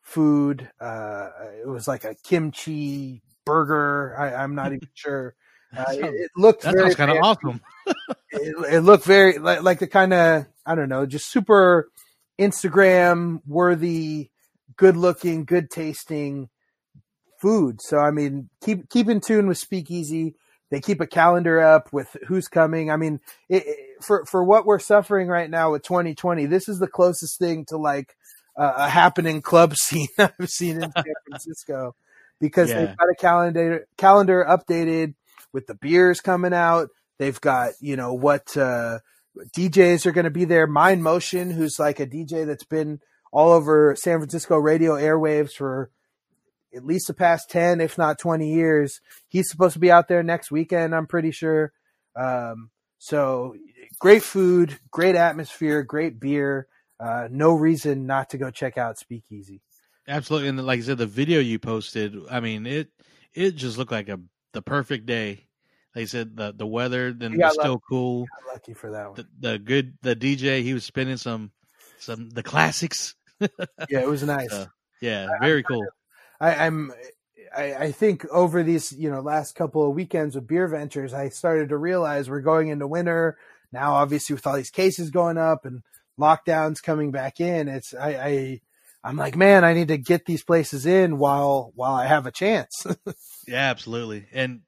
food. 0.07 0.69
Uh, 0.79 1.29
it 1.61 1.67
was 1.67 1.87
like 1.87 2.05
a 2.05 2.15
kimchi 2.23 3.21
burger. 3.45 4.15
I, 4.17 4.33
I'm 4.41 4.55
not 4.55 4.67
even 4.73 4.87
sure. 4.93 5.35
Uh, 5.77 5.83
it, 5.89 6.05
it 6.05 6.31
looked 6.37 6.63
that 6.63 6.73
very 6.73 6.85
sounds 6.91 6.95
kind 6.95 7.11
of 7.11 7.17
awesome. 7.17 7.61
It, 8.31 8.73
it 8.75 8.79
looked 8.81 9.03
very 9.03 9.37
like, 9.37 9.63
like 9.63 9.79
the 9.79 9.87
kind 9.87 10.13
of 10.13 10.45
I 10.65 10.75
don't 10.75 10.89
know, 10.89 11.05
just 11.05 11.29
super 11.29 11.89
Instagram 12.39 13.41
worthy, 13.45 14.31
good 14.77 14.95
looking, 14.95 15.43
good 15.45 15.69
tasting 15.69 16.49
food. 17.41 17.81
So 17.81 17.99
I 17.99 18.11
mean, 18.11 18.49
keep 18.63 18.89
keep 18.89 19.09
in 19.09 19.19
tune 19.19 19.47
with 19.47 19.57
Speakeasy. 19.57 20.35
They 20.71 20.81
keep 20.81 20.99
a 20.99 21.07
calendar 21.07 21.61
up 21.61 21.91
with 21.93 22.15
who's 22.27 22.47
coming. 22.47 22.91
I 22.91 22.97
mean, 22.97 23.19
it, 23.49 23.63
it- 23.65 23.77
for 23.99 24.25
for 24.25 24.43
what 24.43 24.67
we're 24.67 24.77
suffering 24.79 25.27
right 25.27 25.49
now 25.49 25.71
with 25.71 25.81
2020, 25.81 26.45
this 26.45 26.69
is 26.69 26.77
the 26.77 26.87
closest 26.87 27.39
thing 27.39 27.65
to 27.65 27.77
like 27.77 28.15
uh, 28.57 28.73
a 28.77 28.89
happening 28.89 29.41
club 29.41 29.75
scene 29.81 30.07
I've 30.17 30.33
seen 30.49 30.81
in 30.81 30.91
San 30.91 31.03
Francisco 31.27 31.95
because 32.39 32.69
Yeah. 32.69 32.75
they've 32.85 32.97
got 32.97 33.09
a 33.09 33.15
calendar 33.19 33.87
calendar 33.97 34.45
updated 34.47 35.15
with 35.53 35.67
the 35.67 35.75
beers 35.75 36.21
coming 36.21 36.53
out. 36.53 36.89
They've 37.19 37.39
got 37.39 37.73
you 37.79 37.95
know 37.95 38.13
what 38.13 38.55
uh, 38.57 38.99
DJs 39.55 40.05
are 40.05 40.11
going 40.11 40.25
to 40.25 40.29
be 40.31 40.45
there. 40.45 40.67
Mind 40.67 41.03
Motion, 41.03 41.51
who's 41.51 41.77
like 41.79 41.99
a 41.99 42.07
DJ 42.07 42.45
that's 42.45 42.63
been 42.65 42.99
all 43.31 43.51
over 43.51 43.95
San 43.97 44.19
Francisco 44.19 44.57
radio 44.57 44.93
airwaves 44.93 45.51
for 45.51 45.91
at 46.75 46.85
least 46.85 47.07
the 47.07 47.13
past 47.13 47.49
10, 47.49 47.81
if 47.81 47.97
not 47.97 48.19
20 48.19 48.51
years. 48.53 48.99
He's 49.27 49.49
supposed 49.49 49.73
to 49.73 49.79
be 49.79 49.91
out 49.91 50.07
there 50.07 50.21
next 50.23 50.51
weekend, 50.51 50.93
I'm 50.93 51.07
pretty 51.07 51.31
sure. 51.31 51.71
Um, 52.15 52.69
so 52.99 53.55
great 53.99 54.21
food, 54.23 54.77
great 54.91 55.15
atmosphere, 55.15 55.83
great 55.83 56.19
beer. 56.19 56.67
Uh, 56.99 57.27
no 57.29 57.53
reason 57.53 58.05
not 58.05 58.29
to 58.31 58.37
go 58.37 58.49
check 58.49 58.77
out 58.77 58.97
Speakeasy. 58.97 59.61
Absolutely, 60.07 60.49
and 60.49 60.65
like 60.65 60.79
I 60.79 60.83
said, 60.83 60.97
the 60.97 61.05
video 61.05 61.39
you 61.39 61.59
posted, 61.59 62.15
I 62.29 62.39
mean 62.39 62.65
it 62.65 62.89
it 63.33 63.55
just 63.55 63.77
looked 63.77 63.91
like 63.91 64.09
a 64.09 64.19
the 64.53 64.61
perfect 64.61 65.05
day. 65.05 65.47
Like 65.95 66.03
I 66.03 66.05
said, 66.05 66.35
the 66.35 66.53
the 66.55 66.65
weather, 66.65 67.11
then 67.13 67.37
got 67.37 67.47
it's 67.47 67.55
still 67.55 67.79
cool. 67.79 68.25
Lucky 68.51 68.73
for 68.73 68.91
that 68.91 69.07
one. 69.07 69.15
The, 69.15 69.49
the 69.51 69.59
good 69.59 69.97
the 70.01 70.15
DJ, 70.15 70.63
he 70.63 70.73
was 70.73 70.85
spinning 70.85 71.17
some 71.17 71.51
some 71.99 72.29
the 72.29 72.43
classics. 72.43 73.15
Yeah, 73.89 74.01
it 74.01 74.07
was 74.07 74.23
nice. 74.23 74.51
Uh, 74.51 74.65
Yeah, 74.99 75.27
very 75.39 75.61
cool. 75.61 75.85
I, 76.39 76.65
I'm. 76.65 76.91
I, 77.55 77.73
I 77.75 77.91
think 77.91 78.25
over 78.31 78.63
these, 78.63 78.91
you 78.91 79.11
know, 79.11 79.21
last 79.21 79.53
couple 79.55 79.87
of 79.87 79.95
weekends 79.95 80.35
with 80.35 80.47
beer 80.47 80.67
ventures, 80.67 81.13
I 81.13 81.29
started 81.29 81.69
to 81.69 81.77
realize 81.77 82.29
we're 82.29 82.41
going 82.41 82.69
into 82.69 82.87
winter 82.87 83.37
now. 83.71 83.93
Obviously, 83.93 84.33
with 84.33 84.47
all 84.47 84.55
these 84.55 84.71
cases 84.71 85.11
going 85.11 85.37
up 85.37 85.65
and 85.65 85.83
lockdowns 86.19 86.81
coming 86.81 87.11
back 87.11 87.39
in, 87.39 87.67
it's 87.67 87.93
I, 87.93 88.09
I 88.09 88.61
I'm 89.03 89.15
like, 89.15 89.35
man, 89.35 89.63
I 89.63 89.73
need 89.73 89.87
to 89.87 89.97
get 89.97 90.25
these 90.25 90.43
places 90.43 90.85
in 90.85 91.17
while 91.17 91.71
while 91.75 91.93
I 91.93 92.07
have 92.07 92.25
a 92.25 92.31
chance. 92.31 92.85
Yeah, 93.49 93.69
absolutely. 93.69 94.25
And 94.33 94.59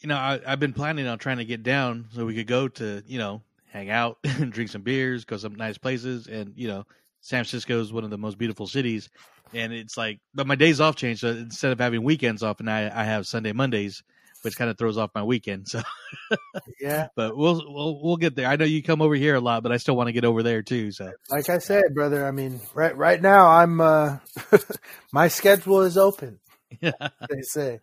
you 0.00 0.08
know, 0.08 0.16
I, 0.16 0.40
I've 0.46 0.58
been 0.60 0.72
planning 0.72 1.06
on 1.06 1.18
trying 1.18 1.36
to 1.38 1.44
get 1.44 1.62
down 1.62 2.06
so 2.14 2.24
we 2.24 2.34
could 2.34 2.46
go 2.46 2.68
to 2.68 3.02
you 3.06 3.18
know 3.18 3.42
hang 3.66 3.90
out 3.90 4.16
and 4.24 4.50
drink 4.50 4.70
some 4.70 4.80
beers, 4.80 5.26
go 5.26 5.36
some 5.36 5.54
nice 5.54 5.76
places, 5.76 6.26
and 6.26 6.54
you 6.56 6.68
know, 6.68 6.86
San 7.20 7.44
Francisco 7.44 7.80
is 7.80 7.92
one 7.92 8.04
of 8.04 8.10
the 8.10 8.16
most 8.16 8.38
beautiful 8.38 8.66
cities. 8.66 9.10
And 9.52 9.74
it's 9.74 9.96
like, 9.96 10.20
but 10.34 10.46
my 10.46 10.54
days 10.54 10.80
off 10.80 10.96
changed. 10.96 11.20
So 11.20 11.28
instead 11.28 11.72
of 11.72 11.78
having 11.78 12.02
weekends 12.02 12.42
off, 12.42 12.60
and 12.60 12.70
I 12.70 12.90
I 12.94 13.04
have 13.04 13.26
Sunday 13.26 13.52
Mondays, 13.52 14.02
which 14.42 14.56
kind 14.56 14.70
of 14.70 14.78
throws 14.78 14.96
off 14.98 15.10
my 15.14 15.22
weekend. 15.22 15.68
So, 15.68 15.82
yeah, 16.80 17.08
but 17.16 17.36
we'll 17.36 17.62
we'll 17.66 18.00
we'll 18.02 18.16
get 18.16 18.34
there. 18.36 18.46
I 18.48 18.56
know 18.56 18.64
you 18.64 18.82
come 18.82 19.02
over 19.02 19.14
here 19.14 19.34
a 19.34 19.40
lot, 19.40 19.62
but 19.62 19.72
I 19.72 19.76
still 19.78 19.96
want 19.96 20.08
to 20.08 20.12
get 20.12 20.24
over 20.24 20.42
there 20.42 20.62
too. 20.62 20.92
So 20.92 21.10
like 21.30 21.48
I 21.48 21.58
said, 21.58 21.94
brother. 21.94 22.26
I 22.26 22.30
mean, 22.30 22.60
right 22.74 22.96
right 22.96 23.20
now, 23.20 23.48
I'm 23.48 23.80
uh, 23.80 24.18
my 25.12 25.28
schedule 25.28 25.82
is 25.82 25.96
open. 25.98 26.38
yeah, 26.80 26.92
They 27.28 27.42
say. 27.42 27.80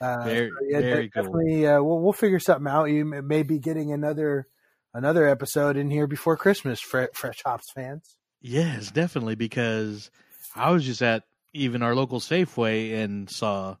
Uh, 0.00 0.24
Very- 0.24 0.50
so 0.50 0.56
yeah, 0.68 0.80
very 0.80 1.08
de- 1.08 1.22
cool. 1.22 1.34
Uh, 1.34 1.82
we'll 1.82 2.00
we'll 2.00 2.12
figure 2.12 2.38
something 2.38 2.70
out. 2.70 2.84
You 2.86 3.04
may- 3.06 3.22
may 3.22 3.42
be 3.42 3.58
getting 3.58 3.92
another 3.92 4.46
another 4.92 5.26
episode 5.26 5.76
in 5.78 5.90
here 5.90 6.06
before 6.06 6.36
Christmas, 6.36 6.80
Fre- 6.80 7.12
Fresh 7.14 7.42
Hops 7.46 7.70
fans. 7.74 8.16
Yes, 8.42 8.90
definitely. 8.90 9.34
Because 9.36 10.10
I 10.54 10.70
was 10.70 10.84
just 10.84 11.00
at 11.02 11.24
even 11.54 11.82
our 11.82 11.94
local 11.94 12.20
Safeway 12.20 13.02
and 13.02 13.30
saw 13.30 13.76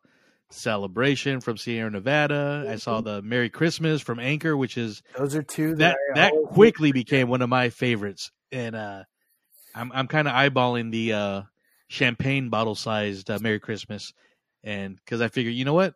Celebration 0.50 1.40
from 1.40 1.56
Sierra 1.56 1.90
Nevada. 1.90 2.66
I 2.68 2.76
saw 2.76 3.00
the 3.00 3.20
Merry 3.20 3.50
Christmas 3.50 4.00
from 4.00 4.20
Anchor, 4.20 4.56
which 4.56 4.78
is 4.78 5.02
Those 5.18 5.34
are 5.34 5.42
two 5.42 5.74
that 5.76 5.96
I 6.14 6.14
that 6.14 6.32
quickly 6.46 6.92
became 6.92 7.28
one 7.28 7.42
of 7.42 7.48
my 7.48 7.70
favorites. 7.70 8.30
And 8.52 8.76
uh, 8.76 9.04
I'm 9.74 9.90
I'm 9.92 10.06
kind 10.06 10.28
of 10.28 10.34
eyeballing 10.34 10.92
the 10.92 11.12
uh, 11.12 11.42
champagne 11.88 12.48
bottle 12.48 12.74
sized 12.74 13.30
uh, 13.30 13.38
Merry 13.40 13.58
Christmas, 13.58 14.12
and 14.62 14.96
because 14.96 15.20
I 15.20 15.28
figure, 15.28 15.50
you 15.50 15.64
know 15.64 15.74
what. 15.74 15.94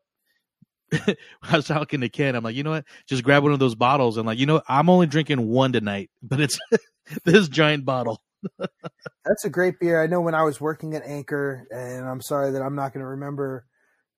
I 0.92 1.56
was 1.56 1.66
talking 1.66 2.00
to 2.00 2.08
Ken. 2.08 2.34
I'm 2.34 2.42
like, 2.42 2.56
you 2.56 2.64
know 2.64 2.70
what? 2.70 2.84
Just 3.06 3.22
grab 3.22 3.44
one 3.44 3.52
of 3.52 3.60
those 3.60 3.76
bottles 3.76 4.16
and 4.16 4.26
like, 4.26 4.40
you 4.40 4.46
know, 4.46 4.60
I'm 4.68 4.90
only 4.90 5.06
drinking 5.06 5.46
one 5.46 5.72
tonight, 5.72 6.10
but 6.22 6.40
it's 6.40 6.58
this 7.24 7.48
giant 7.48 7.84
bottle. 7.84 8.20
That's 8.58 9.44
a 9.44 9.50
great 9.50 9.78
beer. 9.78 10.02
I 10.02 10.06
know 10.06 10.20
when 10.20 10.34
I 10.34 10.42
was 10.42 10.60
working 10.60 10.94
at 10.94 11.04
Anchor, 11.04 11.66
and 11.70 12.08
I'm 12.08 12.20
sorry 12.20 12.52
that 12.52 12.62
I'm 12.62 12.74
not 12.74 12.92
going 12.92 13.02
to 13.02 13.08
remember 13.08 13.66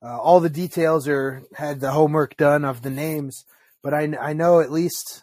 uh, 0.03 0.19
all 0.19 0.41
the 0.41 0.51
details 0.51 1.07
or 1.07 1.43
had 1.55 1.81
the 1.81 1.93
homework 1.93 2.37
done 2.37 2.65
of 2.65 2.83
the 2.83 2.91
names, 2.91 3.45
but 3.83 3.95
I, 3.95 4.15
I 4.21 4.33
know 4.33 4.61
at 4.61 4.73
least 4.73 5.23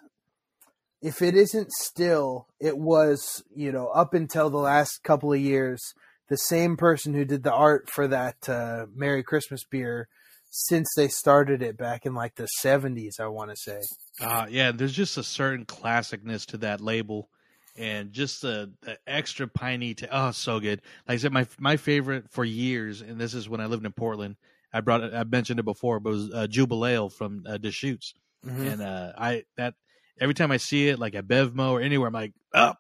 if 1.02 1.22
it 1.22 1.36
isn't 1.36 1.72
still, 1.72 2.48
it 2.60 2.78
was, 2.78 3.44
you 3.56 3.72
know, 3.72 3.88
up 3.88 4.14
until 4.14 4.50
the 4.50 4.58
last 4.58 5.04
couple 5.04 5.32
of 5.32 5.40
years, 5.40 5.82
the 6.30 6.38
same 6.38 6.78
person 6.78 7.14
who 7.14 7.26
did 7.26 7.44
the 7.44 7.54
art 7.54 7.90
for 7.90 8.08
that 8.08 8.48
uh, 8.48 8.86
Merry 8.94 9.24
Christmas 9.24 9.64
beer 9.64 10.08
since 10.52 10.88
they 10.96 11.08
started 11.08 11.62
it 11.62 11.78
back 11.78 12.06
in 12.06 12.14
like 12.14 12.36
the 12.36 12.48
70s, 12.64 13.20
I 13.20 13.28
want 13.28 13.52
to 13.52 13.56
say. 13.56 13.82
Uh, 14.20 14.48
yeah, 14.50 14.72
there's 14.72 14.94
just 14.94 15.18
a 15.18 15.24
certain 15.24 15.66
classicness 15.66 16.46
to 16.48 16.58
that 16.58 16.82
label, 16.82 17.30
and 17.78 18.12
just 18.12 18.42
the, 18.42 18.72
the 18.82 18.98
extra 19.08 19.48
piney. 19.48 19.94
To, 19.96 20.10
oh, 20.12 20.32
so 20.32 20.60
good. 20.60 20.82
Like 21.08 21.16
I 21.16 21.18
said, 21.18 21.32
my 21.32 21.48
my 21.60 21.78
favorite 21.78 22.30
for 22.30 22.44
years, 22.44 23.02
and 23.02 23.20
this 23.20 23.34
is 23.34 23.48
when 23.48 23.62
I 23.62 23.68
lived 23.68 23.86
in 23.86 23.92
Portland. 23.92 24.36
I 24.74 24.82
brought 24.82 25.02
it. 25.02 25.14
I 25.14 25.24
mentioned 25.24 25.60
it 25.60 25.64
before, 25.64 26.00
but 26.00 26.12
it 26.12 26.14
was 26.14 26.32
uh, 26.32 27.10
from 27.10 27.44
uh, 27.48 27.58
Deschutes, 27.58 28.14
Mhm. 28.46 28.72
and 28.74 28.82
uh, 28.82 29.14
I 29.18 29.44
that 29.58 29.74
every 30.20 30.34
time 30.36 30.52
I 30.52 30.58
see 30.58 30.90
it, 30.90 31.00
like 31.00 31.16
at 31.16 31.28
Bevmo 31.28 31.72
or 31.72 31.82
anywhere, 31.82 32.08
I'm 32.08 32.14
like, 32.14 32.34
oh, 32.54 32.74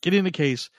get 0.00 0.14
in 0.14 0.24
the 0.24 0.30
case. 0.30 0.70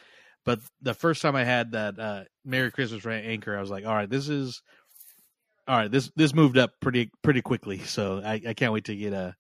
But 0.44 0.60
the 0.82 0.94
first 0.94 1.22
time 1.22 1.36
I 1.36 1.44
had 1.44 1.72
that 1.72 1.98
uh, 2.00 2.24
Merry 2.44 2.72
Christmas 2.72 3.04
right 3.06 3.24
anchor, 3.26 3.58
I 3.58 3.62
was 3.62 3.70
like, 3.72 3.86
all 3.86 3.96
right, 3.96 4.10
this 4.10 4.30
is 4.30 4.62
all 5.68 5.78
right. 5.78 5.90
This 5.92 6.12
this 6.16 6.34
moved 6.36 6.58
up 6.58 6.72
pretty 6.82 7.10
pretty 7.24 7.42
quickly, 7.42 7.80
so 7.86 8.22
I, 8.24 8.42
I 8.48 8.54
can't 8.54 8.74
wait 8.74 8.86
to 8.86 8.96
get 8.96 9.14
a 9.14 9.36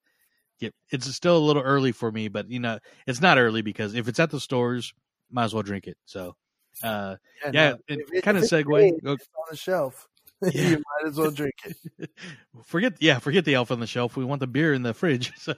get. 0.59 0.73
It's 0.91 1.05
still 1.13 1.37
a 1.37 1.45
little 1.45 1.61
early 1.61 1.91
for 1.91 2.11
me, 2.11 2.27
but 2.27 2.49
you 2.49 2.59
know, 2.59 2.79
it's 3.05 3.21
not 3.21 3.37
early 3.37 3.61
because 3.61 3.93
if 3.95 4.07
it's 4.07 4.19
at 4.19 4.31
the 4.31 4.39
stores, 4.39 4.93
might 5.29 5.43
as 5.45 5.53
well 5.53 5.63
drink 5.63 5.85
it. 5.87 5.97
So, 6.05 6.35
uh, 6.83 7.17
yeah, 7.53 7.71
no, 7.71 7.77
it, 7.87 7.99
it- 8.13 8.21
kind 8.23 8.37
of 8.37 8.43
segue. 8.45 9.03
go- 9.03 9.11
on 9.11 9.17
the 9.51 9.57
shelf. 9.57 10.07
Yeah. 10.53 10.69
you 10.69 10.75
might 10.77 11.07
as 11.09 11.17
well 11.17 11.31
drink 11.31 11.53
it. 11.65 12.09
forget 12.65 12.93
yeah 12.99 13.19
forget 13.19 13.45
the 13.45 13.55
elf 13.55 13.71
on 13.71 13.79
the 13.79 13.87
shelf 13.87 14.15
we 14.17 14.25
want 14.25 14.39
the 14.41 14.47
beer 14.47 14.73
in 14.73 14.83
the 14.83 14.93
fridge 14.93 15.31
so 15.37 15.53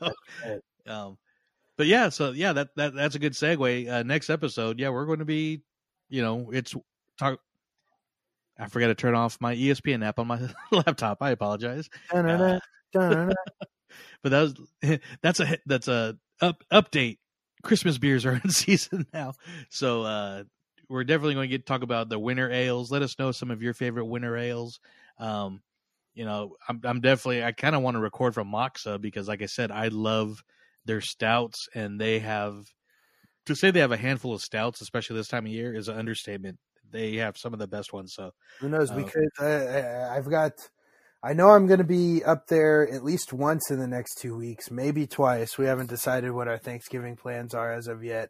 Right. 0.46 0.60
um 0.88 1.18
but 1.78 1.88
yeah 1.88 2.10
so 2.10 2.32
yeah 2.32 2.54
that, 2.54 2.70
that 2.76 2.94
that's 2.94 3.16
a 3.16 3.20
good 3.20 3.34
segue 3.34 3.90
uh 3.90 4.04
next 4.04 4.30
episode 4.30 4.80
yeah 4.80 4.90
we're 4.90 5.06
going 5.06 5.20
to 5.20 5.26
be 5.26 5.62
you 6.10 6.22
know 6.22 6.52
it's 6.52 6.76
talk 7.20 7.40
i 8.60 8.68
forgot 8.68 8.88
to 8.88 8.96
turn 8.96 9.16
off 9.16 9.38
my 9.42 9.56
espn 9.56 10.06
app 10.06 10.20
on 10.20 10.28
my 10.28 10.40
laptop 10.72 11.18
i 11.22 11.32
apologize 11.32 11.90
dun-dun-dun. 12.12 13.34
but 14.24 14.30
that 14.30 14.42
was 14.42 14.56
that's 15.22 15.40
a 15.40 15.58
that's 15.66 15.88
a 15.88 16.18
up 16.42 16.64
update 16.72 17.18
christmas 17.64 17.98
beers 17.98 18.26
are 18.26 18.40
in 18.44 18.50
season 18.52 19.06
now 19.14 19.34
so 19.70 20.04
uh 20.04 20.44
we're 20.90 21.04
definitely 21.04 21.34
going 21.34 21.50
to 21.50 21.58
get 21.58 21.66
talk 21.66 21.82
about 21.82 22.10
the 22.10 22.20
winter 22.20 22.52
ales 22.52 22.92
let 22.92 23.02
us 23.02 23.18
know 23.20 23.32
some 23.32 23.52
of 23.52 23.62
your 23.62 23.74
favorite 23.74 24.06
winter 24.06 24.38
ales 24.38 24.80
um 25.20 25.62
you 26.14 26.26
know 26.26 26.56
i'm, 26.68 26.82
I'm 26.84 27.02
definitely 27.02 27.44
i 27.44 27.52
kind 27.52 27.76
of 27.76 27.82
want 27.82 27.96
to 27.96 28.02
record 28.02 28.34
from 28.34 28.52
Moksa 28.52 29.00
because 29.00 29.28
like 29.28 29.42
i 29.42 29.48
said 29.48 29.72
i 29.72 29.88
love 29.90 30.44
their 30.86 31.02
stouts 31.02 31.68
and 31.76 32.00
they 32.00 32.20
have 32.20 32.56
to 33.46 33.56
say 33.56 33.72
they 33.72 33.80
have 33.80 33.92
a 33.92 33.98
handful 33.98 34.34
of 34.34 34.42
stouts 34.42 34.82
especially 34.82 35.16
this 35.18 35.28
time 35.28 35.46
of 35.46 35.52
year 35.52 35.74
is 35.74 35.88
an 35.88 35.98
understatement 35.98 36.58
they 36.92 37.16
have 37.16 37.38
some 37.38 37.54
of 37.54 37.60
the 37.60 37.68
best 37.68 37.94
ones 37.94 38.14
so 38.14 38.32
Who 38.60 38.70
knows? 38.70 38.92
We 38.92 39.04
Uh, 39.04 39.08
could. 39.08 39.46
I've 39.46 40.30
got. 40.30 40.54
I 41.24 41.34
know 41.34 41.50
I'm 41.50 41.66
going 41.68 41.80
to 41.80 41.84
be 41.84 42.24
up 42.24 42.48
there 42.48 42.88
at 42.90 43.04
least 43.04 43.34
once 43.34 43.72
in 43.72 43.80
the 43.80 43.88
next 43.88 44.20
two 44.20 44.38
weeks, 44.38 44.70
maybe 44.70 45.08
twice. 45.08 45.58
We 45.58 45.66
haven't 45.66 45.90
decided 45.90 46.32
what 46.32 46.48
our 46.48 46.60
Thanksgiving 46.60 47.16
plans 47.16 47.54
are 47.54 47.74
as 47.74 47.88
of 47.88 48.04
yet. 48.04 48.30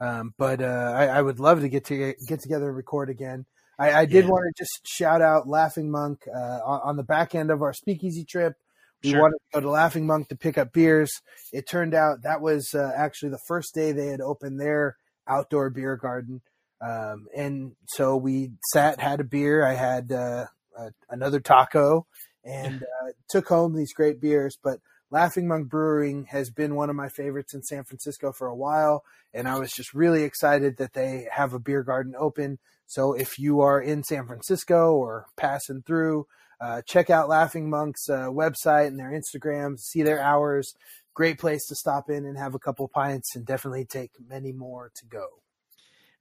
Um, 0.00 0.34
but 0.38 0.62
uh, 0.62 0.94
I, 0.96 1.06
I 1.06 1.22
would 1.22 1.40
love 1.40 1.60
to 1.60 1.68
get 1.68 1.84
to 1.86 2.14
get 2.26 2.40
together 2.40 2.68
and 2.68 2.76
record 2.76 3.10
again. 3.10 3.44
I, 3.78 3.92
I 3.92 4.04
did 4.06 4.24
Yeah. 4.24 4.30
want 4.30 4.44
to 4.54 4.62
just 4.62 4.80
shout 4.86 5.22
out 5.22 5.48
Laughing 5.48 5.90
Monk 5.90 6.22
uh, 6.28 6.60
on, 6.64 6.80
on 6.84 6.96
the 6.96 7.02
back 7.02 7.34
end 7.34 7.50
of 7.50 7.62
our 7.62 7.72
speakeasy 7.72 8.24
trip. 8.24 8.54
We 9.02 9.10
Sure. 9.12 9.20
wanted 9.20 9.38
to 9.38 9.54
go 9.54 9.60
to 9.60 9.70
Laughing 9.70 10.06
Monk 10.06 10.28
to 10.28 10.36
pick 10.36 10.58
up 10.58 10.72
beers. 10.74 11.10
It 11.52 11.66
turned 11.66 11.94
out 11.94 12.22
that 12.22 12.42
was 12.42 12.74
uh, 12.74 12.92
actually 12.94 13.30
the 13.30 13.40
first 13.48 13.74
day 13.74 13.92
they 13.92 14.08
had 14.08 14.20
opened 14.20 14.60
their 14.60 14.96
outdoor 15.26 15.70
beer 15.70 15.96
garden. 15.96 16.42
Um, 16.82 17.26
and 17.34 17.72
so 17.88 18.16
we 18.16 18.52
sat, 18.72 19.00
had 19.00 19.20
a 19.20 19.24
beer. 19.24 19.64
I 19.64 19.72
had 19.74 20.12
uh, 20.12 20.46
uh, 20.78 20.90
another 21.08 21.40
taco 21.40 22.06
and 22.44 22.82
uh, 22.82 23.10
took 23.30 23.48
home 23.48 23.74
these 23.74 23.94
great 23.94 24.20
beers. 24.20 24.58
But 24.62 24.80
Laughing 25.12 25.48
Monk 25.48 25.68
Brewing 25.68 26.26
has 26.26 26.50
been 26.50 26.76
one 26.76 26.88
of 26.88 26.94
my 26.94 27.08
favorites 27.08 27.52
in 27.52 27.62
San 27.62 27.82
Francisco 27.82 28.32
for 28.32 28.46
a 28.46 28.54
while, 28.54 29.02
and 29.34 29.48
I 29.48 29.58
was 29.58 29.72
just 29.72 29.92
really 29.92 30.22
excited 30.22 30.76
that 30.76 30.92
they 30.92 31.26
have 31.32 31.52
a 31.52 31.58
beer 31.58 31.82
garden 31.82 32.14
open. 32.16 32.58
So 32.86 33.12
if 33.14 33.38
you 33.38 33.60
are 33.60 33.80
in 33.80 34.04
San 34.04 34.26
Francisco 34.26 34.94
or 34.94 35.26
passing 35.36 35.82
through, 35.82 36.26
uh, 36.60 36.82
check 36.86 37.10
out 37.10 37.28
Laughing 37.28 37.68
Monk's 37.68 38.08
uh, 38.08 38.26
website 38.26 38.86
and 38.86 38.98
their 38.98 39.10
Instagram, 39.10 39.78
see 39.78 40.02
their 40.02 40.20
hours. 40.20 40.74
Great 41.14 41.38
place 41.38 41.66
to 41.66 41.74
stop 41.74 42.08
in 42.08 42.24
and 42.24 42.38
have 42.38 42.54
a 42.54 42.58
couple 42.60 42.86
pints, 42.86 43.34
and 43.34 43.44
definitely 43.44 43.84
take 43.84 44.12
many 44.28 44.52
more 44.52 44.92
to 44.94 45.06
go. 45.06 45.26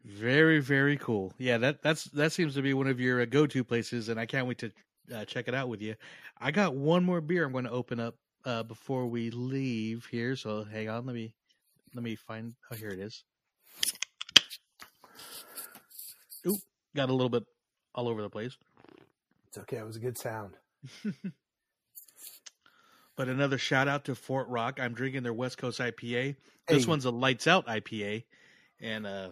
Very, 0.03 0.59
very 0.59 0.97
cool. 0.97 1.33
Yeah, 1.37 1.59
that 1.59 1.83
that's 1.83 2.05
that 2.05 2.31
seems 2.31 2.55
to 2.55 2.63
be 2.63 2.73
one 2.73 2.87
of 2.87 2.99
your 2.99 3.21
uh, 3.21 3.25
go-to 3.25 3.63
places, 3.63 4.09
and 4.09 4.19
I 4.19 4.25
can't 4.25 4.47
wait 4.47 4.57
to 4.59 4.71
uh, 5.13 5.25
check 5.25 5.47
it 5.47 5.53
out 5.53 5.69
with 5.69 5.81
you. 5.81 5.95
I 6.39 6.51
got 6.51 6.73
one 6.75 7.03
more 7.03 7.21
beer 7.21 7.45
I'm 7.45 7.51
going 7.51 7.65
to 7.65 7.71
open 7.71 7.99
up 7.99 8.15
uh, 8.45 8.63
before 8.63 9.07
we 9.07 9.29
leave 9.31 10.05
here, 10.09 10.35
so 10.35 10.63
hang 10.63 10.89
on. 10.89 11.05
Let 11.05 11.15
me 11.15 11.33
let 11.93 12.03
me 12.03 12.15
find. 12.15 12.53
Oh, 12.71 12.75
here 12.75 12.89
it 12.89 12.99
is. 12.99 13.23
Oop, 16.47 16.59
got 16.95 17.09
a 17.09 17.13
little 17.13 17.29
bit 17.29 17.43
all 17.93 18.07
over 18.07 18.21
the 18.21 18.29
place. 18.29 18.55
It's 19.47 19.57
okay. 19.57 19.77
It 19.77 19.85
was 19.85 19.95
a 19.97 19.99
good 19.99 20.17
sound. 20.17 20.53
But 23.15 23.27
another 23.27 23.57
shout 23.57 23.89
out 23.89 24.05
to 24.05 24.15
Fort 24.15 24.47
Rock. 24.47 24.79
I'm 24.79 24.93
drinking 24.93 25.23
their 25.23 25.33
West 25.33 25.57
Coast 25.57 25.79
IPA. 25.81 26.37
This 26.69 26.85
Hey. 26.85 26.89
one's 26.89 27.03
a 27.03 27.11
lights 27.11 27.47
out 27.47 27.67
IPA, 27.67 28.23
and 28.79 29.05
uh, 29.05 29.31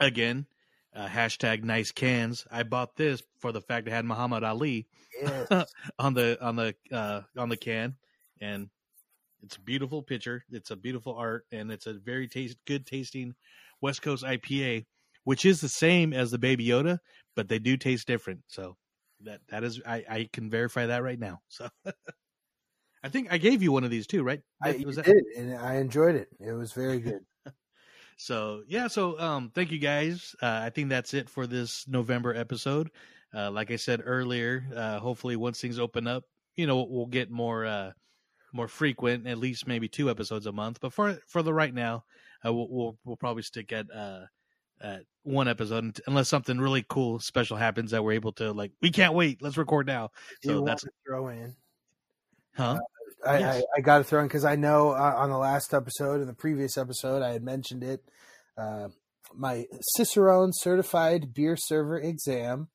again, 0.00 0.46
uh, 0.92 1.06
hashtag 1.06 1.62
nice 1.62 1.92
cans. 1.92 2.44
I 2.50 2.64
bought 2.64 2.96
this 2.96 3.22
for 3.38 3.52
the 3.52 3.60
fact 3.60 3.86
it 3.86 3.92
had 3.92 4.04
Muhammad 4.04 4.42
Ali 4.42 4.88
Yes. 5.22 5.46
on 6.00 6.14
the 6.14 6.36
on 6.44 6.56
the 6.56 6.74
uh, 6.90 7.20
on 7.36 7.48
the 7.48 7.56
can, 7.56 7.94
and 8.42 8.68
it's 9.42 9.56
a 9.56 9.60
beautiful 9.60 10.02
picture. 10.02 10.44
It's 10.50 10.70
a 10.70 10.76
beautiful 10.76 11.14
art, 11.14 11.46
and 11.50 11.70
it's 11.72 11.86
a 11.86 11.94
very 11.94 12.28
taste 12.28 12.58
good 12.66 12.84
tasting 12.86 13.34
West 13.80 14.02
Coast 14.02 14.24
IPA, 14.24 14.84
which 15.24 15.46
is 15.46 15.60
the 15.60 15.68
same 15.68 16.12
as 16.12 16.30
the 16.30 16.38
Baby 16.38 16.66
Yoda, 16.66 16.98
but 17.34 17.48
they 17.48 17.58
do 17.58 17.76
taste 17.76 18.06
different. 18.06 18.40
So 18.48 18.76
that 19.24 19.40
that 19.48 19.64
is 19.64 19.80
I, 19.86 20.04
I 20.08 20.28
can 20.32 20.50
verify 20.50 20.86
that 20.86 21.02
right 21.02 21.18
now. 21.18 21.40
So 21.48 21.68
I 23.04 23.08
think 23.08 23.32
I 23.32 23.38
gave 23.38 23.62
you 23.62 23.72
one 23.72 23.84
of 23.84 23.90
these 23.90 24.06
too, 24.06 24.22
right? 24.22 24.40
I 24.62 24.82
Was 24.84 24.96
that- 24.96 25.06
did, 25.06 25.24
and 25.36 25.56
I 25.56 25.76
enjoyed 25.76 26.14
it. 26.14 26.28
It 26.40 26.52
was 26.52 26.72
very 26.72 27.00
good. 27.00 27.20
So 28.16 28.62
yeah, 28.68 28.86
so 28.88 29.18
um, 29.18 29.50
thank 29.54 29.72
you 29.72 29.78
guys. 29.78 30.36
Uh, 30.40 30.60
I 30.62 30.70
think 30.70 30.90
that's 30.90 31.14
it 31.14 31.28
for 31.28 31.46
this 31.46 31.88
November 31.88 32.34
episode. 32.34 32.90
Uh, 33.34 33.50
like 33.50 33.70
I 33.70 33.76
said 33.76 34.02
earlier, 34.04 34.64
uh, 34.76 34.98
hopefully 35.00 35.34
once 35.36 35.60
things 35.60 35.78
open 35.78 36.06
up, 36.06 36.24
you 36.54 36.66
know, 36.66 36.86
we'll 36.88 37.06
get 37.06 37.30
more 37.30 37.64
uh, 37.64 37.92
more 38.52 38.68
frequent, 38.68 39.26
at 39.26 39.38
least 39.38 39.66
maybe 39.66 39.88
two 39.88 40.10
episodes 40.10 40.46
a 40.46 40.52
month. 40.52 40.80
But 40.80 40.92
for 40.92 41.18
for 41.28 41.42
the 41.42 41.54
right 41.54 41.74
now, 41.74 42.04
uh, 42.44 42.52
we'll, 42.52 42.68
we'll 42.68 42.98
we'll 43.04 43.16
probably 43.16 43.42
stick 43.42 43.72
at 43.72 43.86
uh, 43.94 44.26
at 44.80 45.02
one 45.22 45.48
episode 45.48 46.00
unless 46.06 46.28
something 46.28 46.58
really 46.58 46.84
cool 46.88 47.20
special 47.20 47.56
happens 47.56 47.92
that 47.92 48.02
we're 48.02 48.12
able 48.12 48.32
to 48.32 48.52
like. 48.52 48.72
We 48.80 48.90
can't 48.90 49.14
wait. 49.14 49.42
Let's 49.42 49.56
record 49.56 49.86
now. 49.86 50.10
So 50.44 50.64
that's 50.64 50.84
throw 51.06 51.28
in. 51.28 51.54
huh. 52.54 52.78
I, 53.24 53.38
Yes. 53.38 53.62
I, 53.76 53.78
I 53.78 53.80
got 53.82 53.98
to 53.98 54.04
throw 54.04 54.20
in 54.20 54.26
because 54.26 54.44
I 54.44 54.56
know 54.56 54.90
uh, 54.90 55.14
on 55.16 55.30
the 55.30 55.38
last 55.38 55.72
episode 55.72 56.20
and 56.20 56.28
the 56.28 56.34
previous 56.34 56.76
episode 56.76 57.22
I 57.22 57.32
had 57.32 57.42
mentioned 57.44 57.84
it. 57.84 58.02
Uh, 58.58 58.88
my 59.34 59.66
Cicerone 59.96 60.50
certified 60.52 61.32
beer 61.32 61.56
server 61.56 61.98
exam 61.98 62.68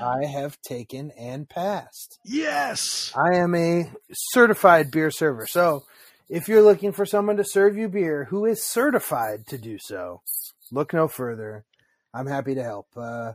I 0.00 0.24
have 0.24 0.60
taken 0.62 1.10
and 1.18 1.48
passed. 1.48 2.18
Yes. 2.24 3.12
I 3.16 3.36
am 3.36 3.54
a 3.54 3.90
certified 4.12 4.90
beer 4.90 5.10
server. 5.10 5.46
So 5.46 5.84
if 6.28 6.48
you're 6.48 6.62
looking 6.62 6.92
for 6.92 7.06
someone 7.06 7.36
to 7.36 7.44
serve 7.44 7.76
you 7.76 7.88
beer 7.88 8.24
who 8.24 8.44
is 8.44 8.62
certified 8.62 9.46
to 9.48 9.58
do 9.58 9.78
so, 9.78 10.22
look 10.70 10.92
no 10.92 11.08
further. 11.08 11.64
I'm 12.12 12.26
happy 12.26 12.54
to 12.54 12.62
help. 12.62 12.88
Uh, 12.96 13.32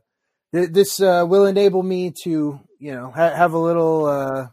th- 0.53 0.69
this 0.69 1.01
uh, 1.01 1.25
will 1.27 1.45
enable 1.45 1.83
me 1.83 2.13
to, 2.23 2.59
you 2.79 2.91
know, 2.91 3.11
ha- 3.11 3.35
have 3.35 3.53
a 3.53 3.59
little 3.59 4.05
uh, 4.05 4.47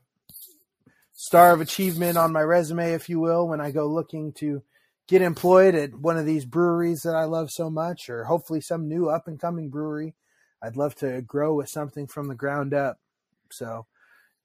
star 1.12 1.52
of 1.52 1.60
achievement 1.60 2.18
on 2.18 2.32
my 2.32 2.42
resume, 2.42 2.92
if 2.92 3.08
you 3.08 3.20
will, 3.20 3.48
when 3.48 3.60
I 3.60 3.70
go 3.70 3.86
looking 3.86 4.32
to 4.34 4.62
get 5.08 5.22
employed 5.22 5.74
at 5.74 5.94
one 5.94 6.16
of 6.16 6.26
these 6.26 6.44
breweries 6.44 7.02
that 7.02 7.14
I 7.14 7.24
love 7.24 7.50
so 7.50 7.70
much, 7.70 8.10
or 8.10 8.24
hopefully 8.24 8.60
some 8.60 8.88
new 8.88 9.08
up 9.08 9.28
and 9.28 9.40
coming 9.40 9.70
brewery. 9.70 10.14
I'd 10.62 10.76
love 10.76 10.94
to 10.96 11.22
grow 11.22 11.54
with 11.54 11.68
something 11.68 12.06
from 12.06 12.28
the 12.28 12.34
ground 12.34 12.74
up. 12.74 12.98
So 13.50 13.86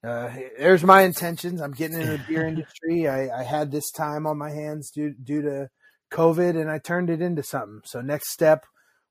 uh, 0.04 0.30
there's 0.58 0.82
my 0.82 1.02
intentions. 1.02 1.60
I'm 1.60 1.72
getting 1.72 2.00
into 2.00 2.12
the 2.12 2.24
beer 2.26 2.46
industry. 2.46 3.08
I, 3.08 3.40
I 3.40 3.42
had 3.44 3.70
this 3.70 3.90
time 3.90 4.26
on 4.26 4.38
my 4.38 4.50
hands 4.50 4.90
due 4.90 5.14
due 5.14 5.42
to 5.42 5.68
COVID, 6.12 6.60
and 6.60 6.70
I 6.70 6.78
turned 6.78 7.10
it 7.10 7.22
into 7.22 7.42
something. 7.42 7.80
So 7.84 8.00
next 8.00 8.30
step 8.30 8.64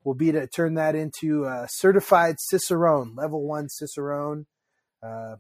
will 0.03 0.15
be 0.15 0.31
to 0.31 0.47
turn 0.47 0.73
that 0.75 0.95
into 0.95 1.45
a 1.45 1.67
certified 1.69 2.35
Cicerone, 2.39 3.15
level 3.15 3.47
one 3.47 3.69
Cicerone. 3.69 4.45
Uh, 5.01 5.35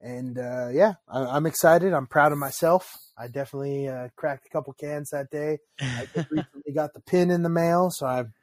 and 0.00 0.38
uh, 0.38 0.68
yeah, 0.70 0.94
I, 1.08 1.24
I'm 1.24 1.46
excited. 1.46 1.92
I'm 1.92 2.06
proud 2.06 2.32
of 2.32 2.38
myself. 2.38 2.92
I 3.16 3.28
definitely 3.28 3.88
uh, 3.88 4.08
cracked 4.16 4.46
a 4.46 4.50
couple 4.50 4.74
cans 4.74 5.10
that 5.10 5.30
day. 5.30 5.58
I 5.80 6.06
just 6.14 6.30
recently 6.30 6.72
got 6.74 6.92
the 6.92 7.00
pin 7.00 7.30
in 7.30 7.42
the 7.42 7.48
mail, 7.48 7.90
so 7.90 8.06
I'm 8.06 8.34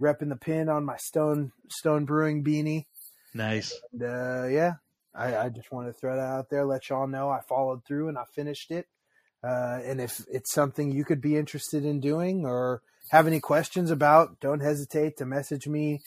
repping 0.00 0.28
the 0.28 0.36
pin 0.36 0.68
on 0.68 0.84
my 0.84 0.96
Stone 0.96 1.52
Stone 1.68 2.04
Brewing 2.04 2.42
beanie. 2.44 2.86
nice. 3.34 3.78
And 3.92 4.02
uh, 4.02 4.46
yeah, 4.48 4.74
I, 5.14 5.36
I 5.36 5.48
just 5.48 5.70
want 5.72 5.88
to 5.88 5.92
throw 5.92 6.16
that 6.16 6.22
out 6.22 6.50
there, 6.50 6.64
let 6.64 6.88
y'all 6.88 7.06
know 7.06 7.28
I 7.28 7.40
followed 7.48 7.84
through 7.84 8.08
and 8.08 8.18
I 8.18 8.24
finished 8.34 8.70
it. 8.70 8.86
Uh, 9.42 9.78
and 9.84 10.00
if 10.00 10.24
it's 10.30 10.52
something 10.52 10.90
you 10.90 11.04
could 11.04 11.20
be 11.20 11.36
interested 11.36 11.84
in 11.84 12.00
doing 12.00 12.46
or 12.46 12.80
have 13.10 13.26
any 13.26 13.40
questions 13.40 13.90
about, 13.90 14.40
don't 14.40 14.60
hesitate 14.60 15.16
to 15.18 15.26
message 15.26 15.66
me 15.66 16.00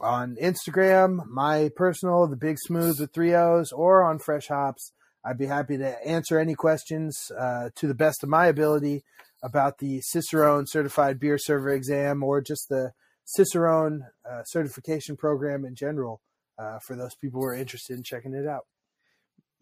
on 0.00 0.36
Instagram, 0.42 1.24
my 1.28 1.70
personal, 1.76 2.26
the 2.26 2.36
Big 2.36 2.56
Smooth 2.58 2.98
with 3.00 3.12
three 3.12 3.34
O's, 3.34 3.70
or 3.70 4.02
on 4.02 4.18
Fresh 4.18 4.48
Hops. 4.48 4.92
I'd 5.24 5.38
be 5.38 5.46
happy 5.46 5.78
to 5.78 6.06
answer 6.06 6.38
any 6.38 6.54
questions 6.54 7.30
uh, 7.38 7.70
to 7.76 7.86
the 7.86 7.94
best 7.94 8.22
of 8.22 8.28
my 8.28 8.46
ability 8.46 9.04
about 9.42 9.78
the 9.78 10.00
Cicerone 10.00 10.66
Certified 10.66 11.20
Beer 11.20 11.38
Server 11.38 11.70
exam 11.70 12.22
or 12.22 12.40
just 12.40 12.68
the 12.68 12.92
Cicerone 13.24 14.02
uh, 14.30 14.42
certification 14.44 15.16
program 15.16 15.64
in 15.64 15.74
general 15.74 16.20
uh, 16.58 16.78
for 16.78 16.96
those 16.96 17.14
people 17.14 17.40
who 17.40 17.46
are 17.46 17.54
interested 17.54 17.96
in 17.96 18.02
checking 18.02 18.34
it 18.34 18.46
out. 18.46 18.64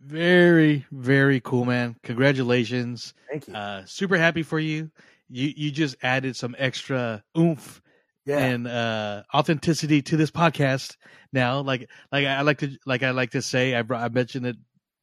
Very, 0.00 0.84
very 0.90 1.40
cool, 1.40 1.64
man. 1.64 1.96
Congratulations. 2.02 3.14
Thank 3.30 3.46
you. 3.46 3.54
Uh, 3.54 3.84
super 3.86 4.16
happy 4.16 4.42
for 4.42 4.58
you. 4.58 4.90
You 5.28 5.52
you 5.56 5.70
just 5.70 5.96
added 6.02 6.36
some 6.36 6.56
extra 6.58 7.22
oomph 7.38 7.80
yeah, 8.26 8.38
and 8.38 8.66
uh, 8.66 9.22
authenticity 9.32 10.02
to 10.02 10.16
this 10.16 10.30
podcast 10.30 10.96
now. 11.32 11.60
Like 11.60 11.88
like 12.10 12.26
I 12.26 12.42
like 12.42 12.58
to 12.58 12.76
like 12.84 13.02
I 13.02 13.10
like 13.10 13.30
to 13.30 13.42
say 13.42 13.74
I 13.74 13.82
brought, 13.82 14.02
I 14.02 14.08
mentioned 14.08 14.46
it 14.46 14.56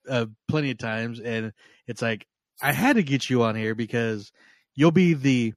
uh, 0.07 0.25
plenty 0.49 0.71
of 0.71 0.77
times, 0.77 1.19
and 1.19 1.53
it's 1.87 2.01
like 2.01 2.27
I 2.61 2.73
had 2.73 2.97
to 2.97 3.03
get 3.03 3.29
you 3.29 3.43
on 3.43 3.55
here 3.55 3.75
because 3.75 4.31
you'll 4.75 4.91
be 4.91 5.13
the 5.13 5.53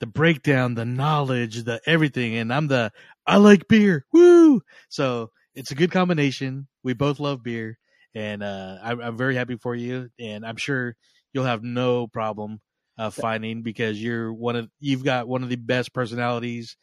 the 0.00 0.06
breakdown, 0.06 0.74
the 0.74 0.84
knowledge, 0.84 1.64
the 1.64 1.80
everything, 1.86 2.36
and 2.36 2.52
I'm 2.52 2.68
the 2.68 2.92
I 3.26 3.36
like 3.36 3.68
beer. 3.68 4.06
Woo! 4.12 4.62
So 4.88 5.30
it's 5.54 5.70
a 5.70 5.74
good 5.74 5.90
combination. 5.90 6.68
We 6.82 6.94
both 6.94 7.20
love 7.20 7.42
beer, 7.42 7.78
and 8.14 8.42
uh, 8.42 8.76
I, 8.82 8.92
I'm 8.92 9.16
very 9.16 9.34
happy 9.34 9.56
for 9.56 9.74
you, 9.74 10.10
and 10.18 10.46
I'm 10.46 10.56
sure 10.56 10.96
you'll 11.32 11.44
have 11.44 11.62
no 11.62 12.06
problem 12.06 12.60
uh, 12.98 13.10
finding 13.10 13.62
because 13.62 14.02
you're 14.02 14.32
one 14.32 14.56
of 14.56 14.68
you've 14.80 15.04
got 15.04 15.28
one 15.28 15.42
of 15.42 15.48
the 15.48 15.56
best 15.56 15.92
personalities 15.92 16.76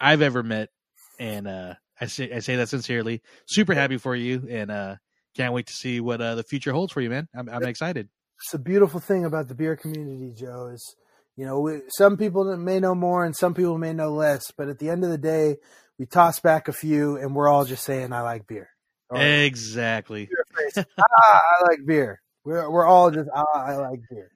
I've 0.00 0.22
ever 0.22 0.42
met, 0.42 0.70
and 1.18 1.46
uh, 1.46 1.74
I 2.00 2.06
say 2.06 2.32
I 2.32 2.40
say 2.40 2.56
that 2.56 2.68
sincerely. 2.68 3.22
Super 3.46 3.74
happy 3.74 3.96
for 3.96 4.14
you, 4.16 4.46
and 4.48 4.70
uh, 4.70 4.96
can't 5.36 5.52
wait 5.52 5.66
to 5.66 5.72
see 5.72 6.00
what 6.00 6.20
uh, 6.20 6.34
the 6.34 6.42
future 6.42 6.72
holds 6.72 6.92
for 6.92 7.00
you, 7.00 7.10
man. 7.10 7.28
I'm, 7.36 7.48
I'm 7.48 7.64
excited. 7.64 8.08
it's 8.40 8.54
a 8.54 8.58
beautiful 8.58 9.00
thing 9.00 9.24
about 9.24 9.48
the 9.48 9.54
beer 9.54 9.76
community, 9.76 10.32
Joe. 10.36 10.70
Is 10.72 10.96
you 11.36 11.44
know, 11.44 11.60
we, 11.60 11.80
some 11.88 12.16
people 12.16 12.56
may 12.56 12.80
know 12.80 12.94
more 12.94 13.24
and 13.24 13.34
some 13.36 13.54
people 13.54 13.78
may 13.78 13.92
know 13.92 14.12
less, 14.12 14.50
but 14.56 14.68
at 14.68 14.78
the 14.78 14.90
end 14.90 15.04
of 15.04 15.10
the 15.10 15.18
day, 15.18 15.56
we 15.98 16.06
toss 16.06 16.40
back 16.40 16.68
a 16.68 16.72
few, 16.72 17.16
and 17.16 17.34
we're 17.34 17.48
all 17.48 17.64
just 17.64 17.84
saying, 17.84 18.12
"I 18.12 18.22
like 18.22 18.46
beer." 18.46 18.68
Or, 19.10 19.20
Exactly. 19.22 20.28
ah, 20.76 20.82
I 21.00 21.62
like 21.68 21.86
beer. 21.86 22.20
We're 22.44 22.68
we're 22.70 22.84
all 22.86 23.10
just 23.10 23.28
ah, 23.32 23.44
I 23.54 23.76
like 23.76 24.00
beer. 24.10 24.30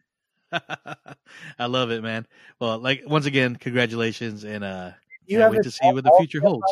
I 1.59 1.67
love 1.67 1.91
it, 1.91 2.03
man. 2.03 2.27
Well, 2.61 2.79
like 2.79 3.03
once 3.07 3.27
again, 3.27 3.57
congratulations, 3.57 4.45
and 4.45 4.63
uh, 4.65 4.93
You 5.27 5.39
can't 5.39 5.53
wait 5.53 5.63
to 5.65 5.71
see 5.71 5.93
what 5.93 6.05
the 6.05 6.15
future 6.19 6.41
holds. 6.41 6.65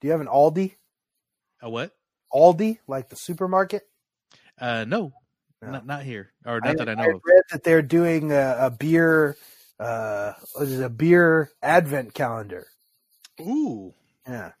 Do 0.00 0.08
you 0.08 0.12
have 0.12 0.20
an 0.20 0.26
Aldi? 0.26 0.74
A 1.60 1.70
what? 1.70 1.92
Aldi, 2.32 2.78
like 2.88 3.08
the 3.08 3.16
supermarket? 3.16 3.82
Uh, 4.58 4.84
no, 4.84 5.12
No. 5.60 5.70
not 5.72 5.86
not 5.86 6.02
here, 6.02 6.32
or 6.44 6.60
not 6.60 6.76
that 6.78 6.88
I 6.88 6.94
know 6.94 7.16
of. 7.16 7.20
read 7.24 7.42
that 7.52 7.62
they're 7.62 7.82
doing 7.82 8.32
a, 8.32 8.56
a 8.60 8.70
beer, 8.70 9.36
uh, 9.82 10.32
what 10.54 10.64
is 10.64 10.80
it, 10.80 10.84
a 10.84 10.88
beer 10.88 11.50
advent 11.62 12.14
calendar. 12.14 12.66
Ooh, 13.40 13.92
Yeah, 14.26 14.52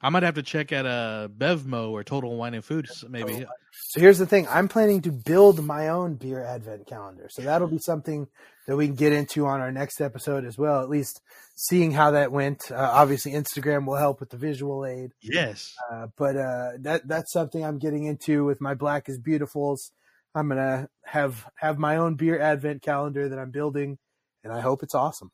I 0.00 0.08
might 0.08 0.22
have 0.22 0.36
to 0.36 0.42
check 0.42 0.72
at 0.72 0.86
uh, 0.86 1.28
Bevmo 1.36 1.90
or 1.90 2.04
Total 2.04 2.34
Wine 2.34 2.54
and 2.54 2.64
Foods, 2.64 3.04
maybe. 3.08 3.44
So 3.72 4.00
here's 4.00 4.18
the 4.18 4.26
thing: 4.26 4.46
I'm 4.48 4.68
planning 4.68 5.02
to 5.02 5.12
build 5.12 5.62
my 5.64 5.88
own 5.88 6.14
beer 6.14 6.42
advent 6.42 6.86
calendar. 6.86 7.28
So 7.30 7.42
that'll 7.42 7.68
be 7.68 7.78
something 7.78 8.28
that 8.66 8.76
we 8.76 8.86
can 8.86 8.94
get 8.94 9.12
into 9.12 9.46
on 9.46 9.60
our 9.60 9.72
next 9.72 10.00
episode 10.00 10.44
as 10.44 10.56
well. 10.56 10.80
At 10.82 10.88
least 10.88 11.20
seeing 11.56 11.90
how 11.90 12.12
that 12.12 12.32
went. 12.32 12.70
Uh, 12.70 12.76
obviously, 12.92 13.32
Instagram 13.32 13.86
will 13.86 13.96
help 13.96 14.20
with 14.20 14.30
the 14.30 14.36
visual 14.36 14.86
aid. 14.86 15.10
Yes, 15.20 15.74
uh, 15.92 16.06
but 16.16 16.36
uh, 16.36 16.70
that 16.80 17.06
that's 17.06 17.32
something 17.32 17.64
I'm 17.64 17.78
getting 17.78 18.04
into 18.04 18.44
with 18.44 18.60
my 18.60 18.74
Black 18.74 19.08
is 19.08 19.18
Beautifuls. 19.18 19.90
I'm 20.34 20.48
gonna 20.48 20.88
have 21.04 21.46
have 21.56 21.78
my 21.78 21.96
own 21.96 22.14
beer 22.14 22.40
advent 22.40 22.82
calendar 22.82 23.28
that 23.28 23.38
I'm 23.38 23.50
building, 23.50 23.98
and 24.44 24.52
I 24.52 24.60
hope 24.60 24.82
it's 24.82 24.94
awesome. 24.94 25.30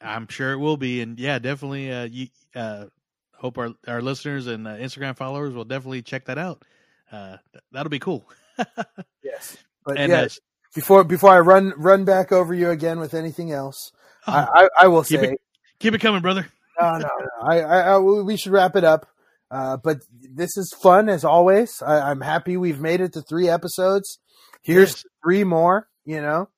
I'm 0.00 0.26
sure 0.28 0.52
it 0.52 0.58
will 0.58 0.76
be, 0.76 1.00
and 1.00 1.18
yeah, 1.18 1.38
definitely. 1.38 1.92
Uh, 1.92 2.04
you, 2.04 2.26
uh, 2.54 2.86
hope 3.34 3.58
our 3.58 3.70
our 3.86 4.02
listeners 4.02 4.46
and 4.46 4.66
uh, 4.66 4.76
Instagram 4.76 5.16
followers 5.16 5.54
will 5.54 5.64
definitely 5.64 6.02
check 6.02 6.26
that 6.26 6.38
out. 6.38 6.64
Uh, 7.10 7.36
that'll 7.70 7.90
be 7.90 7.98
cool. 7.98 8.24
yes, 9.22 9.56
but 9.84 9.98
and, 9.98 10.10
yeah, 10.10 10.22
uh, 10.22 10.28
before 10.74 11.04
before 11.04 11.30
I 11.30 11.40
run 11.40 11.72
run 11.76 12.04
back 12.04 12.32
over 12.32 12.52
you 12.52 12.70
again 12.70 12.98
with 12.98 13.14
anything 13.14 13.52
else, 13.52 13.92
Oh, 14.26 14.32
I, 14.32 14.46
I, 14.64 14.68
I 14.82 14.88
will 14.88 15.02
keep 15.04 15.20
say 15.20 15.32
it 15.32 15.40
keep 15.78 15.94
it 15.94 16.00
coming, 16.00 16.22
brother. 16.22 16.46
no, 16.80 16.92
no, 16.92 16.98
no. 16.98 17.48
I, 17.48 17.60
I, 17.60 17.98
we 17.98 18.36
should 18.36 18.52
wrap 18.52 18.76
it 18.76 18.84
up. 18.84 19.06
Uh, 19.50 19.76
but 19.76 19.98
this 20.10 20.56
is 20.56 20.74
fun 20.82 21.10
as 21.10 21.24
always. 21.24 21.82
I, 21.82 22.10
I'm 22.10 22.22
happy 22.22 22.56
we've 22.56 22.80
made 22.80 23.02
it 23.02 23.12
to 23.12 23.20
three 23.20 23.48
episodes. 23.50 24.18
Here's 24.62 24.90
Yes. 24.90 25.04
three 25.22 25.44
more. 25.44 25.88
You 26.04 26.22
know, 26.22 26.48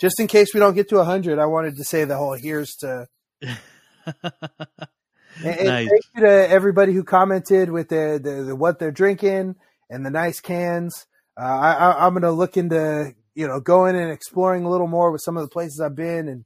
just 0.00 0.18
in 0.18 0.26
case 0.26 0.54
we 0.54 0.60
don't 0.60 0.74
get 0.74 0.88
to 0.88 0.98
a 0.98 1.04
hundred, 1.04 1.38
I 1.38 1.46
wanted 1.46 1.76
to 1.76 1.84
say 1.84 2.04
the 2.04 2.16
whole 2.16 2.34
here's 2.34 2.74
to. 2.80 3.06
And, 5.42 5.54
and 5.54 5.68
Nice. 5.68 5.88
thank 5.88 6.02
you 6.14 6.22
to 6.22 6.50
everybody 6.50 6.92
who 6.92 7.02
commented 7.02 7.70
with 7.70 7.88
the, 7.88 8.20
the, 8.22 8.44
the 8.44 8.56
what 8.56 8.78
they're 8.78 8.90
drinking 8.90 9.56
and 9.88 10.04
the 10.04 10.10
nice 10.10 10.40
cans. 10.40 11.06
Uh, 11.40 11.44
I, 11.44 11.72
I, 11.72 12.06
I'm 12.06 12.12
going 12.12 12.22
to 12.22 12.30
look 12.30 12.56
into 12.56 13.14
you 13.34 13.46
know 13.46 13.60
going 13.60 13.96
and 13.96 14.10
exploring 14.10 14.64
a 14.64 14.70
little 14.70 14.86
more 14.86 15.10
with 15.10 15.22
some 15.22 15.36
of 15.36 15.42
the 15.42 15.48
places 15.48 15.80
I've 15.80 15.96
been 15.96 16.28
and 16.28 16.44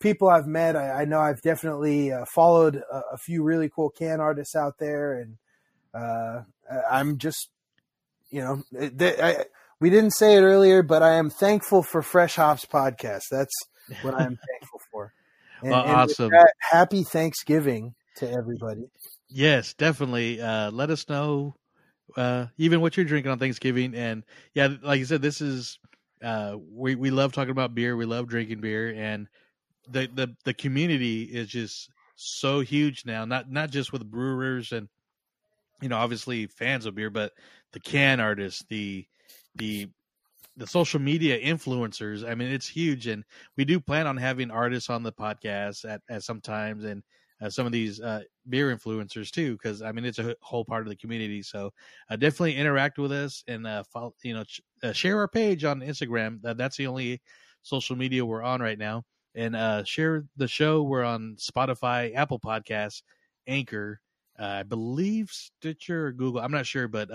people 0.00 0.28
I've 0.28 0.46
met. 0.46 0.76
I, 0.76 1.02
I 1.02 1.04
know 1.04 1.20
I've 1.20 1.42
definitely 1.42 2.12
uh, 2.12 2.24
followed 2.34 2.76
a, 2.76 3.02
a 3.12 3.18
few 3.18 3.42
really 3.42 3.68
cool 3.68 3.90
can 3.90 4.20
artists 4.20 4.56
out 4.56 4.74
there, 4.78 5.20
and 5.20 5.36
uh, 5.94 6.42
I'm 6.90 7.18
just 7.18 7.48
you 8.30 8.40
know 8.40 8.62
th- 8.98 9.20
I, 9.20 9.44
we 9.82 9.90
didn't 9.90 10.12
say 10.12 10.36
it 10.36 10.42
earlier, 10.42 10.84
but 10.84 11.02
I 11.02 11.14
am 11.14 11.28
thankful 11.28 11.82
for 11.82 12.02
Fresh 12.02 12.36
Hops 12.36 12.64
podcast. 12.64 13.24
That's 13.32 13.52
what 14.00 14.14
I 14.14 14.22
am 14.22 14.38
thankful 14.48 14.80
for. 14.92 15.12
And, 15.60 15.70
Well, 15.72 15.82
and 15.82 15.92
awesome. 15.92 16.30
that, 16.30 16.52
happy 16.60 17.02
Thanksgiving 17.02 17.94
to 18.16 18.30
everybody. 18.30 18.84
Yes, 19.28 19.74
definitely. 19.74 20.40
Uh, 20.40 20.70
let 20.70 20.90
us 20.90 21.08
know 21.08 21.56
uh, 22.16 22.46
even 22.58 22.80
what 22.80 22.96
you're 22.96 23.04
drinking 23.04 23.32
on 23.32 23.40
Thanksgiving. 23.40 23.96
And 23.96 24.22
yeah, 24.54 24.68
like 24.82 25.00
you 25.00 25.04
said, 25.04 25.20
this 25.20 25.40
is 25.40 25.80
uh, 26.22 26.56
we 26.70 26.94
we 26.94 27.10
love 27.10 27.32
talking 27.32 27.50
about 27.50 27.74
beer. 27.74 27.96
We 27.96 28.04
love 28.04 28.28
drinking 28.28 28.60
beer, 28.60 28.94
and 28.94 29.26
the 29.88 30.08
the 30.14 30.36
the 30.44 30.54
community 30.54 31.24
is 31.24 31.48
just 31.48 31.90
so 32.14 32.60
huge 32.60 33.04
now. 33.04 33.24
Not 33.24 33.50
not 33.50 33.70
just 33.70 33.92
with 33.92 34.08
brewers 34.08 34.70
and 34.70 34.88
you 35.80 35.88
know 35.88 35.96
obviously 35.96 36.46
fans 36.46 36.86
of 36.86 36.94
beer, 36.94 37.10
but 37.10 37.32
the 37.72 37.80
can 37.80 38.20
artists, 38.20 38.62
the 38.68 39.06
the 39.54 39.88
the 40.56 40.66
social 40.66 41.00
media 41.00 41.40
influencers. 41.40 42.28
I 42.28 42.34
mean, 42.34 42.52
it's 42.52 42.68
huge, 42.68 43.06
and 43.06 43.24
we 43.56 43.64
do 43.64 43.80
plan 43.80 44.06
on 44.06 44.16
having 44.16 44.50
artists 44.50 44.90
on 44.90 45.02
the 45.02 45.12
podcast 45.12 45.88
at 45.88 46.02
at 46.08 46.22
sometimes 46.22 46.84
and 46.84 47.02
uh, 47.42 47.50
some 47.50 47.66
of 47.66 47.72
these 47.72 48.00
uh, 48.00 48.22
beer 48.48 48.74
influencers 48.74 49.30
too, 49.30 49.52
because 49.52 49.82
I 49.82 49.92
mean 49.92 50.04
it's 50.04 50.18
a 50.18 50.36
whole 50.40 50.64
part 50.64 50.82
of 50.82 50.88
the 50.88 50.96
community. 50.96 51.42
So 51.42 51.72
uh, 52.08 52.16
definitely 52.16 52.56
interact 52.56 52.98
with 52.98 53.12
us 53.12 53.42
and 53.48 53.66
uh, 53.66 53.82
follow, 53.84 54.14
you 54.22 54.34
know, 54.34 54.44
ch- 54.44 54.60
uh, 54.82 54.92
share 54.92 55.18
our 55.18 55.28
page 55.28 55.64
on 55.64 55.80
Instagram. 55.80 56.40
That 56.42 56.56
that's 56.56 56.76
the 56.76 56.86
only 56.86 57.20
social 57.62 57.96
media 57.96 58.24
we're 58.24 58.42
on 58.42 58.60
right 58.60 58.78
now, 58.78 59.04
and 59.34 59.56
uh, 59.56 59.84
share 59.84 60.24
the 60.36 60.48
show. 60.48 60.82
We're 60.82 61.04
on 61.04 61.36
Spotify, 61.38 62.14
Apple 62.14 62.38
Podcasts, 62.38 63.02
Anchor, 63.46 64.00
I 64.38 64.62
believe 64.62 65.30
Stitcher 65.30 66.06
or 66.06 66.12
Google. 66.12 66.40
I'm 66.40 66.52
not 66.52 66.66
sure, 66.66 66.86
but 66.88 67.10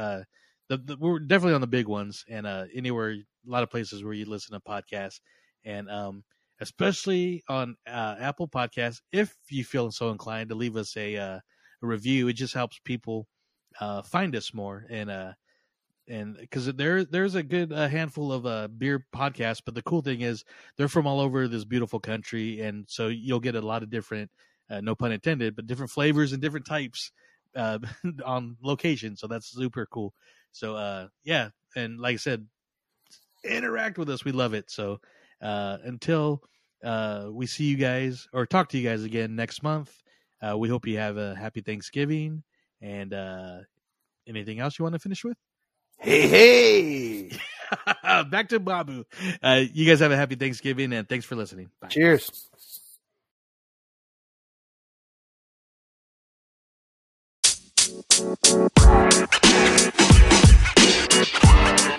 the, 0.69 0.77
the, 0.77 0.97
we're 0.97 1.19
definitely 1.19 1.55
on 1.55 1.61
the 1.61 1.67
big 1.67 1.87
ones, 1.87 2.25
and 2.29 2.45
uh, 2.45 2.65
anywhere, 2.73 3.11
a 3.11 3.23
lot 3.45 3.63
of 3.63 3.69
places 3.69 4.03
where 4.03 4.13
you 4.13 4.25
listen 4.25 4.53
to 4.53 4.59
podcasts, 4.59 5.19
and 5.63 5.89
um, 5.89 6.23
especially 6.59 7.43
on 7.47 7.75
uh, 7.87 8.15
Apple 8.19 8.47
Podcasts, 8.47 9.01
if 9.11 9.35
you 9.49 9.63
feel 9.63 9.91
so 9.91 10.09
inclined 10.09 10.49
to 10.49 10.55
leave 10.55 10.75
us 10.75 10.95
a, 10.97 11.15
uh, 11.15 11.39
a 11.81 11.87
review, 11.87 12.27
it 12.27 12.33
just 12.33 12.53
helps 12.53 12.79
people 12.83 13.27
uh, 13.79 14.01
find 14.01 14.35
us 14.35 14.53
more, 14.53 14.85
and 14.89 15.09
uh, 15.09 15.33
and 16.09 16.37
because 16.37 16.65
there 16.73 17.03
there's 17.05 17.35
a 17.35 17.43
good 17.43 17.71
uh, 17.71 17.87
handful 17.87 18.31
of 18.31 18.77
beer 18.79 19.05
podcasts, 19.15 19.61
but 19.63 19.75
the 19.75 19.83
cool 19.83 20.01
thing 20.01 20.21
is 20.21 20.43
they're 20.77 20.87
from 20.87 21.07
all 21.07 21.19
over 21.19 21.47
this 21.47 21.65
beautiful 21.65 21.99
country, 21.99 22.61
and 22.61 22.85
so 22.87 23.07
you'll 23.07 23.39
get 23.39 23.55
a 23.55 23.61
lot 23.61 23.83
of 23.83 23.89
different, 23.89 24.31
no 24.69 24.95
pun 24.95 25.11
intended, 25.11 25.55
but 25.55 25.67
different 25.67 25.91
flavors 25.91 26.33
and 26.33 26.41
different 26.41 26.65
types 26.65 27.11
uh, 27.57 27.79
on 28.25 28.57
location. 28.61 29.15
So 29.17 29.27
that's 29.27 29.51
super 29.51 29.85
cool. 29.87 30.13
So 30.57 30.75
uh, 30.75 31.07
yeah, 31.23 31.49
and 31.75 31.99
like 31.99 32.15
I 32.15 32.17
said, 32.17 32.47
interact 33.43 33.97
with 33.97 34.09
us. 34.09 34.25
We 34.25 34.31
love 34.31 34.53
it. 34.53 34.69
So 34.71 34.99
uh, 35.41 35.77
until 35.83 36.41
uh, 36.83 37.27
we 37.31 37.45
see 37.45 37.65
you 37.65 37.77
guys 37.77 38.27
or 38.33 38.45
talk 38.45 38.69
to 38.69 38.77
you 38.77 38.87
guys 38.87 39.03
again 39.03 39.35
next 39.35 39.61
month, 39.61 39.93
uh, 40.41 40.57
we 40.57 40.69
hope 40.69 40.87
you 40.87 40.97
have 40.97 41.17
a 41.17 41.35
happy 41.35 41.61
Thanksgiving. 41.61 42.43
And 42.81 43.13
uh, 43.13 43.59
anything 44.27 44.59
else 44.59 44.77
you 44.77 44.83
want 44.83 44.93
to 44.93 44.99
finish 44.99 45.23
with? 45.23 45.37
Hey, 45.99 46.27
hey! 46.27 47.29
Back 48.29 48.49
to 48.49 48.59
Babu. 48.59 49.03
Uh, 49.41 49.63
you 49.71 49.85
guys 49.85 49.99
have 49.99 50.11
a 50.11 50.17
happy 50.17 50.35
Thanksgiving 50.35 50.93
and 50.93 51.07
thanks 51.07 51.25
for 51.25 51.35
listening. 51.35 51.69
Bye. 51.81 51.89
Cheers. 51.89 52.47
You 61.87 61.93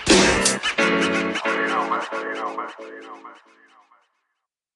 know, 1.68 1.90
man. 1.90 2.02
You 2.12 2.34
know, 2.34 2.56
man. 2.56 2.70
You 2.80 3.02
know, 3.02 3.16
man. 3.22 3.57